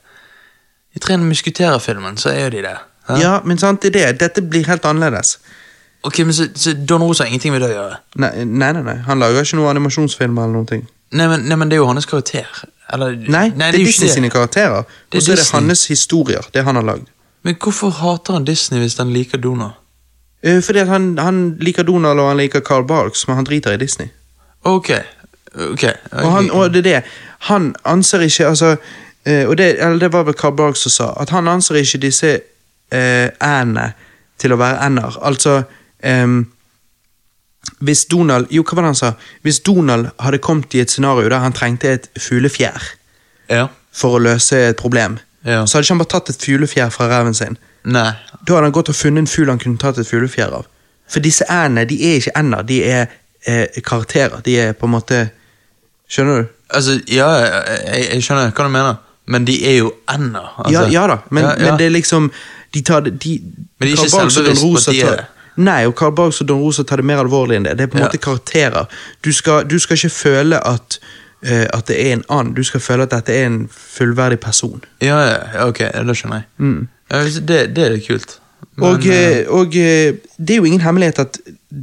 I 0.95 1.01
Tre 1.03 1.17
musketerer-filmen 1.19 2.21
så 2.21 2.31
er 2.31 2.45
jo 2.45 2.53
de 2.55 2.63
det. 2.69 2.77
Hæ? 3.09 3.19
Ja, 3.21 3.35
men 3.45 3.59
sant, 3.59 3.83
det 3.83 3.97
er 3.97 4.13
det. 4.13 4.21
Dette 4.21 4.43
blir 4.43 4.67
helt 4.69 4.85
annerledes. 4.85 5.39
Ok, 6.03 6.19
men 6.19 6.35
så, 6.35 6.49
så 6.55 6.75
Don 6.89 7.03
Rose 7.03 7.23
har 7.23 7.31
ingenting 7.31 7.53
med 7.55 7.63
det 7.63 7.71
å 7.71 7.75
gjøre? 7.77 7.99
Nei, 8.23 8.33
nei, 8.45 8.73
nei, 8.75 8.83
nei. 8.83 8.99
han 9.07 9.23
lager 9.23 9.47
ikke 9.47 9.59
noen 9.61 9.77
animasjonsfilm 9.77 10.39
eller 10.39 10.55
noen 10.57 10.71
ting. 10.71 10.87
Nei, 11.13 11.29
men, 11.31 11.45
nei, 11.47 11.59
men 11.61 11.71
det 11.71 11.77
er 11.77 11.83
jo 11.83 11.91
hans 11.91 12.09
karakter. 12.09 12.49
Eller, 12.93 13.15
Nei, 13.31 13.47
det 13.55 13.69
er 13.69 13.77
Disney 13.77 14.11
sine 14.11 14.31
karakterer, 14.33 14.83
er 14.83 15.17
og 15.17 15.23
så 15.23 15.33
er 15.33 15.41
det 15.41 15.47
hans 15.53 15.87
historier, 15.89 16.49
det 16.55 16.65
han 16.67 16.77
har 16.77 16.85
lagd. 16.85 17.07
Men 17.43 17.57
hvorfor 17.63 17.91
hater 17.91 18.37
han 18.37 18.45
Disney 18.45 18.83
hvis 18.83 18.99
han 18.99 19.13
liker 19.15 19.39
Donald? 19.39 19.79
Uh, 20.47 20.59
Fordi 20.63 20.83
at 20.83 20.91
han, 20.91 21.19
han 21.19 21.57
liker 21.61 21.87
Donald 21.87 22.21
og 22.21 22.29
han 22.29 22.37
liker 22.37 22.61
Carl 22.61 22.85
Barks, 22.87 23.29
men 23.29 23.39
han 23.39 23.47
driter 23.47 23.73
i 23.73 23.77
Disney. 23.77 24.11
Ok, 24.65 24.91
ok. 25.55 25.85
Og, 26.13 26.33
han, 26.33 26.51
og 26.51 26.75
det 26.75 26.83
er 26.83 26.89
det. 26.89 27.03
Han 27.49 27.75
anser 27.85 28.27
ikke 28.27 28.47
altså, 28.47 28.77
uh, 29.29 29.45
og 29.49 29.59
det, 29.59 29.77
eller 29.79 29.99
det 29.99 30.13
var 30.13 30.27
vel 30.29 30.35
Carl 30.35 30.57
Barks 30.57 30.85
som 30.87 30.91
sa, 30.91 31.13
at 31.21 31.31
han 31.31 31.49
anser 31.49 31.81
ikke 31.81 32.03
disse 32.03 32.35
eh, 32.35 32.41
æ-ene 32.93 33.93
til 34.39 34.53
å 34.53 34.59
være 34.61 34.87
ender. 34.87 35.17
Altså 35.23 35.63
em, 36.05 36.47
Hvis 37.81 38.05
Donald 38.11 38.47
Jo, 38.51 38.63
hva 38.67 38.75
var 38.77 38.83
det 38.83 38.91
han 38.93 38.99
sa? 38.99 39.13
Hvis 39.43 39.61
Donald 39.67 40.09
hadde 40.21 40.39
kommet 40.43 40.75
i 40.75 40.81
et 40.83 40.91
scenario 40.91 41.29
der 41.31 41.39
han 41.45 41.53
trengte 41.55 41.93
et 41.93 42.09
fuglefjær 42.19 42.83
Ja. 43.51 43.67
for 43.93 44.19
å 44.19 44.23
løse 44.23 44.57
et 44.71 44.77
problem, 44.77 45.19
Ja. 45.45 45.65
så 45.67 45.79
hadde 45.79 45.85
ikke 45.85 45.93
han 45.95 45.99
bare 45.99 46.09
tatt 46.15 46.31
et 46.31 46.43
fuglefjær 46.43 46.91
fra 46.91 47.09
reven 47.09 47.35
sin. 47.35 47.59
Nei. 47.85 48.13
Da 48.47 48.55
hadde 48.55 48.65
han 48.65 48.73
gått 48.73 48.89
og 48.89 48.95
funnet 48.95 49.19
en 49.19 49.27
fugl 49.27 49.49
han 49.51 49.59
kunne 49.59 49.79
tatt 49.79 49.99
et 49.99 50.07
fuglefjær 50.07 50.53
av. 50.53 50.67
For 51.09 51.21
disse 51.21 51.45
æ-ene 51.51 51.85
de 51.89 51.99
er 52.11 52.21
ikke 52.21 52.37
ender, 52.39 52.63
de 52.63 52.85
er 52.85 53.07
eh, 53.47 53.67
karakterer. 53.83 54.41
De 54.43 54.57
er 54.59 54.73
på 54.73 54.87
en 54.87 54.93
måte 54.99 55.31
Skjønner 56.13 56.43
du? 56.43 56.49
Altså, 56.77 56.99
ja, 57.09 57.27
jeg, 57.39 58.09
jeg 58.13 58.23
skjønner 58.23 58.51
hva 58.53 58.65
du 58.67 58.69
mener, 58.75 58.97
men 59.33 59.45
de 59.49 59.55
er 59.65 59.79
jo 59.79 59.95
ender. 60.13 60.51
Altså. 60.59 60.73
ja, 60.73 60.83
ja 60.93 61.07
da, 61.09 61.17
men, 61.31 61.45
men 61.59 61.79
det 61.79 61.87
er 61.87 61.95
liksom 61.95 62.27
De 62.73 62.83
tar 62.83 63.01
det 63.07 63.13
de, 63.23 63.39
Men 63.79 63.89
de 63.89 63.93
er 63.93 63.97
ikke 63.97 64.11
selvbevisst 64.11 64.63
på 64.63 64.77
at 64.79 64.95
de 64.95 65.01
er. 65.13 65.25
Nei, 65.57 65.83
og 65.87 65.95
Carl 65.99 66.15
Barks 66.17 66.41
og 66.41 66.49
Don 66.49 66.63
Rosa 66.65 66.83
tar 66.89 66.97
det 67.03 67.05
mer 67.05 67.21
alvorlig 67.21 67.59
enn 67.59 67.67
det. 67.67 67.75
Det 67.77 67.85
er 67.85 67.91
på 67.93 67.99
en 67.99 68.03
Ja. 68.03 68.09
måte 68.09 68.19
karakterer. 68.25 68.87
Du 69.25 69.33
skal, 69.33 69.67
du 69.69 69.79
skal 69.79 69.99
ikke 69.99 70.09
føle 70.15 70.61
at, 70.67 70.99
uh, 71.45 71.67
at 71.77 71.87
det 71.89 71.99
er 72.01 72.13
en 72.13 72.25
annen, 72.31 72.55
du 72.57 72.63
skal 72.65 72.81
føle 72.81 73.03
at 73.03 73.11
dette 73.13 73.33
er 73.37 73.47
en 73.51 73.69
fullverdig 73.69 74.41
person. 74.41 74.81
Ja, 75.03 75.19
ja, 75.29 75.67
ok, 75.67 75.79
det 75.93 76.17
skjønner 76.17 76.41
jeg. 76.41 76.45
Mm. 76.59 76.89
Ja, 77.11 77.23
Det, 77.25 77.61
det 77.77 77.85
er 77.85 77.91
litt 77.99 78.07
kult. 78.09 78.39
Men, 78.77 78.85
og 78.89 79.05
uh, 79.05 79.59
og 79.59 79.73
det 79.77 80.51
er 80.51 80.57
jo 80.57 80.65
ingen 80.65 80.81
hemmelighet 80.81 81.19
at 81.19 81.39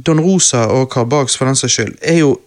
Don 0.06 0.20
Rosa 0.20 0.64
og 0.66 0.90
Carl 0.90 1.06
Barks 1.06 1.36
for 1.36 1.46
den 1.46 1.54
saks 1.56 1.72
skyld 1.78 1.94
er 2.02 2.18
jo 2.24 2.40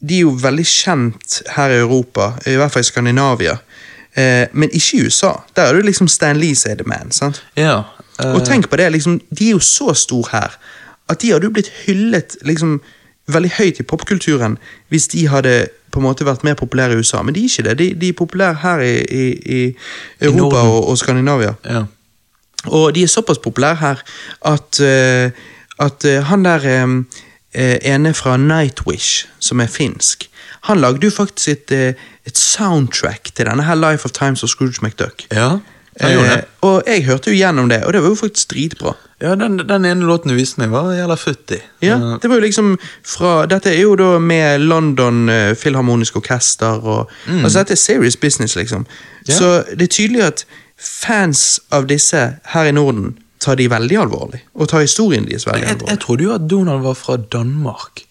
de 0.00 0.16
er 0.16 0.20
jo 0.24 0.30
veldig 0.42 0.64
kjent 0.64 1.42
her 1.56 1.70
i 1.74 1.80
Europa, 1.82 2.30
i 2.48 2.54
hvert 2.56 2.72
fall 2.72 2.80
i 2.80 2.88
Skandinavia. 2.88 3.58
Eh, 4.16 4.46
men 4.52 4.70
ikke 4.72 4.96
i 4.96 5.06
USA. 5.06 5.32
Der 5.56 5.62
er 5.62 5.72
det 5.72 5.84
liksom 5.84 6.08
Stan 6.08 6.36
Lee 6.36 6.54
som 6.54 6.70
er 6.70 6.74
the 6.74 6.84
man. 6.86 7.10
sant? 7.10 7.44
ja, 7.56 7.82
uh... 8.24 8.34
Og 8.34 8.46
tenk 8.46 8.68
på 8.70 8.76
det, 8.76 8.92
liksom, 8.92 9.20
de 9.38 9.46
er 9.46 9.50
jo 9.50 9.58
så 9.58 9.94
store 9.94 10.28
her 10.32 10.58
at 11.10 11.22
de 11.22 11.30
hadde 11.32 11.44
jo 11.44 11.50
blitt 11.50 11.70
hyllet 11.86 12.36
liksom, 12.46 12.80
veldig 13.26 13.50
høyt 13.58 13.80
i 13.80 13.86
popkulturen 13.86 14.58
hvis 14.88 15.08
de 15.08 15.26
hadde 15.28 15.54
på 15.90 15.98
en 15.98 16.06
måte 16.06 16.26
vært 16.26 16.44
mer 16.46 16.54
populære 16.54 16.94
i 16.94 17.02
USA. 17.02 17.22
Men 17.22 17.34
de 17.34 17.42
er 17.42 17.50
ikke 17.50 17.66
det. 17.66 17.78
De, 17.78 17.88
de 18.00 18.08
er 18.08 18.18
populære 18.18 18.54
her 18.62 18.82
i, 18.86 18.94
i, 19.02 19.24
i 19.58 19.74
Europa 20.20 20.60
I 20.62 20.68
og, 20.68 20.88
og 20.88 20.98
Skandinavia. 20.98 21.54
ja. 21.64 21.84
Og 22.68 22.94
de 22.94 23.02
er 23.02 23.08
såpass 23.08 23.38
populære 23.38 23.74
her 23.80 24.02
at, 24.46 24.80
uh, 24.80 25.30
at 25.86 26.04
uh, 26.04 26.24
han 26.28 26.44
der 26.44 26.82
um, 26.82 27.06
uh, 27.54 27.76
ene 27.82 28.14
fra 28.14 28.36
Nightwish, 28.36 29.26
som 29.38 29.60
er 29.60 29.66
finsk, 29.66 30.29
han 30.68 30.80
lagde 30.80 31.04
jo 31.06 31.10
faktisk 31.10 31.48
et, 31.48 31.72
eh, 31.72 31.94
et 32.26 32.38
soundtrack 32.38 33.30
til 33.34 33.46
denne 33.46 33.62
her 33.64 33.74
Life 33.74 34.04
of 34.04 34.12
Times 34.12 34.42
of 34.42 34.48
Scrooge 34.52 34.82
McDuck. 34.82 35.24
Ja, 35.32 35.58
jeg 36.00 36.14
gjorde 36.16 36.28
Eh, 36.30 36.36
det. 36.36 36.44
og 36.62 36.82
jeg 36.86 37.04
hørte 37.04 37.30
jo 37.30 37.36
gjennom 37.36 37.68
det, 37.68 37.84
og 37.84 37.92
det 37.92 38.02
var 38.02 38.08
jo 38.08 38.14
faktisk 38.14 38.50
dritbra. 38.52 38.92
Ja, 39.20 39.34
den, 39.34 39.58
den 39.68 39.84
ene 39.84 40.06
låten 40.08 40.30
du 40.30 40.34
viste 40.34 40.58
meg, 40.62 40.70
var 40.72 40.92
jævla 40.96 41.16
futti. 41.20 41.58
Ja, 41.82 41.96
Eh, 41.96 42.18
det 42.22 42.30
var 42.30 42.36
jo 42.36 42.40
liksom 42.46 42.78
fra 43.04 43.46
Dette 43.46 43.68
er 43.74 43.80
jo 43.82 43.94
da 43.96 44.18
med 44.18 44.60
London 44.60 45.28
uh, 45.28 45.54
Filharmonisk 45.54 46.16
Orkester 46.16 46.80
og 46.86 47.10
Altså 47.28 47.58
dette 47.58 47.72
er 47.72 47.76
serious 47.76 48.16
business, 48.16 48.56
liksom. 48.56 48.80
Mm. 48.86 49.28
Ja. 49.28 49.34
Så 49.34 49.64
det 49.76 49.82
er 49.82 49.86
tydelig 49.96 50.22
at 50.24 50.44
fans 50.78 51.60
av 51.72 51.86
disse 51.90 52.22
her 52.54 52.64
i 52.64 52.72
Norden 52.72 53.18
tar 53.40 53.56
de 53.56 53.68
veldig 53.72 53.96
alvorlig. 54.00 54.40
Og 54.54 54.68
tar 54.68 54.80
historien 54.84 55.24
deres 55.28 55.46
veldig 55.46 55.66
jeg, 55.68 55.78
jeg 55.80 55.88
jeg 55.88 56.00
trodde 56.00 56.24
jo 56.24 56.34
at 56.34 56.48
Donald 56.50 56.82
var 56.84 56.94
fra 56.94 57.16
Danmark. 57.32 58.02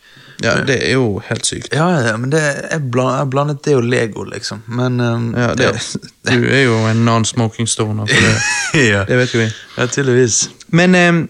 Ja, 0.43 0.55
det 0.63 0.77
er 0.87 0.93
jo 0.93 1.19
helt 1.25 1.45
sykt. 1.45 1.73
Ja, 1.75 1.89
ja, 1.99 2.17
men 2.17 2.31
det, 2.31 2.41
er 2.71 2.79
bland, 2.79 3.31
blandet 3.31 3.63
det 3.65 3.75
og 3.75 3.83
Lego, 3.83 4.23
liksom. 4.23 4.61
Men 4.67 4.99
um, 4.99 5.33
Ja, 5.37 5.53
det, 5.55 5.73
du 6.31 6.47
er 6.47 6.61
jo 6.63 6.77
en 6.87 7.03
non-smoking 7.05 7.67
stoner, 7.67 8.07
for 8.07 8.27
det, 8.27 8.85
ja. 8.93 9.03
det 9.07 9.17
vet 9.17 9.35
jo 9.35 9.39
vi. 9.43 9.49
ja, 9.77 9.87
tydeligvis. 9.87 10.49
Men 10.67 10.95
um, 10.95 11.29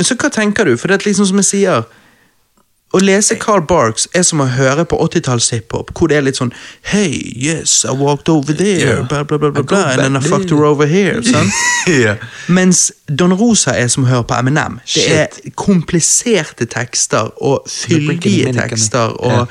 så 0.00 0.16
hva 0.16 0.30
tenker 0.32 0.64
du? 0.64 0.76
For 0.80 0.88
det 0.88 1.00
er 1.00 1.10
liksom 1.10 1.28
som 1.28 1.42
jeg 1.42 1.50
sier 1.50 1.82
Å 2.90 2.98
lese 2.98 3.36
Carl 3.38 3.60
Barks 3.70 4.08
er 4.18 4.24
som 4.26 4.40
å 4.42 4.48
høre 4.50 4.82
på 4.90 4.96
80-talls 4.98 5.50
hiphop, 5.54 5.92
hvor 5.94 6.10
det 6.10 6.16
er 6.18 6.24
litt 6.26 6.40
sånn 6.40 6.50
Hey, 6.90 7.12
yes, 7.38 7.84
I 7.86 7.92
walked 7.94 8.28
over 8.32 8.52
there, 8.58 8.80
Ja. 8.96 9.02
blah, 9.06 9.22
blah, 9.22 9.38
blah, 9.38 9.52
blah, 9.54 9.62
I 9.78 9.92
and 9.94 10.02
then 10.02 10.16
I 10.18 10.20
fucked 10.24 10.50
her 10.50 10.64
over 10.66 10.86
here. 10.90 11.22
Sant? 11.30 11.52
yeah. 11.86 12.16
Mens 12.48 12.88
Don 13.06 13.36
Rosa 13.38 13.76
er 13.78 13.86
som 13.94 14.04
å 14.04 14.10
høre 14.10 14.26
på 14.26 14.34
Eminem. 14.40 14.80
Det 14.90 15.06
er 15.20 15.54
kompliserte 15.54 16.66
tekster 16.66 17.30
og 17.38 17.68
fyldige 17.70 18.50
tekster, 18.58 19.14
og 19.22 19.46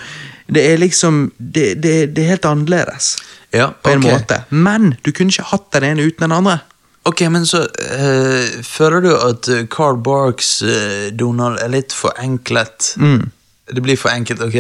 det 0.52 0.66
er 0.74 0.82
liksom 0.82 1.30
det, 1.40 1.78
det, 1.84 1.94
det 2.16 2.26
er 2.26 2.34
helt 2.36 2.46
annerledes. 2.50 3.14
ja, 3.56 3.70
På 3.84 3.94
en 3.96 4.04
måte. 4.04 4.42
Men 4.50 4.96
du 5.06 5.12
kunne 5.16 5.32
ikke 5.32 5.48
hatt 5.54 5.72
den 5.78 5.84
ene 5.94 6.10
uten 6.10 6.26
den 6.28 6.36
andre. 6.36 6.60
Ok, 7.08 7.22
men 7.32 7.46
så 7.48 7.62
eh, 7.80 8.62
Føler 8.66 9.02
du 9.02 9.10
at 9.16 9.48
eh, 9.50 9.66
Carl 9.72 9.98
Barks 10.04 10.62
eh, 10.62 11.10
Donald 11.16 11.60
er 11.64 11.70
litt 11.74 11.94
forenklet? 11.96 12.94
Mm. 13.00 13.30
Det 13.70 13.84
blir 13.86 13.98
for 14.02 14.10
enkelt, 14.10 14.42
ok? 14.42 14.58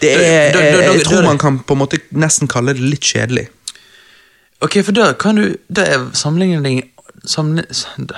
Det 0.00 0.10
er, 0.16 0.52
Da- 0.52 0.60
da- 0.60 0.80
da- 0.80 0.92
jeg 0.96 1.04
tror 1.04 1.22
man 1.24 1.38
kan 1.38 1.58
på 1.60 1.74
en 1.76 1.78
måte 1.84 1.98
nesten 2.16 2.48
kalle 2.48 2.72
det 2.74 2.80
litt 2.82 3.04
kjedelig. 3.04 3.48
Ok, 4.64 4.78
for 4.82 4.92
da 4.96 5.10
kan 5.12 5.36
du 5.36 5.56
Da 5.68 5.82
er 5.84 6.06
sammenligningen 6.16 6.82
sammenli- 7.26 8.10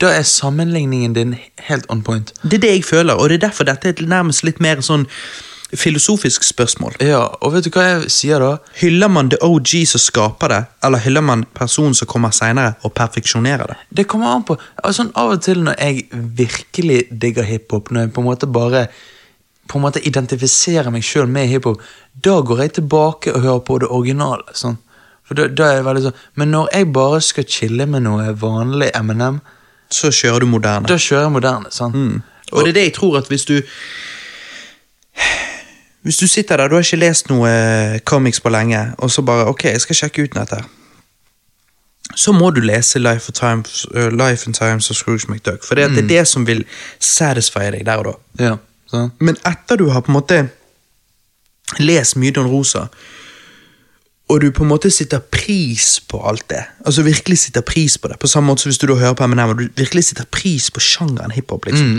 Da 0.00 0.06
er 0.14 0.22
sammenligningen 0.22 1.14
din 1.14 1.36
helt 1.68 1.86
on 1.90 2.02
point. 2.02 2.32
Det 2.42 2.54
er 2.54 2.58
det 2.66 2.70
jeg 2.76 2.84
føler, 2.84 3.14
og 3.14 3.28
det 3.28 3.42
er 3.42 3.48
derfor 3.48 3.64
dette 3.64 3.88
er 3.88 4.06
nærmest 4.06 4.44
litt 4.44 4.60
mer 4.60 4.76
sånn 4.84 5.06
filosofisk 5.76 6.42
spørsmål. 6.44 6.94
Ja, 7.04 7.20
og 7.44 7.52
vet 7.52 7.64
du 7.64 7.70
hva 7.74 7.82
jeg 7.84 8.10
sier 8.10 8.40
da? 8.40 8.54
Hyller 8.80 9.10
man 9.12 9.28
the 9.28 9.36
OG 9.44 9.74
som 9.90 10.00
skaper 10.00 10.48
det, 10.48 10.62
eller 10.84 10.98
hyller 11.04 11.20
man 11.20 11.44
personen 11.54 11.94
som 11.94 12.08
kommer 12.08 12.30
seinere 12.32 12.74
og 12.86 12.94
perfeksjonerer 12.96 13.66
det? 13.72 13.76
Det 14.00 14.06
kommer 14.08 14.32
an 14.36 14.44
på 14.48 14.56
altså, 14.84 15.08
Av 15.14 15.34
og 15.34 15.42
til 15.44 15.60
når 15.66 15.76
jeg 15.78 16.06
virkelig 16.12 17.02
digger 17.20 17.44
hiphop, 17.44 17.90
når 17.90 18.00
jeg 18.06 18.12
på 18.16 18.20
en 18.24 18.28
måte 18.30 18.46
bare 18.46 18.86
på 19.68 19.76
en 19.76 19.84
måte 19.84 20.00
identifiserer 20.08 20.88
meg 20.90 21.04
sjøl 21.04 21.28
med 21.28 21.50
hiphop, 21.50 21.82
da 22.24 22.38
går 22.40 22.62
jeg 22.64 22.72
tilbake 22.78 23.34
og 23.34 23.42
hører 23.44 23.58
på 23.68 23.78
det 23.82 23.90
originale. 23.92 24.46
Sånn. 24.56 24.78
For 25.28 25.36
da, 25.36 25.44
da 25.52 25.66
er 25.68 25.74
jeg 25.76 25.84
veldig 25.84 26.02
sånn 26.06 26.14
Men 26.40 26.50
når 26.54 26.68
jeg 26.72 26.86
bare 26.96 27.20
skal 27.20 27.44
chille 27.44 27.84
med 27.86 28.06
noe 28.06 28.30
vanlig 28.40 28.88
Eminem, 28.96 29.42
Så 29.92 30.08
kjører 30.08 30.40
du 30.40 30.46
moderne. 30.46 30.88
da 30.88 30.96
kjører 30.96 31.26
jeg 31.28 31.32
moderne. 31.32 31.70
sant? 31.70 32.22
Og 32.52 32.64
det 32.64 32.70
er 32.70 32.76
det 32.78 32.84
jeg 32.88 32.94
tror 32.96 33.18
at 33.18 33.28
hvis 33.28 33.44
du 33.44 33.60
Hvis 36.02 36.16
du 36.16 36.26
sitter 36.28 36.56
der, 36.56 36.68
du 36.68 36.74
har 36.74 36.84
ikke 36.84 37.00
lest 37.00 37.30
noe 37.30 37.48
eh, 37.50 37.98
comics 38.06 38.40
på 38.40 38.52
lenge, 38.54 38.80
og 38.98 39.10
så 39.10 39.22
bare 39.22 39.48
Ok, 39.50 39.64
jeg 39.64 39.80
skal 39.80 39.96
sjekke 39.96 40.28
ut 40.28 40.36
dette. 40.36 40.60
Så 42.16 42.32
må 42.32 42.50
du 42.50 42.60
lese 42.64 42.98
Life, 42.98 43.28
of 43.28 43.36
Times, 43.36 43.86
uh, 43.94 44.08
Life 44.08 44.46
and 44.46 44.54
Times 44.54 44.90
of 44.90 44.96
Scrooge 44.96 45.28
McDuck, 45.28 45.64
for 45.64 45.74
det, 45.74 45.90
mm. 45.90 45.94
det 45.94 46.04
er 46.04 46.08
det 46.08 46.28
som 46.28 46.46
vil 46.46 46.64
satisfy 46.98 47.68
deg 47.74 47.84
der 47.86 48.00
og 48.00 48.08
da. 48.08 48.14
Ja. 48.44 48.56
Men 49.20 49.36
etter 49.46 49.76
du 49.76 49.90
har 49.92 50.00
på 50.00 50.12
en 50.12 50.16
måte 50.16 50.38
lest 51.78 52.16
mye 52.16 52.32
Don 52.32 52.48
Rosa, 52.48 52.86
og 54.28 54.40
du 54.40 54.50
på 54.52 54.64
en 54.64 54.68
måte 54.68 54.90
sitter 54.92 55.22
pris 55.32 56.00
på 56.04 56.20
alt 56.28 56.44
det, 56.52 56.60
altså 56.84 57.02
virkelig 57.02 57.38
sitter 57.38 57.64
pris 57.64 57.96
på 57.98 58.10
det, 58.10 58.18
på 58.20 58.28
samme 58.28 58.50
måte 58.50 58.62
som 58.62 58.72
hvis 58.72 58.80
du 58.82 58.86
da 58.90 58.96
hører 59.00 59.16
på 59.16 59.24
Eminem, 59.24 59.48
og 59.54 59.58
du 59.58 59.68
virkelig 59.80 60.04
sitter 60.04 60.28
pris 60.30 60.68
på 60.70 60.82
sjangeren 60.84 61.32
hiphop, 61.32 61.64
liksom. 61.64 61.94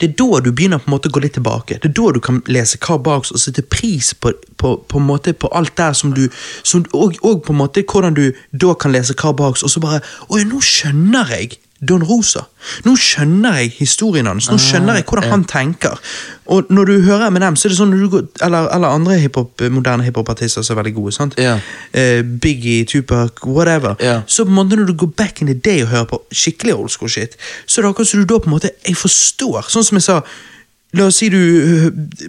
Det 0.00 0.10
er 0.10 0.16
da 0.20 0.40
du 0.44 0.50
begynner 0.52 0.82
på 0.82 0.90
en 0.90 0.94
måte 0.96 1.08
å 1.08 1.14
gå 1.14 1.22
litt 1.24 1.36
tilbake. 1.38 1.78
Det 1.80 1.88
er 1.88 1.96
da 1.96 2.10
du 2.12 2.20
kan 2.20 2.42
lese 2.52 2.78
Carl 2.84 3.00
Barks 3.04 3.32
og 3.32 3.40
sette 3.40 3.64
pris 3.64 4.12
på, 4.14 4.34
på, 4.60 4.74
på, 4.88 5.00
en 5.00 5.08
måte 5.08 5.32
på 5.32 5.48
alt 5.56 5.76
der 5.80 5.96
som 5.96 6.12
du, 6.12 6.26
som, 6.62 6.84
og, 6.92 7.16
og 7.24 7.42
på 7.46 7.56
en 7.56 7.62
måte 7.62 7.84
hvordan 7.88 8.16
du 8.18 8.26
da 8.52 8.74
kan 8.76 8.92
lese 8.92 9.16
Carl 9.16 9.36
Barks, 9.36 9.64
og 9.64 9.72
så 9.72 9.80
bare, 9.80 10.02
oi, 10.28 10.44
nå 10.44 10.60
skjønner 10.60 11.32
jeg 11.38 11.56
Don 11.88 12.04
Rosa. 12.06 12.44
Nå 12.84 12.94
skjønner 12.96 13.60
jeg 13.60 13.74
historien 13.78 14.26
hans. 14.28 14.48
Nå 14.50 14.58
skjønner 14.60 14.98
jeg 14.98 15.06
hvordan 15.08 15.30
han 15.30 15.44
tenker. 15.48 16.00
Og 16.46 16.70
når 16.70 16.90
du 16.90 16.94
hører 17.06 17.26
Eminem, 17.28 17.56
så 17.56 17.68
er 17.68 17.74
det 17.74 17.78
sånn 17.78 17.94
går, 18.12 18.26
eller, 18.44 18.68
eller 18.74 18.96
andre 18.96 19.18
hiphop, 19.22 19.64
moderne 19.72 20.04
hiphop-artister 20.04 20.64
som 20.64 20.74
er 20.74 20.82
veldig 20.82 20.94
gode. 20.96 21.14
sant? 21.16 21.36
Yeah. 21.40 21.60
Uh, 21.96 22.20
Biggie, 22.40 22.84
Tupac, 22.84 23.44
whatever. 23.46 23.96
Yeah. 24.00 24.22
Så 24.26 24.44
på 24.44 24.52
en 24.52 24.58
måte 24.58 24.76
når 24.80 24.92
du 24.92 24.96
går 25.04 25.12
back 25.16 25.40
in 25.40 25.48
the 25.52 25.58
day 25.58 25.82
og 25.82 25.92
hører 25.92 26.10
på 26.10 26.22
skikkelig 26.32 26.74
old 26.74 26.90
school 26.92 27.10
shit, 27.10 27.38
så 27.66 27.80
er 27.80 27.86
det 27.86 27.94
akkurat 27.94 28.08
som 28.08 28.20
du 28.20 28.26
da 28.28 28.40
på 28.40 28.50
en 28.50 28.56
måte 28.56 28.74
Jeg 28.86 28.96
forstår. 28.96 29.70
Sånn 29.72 29.84
som 29.84 30.00
jeg 30.00 30.08
sa 30.08 30.20
La 30.94 31.08
oss 31.08 31.16
si 31.18 31.28
du 31.32 31.38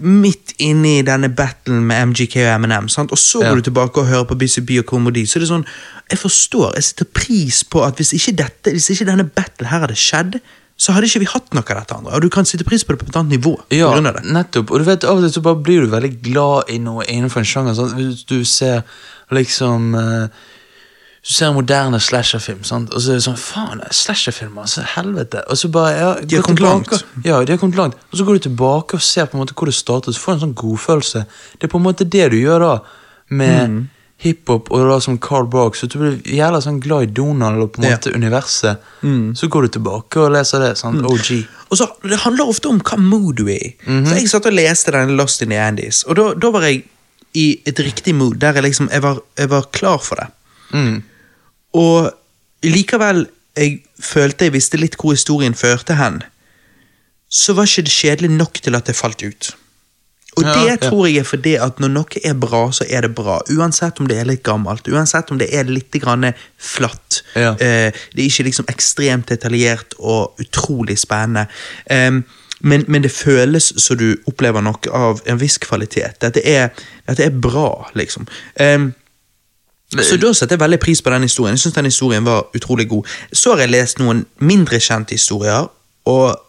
midt 0.02 0.56
inne 0.64 0.96
i 1.00 1.04
denne 1.06 1.30
battlen 1.30 1.84
med 1.86 2.12
MGK 2.14 2.40
og 2.48 2.52
Eminem, 2.56 2.88
sant? 2.90 3.12
og 3.14 3.20
så 3.22 3.42
Ja. 3.44 3.50
går 3.52 3.62
du 3.62 3.70
tilbake 3.70 4.02
og 4.02 4.08
hører 4.10 4.26
på 4.26 4.38
BCB 4.38 4.80
og 4.80 4.86
Comedy, 4.90 5.26
så 5.26 5.38
er 5.38 5.46
det 5.46 5.50
sånn 5.50 5.66
Jeg 6.10 6.20
forstår, 6.20 6.74
jeg 6.76 6.84
setter 6.84 7.06
pris 7.06 7.64
på 7.64 7.82
at 7.86 7.96
hvis 7.98 8.14
ikke, 8.14 8.36
dette, 8.38 8.72
hvis 8.72 8.90
ikke 8.94 9.06
denne 9.10 9.24
battle 9.26 9.68
her 9.68 9.80
hadde 9.80 9.96
skjedd, 9.98 10.40
så 10.78 10.94
hadde 10.94 11.08
ikke 11.08 11.20
vi 11.24 11.30
hatt 11.32 11.54
noe 11.56 11.64
av 11.64 11.80
dette 11.80 11.96
andre. 11.96 12.14
Og 12.14 12.22
du 12.22 12.30
kan 12.30 12.46
sitte 12.46 12.64
pris 12.68 12.84
på 12.84 12.94
det 12.94 13.00
på 13.00 13.08
et 13.10 13.16
annet 13.16 13.40
nivå. 13.40 13.56
Ja, 13.72 13.90
nettopp. 14.00 14.70
Og 14.70 14.80
du 14.80 14.86
vet, 14.86 15.04
av 15.04 15.18
og 15.18 15.24
til 15.24 15.32
så 15.34 15.42
bare 15.42 15.62
blir 15.64 15.82
du 15.82 15.88
veldig 15.90 16.22
glad 16.22 16.70
i 16.70 16.78
noe 16.78 17.06
innenfor 17.10 17.40
en 17.42 17.46
sjanger. 17.50 17.74
Sant? 17.74 17.96
Hvis 17.96 18.26
du 18.30 18.44
ser 18.46 18.84
liksom 19.32 19.96
eh, 19.96 20.28
Du 21.28 21.34
ser 21.34 21.48
en 21.48 21.56
moderne 21.58 21.98
slasherfilm, 22.00 22.64
sant? 22.64 22.92
og 22.94 23.02
så 23.02 23.10
er 23.12 23.18
det 23.18 23.24
sånn 23.26 23.38
Faen, 23.42 23.80
slasherfilmer, 23.92 24.62
altså, 24.62 24.84
helvete. 24.96 25.42
Og 25.50 25.58
så 25.58 25.72
bare 25.74 25.94
ja, 25.98 26.12
De 26.22 26.36
har 26.36 26.44
kommet 26.46 26.62
langt. 26.62 27.06
Ja, 27.26 27.40
de 27.44 27.52
har 27.52 27.58
kommet 27.58 27.76
langt. 27.80 27.96
Og 28.12 28.20
så 28.20 28.26
går 28.28 28.34
du 28.38 28.40
tilbake 28.50 28.94
og 28.94 29.02
ser 29.02 29.26
på 29.26 29.34
en 29.38 29.42
måte 29.42 29.56
hvor 29.58 29.66
det 29.66 29.74
startet, 29.74 30.14
så 30.14 30.22
får 30.22 30.32
du 30.32 30.36
en 30.38 30.44
sånn 30.46 30.56
godfølelse. 30.62 31.24
Det 31.58 31.64
er 31.66 31.72
på 31.74 31.82
en 31.82 31.88
måte 31.88 32.06
det 32.06 32.28
du 32.32 32.38
gjør 32.38 32.60
da, 32.60 32.76
med 33.30 33.70
Mm. 33.70 33.80
hiphop 34.22 34.70
og 34.72 34.86
da 34.90 35.00
som 35.02 35.18
Carl 35.18 35.48
Barks. 35.50 35.80
Så 35.82 35.88
du 35.90 35.98
blir 36.00 36.22
jævla 36.30 36.62
sånn 36.62 36.80
glad 36.80 37.02
i 37.04 37.12
Donald 37.18 37.62
og 37.64 37.72
på 37.74 37.82
en 37.82 37.90
Ja. 37.90 37.98
Mm. 37.98 37.98
måte 37.98 38.14
universet. 38.16 38.78
Så 39.42 39.50
går 39.50 39.62
du 39.64 39.68
tilbake 39.80 40.18
og 40.22 40.32
leser 40.32 40.60
det. 40.60 40.78
sant? 40.78 41.02
OG. 41.02 41.48
Og 41.72 41.78
så, 41.78 41.88
Det 42.04 42.20
handler 42.20 42.46
ofte 42.48 42.70
om 42.70 42.80
hva 42.80 42.98
mood 42.98 43.36
du 43.38 43.48
er 43.48 43.66
i. 43.66 43.76
-hmm. 43.88 44.06
Så 44.08 44.16
Jeg 44.16 44.30
satt 44.30 44.46
og 44.46 44.54
leste 44.54 44.92
den 44.92 45.18
Lost 45.18 45.42
in 45.42 45.50
the 45.50 45.58
Andes, 45.58 46.04
og 46.04 46.16
da, 46.16 46.34
da 46.34 46.52
var 46.52 46.62
jeg 46.62 46.84
i 47.34 47.60
et 47.66 47.80
riktig 47.80 48.14
mood, 48.16 48.36
der 48.40 48.54
jeg 48.54 48.64
liksom 48.64 48.90
jeg 48.92 49.02
var, 49.02 49.18
jeg 49.38 49.50
var 49.50 49.62
klar 49.74 49.98
for 49.98 50.16
det. 50.16 50.28
Mm. 50.72 51.04
Og 51.76 52.12
likevel 52.66 53.26
jeg 53.56 53.84
følte 54.04 54.50
jeg 54.50 54.56
visste 54.56 54.80
litt 54.80 54.98
hvor 55.00 55.16
historien 55.16 55.56
førte 55.56 55.96
hen, 56.00 56.22
så 57.32 57.56
var 57.56 57.70
ikke 57.70 57.86
det 57.88 57.94
kjedelig 57.96 58.32
nok 58.36 58.60
til 58.64 58.76
at 58.78 58.90
det 58.90 58.98
falt 58.98 59.24
ut. 59.24 59.54
Og 60.36 60.44
Ja, 60.44 60.54
det 60.68 60.90
tror 60.90 61.06
jeg 61.08 61.22
er 61.22 61.28
fordi 61.28 61.54
at 61.56 61.80
når 61.80 61.92
noe 61.94 62.22
er 62.28 62.34
bra, 62.36 62.66
så 62.76 62.84
er 62.90 63.06
det 63.06 63.14
bra. 63.16 63.38
Uansett 63.56 64.02
om 64.04 64.08
det 64.12 64.18
er 64.20 64.28
litt 64.28 64.44
gammelt, 64.44 64.88
uansett 64.92 65.32
om 65.32 65.40
det 65.40 65.48
er 65.56 65.64
litt 65.64 65.96
grann 66.04 66.28
flatt. 66.60 67.22
Ja. 67.36 67.54
Eh, 67.56 67.96
det 68.12 68.20
er 68.20 68.28
ikke 68.28 68.48
liksom 68.50 68.68
ekstremt 68.72 69.32
detaljert 69.32 69.96
og 70.00 70.36
utrolig 70.44 71.00
spennende. 71.00 71.48
Eh, 71.88 72.20
men, 72.60 72.84
men 72.88 73.04
det 73.04 73.14
føles 73.16 73.72
så 73.80 73.96
du 73.96 74.10
opplever 74.28 74.64
noe 74.64 74.92
av 74.92 75.24
en 75.26 75.40
viss 75.40 75.58
kvalitet. 75.64 76.20
Dette 76.24 76.44
er, 76.44 76.70
dette 77.08 77.30
er 77.30 77.40
bra, 77.40 77.88
liksom. 77.96 78.28
Em, 78.60 78.92
Så 80.04 80.18
da 80.20 80.34
setter 80.34 80.58
jeg 80.58 80.64
veldig 80.66 80.80
pris 80.84 81.02
på 81.02 81.14
den 81.14 81.28
historien. 81.28 81.56
Jeg 81.56 81.66
synes 81.66 81.76
den 81.78 81.90
historien 81.90 82.26
var 82.26 82.48
utrolig 82.58 82.88
god. 82.90 83.06
Så 83.32 83.54
har 83.54 83.64
jeg 83.64 83.74
lest 83.76 84.02
noen 84.02 84.26
mindre 84.40 84.80
kjente 84.84 85.16
historier, 85.16 85.70
og 86.06 86.42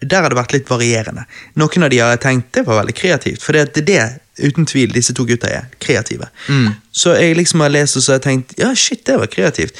der 0.00 0.24
har 0.24 0.32
det 0.32 0.38
vært 0.38 0.54
litt 0.56 0.70
varierende. 0.70 1.26
Noen 1.60 1.84
av 1.84 1.92
de 1.92 2.00
har 2.00 2.14
jeg 2.14 2.22
tenkt 2.24 2.52
det 2.56 2.64
var 2.66 2.80
veldig 2.80 2.96
kreativt, 2.96 3.42
for 3.44 3.56
det 3.56 3.66
er 3.82 3.88
det 3.88 4.04
uten 4.40 4.66
tvil 4.68 4.92
disse 4.94 5.14
to 5.16 5.26
gutta 5.28 5.50
er. 5.52 5.68
Kreative. 5.82 6.30
Så 6.92 7.14
jeg 7.18 7.36
liksom 7.36 7.60
har 7.60 7.72
lest 7.72 7.96
og 7.96 8.04
så 8.04 8.14
har 8.14 8.20
jeg 8.20 8.26
tenkt 8.28 8.54
ja, 8.60 8.72
shit, 8.74 9.04
det 9.06 9.18
var 9.20 9.28
kreativt. 9.32 9.76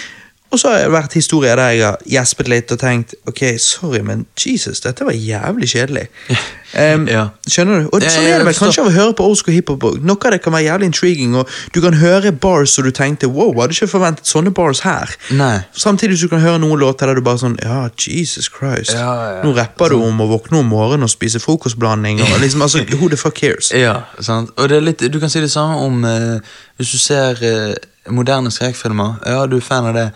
Og 0.50 0.58
så 0.58 0.70
har 0.72 0.80
det 0.82 0.92
vært 0.92 1.14
historier 1.14 1.58
der 1.58 1.74
jeg 1.76 1.84
har 1.86 2.00
gjespet 2.10 2.48
litt 2.50 2.72
og 2.74 2.80
tenkt 2.82 3.14
ok, 3.30 3.42
sorry, 3.62 4.00
men 4.02 4.24
Jesus, 4.34 4.80
dette 4.82 5.06
var 5.06 5.14
jævlig 5.14 5.70
kjedelig. 5.74 6.08
Um, 6.70 7.08
Ja. 7.10 7.24
Skjønner 7.50 7.80
du? 7.80 7.86
Og 7.90 8.04
sånn 8.04 8.28
er 8.30 8.38
det 8.38 8.46
vel 8.46 8.54
kanskje 8.54 8.84
av 8.84 8.90
å 8.92 8.94
høre 8.94 9.14
på 9.18 9.24
school 9.34 9.56
hiphop. 9.56 9.82
Noe 10.06 10.28
av 10.28 10.36
det 10.36 10.38
kan 10.44 10.54
være 10.54 10.68
jævlig 10.68 10.86
intriguing, 10.86 11.32
og 11.34 11.50
du 11.74 11.80
kan 11.82 11.96
høre 11.98 12.30
bars 12.30 12.76
og 12.78 12.86
du 12.86 12.92
tenkte 12.94 13.26
wow, 13.26 13.50
hadde 13.58 13.74
ikke 13.74 13.88
forventet 13.90 14.30
sånne 14.30 14.52
bars 14.54 14.84
her. 14.86 15.10
Nei. 15.34 15.64
Samtidig 15.74 16.20
som 16.20 16.30
du 16.30 16.36
kan 16.36 16.44
høre 16.44 16.62
noen 16.62 16.78
låter 16.78 17.10
der 17.10 17.18
du 17.18 17.24
bare 17.26 17.42
sånn 17.42 17.58
ja, 17.58 17.88
Jesus 17.98 18.46
Christ. 18.54 18.94
Ja, 18.94 19.10
ja. 19.32 19.42
Nå 19.42 19.50
rapper 19.58 19.90
du 19.90 19.98
om 19.98 20.22
å 20.22 20.30
våkne 20.30 20.62
om 20.62 20.70
morgenen 20.70 21.08
og 21.08 21.10
spise 21.10 21.42
frokostblanding 21.42 22.22
og 22.22 22.36
liksom, 22.44 22.62
altså, 22.62 22.86
who 22.94 23.10
the 23.10 23.18
fuck 23.18 23.34
cares? 23.34 23.72
Ja, 23.74 24.04
sant. 24.22 24.54
Og 24.54 24.70
det 24.70 24.78
er 24.78 24.86
litt, 24.92 25.02
du 25.10 25.18
kan 25.18 25.32
si 25.32 25.42
det 25.42 25.50
samme 25.50 25.82
om 25.82 26.04
uh, 26.06 26.38
Hvis 26.78 26.94
du 26.94 27.02
ser 27.02 27.42
uh, 27.42 28.14
moderne 28.14 28.50
skrekkfilmer. 28.54 29.18
Ja, 29.26 29.46
du 29.50 29.58
er 29.58 29.64
fan 29.64 29.90
av 29.90 29.98
det. 29.98 30.10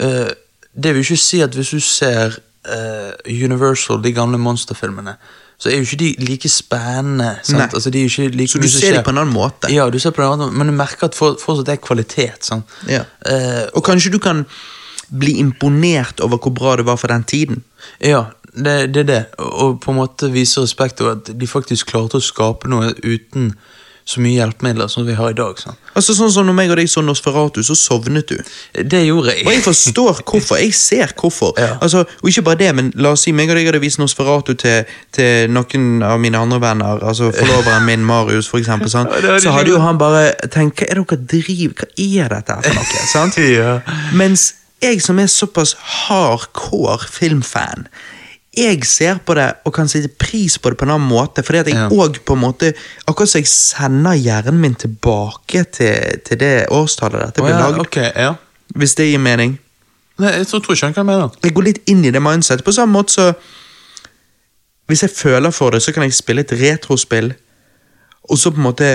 Eh, 0.00 0.30
det 0.82 0.94
vil 0.94 1.02
ikke 1.02 1.20
si 1.20 1.40
at 1.42 1.54
hvis 1.54 1.74
du 1.74 1.80
ser 1.82 2.38
eh, 2.68 3.44
Universal, 3.44 4.02
de 4.04 4.12
gamle 4.12 4.38
monsterfilmene, 4.38 5.16
så 5.58 5.68
er 5.68 5.80
jo 5.80 5.86
ikke 5.88 5.96
de 5.96 6.14
like 6.18 6.48
spennende. 6.48 7.32
Altså, 7.58 7.90
de 7.90 8.04
like 8.30 8.52
Så 8.52 8.58
du 8.58 8.68
ser 8.68 8.94
dem 8.94 9.04
på 9.04 9.10
en 9.10 9.18
annen 9.18 9.34
måte. 9.34 9.72
Ja, 9.74 9.90
du 9.90 9.98
ser 9.98 10.10
på 10.14 10.22
en 10.22 10.28
annen 10.28 10.46
måte, 10.46 10.58
men 10.58 10.70
du 10.70 10.72
merker 10.72 11.10
at 11.10 11.18
for, 11.18 11.38
fortsatt 11.42 11.66
det 11.66 11.72
er 11.72 11.82
kvalitet. 11.82 12.50
Ja. 12.88 13.02
Uh, 13.26 13.66
Og 13.74 13.84
kanskje 13.84 14.12
du 14.14 14.18
kan 14.22 14.44
bli 15.08 15.38
imponert 15.40 16.20
over 16.20 16.38
hvor 16.38 16.54
bra 16.54 16.76
det 16.76 16.86
var 16.86 16.96
for 16.96 17.10
den 17.10 17.24
tiden. 17.24 17.64
Ja, 18.00 18.24
det, 18.54 18.94
det 18.94 19.00
er 19.00 19.10
det. 19.10 19.24
Og, 19.38 19.52
og 19.62 19.80
på 19.80 19.90
en 19.90 19.98
måte 19.98 20.30
vise 20.32 20.62
respekt 20.62 21.00
over 21.00 21.16
at 21.16 21.32
de 21.40 21.46
faktisk 21.46 21.90
klarte 21.90 22.20
å 22.20 22.22
skape 22.22 22.70
noe 22.70 22.92
uten 23.02 23.54
så 24.08 24.22
mye 24.24 24.38
hjelpemidler 24.38 24.88
som 24.88 25.04
vi 25.04 25.12
har 25.18 25.34
i 25.34 25.36
dag. 25.36 25.58
Sånn. 25.60 25.76
Altså 25.92 26.14
Sånn 26.16 26.30
som 26.32 26.46
når 26.48 26.54
meg 26.56 26.70
og 26.72 26.78
deg 26.80 26.88
så 26.88 27.02
Nosferatu, 27.04 27.58
så 27.66 27.74
sovnet 27.76 28.30
du. 28.30 28.38
Det 28.72 29.02
gjorde 29.04 29.34
Og 29.34 29.50
jeg 29.50 29.58
jeg. 29.58 29.64
forstår 29.66 30.22
hvorfor. 30.24 30.56
Jeg 30.62 30.72
ser 30.78 31.12
hvorfor. 31.18 31.52
Ja. 31.60 31.74
Altså, 31.84 32.06
og 32.22 32.30
ikke 32.30 32.42
bare 32.46 32.60
det, 32.62 32.70
men 32.78 32.88
la 32.96 33.12
oss 33.12 33.26
si 33.26 33.34
meg 33.36 33.50
og 33.52 33.58
deg 33.58 33.68
hadde 33.68 33.82
vist 33.84 34.00
Nosferatu 34.00 34.54
til, 34.62 34.88
til 35.12 35.52
noen 35.52 36.00
av 36.08 36.16
mine 36.22 36.40
andre 36.40 36.60
venner, 36.64 37.04
altså 37.04 37.28
forloveren 37.36 37.84
min, 37.84 38.06
Marius, 38.08 38.48
for 38.48 38.62
eksempel, 38.62 38.88
sånn. 38.92 39.10
Ja, 39.28 39.36
så 39.44 39.52
hadde 39.52 39.74
jo 39.74 39.82
han 39.84 40.00
bare 40.00 40.30
tenkt 40.54 40.80
Hva 40.80 40.88
er 40.88 41.02
dere 41.02 41.20
driver 41.28 41.84
Hva 41.84 42.08
er 42.24 42.32
dette 42.38 42.56
for 42.64 42.80
noe? 42.80 43.04
sant? 43.12 43.36
Ja. 43.44 43.76
Mens 44.16 44.54
jeg 44.80 45.02
som 45.04 45.18
er 45.20 45.28
såpass 45.28 45.74
hardcore 46.08 47.04
filmfan, 47.12 47.88
jeg 48.56 48.84
ser 48.88 49.18
på 49.26 49.34
det 49.36 49.46
og 49.68 49.74
kan 49.76 49.88
sette 49.90 50.08
pris 50.18 50.56
på 50.58 50.70
det 50.72 50.78
på 50.80 50.86
en 50.86 50.94
annen 50.94 51.08
måte, 51.08 51.42
fordi 51.44 51.58
at 51.58 51.66
jeg 51.68 51.76
Ja. 51.76 51.88
òg 51.88 52.18
på 52.24 52.32
en 52.34 52.40
måte 52.40 52.72
Akkurat 53.06 53.28
som 53.28 53.38
jeg 53.40 53.46
sender 53.48 54.14
hjernen 54.16 54.60
min 54.60 54.74
tilbake 54.74 55.64
til, 55.70 56.20
til 56.24 56.38
det 56.40 56.66
årstallet 56.70 57.26
dette 57.26 57.42
ble 57.44 57.52
oh, 57.52 57.58
ja, 57.58 57.68
lagd. 57.68 57.80
Okay, 57.86 58.10
ja. 58.16 58.34
Hvis 58.74 58.94
det 58.94 59.10
gir 59.10 59.18
mening. 59.18 59.58
Nei, 60.18 60.32
jeg 60.32 60.46
tror, 60.48 60.60
ikke 60.74 60.86
han 60.86 60.94
kan 60.94 61.06
mene. 61.06 61.30
Jeg 61.44 61.54
går 61.54 61.62
litt 61.68 61.82
inn 61.86 62.04
i 62.04 62.10
det 62.10 62.22
mindset 62.22 62.64
på 62.64 62.72
samme 62.74 62.92
måte 62.98 63.12
så 63.14 63.34
Hvis 64.88 65.02
jeg 65.04 65.10
føler 65.12 65.50
for 65.52 65.70
det, 65.70 65.82
så 65.84 65.92
kan 65.92 66.02
jeg 66.02 66.14
spille 66.16 66.40
et 66.40 66.52
retrospill, 66.52 67.34
og 68.24 68.38
så 68.38 68.50
på 68.50 68.56
en 68.56 68.62
måte 68.64 68.86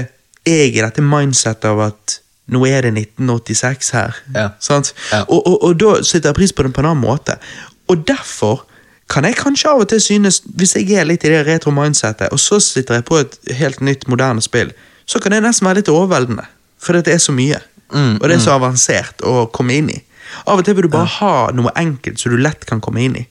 jeg 0.45 0.73
i 0.73 0.81
dette 0.81 1.01
mindsetet 1.05 1.65
av 1.69 1.79
at 1.85 2.15
nå 2.49 2.65
er 2.65 2.81
det 2.81 2.91
1986 2.97 3.91
her. 3.93 4.15
Ja. 4.33 4.47
Sant? 4.59 4.93
Ja. 5.11 5.21
Og, 5.29 5.45
og, 5.47 5.63
og 5.63 5.77
da 5.79 5.91
setter 6.03 6.31
jeg 6.31 6.35
pris 6.41 6.51
på 6.53 6.65
det 6.65 6.73
på 6.73 6.81
en 6.81 6.89
annen 6.89 7.03
måte. 7.05 7.37
Og 7.87 8.01
derfor 8.09 8.65
kan 9.13 9.27
jeg 9.27 9.37
kanskje 9.37 9.69
av 9.69 9.83
og 9.83 9.89
til 9.91 10.01
synes, 10.01 10.41
hvis 10.57 10.75
jeg 10.79 10.97
er 10.97 11.05
litt 11.05 11.25
i 11.27 11.31
det 11.31 11.43
retro 11.45 11.73
mindsetet, 11.75 12.31
og 12.33 12.41
så 12.41 12.57
sitter 12.63 12.99
jeg 12.99 13.05
på 13.05 13.19
et 13.21 13.37
helt 13.59 13.83
nytt, 13.85 14.07
moderne 14.09 14.41
spill, 14.41 14.73
så 15.05 15.21
kan 15.21 15.35
det 15.35 15.43
nesten 15.45 15.67
være 15.67 15.81
litt 15.81 15.91
overveldende. 15.93 16.47
For 16.81 16.97
det 16.97 17.13
er 17.13 17.21
så 17.21 17.35
mye. 17.35 17.59
Mm, 17.93 18.17
og 18.17 18.25
det 18.25 18.37
er 18.37 18.41
så 18.41 18.55
avansert 18.55 19.21
å 19.27 19.45
komme 19.53 19.77
inn 19.77 19.91
i. 19.93 19.99
Av 20.49 20.57
og 20.57 20.65
til 20.65 20.75
vil 20.75 20.87
du 20.87 20.95
bare 20.95 21.11
ha 21.19 21.35
noe 21.53 21.71
enkelt 21.77 22.17
så 22.19 22.31
du 22.31 22.39
lett 22.41 22.65
kan 22.65 22.81
komme 22.81 23.03
inn 23.03 23.19
i. 23.21 23.23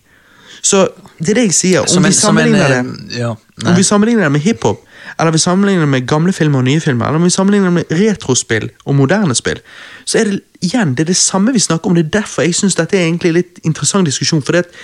Så 0.63 0.85
det 1.19 1.33
er 1.33 1.41
det 1.41 1.47
jeg 1.49 1.57
sier. 1.59 1.83
Om 1.83 1.91
Som 1.91 2.07
vi 2.07 2.13
sammenligner 2.15 2.77
en, 2.79 2.91
eh, 2.95 3.09
det 3.11 3.21
ja, 3.25 3.35
om 3.67 3.75
vi 3.75 3.83
sammenligner 3.83 4.29
det 4.29 4.33
med 4.33 4.45
hiphop, 4.45 4.85
eller 5.19 5.35
vi 5.35 5.39
sammenligner 5.43 5.83
det 5.83 5.89
med 5.89 6.07
gamle 6.07 6.33
filmer 6.33 6.63
og 6.63 6.65
nye 6.65 6.81
filmer, 6.81 7.07
eller 7.07 7.19
om 7.19 7.27
vi 7.27 7.31
sammenligner 7.35 7.73
det 7.73 7.75
med 7.75 7.99
retrospill 7.99 8.71
og 8.85 8.95
moderne 8.95 9.35
spill, 9.35 9.59
så 10.07 10.21
er 10.21 10.31
det 10.31 10.41
igjen 10.63 10.95
det 10.95 11.09
er 11.09 11.11
det 11.11 11.19
samme 11.19 11.53
vi 11.53 11.59
snakker 11.59 11.91
om. 11.91 11.99
Det 11.99 12.07
er 12.07 12.21
derfor 12.21 12.47
jeg 12.47 12.55
syns 12.55 12.79
dette 12.79 12.97
er 12.97 13.09
egentlig 13.09 13.33
en 13.33 13.41
litt 13.41 13.59
interessant 13.65 14.07
diskusjon. 14.07 14.43
For 14.43 14.53
det 14.53 14.69
at 14.69 14.79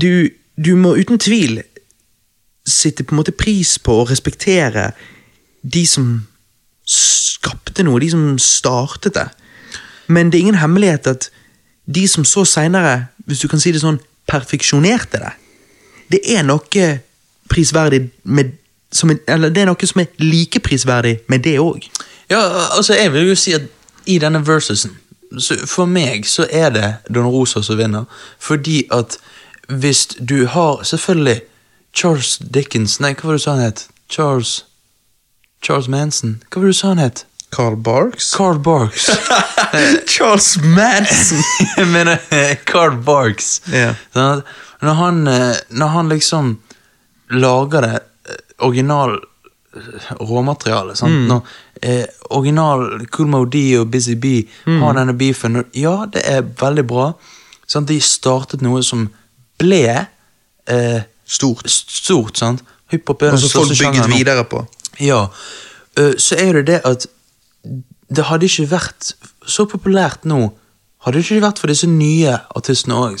du, 0.00 0.30
du 0.56 0.74
må 0.76 0.96
uten 0.96 1.18
tvil 1.18 1.62
sitte 2.66 3.04
på 3.04 3.14
en 3.14 3.20
måte 3.20 3.32
pris 3.32 3.76
på 3.78 4.00
og 4.02 4.10
respektere 4.10 4.90
de 5.62 5.86
som 5.86 6.26
skapte 6.86 7.84
noe, 7.86 8.00
de 8.02 8.10
som 8.10 8.36
startet 8.42 9.16
det. 9.16 9.26
Men 10.06 10.30
det 10.30 10.38
er 10.38 10.46
ingen 10.46 10.60
hemmelighet 10.60 11.06
at 11.10 11.30
de 11.86 12.06
som 12.08 12.24
så 12.24 12.44
seinere, 12.44 13.06
hvis 13.26 13.42
du 13.42 13.48
kan 13.48 13.62
si 13.62 13.72
det 13.74 13.82
sånn, 13.82 14.00
perfeksjonerte 14.26 15.22
det. 15.22 15.32
Det 16.10 16.20
er 16.36 16.46
noe 16.46 16.86
prisverdig 17.50 18.08
med 18.22 18.54
som 18.94 19.10
er, 19.10 19.18
Eller 19.28 19.50
det 19.50 19.62
er 19.62 19.66
noe 19.66 19.86
som 19.86 20.00
er 20.00 20.06
like 20.22 20.60
prisverdig 20.62 21.18
med 21.28 21.42
det 21.42 21.58
òg. 21.58 21.88
Ja, 22.30 22.40
altså 22.76 22.94
jeg 22.94 23.12
vil 23.12 23.28
jo 23.28 23.34
si 23.38 23.52
at 23.54 23.66
i 24.06 24.18
denne 24.22 24.40
versusen 24.46 24.94
For 25.66 25.90
meg 25.90 26.26
så 26.30 26.46
er 26.50 26.70
det 26.70 26.90
Don 27.10 27.26
Rosa 27.26 27.62
som 27.62 27.78
vinner, 27.78 28.04
fordi 28.38 28.84
at 28.94 29.18
hvis 29.68 30.06
du 30.06 30.46
har 30.46 30.82
Selvfølgelig 30.84 31.40
Charles 31.96 32.38
Dickens 32.38 33.00
Nei, 33.00 33.14
hva 33.14 33.26
var 33.30 33.36
det 33.36 33.40
du 33.40 33.44
sa 33.44 33.54
han 33.56 33.64
het? 33.64 33.86
Charles 34.08 34.64
Charles 35.64 35.88
Manson? 35.88 36.36
Hva 36.50 36.60
var 36.60 36.68
det 36.68 36.74
du 36.76 36.78
sa 36.78 36.88
han 36.92 36.98
het? 37.02 37.24
Carl 37.50 37.76
Barks? 37.76 38.34
Carl 38.34 38.58
Barks. 38.58 39.06
Charles 40.12 40.56
Manson! 40.62 41.40
Jeg 41.78 41.86
mener 41.88 42.18
Carl 42.66 42.96
Barks. 43.06 43.60
Yeah. 43.70 43.94
Sånn 44.12 44.40
at 44.42 44.82
når, 44.84 44.98
han, 44.98 45.20
eh, 45.30 45.54
når 45.70 45.92
han 45.94 46.10
liksom 46.12 46.50
lager 47.32 47.86
det 47.86 47.92
eh, 48.28 48.42
original 48.66 49.16
eh, 49.16 50.10
råmateriale 50.20 50.94
Mm. 51.00 51.22
Når 51.30 51.54
eh, 51.82 52.04
original 52.30 53.06
Cool 53.14 53.30
Mo 53.32 53.44
D 53.44 53.62
og 53.80 53.90
Busy 53.94 54.14
Bee 54.20 54.44
har 54.66 54.96
denne 54.98 55.14
beefen 55.16 55.62
Ja, 55.74 56.04
det 56.12 56.22
er 56.28 56.42
veldig 56.60 56.84
bra. 56.86 57.12
Sant? 57.66 57.88
De 57.88 58.00
startet 58.00 58.60
noe 58.64 58.82
som 58.82 59.08
ble 59.58 59.84
eh, 59.96 61.02
Stort. 61.26 61.66
stort. 61.70 62.38
sant? 62.38 62.62
Hiphop 62.90 63.22
er 63.22 63.32
Og 63.34 63.38
så 63.42 63.50
folk 63.50 63.72
bygget 63.74 64.10
videre 64.12 64.44
på. 64.44 64.66
Ja, 65.02 65.26
Uh, 66.00 66.12
så 66.18 66.36
er 66.38 66.52
det 66.52 66.66
det 66.66 66.80
at 66.84 67.06
det 68.16 68.24
hadde 68.28 68.46
ikke 68.46 68.68
vært 68.70 69.14
så 69.48 69.64
populært 69.64 70.26
nå. 70.28 70.50
Hadde 71.06 71.18
det 71.18 71.24
ikke 71.24 71.44
vært 71.46 71.60
for 71.62 71.72
disse 71.72 71.88
nye 71.88 72.36
artistene 72.56 72.98
òg. 73.00 73.16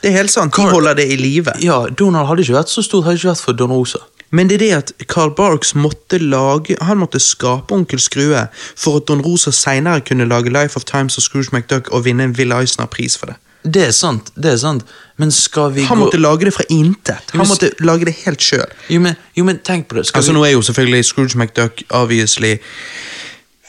Det 0.00 0.10
er 0.10 0.16
helt 0.16 0.32
sant. 0.32 0.56
De 0.56 0.70
holder 0.70 0.96
det 0.98 1.06
i 1.12 1.18
live. 1.20 1.52
Ja, 1.62 1.84
Donald 1.98 2.26
hadde 2.30 2.46
ikke 2.46 2.56
vært 2.56 2.72
så 2.72 2.82
stort, 2.82 3.04
hadde 3.04 3.20
ikke 3.20 3.34
vært 3.34 3.44
for 3.44 3.58
Don 3.58 3.74
Rosa. 3.74 4.00
Men 4.30 4.48
det 4.48 4.56
er 4.56 4.62
det 4.64 4.70
at 4.74 4.92
Carl 5.06 5.30
Barks 5.30 5.76
måtte 5.78 6.18
lage 6.18 6.74
Han 6.82 6.98
måtte 6.98 7.20
skape 7.22 7.70
Onkel 7.70 8.00
Skrue 8.02 8.48
for 8.74 8.98
at 8.98 9.06
Don 9.06 9.22
Rosa 9.22 9.52
seinere 9.54 10.02
kunne 10.02 10.26
lage 10.26 10.50
Life 10.50 10.76
of 10.76 10.84
Times 10.84 11.16
og 11.16 11.22
Scrooge 11.22 11.52
McDuck 11.52 11.92
og 11.94 12.04
vinne 12.08 12.24
en 12.24 12.34
Will 12.34 12.52
Eisner-pris 12.52 13.14
for 13.18 13.30
det. 13.30 13.36
Det 13.66 13.82
er 13.88 13.92
sant, 13.96 14.30
det 14.38 14.52
er 14.52 14.58
sant. 14.62 14.84
Men 15.18 15.32
skal 15.34 15.72
vi 15.74 15.84
Han 15.88 15.98
gå 15.98 16.04
måtte 16.04 16.20
lage 16.20 16.46
det 16.46 16.54
fra 16.54 16.64
intet. 16.70 17.32
Han 17.34 17.48
måtte 17.48 17.72
lage 17.82 18.06
det 18.06 18.14
helt 18.22 18.42
sjøl. 18.42 18.70
jo 18.92 19.00
men, 19.00 19.16
jo, 19.34 19.44
men 19.48 19.58
tenk 19.58 19.88
på 19.88 19.98
det. 19.98 20.06
Skal 20.06 20.20
Altså, 20.20 20.32
vi... 20.32 20.38
nå 20.38 20.44
er 20.46 20.52
jo 20.54 20.62
selvfølgelig 20.62 21.04
Scrooge 21.04 21.38
McDuck 21.38 21.82
obviously 21.90 22.56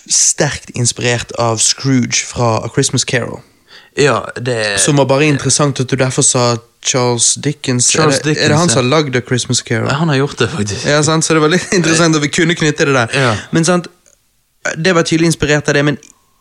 sterkt 0.07 0.69
inspirert 0.76 1.32
av 1.40 1.57
Scrooge 1.60 2.24
fra 2.28 2.57
A 2.64 2.69
Christmas 2.74 3.03
Carol. 3.03 3.41
Ja, 3.98 4.26
det 4.36 4.80
Som 4.80 4.98
var 5.02 5.06
bare 5.10 5.26
interessant 5.26 5.80
at 5.80 5.90
du 5.90 5.95
derfor 5.98 6.22
sa 6.22 6.57
Charles 6.86 7.34
Dickens. 7.36 7.90
Charles 7.91 8.19
er, 8.19 8.24
det, 8.24 8.38
er 8.38 8.53
det 8.53 8.57
han 8.57 8.69
som 8.69 8.84
har 8.84 8.90
lagd 8.90 9.15
A 9.15 9.22
Christmas 9.28 9.64
Carol? 9.65 9.90
Han 9.90 10.10
har 10.10 10.15
gjort 10.22 10.38
det, 10.38 10.49
faktisk. 10.53 10.86
Ja, 10.86 11.02
sant? 11.03 11.26
Så 11.26 11.34
det 11.34 11.41
var 11.41 11.49
litt 11.49 11.74
interessant 11.80 12.15
at 12.15 12.22
vi 12.22 12.30
kunne 12.30 12.56
knytte 12.56 12.86
det 12.86 12.94
der. 12.94 13.18
Ja. 13.18 13.34
Men 13.52 13.65
sant, 13.65 13.90
det 14.78 14.94
var 14.95 15.07
tydelig 15.07 15.34
inspirert 15.34 15.68
av 15.69 15.74
det, 15.74 15.84
men 15.84 15.98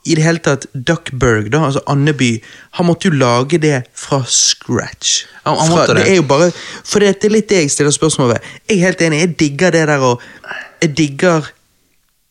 i 0.06 0.14
det 0.14 0.22
hele 0.24 0.38
tatt, 0.38 0.66
Duckburg, 0.74 1.50
da, 1.52 1.64
altså 1.66 1.80
Andeby, 1.90 2.30
han 2.78 2.86
måtte 2.86 3.08
jo 3.10 3.16
lage 3.18 3.58
det 3.62 3.82
fra 3.94 4.22
scratch. 4.26 5.24
Han- 5.44 5.58
han 5.58 5.68
fra, 5.72 5.86
det. 5.86 5.96
det 6.04 6.12
er 6.12 6.16
jo 6.20 6.22
bare, 6.30 6.50
For 6.84 6.98
det, 7.02 7.16
det 7.22 7.28
er 7.30 7.34
litt 7.36 7.48
det 7.50 7.60
jeg 7.64 7.70
stiller 7.74 7.90
spørsmål 7.94 8.28
ved. 8.34 8.48
Jeg 8.68 8.78
er 8.78 8.84
helt 8.86 9.00
enig, 9.02 9.20
jeg 9.20 9.34
digger 9.40 9.70
det 9.70 9.86
der 9.88 9.98
og 9.98 10.22
Jeg 10.82 10.96
digger 10.96 11.50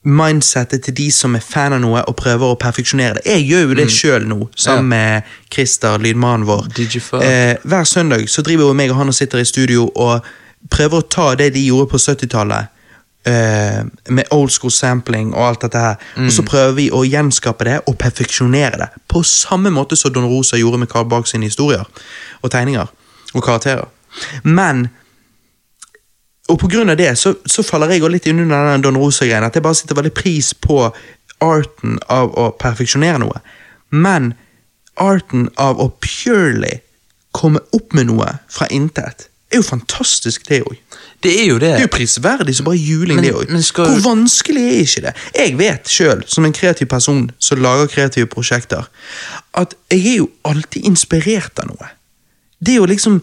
mindsettet 0.05 0.83
til 0.85 0.93
de 0.93 1.07
som 1.11 1.33
er 1.35 1.41
fan 1.41 1.73
av 1.73 1.79
noe 1.81 2.03
og 2.05 2.15
prøver 2.19 2.51
å 2.53 2.57
perfeksjonere 2.61 3.15
det. 3.17 3.23
Jeg 3.25 3.47
gjør 3.49 3.63
jo 3.71 3.73
det 3.79 3.87
sjøl 3.89 4.27
nå, 4.29 4.37
sammen 4.55 4.89
med 4.91 5.31
Christer, 5.53 5.97
lydmannen 5.97 6.45
vår. 6.45 6.67
Eh, 7.25 7.55
hver 7.65 7.83
søndag 7.89 8.27
så 8.29 8.43
driver 8.45 8.67
jo 8.69 8.73
meg 8.77 8.91
og 8.93 8.97
han 9.01 9.09
og 9.09 9.17
sitter 9.17 9.41
i 9.41 9.47
studio 9.49 9.87
og 9.95 10.21
prøver 10.69 11.01
å 11.01 11.07
ta 11.09 11.31
det 11.35 11.53
de 11.55 11.65
gjorde 11.65 11.89
på 11.89 11.97
70-tallet, 11.97 12.67
eh, 12.67 12.74
med 13.25 14.27
old 14.31 14.51
school 14.53 14.71
sampling 14.71 15.31
og 15.33 15.47
alt 15.47 15.63
dette 15.65 15.79
her. 15.81 15.95
Og 16.21 16.29
så 16.33 16.43
prøver 16.45 16.75
vi 16.77 16.83
å 16.93 17.01
gjenskape 17.07 17.65
det 17.65 17.79
og 17.89 17.97
perfeksjonere 17.97 18.77
det. 18.83 18.89
På 19.09 19.23
samme 19.25 19.71
måte 19.73 19.97
som 19.97 20.13
Don 20.13 20.27
Rosa 20.29 20.59
gjorde 20.61 20.83
med 20.83 20.91
Carl 20.91 21.07
Barks 21.09 21.33
sine 21.33 21.49
historier 21.49 21.87
og 22.41 22.51
tegninger 22.53 22.91
og 23.33 23.43
karakterer. 23.43 23.89
Men 24.43 24.87
og 26.45 26.59
på 26.61 26.69
grunn 26.69 26.93
av 26.93 26.97
det 26.99 27.09
så, 27.17 27.33
så 27.49 27.63
faller 27.65 27.95
jeg 27.95 28.05
litt 28.13 28.27
under 28.29 28.45
den 28.69 28.83
Don 28.85 28.99
Rosa-greien. 29.01 29.43
At 29.43 29.55
jeg 29.57 29.65
bare 29.65 29.77
sitter 29.77 29.97
veldig 29.97 30.13
pris 30.13 30.53
på 30.53 30.83
arten 31.41 31.97
av 32.11 32.35
å 32.37 32.51
perfeksjonere 32.61 33.21
noe. 33.23 33.41
Men 33.89 34.35
arten 35.01 35.49
av 35.57 35.81
å 35.81 35.89
purely 36.03 36.79
komme 37.35 37.63
opp 37.75 37.95
med 37.97 38.11
noe 38.11 38.37
fra 38.51 38.67
intet, 38.71 39.27
er 39.51 39.61
jo 39.61 39.63
fantastisk, 39.63 40.47
det 40.49 40.61
òg. 40.63 40.77
Det 41.23 41.31
er 41.41 41.45
jo 41.47 41.57
det. 41.57 41.69
Det 41.69 41.79
er 41.79 41.87
jo 41.87 41.93
prisverdig 41.93 42.55
som 42.55 42.65
bare 42.65 42.77
juling, 42.77 43.15
Men- 43.15 43.23
det 43.23 43.33
òg. 43.33 43.61
skal- 43.63 43.85
Hvor 43.85 44.01
vanskelig 44.15 44.63
er 44.65 44.79
ikke 44.81 45.01
det? 45.01 45.13
Jeg 45.35 45.57
vet 45.57 45.87
sjøl, 45.87 46.23
som 46.27 46.45
en 46.45 46.53
kreativ 46.53 46.87
person 46.87 47.31
som 47.39 47.57
lager 47.57 47.87
kreative 47.87 48.25
prosjekter, 48.27 48.87
at 49.53 49.73
jeg 49.91 50.07
er 50.07 50.17
jo 50.17 50.29
alltid 50.45 50.83
inspirert 50.83 51.59
av 51.59 51.67
noe. 51.67 51.89
Det 52.63 52.79
å 52.79 52.87
liksom 52.87 53.21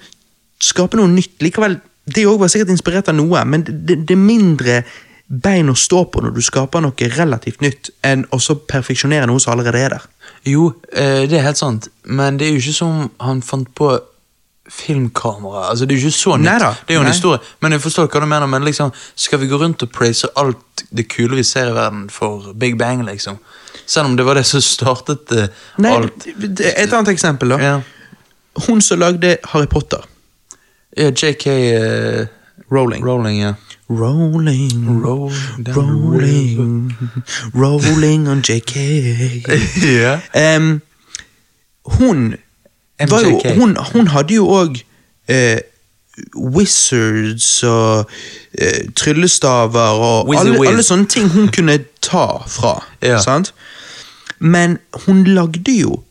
skape 0.61 0.95
noe 0.97 1.09
nytt 1.09 1.39
likevel 1.41 1.81
Det 2.05 2.27
òg 2.27 2.41
var 2.41 2.49
sikkert 2.49 2.69
inspirert 2.69 3.09
av 3.09 3.15
noe, 3.15 3.45
men 3.45 3.63
det, 3.63 4.07
det, 4.07 4.11
er 4.11 4.17
mindre 4.17 4.85
bein 5.29 5.69
å 5.69 5.77
stå 5.77 6.11
på 6.11 6.21
når 6.21 6.35
du 6.35 6.41
skaper 6.43 6.83
noe 6.83 6.93
relativt 7.17 7.61
nytt, 7.61 7.91
enn 8.03 8.25
å 8.35 8.41
så 8.43 8.57
perfeksjonere 8.59 9.27
noe 9.27 9.39
som 9.39 9.53
allerede 9.53 9.79
er 9.79 9.89
der. 9.95 10.03
Jo, 10.45 10.75
eh, 10.93 11.27
det 11.29 11.39
er 11.39 11.43
helt 11.43 11.57
sant, 11.59 11.89
men 12.05 12.37
det 12.39 12.49
er 12.49 12.53
jo 12.57 12.59
ikke 12.59 12.75
som 12.75 13.11
han 13.21 13.41
fant 13.41 13.73
på 13.75 14.01
filmkamera. 14.73 15.69
Altså, 15.71 15.87
det 15.87 15.97
er 15.97 16.01
jo 16.01 16.07
ikke 16.09 16.19
så 16.19 16.37
nytt. 16.37 16.45
Neida, 16.49 16.69
Det 16.89 16.95
er 16.95 16.95
jo 16.95 17.01
en 17.01 17.07
nei. 17.07 17.13
historie. 17.13 17.39
Men 17.61 17.73
jeg 17.77 17.81
forstår 17.85 18.07
hva 18.09 18.21
du 18.21 18.27
mener, 18.27 18.47
men 18.47 18.65
liksom, 18.65 18.93
skal 19.15 19.41
vi 19.43 19.49
gå 19.51 19.59
rundt 19.61 19.83
og 19.83 19.91
praise 19.93 20.29
alt 20.37 20.85
det 20.91 21.09
kule 21.13 21.37
vi 21.37 21.43
ser 21.47 21.71
i 21.71 21.75
verden 21.77 22.07
for 22.11 22.53
Big 22.59 22.79
Bang, 22.79 23.05
liksom? 23.07 23.39
Selv 23.87 24.07
om 24.07 24.17
det 24.17 24.25
var 24.27 24.35
det 24.39 24.45
som 24.47 24.61
startet 24.65 25.33
uh, 25.33 25.47
Nei, 25.83 25.91
alt. 25.97 26.27
Et 26.27 26.93
annet 26.93 27.09
eksempel, 27.13 27.49
da. 27.55 27.59
Ja, 27.61 27.81
Hun 28.67 28.81
som 28.85 28.99
lagde 29.01 29.37
Harry 29.53 29.67
Potter. 29.67 30.05
ja 30.97 31.09
JK 31.11 31.47
uh, 31.47 32.27
Rowling. 32.73 33.05
Rowling, 33.05 33.41
ja. 33.43 33.55
Rolling, 33.91 35.03
Rolling 35.05 35.73
rolling, 35.77 36.97
rolling 37.55 38.29
on 38.29 38.41
JK. 38.41 38.77
Ja. 40.03 40.57
um, 40.57 40.81
hun, 41.99 42.37
jo, 43.01 43.41
hun, 43.57 43.77
hun 43.93 44.11
hadde 44.13 44.35
jo 44.35 44.47
òg 44.53 44.81
eh, 45.33 45.61
wizards 46.37 47.63
og 47.67 48.11
eh, 48.59 48.89
tryllestaver 48.99 50.03
og 50.03 50.33
alle, 50.37 50.59
alle 50.69 50.85
sånne 50.87 51.09
ting 51.11 51.31
hun 51.33 51.51
kunne 51.53 51.81
ta 52.05 52.27
fra. 52.47 52.79
Ja. 53.03 53.19
Sant? 53.19 53.51
Men 54.39 54.79
hun 55.07 55.25
lagde 55.27 55.73
jo 55.75 56.03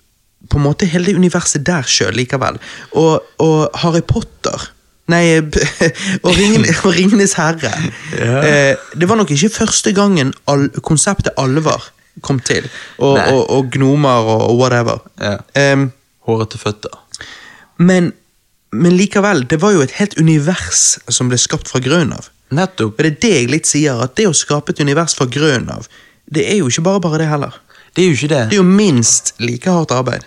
på 0.51 0.59
en 0.59 0.65
måte 0.65 0.87
hele 0.89 1.07
det 1.07 1.15
universet 1.15 1.63
der 1.67 1.87
sjøl 1.87 2.17
likevel. 2.19 2.57
Og, 2.99 3.23
og 3.39 3.69
Harry 3.79 4.03
Potter 4.03 4.71
Nei, 5.11 5.39
og, 6.25 6.29
Ringen, 6.37 6.65
og 6.85 6.93
Ringenes 6.95 7.33
herre. 7.39 7.71
Ja. 8.15 8.43
Eh, 8.43 8.91
det 8.99 9.09
var 9.09 9.19
nok 9.19 9.31
ikke 9.33 9.49
første 9.53 9.93
gangen 9.97 10.33
all, 10.51 10.69
konseptet 10.85 11.33
alvor 11.41 11.89
kom 12.21 12.39
til. 12.43 12.67
Og, 12.99 13.17
og, 13.49 13.71
gnomer 13.71 14.29
og, 14.35 14.57
whatever. 14.59 15.01
Ja. 15.19 15.37
Em, 15.57 15.89
Hårete 16.31 16.57
føtter. 16.61 16.97
men, 17.77 18.11
men 18.71 18.95
likevel, 18.97 19.43
det 19.51 19.59
var 19.61 19.73
jo 19.75 19.81
et 19.83 19.91
helt 19.99 20.17
univers 20.19 20.97
som 21.11 21.29
ble 21.31 21.37
skapt 21.41 21.67
fra 21.71 21.79
grunnen 21.83 22.13
av. 22.17 22.29
Nettopp. 22.51 22.97
Og 22.99 23.03
det 23.03 23.11
er 23.11 23.19
det 23.23 23.31
jeg 23.35 23.49
litt 23.51 23.67
sier, 23.69 23.99
at 24.03 24.15
det 24.19 24.27
å 24.27 24.33
skape 24.35 24.71
et 24.73 24.79
univers 24.83 25.15
fra 25.15 25.25
grunnen 25.31 25.69
av, 25.71 25.87
det 26.31 26.45
er 26.51 26.57
jo 26.61 26.67
ikke 26.71 26.83
bare 26.87 27.01
bare 27.03 27.21
det 27.23 27.27
heller. 27.31 27.55
Det 27.95 28.03
er 28.03 28.07
jo 28.11 28.17
ikke 28.19 28.29
det. 28.31 28.41
Det 28.51 28.55
er 28.57 28.61
jo 28.61 28.67
minst 28.67 29.33
like 29.43 29.71
hardt 29.71 29.91
arbeid. 29.91 30.23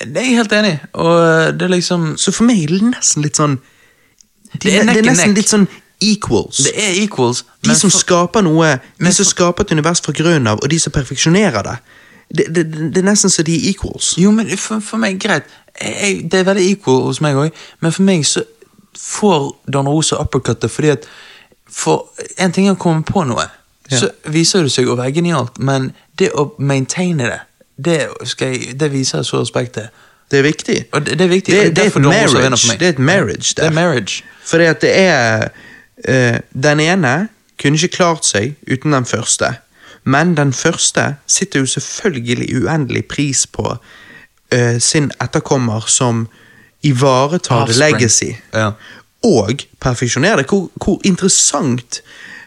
Det 0.00 0.16
er 0.20 0.26
jeg 0.30 0.36
helt 0.38 0.52
enig 0.56 0.70
i. 0.74 0.78
Og 1.00 1.56
det 1.58 1.66
er 1.66 1.72
liksom 1.72 2.16
Så 2.20 2.32
for 2.34 2.44
meg 2.48 2.62
er 2.64 2.72
det 2.74 2.82
nesten 2.90 3.22
litt 3.24 3.36
sånn 3.38 3.54
De, 3.56 4.58
Det 4.64 4.72
er 4.80 4.88
det 4.88 4.96
er 4.98 5.06
nesten 5.06 5.34
litt 5.36 5.48
sånn 5.52 5.66
equals. 6.04 6.58
Det 6.66 6.72
er 6.76 6.96
equals. 7.02 7.44
de 7.62 7.74
som 7.74 7.90
for- 7.90 8.00
skaper 8.02 8.42
noe, 8.44 8.80
de 9.00 9.12
som 9.12 9.24
skaper 9.24 9.64
et 9.64 9.72
univers 9.72 10.00
fra 10.04 10.12
grunnen 10.12 10.46
av, 10.48 10.60
og 10.62 10.68
de 10.68 10.78
som 10.78 10.92
perfeksjonerer 10.92 11.62
det. 11.64 11.76
Det, 12.28 12.46
det, 12.54 12.64
det, 12.72 12.98
er 12.98 13.06
nesten 13.06 13.30
så 13.30 13.42
de 13.46 13.54
er 13.54 13.70
equals. 13.70 14.14
Jo, 14.18 14.30
men 14.34 14.50
for, 14.58 14.80
for 14.80 14.98
meg, 15.02 15.20
greit. 15.22 15.46
Jeg, 15.80 16.24
det 16.32 16.40
er 16.40 16.48
veldig 16.48 16.70
equal 16.70 17.02
hos 17.06 17.20
meg 17.20 17.36
òg, 17.36 17.64
men 17.84 17.92
for 17.92 18.06
meg 18.06 18.24
så 18.26 18.42
får 18.96 19.50
Don 19.72 19.88
Rosa 19.88 20.16
uppercuttet 20.16 20.70
fordi 20.70 20.94
at 20.94 21.08
For 21.76 22.06
en 22.40 22.52
ting 22.54 22.68
er 22.68 22.72
å 22.72 22.78
komme 22.80 23.02
på 23.04 23.24
noe, 23.26 23.42
Ja. 23.90 23.98
så 23.98 24.08
viser 24.32 24.62
det 24.62 24.72
seg 24.72 24.88
å 24.88 24.94
være 24.96 25.12
genialt, 25.12 25.58
men 25.58 25.92
det 26.18 26.30
å 26.32 26.54
maintaine 26.58 27.26
det, 27.26 27.40
det, 27.76 27.96
jeg, 28.40 28.78
det 28.80 28.88
viser 28.92 29.22
så 29.22 29.42
respekt 29.42 29.74
til. 29.74 29.88
Det 30.30 30.38
er 30.38 30.42
viktig. 30.42 30.76
Og 30.92 31.06
det, 31.06 31.18
det 31.18 31.24
er 31.24 31.28
viktig. 31.28 31.54
Det, 31.54 31.76
det, 31.76 31.82
er 31.82 31.86
et 31.86 32.02
marriage. 32.02 32.78
det 32.78 32.86
er 32.86 32.94
et 32.94 32.98
marriage 32.98 33.54
Det 33.56 33.64
er 33.64 33.70
marriage. 33.70 34.24
Fordi 34.46 34.64
at 34.64 34.80
det 34.80 34.98
er 34.98 35.48
uh, 36.08 36.38
Den 36.62 36.80
ene 36.80 37.28
kunne 37.60 37.78
ikke 37.78 37.96
klart 37.96 38.26
seg 38.26 38.56
uten 38.66 38.92
den 38.92 39.06
første. 39.06 39.54
Men 40.06 40.36
den 40.38 40.52
første 40.54 41.16
sitter 41.26 41.64
jo 41.64 41.66
selvfølgelig 41.66 42.62
uendelig 42.62 43.06
pris 43.10 43.46
på 43.46 43.76
uh, 44.54 44.78
sin 44.78 45.10
etterkommer 45.22 45.88
som 45.90 46.28
ivaretar 46.86 47.66
the 47.66 47.78
legacy. 47.78 48.36
Ja. 48.54 48.70
Og 49.26 49.66
perfeksjonerer 49.80 50.36
det. 50.36 50.46
Hvor, 50.46 50.70
hvor 50.84 51.00
interessant 51.04 52.00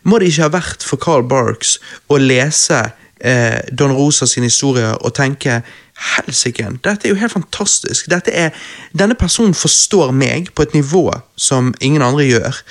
må 0.03 0.19
det 0.19 0.31
ikke 0.31 0.47
ha 0.47 0.53
vært 0.53 0.85
for 0.85 1.01
Carl 1.01 1.25
Barks 1.27 1.77
å 2.07 2.19
lese 2.21 2.79
uh, 2.79 3.59
Don 3.75 3.95
Rosa 3.97 4.27
sin 4.29 4.47
historie 4.47 4.93
og 4.95 5.13
tenke 5.17 5.59
Helsike, 5.99 6.63
dette 6.83 7.07
er 7.07 7.13
jo 7.13 7.19
helt 7.19 7.33
fantastisk. 7.33 8.07
Er, 8.11 8.55
denne 8.95 9.17
personen 9.19 9.55
forstår 9.57 10.13
meg 10.15 10.53
på 10.55 10.63
et 10.63 10.75
nivå 10.77 11.03
som 11.35 11.73
ingen 11.83 12.05
andre 12.05 12.27
gjør, 12.27 12.61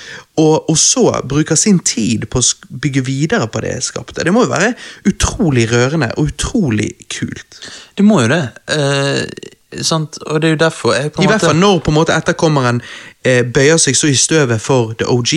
og, 0.41 0.69
og 0.71 0.77
så 0.79 1.05
bruker 1.29 1.59
sin 1.59 1.79
tid 1.85 2.25
på 2.31 2.41
å 2.41 2.79
bygge 2.81 3.05
videre 3.05 3.49
på 3.51 3.61
det 3.65 3.75
jeg 3.75 3.87
skapte. 3.91 4.25
Det 4.25 4.33
må 4.33 4.47
jo 4.47 4.53
være 4.53 4.73
utrolig 5.09 5.67
rørende 5.71 6.11
og 6.17 6.33
utrolig 6.33 6.91
kult. 7.11 7.61
Det 7.97 8.05
må 8.07 8.23
jo 8.23 8.33
det. 8.33 8.43
Eh, 8.73 9.83
sant? 9.85 10.17
Og 10.25 10.41
det 10.41 10.49
er 10.49 10.57
jo 10.57 10.63
derfor 10.65 10.97
jeg 10.97 11.13
på 11.13 11.21
en 11.21 11.27
I 11.27 11.31
hvert 11.33 11.45
fall 11.45 11.59
når 11.59 11.81
på 11.85 11.93
en 11.93 11.99
måte 11.99 12.17
etterkommeren 12.17 12.81
eh, 13.23 13.43
bøyer 13.45 13.77
seg 13.81 13.97
så 13.97 14.09
i 14.09 14.17
støvet 14.17 14.61
for 14.61 14.95
the 14.97 15.05
OG. 15.09 15.35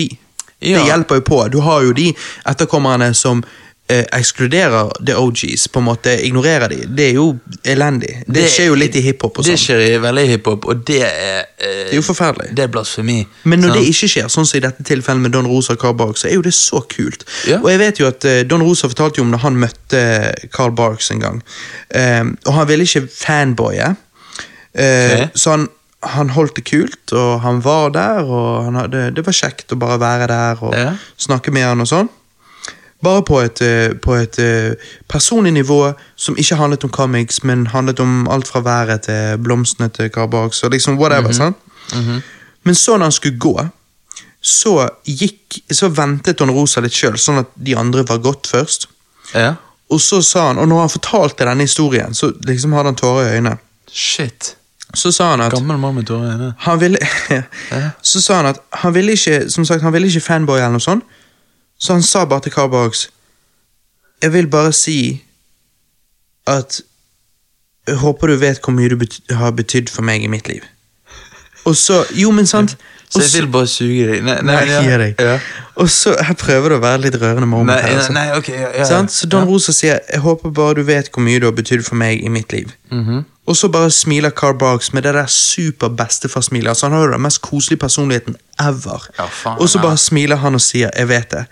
Ja. 0.63 0.79
Det 0.79 0.85
hjelper 0.87 1.19
jo 1.19 1.27
på. 1.27 1.41
Du 1.51 1.59
har 1.59 1.83
jo 1.83 1.91
de 1.91 2.13
etterkommerne 2.47 3.11
som 3.17 3.43
eh, 3.89 4.05
ekskluderer 4.15 4.91
the 5.05 5.15
OGs, 5.19 5.67
på 5.67 5.79
en 5.79 5.85
måte 5.85 6.13
ignorerer 6.25 6.69
de. 6.71 6.77
Det 6.87 7.07
er 7.09 7.13
jo 7.17 7.25
elendig. 7.67 8.13
Det, 8.27 8.45
skjer 8.49 8.69
jo 8.71 8.75
litt 8.79 8.95
i 8.95 9.01
hiphop 9.03 9.37
Det 9.41 9.45
sånn. 9.51 9.59
skjer 9.59 9.81
i 9.85 9.97
veldig 10.03 10.23
hiphop, 10.29 10.65
og 10.71 10.83
det 10.87 11.01
er 11.03 11.41
eh, 11.57 11.89
Det 11.89 11.91
er 11.91 11.99
jo 11.99 12.05
forferdelig. 12.07 12.53
Det 12.55 12.63
er 12.63 12.71
blasfemi. 12.71 13.17
Men 13.43 13.59
når 13.59 13.73
sant? 13.73 13.79
det 13.81 13.91
ikke 13.91 14.09
skjer, 14.13 14.31
sånn 14.31 14.47
som 14.49 14.57
i 14.57 14.63
dette 14.63 14.83
tilfellet 14.87 15.21
med 15.27 15.35
Don 15.35 15.47
Rosa 15.51 15.73
og 15.75 15.81
Carl 15.83 15.97
Barks, 15.99 16.23
så 16.23 16.31
er 16.31 16.37
jo 16.39 16.45
det 16.47 16.53
så 16.55 16.81
kult. 16.89 17.25
Ja. 17.49 17.59
Og 17.59 17.69
jeg 17.73 17.79
vet 17.83 17.99
jo 17.99 18.07
at 18.07 18.25
eh, 18.25 18.41
Don 18.47 18.63
Rosa 18.63 18.87
fortalte 18.91 19.19
jo 19.21 19.27
om 19.27 19.35
da 19.35 19.41
han 19.43 19.59
møtte 19.59 20.01
Carl 20.55 20.71
Barks 20.71 21.11
en 21.11 21.19
gang. 21.23 21.43
Eh, 21.93 22.23
og 22.47 22.53
han 22.57 22.67
ville 22.71 22.87
ikke 22.87 23.07
fanboye, 23.11 23.95
eh, 24.73 25.21
Ok. 25.27 25.37
så 25.37 25.51
han, 25.57 25.67
han 26.03 26.29
holdt 26.35 26.55
det 26.57 26.65
kult, 26.67 27.13
og 27.13 27.41
han 27.43 27.61
var 27.63 27.89
der, 27.95 28.23
og 28.25 28.65
han 28.65 28.75
hadde, 28.75 29.03
det 29.15 29.23
var 29.27 29.35
kjekt 29.37 29.71
å 29.71 29.79
bare 29.79 29.99
være 30.01 30.27
der 30.31 30.63
og 30.63 30.73
Ja. 30.75 30.93
snakke 31.17 31.51
med 31.51 31.63
han 31.67 31.81
og 31.83 31.87
sånn. 31.87 32.09
Bare 33.03 33.23
på 33.27 33.39
et, 33.43 33.61
eh, 33.61 33.93
på 33.99 34.15
et 34.15 34.39
eh, 34.39 34.73
personlig 35.11 35.53
nivå 35.53 35.93
som 36.15 36.37
ikke 36.39 36.55
handlet 36.55 36.83
om 36.83 36.89
comics, 36.89 37.43
men 37.43 37.67
handlet 37.67 37.99
om 37.99 38.27
alt 38.31 38.47
fra 38.47 38.61
været 38.63 39.01
til 39.09 39.37
blomstene 39.43 39.89
til 39.89 40.11
og 40.17 40.71
liksom 40.71 40.97
whatever. 40.99 41.31
sant? 41.31 41.57
Men 42.63 42.75
så 42.75 42.97
når 42.97 43.05
han 43.05 43.11
skulle 43.11 43.39
gå, 43.39 43.67
så 44.41 44.89
gikk 45.05 45.39
Så 45.71 45.87
ventet 45.89 46.39
Don 46.39 46.51
Rosa 46.51 46.81
litt 46.81 46.93
sjøl, 46.93 47.17
sånn 47.17 47.37
at 47.43 47.51
de 47.55 47.75
andre 47.77 48.03
var 48.03 48.17
gått 48.17 48.47
først. 48.49 48.87
Ja. 49.33 49.53
Og 49.93 50.01
så 50.01 50.21
sa 50.25 50.47
han, 50.47 50.57
og 50.57 50.67
når 50.67 50.79
han 50.79 50.89
fortalte 50.89 51.45
denne 51.45 51.67
historien, 51.67 52.13
så 52.13 52.31
liksom 52.47 52.73
hadde 52.73 52.91
han 52.91 52.97
tårer 52.97 53.27
i 53.27 53.35
øynene. 53.37 53.57
Shit. 53.91 54.55
Så 54.93 55.11
sa 55.11 55.31
han 55.31 55.41
at 55.41 55.53
Gammel 55.53 55.77
mann 55.77 55.95
med 55.95 56.07
tårer 56.09 56.25
i 56.25 56.31
øynene. 56.33 56.53
han 56.57 56.79
ville 56.81 56.97
Så 58.11 58.21
sa 58.21 58.39
han 58.41 58.45
at 58.45 58.59
han 58.81 58.93
ville 58.93 59.11
ikke 59.11 59.49
Som 59.49 59.65
sagt, 59.65 59.81
han 59.81 59.93
ville 59.93 60.07
ikke 60.07 60.21
fanboy 60.21 60.57
eller 60.57 60.77
noe 60.77 60.83
sånt. 60.83 61.03
Så 61.83 61.93
han 61.97 62.03
sa 62.07 62.23
bare 62.25 62.45
til 62.45 62.53
Carl 62.55 62.69
Barks 62.71 63.09
Jeg 64.23 64.33
vil 64.33 64.47
bare 64.47 64.71
si 64.73 65.23
at 66.47 66.81
Jeg 67.87 67.95
håper 67.99 68.27
du 68.31 68.37
vet 68.39 68.61
hvor 68.63 68.71
mye 68.75 68.89
du 68.89 68.95
bet 69.01 69.19
har 69.29 69.51
betydd 69.51 69.91
for 69.91 70.05
meg 70.07 70.23
i 70.23 70.29
mitt 70.31 70.47
liv. 70.47 70.63
Og 71.67 71.75
så 71.75 72.03
Jo, 72.15 72.31
men 72.31 72.47
sant? 72.47 72.77
Så 73.13 73.21
jeg 73.21 73.41
vil 73.43 73.51
bare 73.51 73.67
suge 73.67 74.07
deg. 74.09 74.23
Nei, 74.25 74.39
nei, 74.41 74.55
Nei, 74.65 74.69
ja. 74.71 74.97
deg. 74.97 75.19
Ja. 75.19 75.35
Og 75.75 75.89
så 75.89 76.15
Her 76.17 76.33
prøver 76.39 76.69
du 76.73 76.75
å 76.79 76.81
være 76.81 77.03
litt 77.03 77.17
rørende 77.21 77.45
med 77.49 77.67
nei, 77.69 77.81
altså. 77.91 78.13
nei, 78.15 78.25
ok. 78.37 78.49
Ja, 78.49 78.71
ja, 78.79 79.03
Så 79.07 79.27
Don. 79.27 79.45
Rosa 79.47 79.71
sier 79.71 79.99
'Jeg 80.09 80.21
håper 80.21 80.49
bare 80.49 80.73
du 80.79 80.83
vet 80.87 81.11
hvor 81.11 81.21
mye 81.21 81.39
du 81.39 81.45
har 81.45 81.53
betydd 81.53 81.83
for 81.85 81.95
meg 81.95 82.23
i 82.23 82.29
mitt 82.29 82.53
liv'. 82.53 82.71
Mhm. 82.91 83.25
Og 83.45 83.57
så 83.59 83.67
bare 83.67 83.91
smiler 83.91 84.29
Carl 84.29 84.57
Barks 84.57 84.93
med 84.93 85.03
det 85.03 85.13
der 85.13 85.25
super 85.27 85.87
bestefar-smilet. 85.87 86.69
Altså, 86.69 86.85
han 86.85 86.95
har 86.95 87.05
jo 87.05 87.11
den 87.11 87.21
mest 87.21 87.41
koselige 87.41 87.79
personligheten 87.79 88.35
ever. 88.59 89.07
Ja, 89.19 89.25
faen, 89.25 89.59
og 89.59 89.69
så 89.69 89.79
ja. 89.79 89.83
bare 89.87 89.97
smiler 89.97 90.35
han 90.35 90.55
og 90.55 90.61
sier 90.61 90.89
'jeg 90.95 91.07
vet 91.07 91.33
det'. 91.33 91.45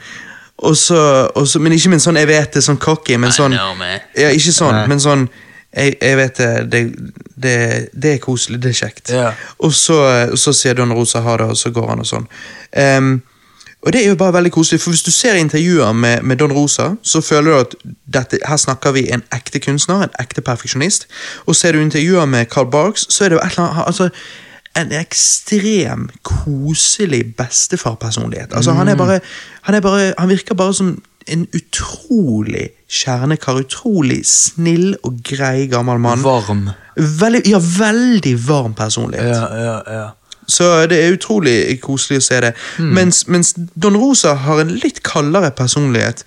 Og 0.58 0.78
så, 0.78 1.28
og 1.36 1.48
så, 1.48 1.60
men 1.60 1.72
ikke 1.72 1.90
med 1.90 1.96
en 1.96 2.00
sånn 2.00 2.18
'jeg 2.18 2.28
vet 2.28 2.56
det', 2.56 2.62
sånn 2.62 2.78
cocky, 2.78 3.18
men 3.18 3.32
sånn 3.32 3.52
know. 3.52 3.76
Ja, 4.18 4.30
ikke 4.30 4.52
sånn, 4.52 4.76
Nei. 4.76 4.88
men 4.88 5.00
sånn 5.00 5.30
jeg, 5.76 5.96
jeg 6.02 6.18
vet 6.18 6.38
det, 6.38 6.72
det, 6.72 6.96
det, 7.44 7.90
det 8.04 8.14
er 8.14 8.18
koselig, 8.18 8.62
det 8.64 8.70
er 8.70 8.74
kjekt. 8.74 9.10
Ja. 9.10 9.32
Og 9.60 9.74
så, 9.74 9.98
så 10.36 10.54
sier 10.54 10.74
Don 10.74 10.92
Rosa 10.94 11.22
ha 11.22 11.38
det, 11.38 11.48
og 11.54 11.58
så 11.58 11.72
går 11.72 11.88
han 11.94 12.04
og 12.04 12.10
sånn. 12.10 12.28
Ehm, 12.72 13.22
og 13.82 13.94
det 13.94 14.04
er 14.04 14.10
jo 14.10 14.16
bare 14.16 14.34
veldig 14.34 14.52
koselig, 14.52 14.82
for 14.82 14.94
hvis 14.94 15.02
du 15.02 15.12
ser 15.12 15.34
intervjuer 15.34 15.92
med, 15.92 16.22
med 16.22 16.38
Don 16.38 16.52
Rosa, 16.54 16.92
så 17.02 17.22
føler 17.22 17.52
du 17.52 17.58
at 17.60 17.76
dette, 18.14 18.40
her 18.48 18.58
snakker 18.58 18.92
vi 18.92 19.08
en 19.10 19.24
ekte 19.34 19.60
kunstner, 19.60 20.04
en 20.04 20.20
ekte 20.22 20.42
perfeksjonist. 20.46 21.08
Og 21.46 21.56
ser 21.56 21.74
du 21.74 21.82
intervjuer 21.82 22.26
med 22.26 22.46
Carl 22.46 22.70
Barks, 22.72 23.08
så 23.10 23.26
er 23.26 23.30
det 23.30 23.40
jo 23.40 23.42
et 23.46 23.58
eller 23.58 23.68
annet 23.70 23.88
altså, 23.88 24.10
en 24.78 24.92
ekstrem 24.96 26.10
koselig 26.24 27.24
bestefar-personlighet. 27.38 28.54
Altså, 28.54 28.72
han, 28.72 28.88
er 28.88 28.96
bare, 28.96 29.20
han, 29.62 29.76
er 29.76 29.82
bare, 29.82 30.14
han 30.18 30.30
virker 30.30 30.56
bare 30.56 30.74
som 30.74 30.94
en 31.28 31.48
utrolig 31.56 32.70
kjernekar. 32.90 33.64
Utrolig 33.66 34.22
snill 34.28 34.96
og 35.04 35.20
grei 35.26 35.68
gammel 35.72 36.00
mann. 36.02 36.24
Varm. 36.24 36.70
Veldig, 36.96 37.44
ja, 37.50 37.60
veldig 37.80 38.36
varm 38.48 38.74
personlighet. 38.78 39.28
Ja, 39.28 39.46
ja, 39.58 39.78
ja. 39.90 40.10
Så 40.48 40.88
det 40.90 40.98
er 41.00 41.14
utrolig 41.14 41.80
koselig 41.84 42.20
å 42.20 42.26
se 42.26 42.40
det. 42.44 42.52
Mens, 42.80 43.24
mens 43.28 43.54
Don 43.56 43.98
Rosa 43.98 44.34
har 44.34 44.62
en 44.64 44.74
litt 44.82 45.04
kaldere 45.08 45.52
personlighet. 45.56 46.26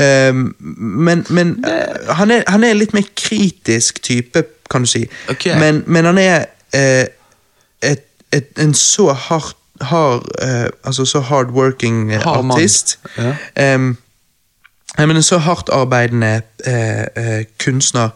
Um, 0.00 0.54
men 0.60 1.24
men 1.28 1.56
eh, 1.66 2.14
han, 2.18 2.30
er, 2.30 2.44
han 2.50 2.64
er 2.64 2.74
litt 2.74 2.94
mer 2.94 3.06
kritisk 3.16 4.02
type, 4.02 4.44
kan 4.70 4.86
du 4.86 4.90
si. 4.90 5.04
Okay. 5.30 5.58
Men, 5.58 5.82
men 5.86 6.04
han 6.04 6.18
er 6.18 6.46
eh, 6.74 7.06
et, 7.82 8.06
et, 8.32 8.50
en 8.58 8.74
så 8.74 9.12
hardt 9.12 9.58
hard, 9.80 10.22
eh, 10.42 10.66
altså 10.84 11.04
så 11.04 11.20
hardworking 11.20 12.12
Hard 12.22 12.50
artist. 12.50 12.98
Ja. 13.18 13.74
Um, 13.74 13.96
men 14.98 15.16
en 15.16 15.22
så 15.22 15.38
hardt 15.38 15.68
arbeidende 15.68 16.42
eh, 16.66 17.00
eh, 17.16 17.44
kunstner 17.58 18.08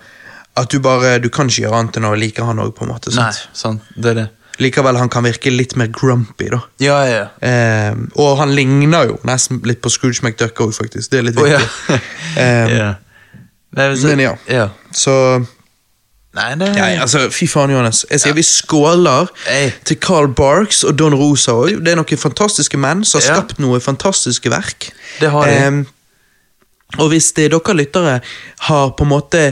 at 0.56 0.72
du 0.72 0.78
bare 0.78 1.18
Du 1.18 1.28
kan 1.28 1.46
ikke 1.46 1.62
gjøre 1.62 1.78
annet 1.78 1.96
enn 1.96 2.06
å 2.06 2.14
like 2.18 2.42
han 2.42 2.58
òg, 2.58 2.72
på 2.74 2.84
en 2.84 2.90
måte. 2.90 3.12
Nei, 3.14 3.30
Sant? 3.32 3.48
sant. 3.54 3.90
Det 3.94 4.10
er 4.10 4.14
det. 4.18 4.26
Likevel, 4.59 4.97
han 4.98 5.10
kan 5.12 5.22
virke 5.22 5.52
litt 5.55 5.76
mer 5.78 5.90
grumpy, 5.94 6.48
da. 6.51 6.59
Ja, 6.82 6.97
ja. 7.06 7.26
Eh, 7.44 7.93
og 8.18 8.39
han 8.40 8.55
ligner 8.56 9.12
jo 9.12 9.20
nesten 9.28 9.60
litt 9.68 9.82
på 9.85 9.93
Scrooge 9.94 10.24
McDuck 10.24 10.59
òg, 10.64 10.72
faktisk. 10.74 11.12
Det 11.12 11.20
er 11.20 11.28
litt 11.30 11.39
viktig. 11.39 11.55
ja. 11.55 12.01
Ehm, 12.39 12.72
ja. 12.74 12.89
Nei, 13.78 13.86
så, 13.97 14.10
men 14.10 14.20
ja. 14.22 14.35
ja. 14.51 14.66
Så 14.94 15.14
Nei, 16.39 16.52
det 16.60 16.68
Nei, 16.76 16.90
altså, 17.01 17.24
Fy 17.32 17.48
faen, 17.51 17.72
Johannes. 17.72 18.05
Jeg 18.10 18.22
sier 18.22 18.35
vi 18.36 18.44
skåler 18.47 19.30
Ei. 19.51 19.70
til 19.89 19.98
Carl 20.02 20.28
Barks 20.36 20.82
og 20.86 20.98
Don 20.98 21.16
Rosa 21.16 21.56
òg. 21.56 21.78
Det 21.82 21.94
er 21.94 21.98
noen 21.98 22.20
fantastiske 22.20 22.78
menn 22.80 23.02
som 23.09 23.22
har 23.22 23.26
skapt 23.40 23.62
noe 23.62 23.80
fantastiske 23.82 24.52
verk. 24.52 24.90
Det 25.22 25.32
har 25.32 25.48
de. 25.48 25.56
Um, 25.66 25.80
og 26.98 27.10
hvis 27.12 27.32
det, 27.36 27.51
dere 27.52 27.76
lyttere 27.76 28.20
har 28.68 28.93
på 28.97 29.06
en 29.06 29.12
måte 29.12 29.43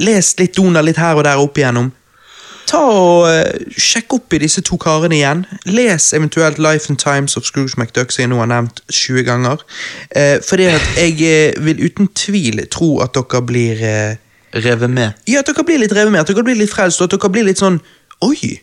lest 0.00 0.40
litt 0.40 0.56
Donald 0.56 0.88
litt 0.88 1.00
her 1.00 1.16
og 1.16 1.24
der 1.26 1.40
opp 1.40 1.58
igjennom, 1.58 1.90
ta 2.66 2.80
og 2.82 3.26
eh, 3.30 3.72
sjekk 3.78 4.16
opp 4.18 4.36
i 4.36 4.40
disse 4.42 4.62
to 4.66 4.78
karene 4.80 5.16
igjen. 5.18 5.44
Les 5.68 6.10
eventuelt 6.16 6.58
Life 6.62 6.90
and 6.90 6.98
Times 7.00 7.36
of 7.36 7.46
Scrooge 7.48 7.78
McDuck, 7.78 8.12
som 8.12 8.24
jeg 8.24 8.32
nå 8.32 8.40
har 8.42 8.50
nevnt 8.50 8.82
20 8.90 9.26
ganger. 9.26 9.62
Uh, 10.10 10.36
fordi 10.48 10.68
at 10.72 10.86
jeg 10.98 11.16
eh, 11.26 11.64
vil 11.64 11.82
uten 11.86 12.10
tvil 12.14 12.64
tro 12.72 12.96
at 13.04 13.16
dere 13.16 13.42
blir 13.46 13.82
eh, 13.82 14.22
Revet 14.56 14.90
med. 14.90 15.12
ja, 15.28 15.42
at 15.42 15.50
dere 15.50 15.64
blir 15.66 15.82
litt 15.82 15.92
revet 15.92 16.12
med, 16.12 16.22
at 16.22 16.30
dere 16.30 16.44
blir 16.46 16.56
litt 16.56 16.72
frelst, 16.72 17.02
og 17.02 17.10
at 17.10 17.16
dere 17.16 17.32
blir 17.32 17.44
litt 17.44 17.60
sånn 17.60 17.80
Oi! 18.24 18.56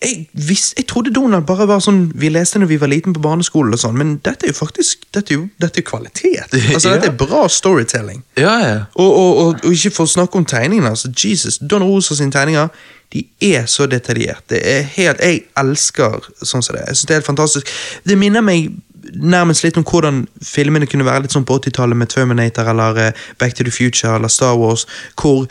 Jeg, 0.00 0.28
vis, 0.32 0.70
jeg 0.78 0.86
trodde 0.88 1.10
Donald 1.12 1.44
bare 1.44 1.66
var 1.68 1.80
sånn 1.84 2.06
vi 2.16 2.30
leste 2.32 2.56
når 2.58 2.70
vi 2.70 2.78
var 2.80 2.88
liten 2.88 3.12
på 3.12 3.20
barneskolen, 3.20 3.74
og 3.76 3.80
sånn, 3.82 3.98
men 4.00 4.14
dette 4.24 4.46
er 4.48 4.54
jo 4.54 4.56
faktisk 4.56 5.02
dette 5.12 5.34
er 5.34 5.36
jo, 5.36 5.48
dette 5.60 5.82
er 5.82 5.84
kvalitet. 5.84 6.54
Altså, 6.74 6.88
Ja. 6.88 6.94
Dette 6.96 7.10
er 7.12 7.18
bra 7.20 7.42
storytelling. 7.52 8.22
Ja, 8.40 8.54
ja. 8.64 8.78
Og, 8.94 9.10
og, 9.10 9.36
og, 9.42 9.60
og 9.64 9.72
ikke 9.76 9.90
for 9.98 10.08
å 10.08 10.12
snakke 10.14 10.40
om 10.40 10.46
tegningene. 10.48 10.88
altså, 10.94 11.10
Jesus, 11.24 11.58
Don 11.60 11.84
Rosa 11.84 12.16
sine 12.16 12.32
tegninger 12.32 12.68
de 13.12 13.24
er 13.42 13.66
så 13.66 13.84
detaljert. 13.90 14.44
Det 14.48 14.60
er 14.64 14.82
helt, 14.94 15.20
Jeg 15.20 15.42
elsker 15.58 16.30
sånn 16.46 16.62
som 16.62 16.76
det. 16.76 16.84
Jeg 16.86 16.96
synes 16.96 17.06
Det 17.08 17.14
er 17.14 17.18
helt 17.20 17.26
fantastisk. 17.26 17.72
Det 18.06 18.16
minner 18.18 18.40
meg 18.46 18.70
nærmest 19.16 19.64
litt 19.64 19.76
om 19.80 19.84
hvordan 19.84 20.22
filmene 20.44 20.86
kunne 20.86 21.04
være 21.04 21.24
litt 21.26 21.34
sånn 21.34 21.44
på 21.48 21.56
80-tallet 21.58 21.98
med 21.98 22.08
Terminator 22.12 22.68
eller 22.70 23.00
eh, 23.08 23.12
Back 23.40 23.56
to 23.58 23.64
the 23.66 23.72
Future 23.74 24.14
eller 24.16 24.28
Star 24.30 24.54
Wars. 24.56 24.86
hvor, 25.20 25.44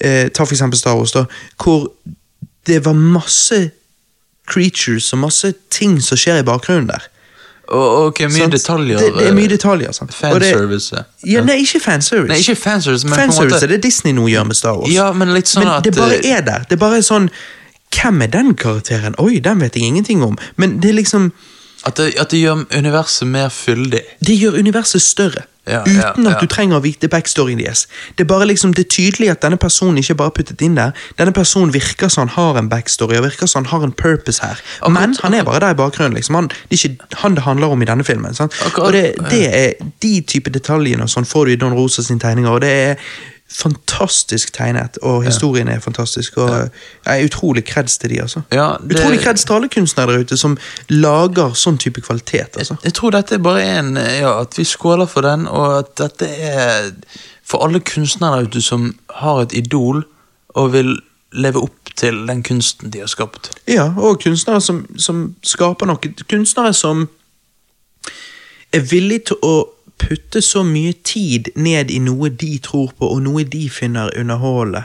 eh, 0.00 0.26
Ta 0.32 0.44
for 0.46 0.54
eksempel 0.56 0.78
Star 0.80 0.96
Wars, 0.96 1.12
da. 1.12 1.26
Hvor 1.62 1.90
det 2.66 2.80
var 2.86 2.94
masse 2.98 3.70
creatures 4.46 5.12
og 5.12 5.22
masse 5.22 5.54
ting 5.70 6.00
som 6.02 6.18
skjer 6.18 6.42
i 6.42 6.46
bakgrunnen 6.46 6.90
der. 6.90 7.08
Og, 7.72 8.06
ok, 8.08 8.20
mye 8.28 8.42
sant? 8.42 8.52
detaljer. 8.52 8.98
Det, 9.00 9.12
det 9.16 9.26
er 9.30 9.36
mye 9.36 9.48
detaljer. 9.48 9.92
sant? 9.96 10.10
Det- 10.10 10.18
Fanservice. 10.18 11.04
Ja, 11.24 11.44
nei, 11.46 11.60
ikke 11.62 11.80
fanservice. 11.80 12.28
Nei, 12.28 12.40
ikke 12.42 12.56
fanservice, 12.58 13.06
men 13.08 13.14
Fanservice 13.16 13.54
måte 13.54 13.64
er 13.68 13.74
det 13.76 13.82
Disney 13.86 14.12
nå 14.12 14.26
gjør 14.28 14.44
med 14.50 14.58
Star 14.58 14.76
Wars. 14.76 14.92
Ja, 14.92 15.12
men 15.12 15.32
litt 15.32 15.48
sånn 15.48 15.64
men 15.64 15.72
at 15.78 15.86
det 15.86 15.94
bare 15.96 16.18
eh, 16.18 16.36
er 16.36 16.44
der. 16.46 16.66
Det 16.68 16.80
er 16.82 17.00
sånn 17.06 17.30
Hvem 17.92 18.22
er 18.24 18.30
den 18.32 18.54
karakteren? 18.56 19.14
Oi, 19.20 19.38
den 19.44 19.60
vet 19.60 19.74
jeg 19.76 19.84
ingenting 19.84 20.22
om. 20.24 20.38
Men 20.56 20.78
det 20.80 20.90
er 20.90 20.94
liksom 20.96 21.32
at 21.86 21.96
det, 21.98 22.12
at 22.20 22.30
det 22.30 22.42
gjør 22.42 22.64
universet 22.78 23.28
mer 23.28 23.48
fyldig. 23.48 24.02
Det 24.20 24.36
gjør 24.38 24.58
universet 24.58 25.02
større. 25.02 25.46
Ja, 25.66 25.80
uten 25.86 26.26
ja, 26.26 26.32
at 26.32 26.40
du 26.42 26.48
trenger 26.50 26.80
å 26.80 26.82
vite 26.82 27.06
backstoryen 27.06 27.60
deres. 27.62 27.84
Det 28.18 28.24
er 28.24 28.28
bare 28.32 28.48
liksom, 28.50 28.72
det 28.74 28.82
er 28.82 28.88
tydelig 28.90 29.28
at 29.30 29.44
denne 29.44 29.58
personen 29.62 30.00
ikke 30.00 30.16
bare 30.18 30.34
puttet 30.34 30.62
inn 30.66 30.74
der. 30.74 30.90
Denne 31.20 31.30
personen 31.36 31.70
virker 31.74 32.10
som 32.10 32.24
han 32.24 32.32
har 32.34 32.58
en 32.58 32.70
backstory 32.72 33.20
og 33.20 33.28
virker 33.28 33.46
som 33.46 33.62
han 33.62 33.70
har 33.70 33.86
en 33.86 33.92
purpose 33.94 34.42
her. 34.42 34.58
Men 34.90 35.14
han 35.22 35.34
er 35.38 35.46
bare 35.46 35.60
der 35.62 35.76
i 35.76 35.78
bakgrunnen. 35.78 36.18
liksom. 36.18 36.34
Han, 36.40 36.50
det 36.70 36.80
er 36.80 36.88
ikke 36.90 37.20
han 37.22 37.38
det 37.38 37.46
handler 37.46 37.76
om 37.76 37.82
i 37.82 37.86
denne 37.92 38.04
filmen. 38.04 38.34
Sant? 38.34 38.58
Akkurat, 38.66 38.86
Og 38.88 38.92
det, 38.92 39.30
det 39.30 39.44
er 39.54 39.92
De 40.02 40.20
type 40.26 40.50
detaljene 40.50 41.06
og 41.06 41.14
sånn 41.14 41.28
får 41.30 41.46
du 41.46 41.54
i 41.54 41.60
Don 41.62 41.78
Rosa 41.78 42.02
sine 42.02 42.18
tegninger. 42.18 42.50
og 42.50 42.60
det 42.66 42.72
er 42.72 42.96
fantastisk 43.52 44.52
tegnet, 44.56 44.98
og 45.02 45.22
historien 45.24 45.68
er 45.68 45.78
fantastisk. 45.80 46.36
og 46.36 46.50
Jeg 47.06 47.20
er 47.20 47.24
utrolig 47.26 47.64
kreds 47.64 47.98
til 47.98 48.10
de, 48.10 48.20
altså. 48.22 48.40
Ja, 48.52 48.76
det- 48.82 48.96
Utrolig 48.98 49.20
kreds 49.20 49.44
til 49.44 49.52
alle 49.54 49.68
kunstnere 49.68 50.12
der 50.12 50.18
ute 50.24 50.36
som 50.36 50.58
lager 50.88 51.52
sånn 51.54 51.78
type 51.78 52.00
kvalitet. 52.00 52.56
altså. 52.56 52.76
Jeg 52.84 52.94
tror 52.94 53.10
dette 53.10 53.34
er 53.34 53.38
bare 53.38 53.78
en 53.78 53.96
Ja, 53.96 54.40
at 54.40 54.58
vi 54.58 54.64
skåler 54.64 55.06
for 55.06 55.20
den, 55.20 55.46
og 55.46 55.78
at 55.78 55.96
dette 55.98 56.26
er 56.26 56.90
for 57.44 57.64
alle 57.66 57.80
kunstnere 57.80 58.36
der 58.36 58.48
ute 58.48 58.62
som 58.62 58.98
har 59.10 59.42
et 59.42 59.52
idol 59.52 60.04
og 60.54 60.72
vil 60.72 60.98
leve 61.32 61.62
opp 61.62 61.94
til 61.96 62.26
den 62.26 62.42
kunsten 62.42 62.90
de 62.90 62.98
har 62.98 63.06
skapt. 63.06 63.50
Ja, 63.68 63.92
og 63.96 64.20
kunstnere 64.20 64.60
som, 64.60 64.86
som 64.98 65.34
skaper 65.42 65.86
noe. 65.86 65.96
Kunstnere 66.28 66.72
som 66.74 67.08
er 68.72 68.80
villige 68.80 69.18
til 69.18 69.36
å 69.42 69.52
putte 70.08 70.42
så 70.42 70.62
mye 70.66 70.92
tid 71.04 71.48
ned 71.56 71.90
i 71.90 71.98
noe 72.02 72.28
de 72.28 72.58
tror 72.62 72.92
på, 72.98 73.08
og 73.14 73.22
noe 73.22 73.44
de 73.44 73.68
finner 73.70 74.10
underholdende. 74.18 74.84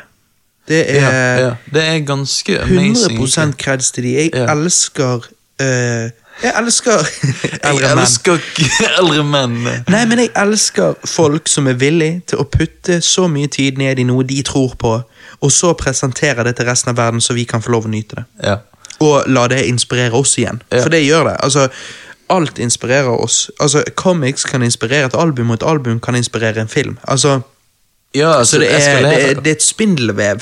Det 0.67 0.81
er 0.91 1.01
Ja, 1.01 1.35
ja. 1.47 1.51
Det 1.73 1.83
er 1.83 1.99
ganske 2.05 2.59
amazing. 2.61 3.19
100 3.21 3.53
kreds 3.57 3.91
til 3.91 4.03
de. 4.03 4.13
Jeg 4.13 4.31
Ja. 4.35 4.51
elsker 4.51 5.15
uh, 5.61 6.09
Jeg 6.43 6.53
elsker 6.59 6.97
eldre 7.63 7.87
Jeg 7.87 7.97
elsker 7.97 8.33
elsker 8.33 8.97
eldre 8.99 9.23
menn. 9.23 9.55
Nei, 9.87 10.05
men 10.05 10.19
jeg 10.19 10.29
elsker 10.35 10.93
folk 11.05 11.47
som 11.47 11.67
er 11.67 11.73
villig 11.79 12.11
til 12.27 12.37
å 12.43 12.43
putte 12.43 12.99
så 13.01 13.27
mye 13.31 13.47
tid 13.47 13.77
ned 13.81 13.99
i 13.99 14.03
noe 14.03 14.23
de 14.27 14.41
tror 14.43 14.75
på, 14.77 14.91
og 15.41 15.51
så 15.51 15.71
presentere 15.73 16.43
det 16.43 16.55
til 16.59 16.65
resten 16.67 16.89
av 16.91 16.97
verden, 16.99 17.21
så 17.21 17.33
vi 17.33 17.43
kan 17.45 17.61
få 17.61 17.71
lov 17.71 17.85
å 17.87 17.93
nyte 17.93 18.15
det. 18.19 18.25
Ja. 18.43 18.57
Og 18.99 19.23
la 19.29 19.47
det 19.47 19.63
inspirere 19.69 20.13
oss 20.17 20.35
igjen. 20.37 20.61
Ja. 20.71 20.81
For 20.83 20.89
det 20.89 21.03
gjør 21.05 21.23
det. 21.31 21.35
Altså, 21.45 21.67
alt 22.29 22.59
inspirerer 22.59 23.21
oss. 23.23 23.51
Altså, 23.59 23.83
Comics 23.95 24.43
kan 24.43 24.63
inspirere 24.63 25.05
et 25.05 25.15
album, 25.15 25.49
og 25.49 25.53
et 25.53 25.67
album 25.67 25.99
kan 25.99 26.15
inspirere 26.15 26.61
en 26.61 26.67
film. 26.67 26.97
Altså, 27.03 27.39
ja 28.15 28.31
så 28.31 28.39
altså, 28.39 28.59
det 28.59 28.73
er, 28.73 29.01
det, 29.01 29.29
er, 29.29 29.33
det 29.33 29.47
er 29.47 29.55
et 29.55 29.63
spindelvev. 29.63 30.35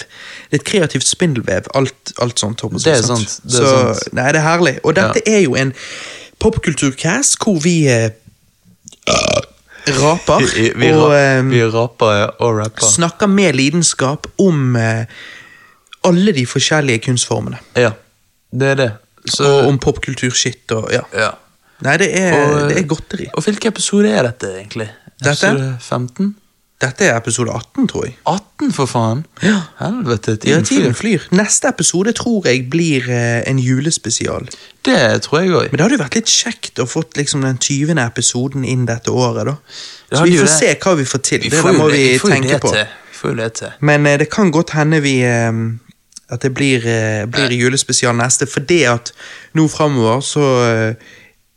Det 0.51 0.51
er 0.51 0.55
et 0.55 0.63
kreativt 0.63 1.07
spindelvev. 1.07 1.61
Alt, 1.75 2.13
alt 2.21 2.39
sånt. 2.39 2.57
Thomas, 2.57 2.83
Det 2.83 2.93
er 2.93 3.01
sant, 3.01 3.39
det 3.43 3.59
er 3.59 3.65
så, 3.65 3.93
sant. 3.93 4.13
Nei, 4.13 4.27
det 4.31 4.41
er 4.41 4.47
herlig. 4.47 4.75
Og 4.83 4.95
dette 4.95 5.23
er 5.27 5.39
jo 5.39 5.55
en 5.55 5.73
popkulturcast 6.39 7.37
hvor 7.43 7.59
vi 7.63 7.75
uh, 7.89 8.09
raper. 10.01 10.45
Vi, 10.55 10.71
vi, 10.75 10.91
og 10.93 11.15
eh, 11.15 11.41
vi 11.49 11.63
raper 11.63 12.13
ja, 12.19 12.27
og 12.39 12.59
rapper. 12.59 12.85
snakker 12.85 13.27
med 13.27 13.53
lidenskap 13.53 14.27
om 14.37 14.75
uh, 14.75 15.05
alle 16.05 16.31
de 16.31 16.45
forskjellige 16.45 17.05
kunstformene. 17.09 17.57
Ja, 17.75 17.91
det 18.51 18.67
er 18.67 18.75
det. 18.75 18.91
Så, 19.25 19.43
og 19.43 19.71
om 19.71 19.79
popkulturskitt 19.81 20.71
og 20.71 20.91
ja. 20.93 21.01
ja. 21.17 21.31
Nei, 21.81 21.97
det 21.97 22.09
er, 22.19 22.33
Og- 22.33 22.69
det 22.69 22.77
er 22.77 22.87
godteri. 22.87 23.27
Og 23.33 23.43
hvilken 23.43 23.67
episode 23.73 24.09
er 24.09 24.23
dette, 24.23 24.47
egentlig? 24.61 24.89
Dette? 25.23 25.29
Episode 25.47 25.77
15? 25.81 26.35
Dette 26.81 27.05
er 27.07 27.15
episode 27.17 27.51
18, 27.51 27.87
tror 27.87 28.03
jeg. 28.05 28.15
18, 28.27 28.71
for 28.73 28.85
faen! 28.85 29.25
Ja. 29.43 29.61
Helvete, 29.79 30.31
Ja, 30.31 30.59
tiden 30.59 30.65
tiden 30.65 30.93
flyr. 30.95 31.19
flyr. 31.19 31.37
Neste 31.37 31.67
episode 31.71 32.11
tror 32.13 32.45
jeg 32.45 32.69
blir 32.69 33.09
eh, 33.09 33.43
en 33.47 33.59
julespesial. 33.59 34.47
Det 34.85 35.21
tror 35.21 35.39
jeg 35.41 35.49
òg. 35.55 35.71
Men 35.71 35.77
det 35.77 35.81
hadde 35.81 35.97
jo 35.97 36.03
vært 36.03 36.15
litt 36.15 36.27
kjekt 36.31 36.79
å 36.83 36.85
fått 36.87 37.15
liksom 37.17 37.41
den 37.41 37.57
20. 37.57 37.97
episoden 38.05 38.65
inn 38.65 38.85
dette 38.85 39.07
året, 39.11 39.45
da. 39.45 39.55
Det 40.09 40.17
Så 40.19 40.23
vi 40.25 40.37
får 40.37 40.45
det. 40.45 40.59
se 40.59 40.75
hva 40.83 40.95
vi 40.97 41.03
får 41.05 41.21
til. 41.23 41.39
Vi 41.41 41.49
Det 41.49 41.61
får 41.63 41.73
må 41.77 41.89
vi 41.91 42.03
vi 42.11 42.19
tenke 42.19 42.59
på. 42.59 42.71
Vi 42.71 42.85
får 43.21 43.29
jo 43.29 43.35
det 43.35 43.53
til. 43.53 43.71
Men 43.79 44.05
eh, 44.07 44.17
det 44.17 44.29
kan 44.29 44.51
godt 44.51 44.69
hende 44.75 45.01
vi 45.01 45.21
eh, 45.23 45.51
At 46.29 46.41
det 46.41 46.53
blir, 46.53 46.81
eh, 46.87 47.25
blir 47.25 47.51
julespesial 47.53 48.15
neste, 48.17 48.47
fordi 48.47 48.83
at 48.83 49.11
nå 49.53 49.67
framover 49.69 50.19
så 50.21 50.41
eh, 50.89 50.93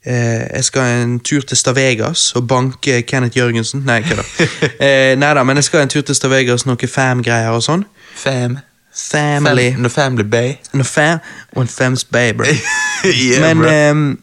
jeg 0.06 0.64
skal 0.64 1.02
en 1.02 1.18
tur 1.20 1.40
til 1.40 1.56
Stavegas 1.56 2.32
og 2.38 2.46
banke 2.48 3.02
Kenneth 3.02 3.38
Jørgensen. 3.38 3.82
Nei, 3.86 4.00
hva 4.06 4.22
eh, 4.84 5.14
nei 5.18 5.32
da, 5.34 5.42
men 5.44 5.58
jeg 5.58 5.68
skal 5.68 5.84
en 5.84 5.92
tur 5.92 6.06
til 6.06 6.16
Stavegas, 6.16 6.66
noe 6.68 6.90
fam-greier 6.90 7.54
og 7.54 7.64
sånn. 7.66 7.84
Fam. 8.16 8.58
Family. 8.98 9.72
Fam, 9.72 9.82
no 9.82 9.90
Family 9.92 10.24
Bay. 10.26 10.56
No 10.74 10.84
fam 10.84 11.20
og 11.54 11.68
en 11.68 11.98
bay, 12.10 12.32
bro. 12.32 12.46
yeah, 13.04 13.40
men 13.42 13.58
bro. 13.62 13.68
ehm, 13.68 14.18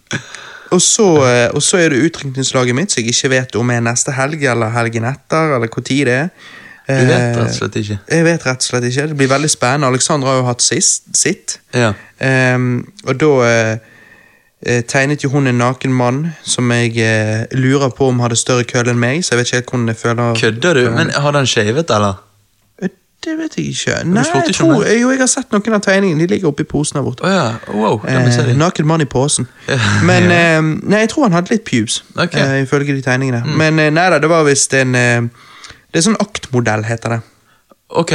og, 0.71 0.81
så, 0.81 1.07
eh, 1.23 1.47
og 1.53 1.63
så 1.63 1.77
er 1.77 1.89
det 1.89 2.03
utdrikningslaget 2.09 2.75
mitt, 2.75 2.91
så 2.91 2.99
jeg 2.99 3.13
ikke 3.13 3.29
vet 3.29 3.55
om 3.55 3.69
er 3.71 3.83
neste 3.85 4.11
helg 4.11 4.43
eller 4.43 4.73
helgen 4.75 5.07
etter, 5.07 5.55
eller 5.55 5.71
hvor 5.71 5.83
tid 5.83 6.05
det 6.05 6.21
er. 6.25 6.29
Du 6.85 6.93
vet 6.93 7.13
Eh, 7.15 7.33
rett 7.33 7.39
og 7.41 7.53
slett 7.55 7.75
ikke. 7.79 7.97
Jeg 8.11 8.25
vet 8.27 8.43
rett 8.45 8.61
og 8.61 8.67
slett 8.67 8.83
ikke. 8.91 9.07
Det 9.09 9.17
blir 9.17 9.29
veldig 9.31 9.49
spennende. 9.49 9.87
Alexander 9.87 10.29
har 10.29 10.35
jo 10.37 10.45
hatt 10.45 10.61
sist, 10.61 11.07
sitt. 11.17 11.59
Ja. 11.73 11.93
Um, 12.55 12.85
og 13.07 13.17
da 13.19 13.31
eh, 13.47 13.71
eh, 13.71 13.94
tegnet 14.87 15.23
jo 15.23 15.29
hun 15.29 15.47
en 15.47 15.57
naken 15.59 15.93
mann 15.93 16.21
som 16.43 16.71
jeg 16.71 16.95
eh, 16.97 17.45
lurer 17.51 17.89
på 17.93 18.07
om 18.07 18.19
hadde 18.23 18.35
større 18.39 18.63
kølle 18.63 18.93
enn 18.95 18.99
meg, 19.01 19.23
så 19.25 19.33
jeg 19.35 19.39
vet 19.41 19.47
ikke 19.51 19.57
helt 19.57 19.69
hvordan 19.71 19.87
jeg 19.91 19.95
føler 19.99 20.39
Kødder 20.39 20.73
du? 20.79 20.85
Men 20.95 21.09
hadde 21.11 21.37
han 21.37 21.45
shavet, 21.47 21.89
eller? 21.91 22.21
Eh, 22.81 22.89
Det 23.25 23.37
vet 23.37 23.57
jeg 23.57 23.65
ikke. 23.73 23.99
Nei, 24.05 24.23
jeg 24.23 24.43
om 24.47 24.53
tror, 24.53 24.83
det. 24.83 24.95
jo, 25.01 25.09
jeg 25.11 25.19
har 25.19 25.27
sett 25.27 25.51
noen 25.51 25.73
av 25.77 25.81
tegningene. 25.81 26.19
De 26.21 26.27
ligger 26.33 26.47
oppi 26.51 26.63
posen 26.63 26.97
her 26.99 27.03
borte. 27.05 27.23
Oh, 27.25 27.29
ja. 27.31 27.55
Wow, 27.73 28.01
Eh, 28.07 28.53
naken 28.57 28.85
mann 28.87 29.01
i 29.01 29.05
posen. 29.09 29.47
Men 30.09 30.29
Ja. 30.31 30.57
eh, 30.57 30.61
Nei, 30.61 30.99
jeg 31.03 31.09
tror 31.09 31.23
han 31.27 31.33
hadde 31.33 31.49
litt 31.55 31.65
pubes, 31.65 32.03
okay. 32.15 32.41
Mm. 32.41 32.51
eh, 32.55 32.63
ifølge 32.63 32.95
de 32.95 33.01
tegningene. 33.01 33.43
Men 33.57 33.79
eh, 33.79 33.89
nei 33.91 34.09
da, 34.09 34.19
det 34.19 34.29
var 34.29 34.43
visst 34.45 34.73
en 34.73 34.95
eh, 34.95 35.21
Det 35.91 35.99
er 36.01 36.07
sånn 36.09 36.19
aktmodell, 36.19 36.83
heter 36.85 37.09
det. 37.17 37.21
Ok. 37.89 38.11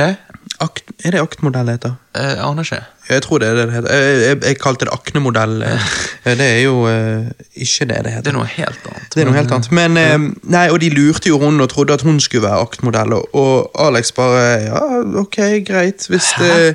Akt, 0.61 0.83
er 1.05 1.11
det 1.15 1.21
aktmodell 1.23 1.67
det 1.67 1.79
heter? 1.79 1.95
Jeg 2.17 2.39
aner 2.45 2.63
ikke. 2.67 2.83
Jeg 3.11 3.23
tror 3.27 3.43
det 3.43 3.49
er 3.49 3.59
det 3.59 3.67
det 3.69 3.75
heter. 3.75 3.95
Jeg, 3.97 4.21
jeg, 4.23 4.39
jeg 4.47 4.59
kalte 4.63 4.87
det 4.87 4.95
aknemodell. 4.95 5.63
eh, 5.67 5.91
Det 6.25 6.47
er 6.47 6.61
jo 6.63 6.75
uh, 6.87 7.27
ikke 7.55 7.89
det 7.91 7.99
det 8.07 8.13
heter. 8.15 8.23
Det 8.23 8.33
er 8.33 8.39
noe 8.39 8.49
helt 8.53 8.87
annet. 8.93 9.09
Det 9.15 9.23
er 9.23 9.29
noe 9.29 9.37
helt 9.37 9.55
annet. 9.57 9.71
Men, 9.81 9.99
uh, 9.99 10.31
nei, 10.55 10.65
og 10.71 10.81
de 10.81 10.91
lurte 10.95 11.29
jo 11.29 11.41
hun 11.43 11.61
og 11.61 11.69
trodde 11.73 11.97
at 11.97 12.07
hun 12.07 12.21
skulle 12.23 12.47
være 12.47 12.63
aktmodell, 12.69 13.13
og, 13.19 13.35
og 13.35 13.87
Alex 13.89 14.13
bare 14.17 14.47
Ja, 14.69 14.83
ok, 15.25 15.39
greit. 15.67 16.07
Hvis 16.09 16.33
det 16.39 16.75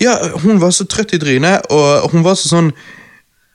Ja, 0.00 0.16
hun 0.44 0.60
var 0.60 0.70
så 0.70 0.86
trøtt 0.86 1.12
i 1.12 1.18
trynet, 1.18 1.66
og 1.70 2.10
hun 2.14 2.24
var 2.24 2.38
så 2.38 2.48
sånn 2.48 2.72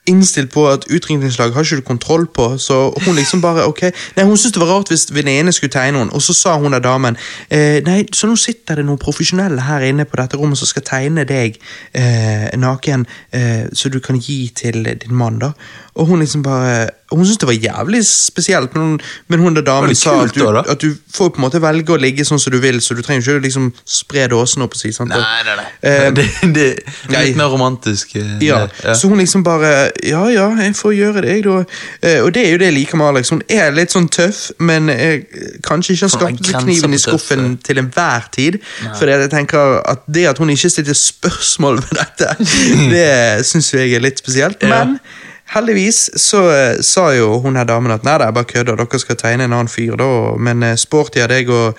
innstilt 0.07 0.51
på 0.53 0.65
at 0.69 0.87
utringningslag 0.91 1.53
har 1.53 1.65
ikke 1.65 1.81
du 1.81 1.85
kontroll 1.87 2.27
på, 2.27 2.49
så 2.57 2.93
hun 3.05 3.15
liksom 3.15 3.41
bare 3.41 3.65
ok 3.67 3.81
Nei, 4.15 4.23
Hun 4.23 4.37
syntes 4.37 4.55
det 4.55 4.61
var 4.61 4.71
rart 4.71 4.91
hvis 4.91 5.07
venninnene 5.13 5.53
skulle 5.55 5.73
tegne 5.73 6.01
henne, 6.01 6.13
og 6.13 6.21
så 6.21 6.33
sa 6.33 6.57
hun 6.59 6.75
der 6.75 6.83
damen 6.83 7.17
eh, 7.49 7.79
Nei, 7.85 8.05
så 8.13 8.27
nå 8.27 8.35
sitter 8.39 8.79
det 8.79 8.85
noen 8.87 9.01
profesjonelle 9.01 9.67
her 9.67 9.85
inne 9.87 10.05
på 10.05 10.19
dette 10.19 10.39
rommet 10.39 10.59
som 10.59 10.69
skal 10.69 10.85
tegne 10.87 11.25
deg 11.27 11.59
eh, 11.93 12.47
naken, 12.57 13.05
eh, 13.31 13.65
så 13.73 13.89
du 13.89 13.99
kan 14.03 14.19
gi 14.19 14.47
til 14.55 14.83
din 14.87 15.15
mann, 15.15 15.39
da. 15.39 15.51
Og 15.97 16.11
hun 16.11 16.19
liksom 16.19 16.43
bare 16.45 16.89
Hun 17.11 17.23
syntes 17.25 17.37
det 17.39 17.47
var 17.47 17.53
jævlig 17.53 18.01
spesielt, 18.05 18.73
men 18.75 18.83
hun, 18.83 18.99
men 19.27 19.39
hun 19.39 19.55
der 19.55 19.61
damen 19.61 19.87
kult, 19.89 19.97
sa 19.97 20.15
at 20.23 20.35
du, 20.35 20.41
da, 20.43 20.51
da? 20.51 20.63
at 20.71 20.81
du 20.81 20.95
får 21.13 21.29
på 21.29 21.39
en 21.39 21.45
måte 21.45 21.61
velge 21.63 21.93
å 21.95 21.99
ligge 22.01 22.25
sånn 22.27 22.39
som 22.41 22.51
du 22.51 22.57
vil, 22.59 22.81
så 22.83 22.97
du 22.97 23.01
trenger 23.05 23.23
ikke 23.23 23.45
liksom 23.45 23.69
spre 23.87 24.25
dåsen 24.31 24.65
opp 24.65 24.75
og 24.75 24.81
si 24.81 24.91
sant? 24.95 25.13
Nei, 25.13 25.43
nei, 25.47 25.55
nei. 25.55 25.67
Eh, 25.87 26.09
det, 26.17 26.25
det 26.51 26.65
er 27.07 27.29
litt 27.29 27.39
mer 27.39 27.51
romantisk. 27.53 28.15
eh, 28.19 28.33
ja, 28.43 28.65
ja. 28.83 28.95
så 28.97 29.07
hun 29.07 29.21
liksom 29.21 29.45
bare 29.47 29.91
Ja, 30.03 30.25
ja, 30.31 30.49
jeg 30.59 30.75
får 30.75 30.95
gjøre 30.97 31.23
det, 31.23 31.35
jeg, 31.37 31.45
da. 31.47 31.61
Eh, 32.01 32.19
og 32.25 32.33
det 32.35 32.43
er 32.43 32.51
jo 32.55 32.59
det 32.63 32.71
jeg 32.71 32.77
liker 32.81 32.99
med 32.99 33.11
Alex. 33.13 33.31
Hun 33.31 33.43
er 33.47 33.71
litt 33.75 33.95
sånn 33.95 34.09
tøff, 34.11 34.41
men 34.59 34.91
eh, 34.91 35.23
kanskje 35.63 35.95
ikke 35.95 36.09
har 36.09 36.13
skapt 36.15 36.51
kniven 36.51 36.91
i 36.91 36.99
på 36.99 37.13
tøff, 37.13 37.21
skuffen 37.23 37.45
eh. 37.53 37.55
til 37.69 37.81
enhver 37.83 38.27
tid. 38.35 38.59
For 38.99 39.07
jeg 39.07 39.31
tenker 39.31 39.79
at 39.87 40.03
det 40.11 40.27
at 40.33 40.43
hun 40.43 40.51
ikke 40.51 40.73
stiller 40.75 40.97
spørsmål 40.97 41.79
ved 41.85 42.01
dette, 42.01 42.35
det 42.93 43.47
syns 43.47 43.71
jeg 43.77 43.95
er 43.95 44.03
litt 44.03 44.19
spesielt. 44.19 44.67
Ja. 44.67 44.83
Heldigvis 45.53 46.09
så 46.19 46.41
eh, 46.51 46.81
sa 46.83 47.07
jo 47.15 47.37
hun 47.43 47.55
her 47.55 47.67
damen 47.69 47.91
at 47.93 48.03
nei, 48.03 48.17
det 48.19 48.27
er 48.27 48.35
bare 48.35 48.49
kødder, 48.49 48.75
dere 48.75 48.99
skal 48.99 49.15
tegne 49.19 49.47
en 49.47 49.55
annen 49.55 49.71
fyr, 49.71 49.95
da. 49.99 50.09
Men 50.39 50.63
uh, 50.63 50.73
sporty 50.75 51.23
av 51.23 51.31
deg 51.31 51.49
å 51.49 51.71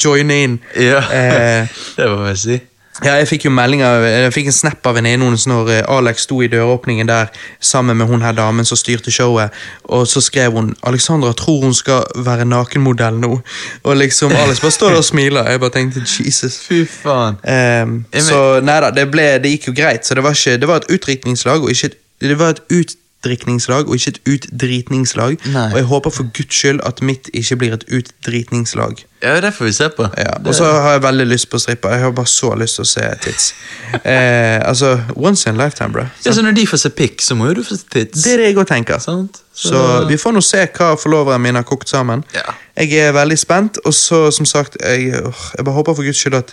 joine 0.00 0.42
inn. 0.44 0.58
Ja, 0.76 1.02
Eh, 1.12 1.68
det 1.96 2.08
må 2.10 2.26
jeg 2.30 2.38
si. 2.38 2.56
ja, 3.04 3.12
jeg 3.20 3.28
fikk 3.30 3.44
jo 3.46 3.50
melding 3.54 3.82
av, 3.86 4.02
jeg 4.02 4.32
fikk 4.34 4.48
en 4.50 4.56
snap 4.56 4.86
av 4.90 4.96
venninnen 4.98 5.28
hennes 5.28 5.44
når 5.46 5.68
eh, 5.70 5.82
Alex 5.94 6.24
sto 6.26 6.40
i 6.42 6.48
døråpningen 6.50 7.06
der 7.06 7.28
sammen 7.60 7.96
med 8.00 8.08
hun 8.10 8.24
her 8.26 8.34
damen 8.34 8.66
som 8.66 8.80
styrte 8.80 9.12
showet, 9.14 9.54
og 9.84 10.06
så 10.10 10.20
skrev 10.24 10.56
hun 10.56 10.72
'Alexandra 10.82 11.32
tror 11.32 11.62
hun 11.62 11.74
skal 11.74 12.02
være 12.16 12.48
nakenmodell 12.48 13.20
nå'. 13.20 13.38
Og 13.84 13.96
liksom 13.96 14.32
Alex 14.32 14.60
bare 14.64 14.74
står 14.74 14.96
der 14.96 15.04
og 15.04 15.04
smiler. 15.04 15.50
Jeg 15.50 15.60
bare 15.60 15.70
tenkte 15.76 16.00
'Jesus'. 16.00 16.58
Fy 16.68 16.82
faen. 16.88 17.38
Um, 17.44 18.04
så 18.18 18.60
nei 18.64 18.80
da, 18.80 18.90
det, 18.90 19.10
ble, 19.12 19.30
det 19.38 19.54
gikk 19.54 19.68
jo 19.70 19.76
greit. 19.78 20.06
Så 20.06 20.14
det 20.18 20.24
var, 20.24 20.34
ikke, 20.34 20.56
det 20.58 20.68
var 20.68 20.82
et 20.82 20.90
utdrikningslag, 20.90 21.62
og 21.62 21.70
ikke 21.70 21.92
et, 21.92 21.98
det 22.20 22.38
var 22.38 22.56
et 22.56 22.60
utdrikningslag 22.70 23.88
og 23.88 23.94
ikke 23.94 24.10
et 24.14 24.20
utdritningslag. 24.34 25.36
Nei. 25.52 25.66
Og 25.72 25.76
jeg 25.76 25.86
håper 25.90 26.10
for 26.10 26.30
guds 26.36 26.54
skyld 26.54 26.80
at 26.86 27.02
mitt 27.02 27.30
ikke 27.34 27.56
blir 27.56 27.72
et 27.76 27.84
utdritningslag. 27.90 29.04
Ja, 29.22 29.40
det 29.42 29.50
får 29.54 29.64
vi 29.64 29.72
se 29.72 29.88
på. 29.90 30.06
Ja, 30.18 30.36
og 30.46 30.54
så 30.54 30.64
har 30.64 30.92
jeg 30.92 31.02
veldig 31.02 31.26
lyst 31.26 31.48
på 31.50 31.58
stripper. 31.58 31.90
Jeg 31.90 32.00
har 32.00 32.10
bare 32.14 32.30
så 32.30 32.52
lyst 32.54 32.78
til 32.78 32.86
å 32.86 32.90
se 32.92 33.08
tits. 33.24 33.52
Eh, 34.04 34.60
altså, 34.68 34.98
once 35.16 35.48
in 35.48 35.56
a 35.56 35.64
lifetime, 35.64 35.92
bro. 35.92 36.02
ja, 36.24 36.32
så 36.32 36.42
når 36.44 36.52
de 36.52 36.66
får 36.68 36.76
se 36.82 36.90
pikk, 36.92 37.22
så 37.24 37.34
må 37.34 37.46
jo 37.48 37.54
du 37.56 37.62
få 37.64 37.76
se 37.78 37.86
tits. 37.88 38.22
Det 38.22 38.34
er 38.34 38.42
det 38.42 38.50
jeg 38.50 38.58
òg 38.60 38.68
tenker. 38.68 38.98
Sant? 39.00 39.40
Så 39.56 39.80
vi 40.10 40.18
får 40.20 40.34
nå 40.36 40.42
se 40.44 40.60
hva 40.76 40.90
forloveren 41.00 41.40
min 41.42 41.56
har 41.56 41.64
kokt 41.66 41.88
sammen. 41.88 42.20
Ja. 42.36 42.44
Jeg 42.76 42.92
er 43.08 43.14
veldig 43.16 43.38
spent, 43.40 43.80
og 43.88 43.94
så 43.96 44.26
som 44.34 44.46
sagt, 44.46 44.76
jeg, 44.84 45.08
åh, 45.24 45.40
jeg 45.56 45.64
bare 45.64 45.74
håper 45.80 45.96
for 45.96 46.06
guds 46.06 46.20
skyld 46.20 46.36
at 46.38 46.52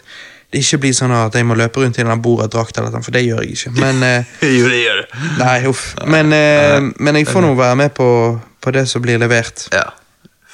det 0.54 0.62
ikke 0.62 0.80
blir 0.86 0.96
sånn 0.96 1.14
at 1.16 1.36
jeg 1.36 1.48
må 1.48 1.58
løpe 1.58 1.82
rundt 1.82 1.98
i 2.00 2.04
en 2.04 2.12
noe, 2.14 3.02
for 3.04 3.12
det 3.12 3.26
gjør 3.26 3.44
jeg 3.44 3.58
ikke. 3.58 3.74
Men 3.82 4.04
eh, 4.06 4.34
Jo, 4.60 4.70
det 4.72 4.82
gjør 4.82 5.02
det. 5.02 5.22
Nei, 5.42 5.58
uff. 5.70 5.86
Men, 6.08 6.34
eh, 6.36 6.80
men 6.98 7.20
jeg 7.20 7.28
får 7.28 7.46
nå 7.46 7.54
være 7.60 7.76
med 7.84 7.94
på, 7.98 8.08
på 8.62 8.76
det 8.76 8.86
som 8.90 9.04
blir 9.04 9.20
levert. 9.22 9.68
Ja. 9.74 9.90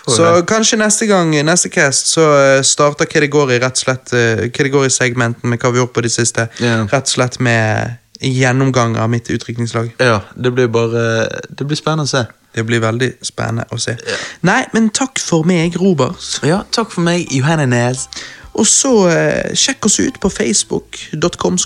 Så 0.07 0.23
det. 0.25 0.45
kanskje 0.49 0.79
neste 0.81 1.05
gang, 1.05 1.29
neste 1.45 1.69
cast, 1.69 2.09
så 2.09 2.25
eh, 2.39 2.63
starter 2.65 3.05
hva 3.05 3.21
det 3.21 3.29
går 3.31 3.53
i 3.53 3.59
rett 3.61 3.77
og 3.77 3.83
slett 3.83 4.13
eh, 4.17 4.47
Hva 4.47 4.65
det 4.65 4.73
går 4.73 4.87
i 4.87 4.93
segmenten 4.93 5.51
med 5.51 5.61
hva 5.61 5.69
vi 5.69 5.77
har 5.77 5.85
gjort 5.85 5.93
på 5.99 6.05
det 6.07 6.13
siste. 6.13 6.47
yeah. 6.61 6.87
Rett 6.89 7.05
og 7.05 7.13
slett 7.13 7.37
med 7.39 7.99
gjennomgang 8.21 8.97
av 9.01 9.09
mitt 9.09 9.29
utrykningslag. 9.29 9.93
Ja, 10.01 10.21
det 10.35 10.51
blir 10.53 10.67
bare 10.69 11.27
Det 11.49 11.65
blir 11.65 11.77
spennende 11.77 12.09
å 12.09 12.11
se. 12.11 12.25
Det 12.51 12.65
blir 12.67 12.81
veldig 12.83 13.13
spennende 13.23 13.65
å 13.71 13.79
se. 13.79 13.95
Nei, 14.43 14.65
men 14.73 14.89
takk 14.89 15.21
for 15.23 15.47
meg, 15.47 15.77
Robert. 15.79 16.19
Ja, 16.43 16.63
takk 16.73 16.91
for 16.91 17.05
meg, 17.05 17.29
Johanne 17.31 17.69
Nes. 17.71 18.07
Og 18.53 18.67
så 18.67 18.91
eh, 19.09 19.53
sjekk 19.55 19.85
oss 19.87 19.99
ut 20.03 20.17
på 20.21 20.29
facebook.com 20.29 21.57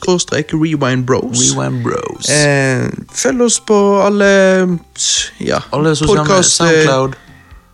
rewindbros. 0.53 1.41
Rewindbros. 1.55 2.29
Eh, 2.29 2.85
følg 3.13 3.41
oss 3.41 3.59
på 3.65 3.77
alle 4.05 4.29
ja, 5.41 5.59
Alle 5.73 5.95
sosiale 5.95 6.19
podcast, 6.27 6.61
eh, 6.61 6.67
Soundcloud. 6.67 7.15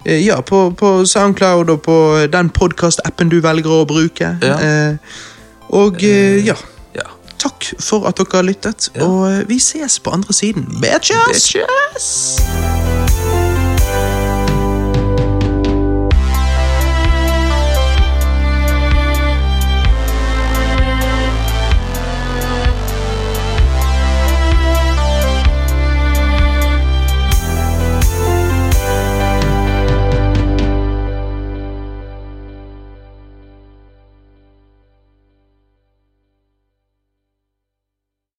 Eh, 0.05 0.25
Ja, 0.25 0.39
på, 0.41 0.71
på 0.73 1.05
Soundcloud 1.05 1.69
og 1.69 1.81
på 1.81 1.97
den 2.33 2.49
podcast-appen 2.49 3.29
du 3.29 3.39
velger 3.43 3.69
å 3.81 3.85
bruke. 3.85 4.31
Ja. 4.41 4.55
Eh, 4.57 4.95
og 5.69 6.03
eh, 6.03 6.39
ja, 6.45 6.55
Ja. 6.95 7.05
takk 7.38 7.67
for 7.79 8.07
at 8.07 8.17
dere 8.17 8.38
har 8.41 8.47
lyttet, 8.47 8.89
og 9.01 9.27
eh, 9.31 9.43
vi 9.49 9.59
ses 9.59 9.99
på 9.99 10.11
andre 10.15 10.33
siden. 10.33 10.65
Bitches! 10.81 11.51
Bitches! 11.53 12.90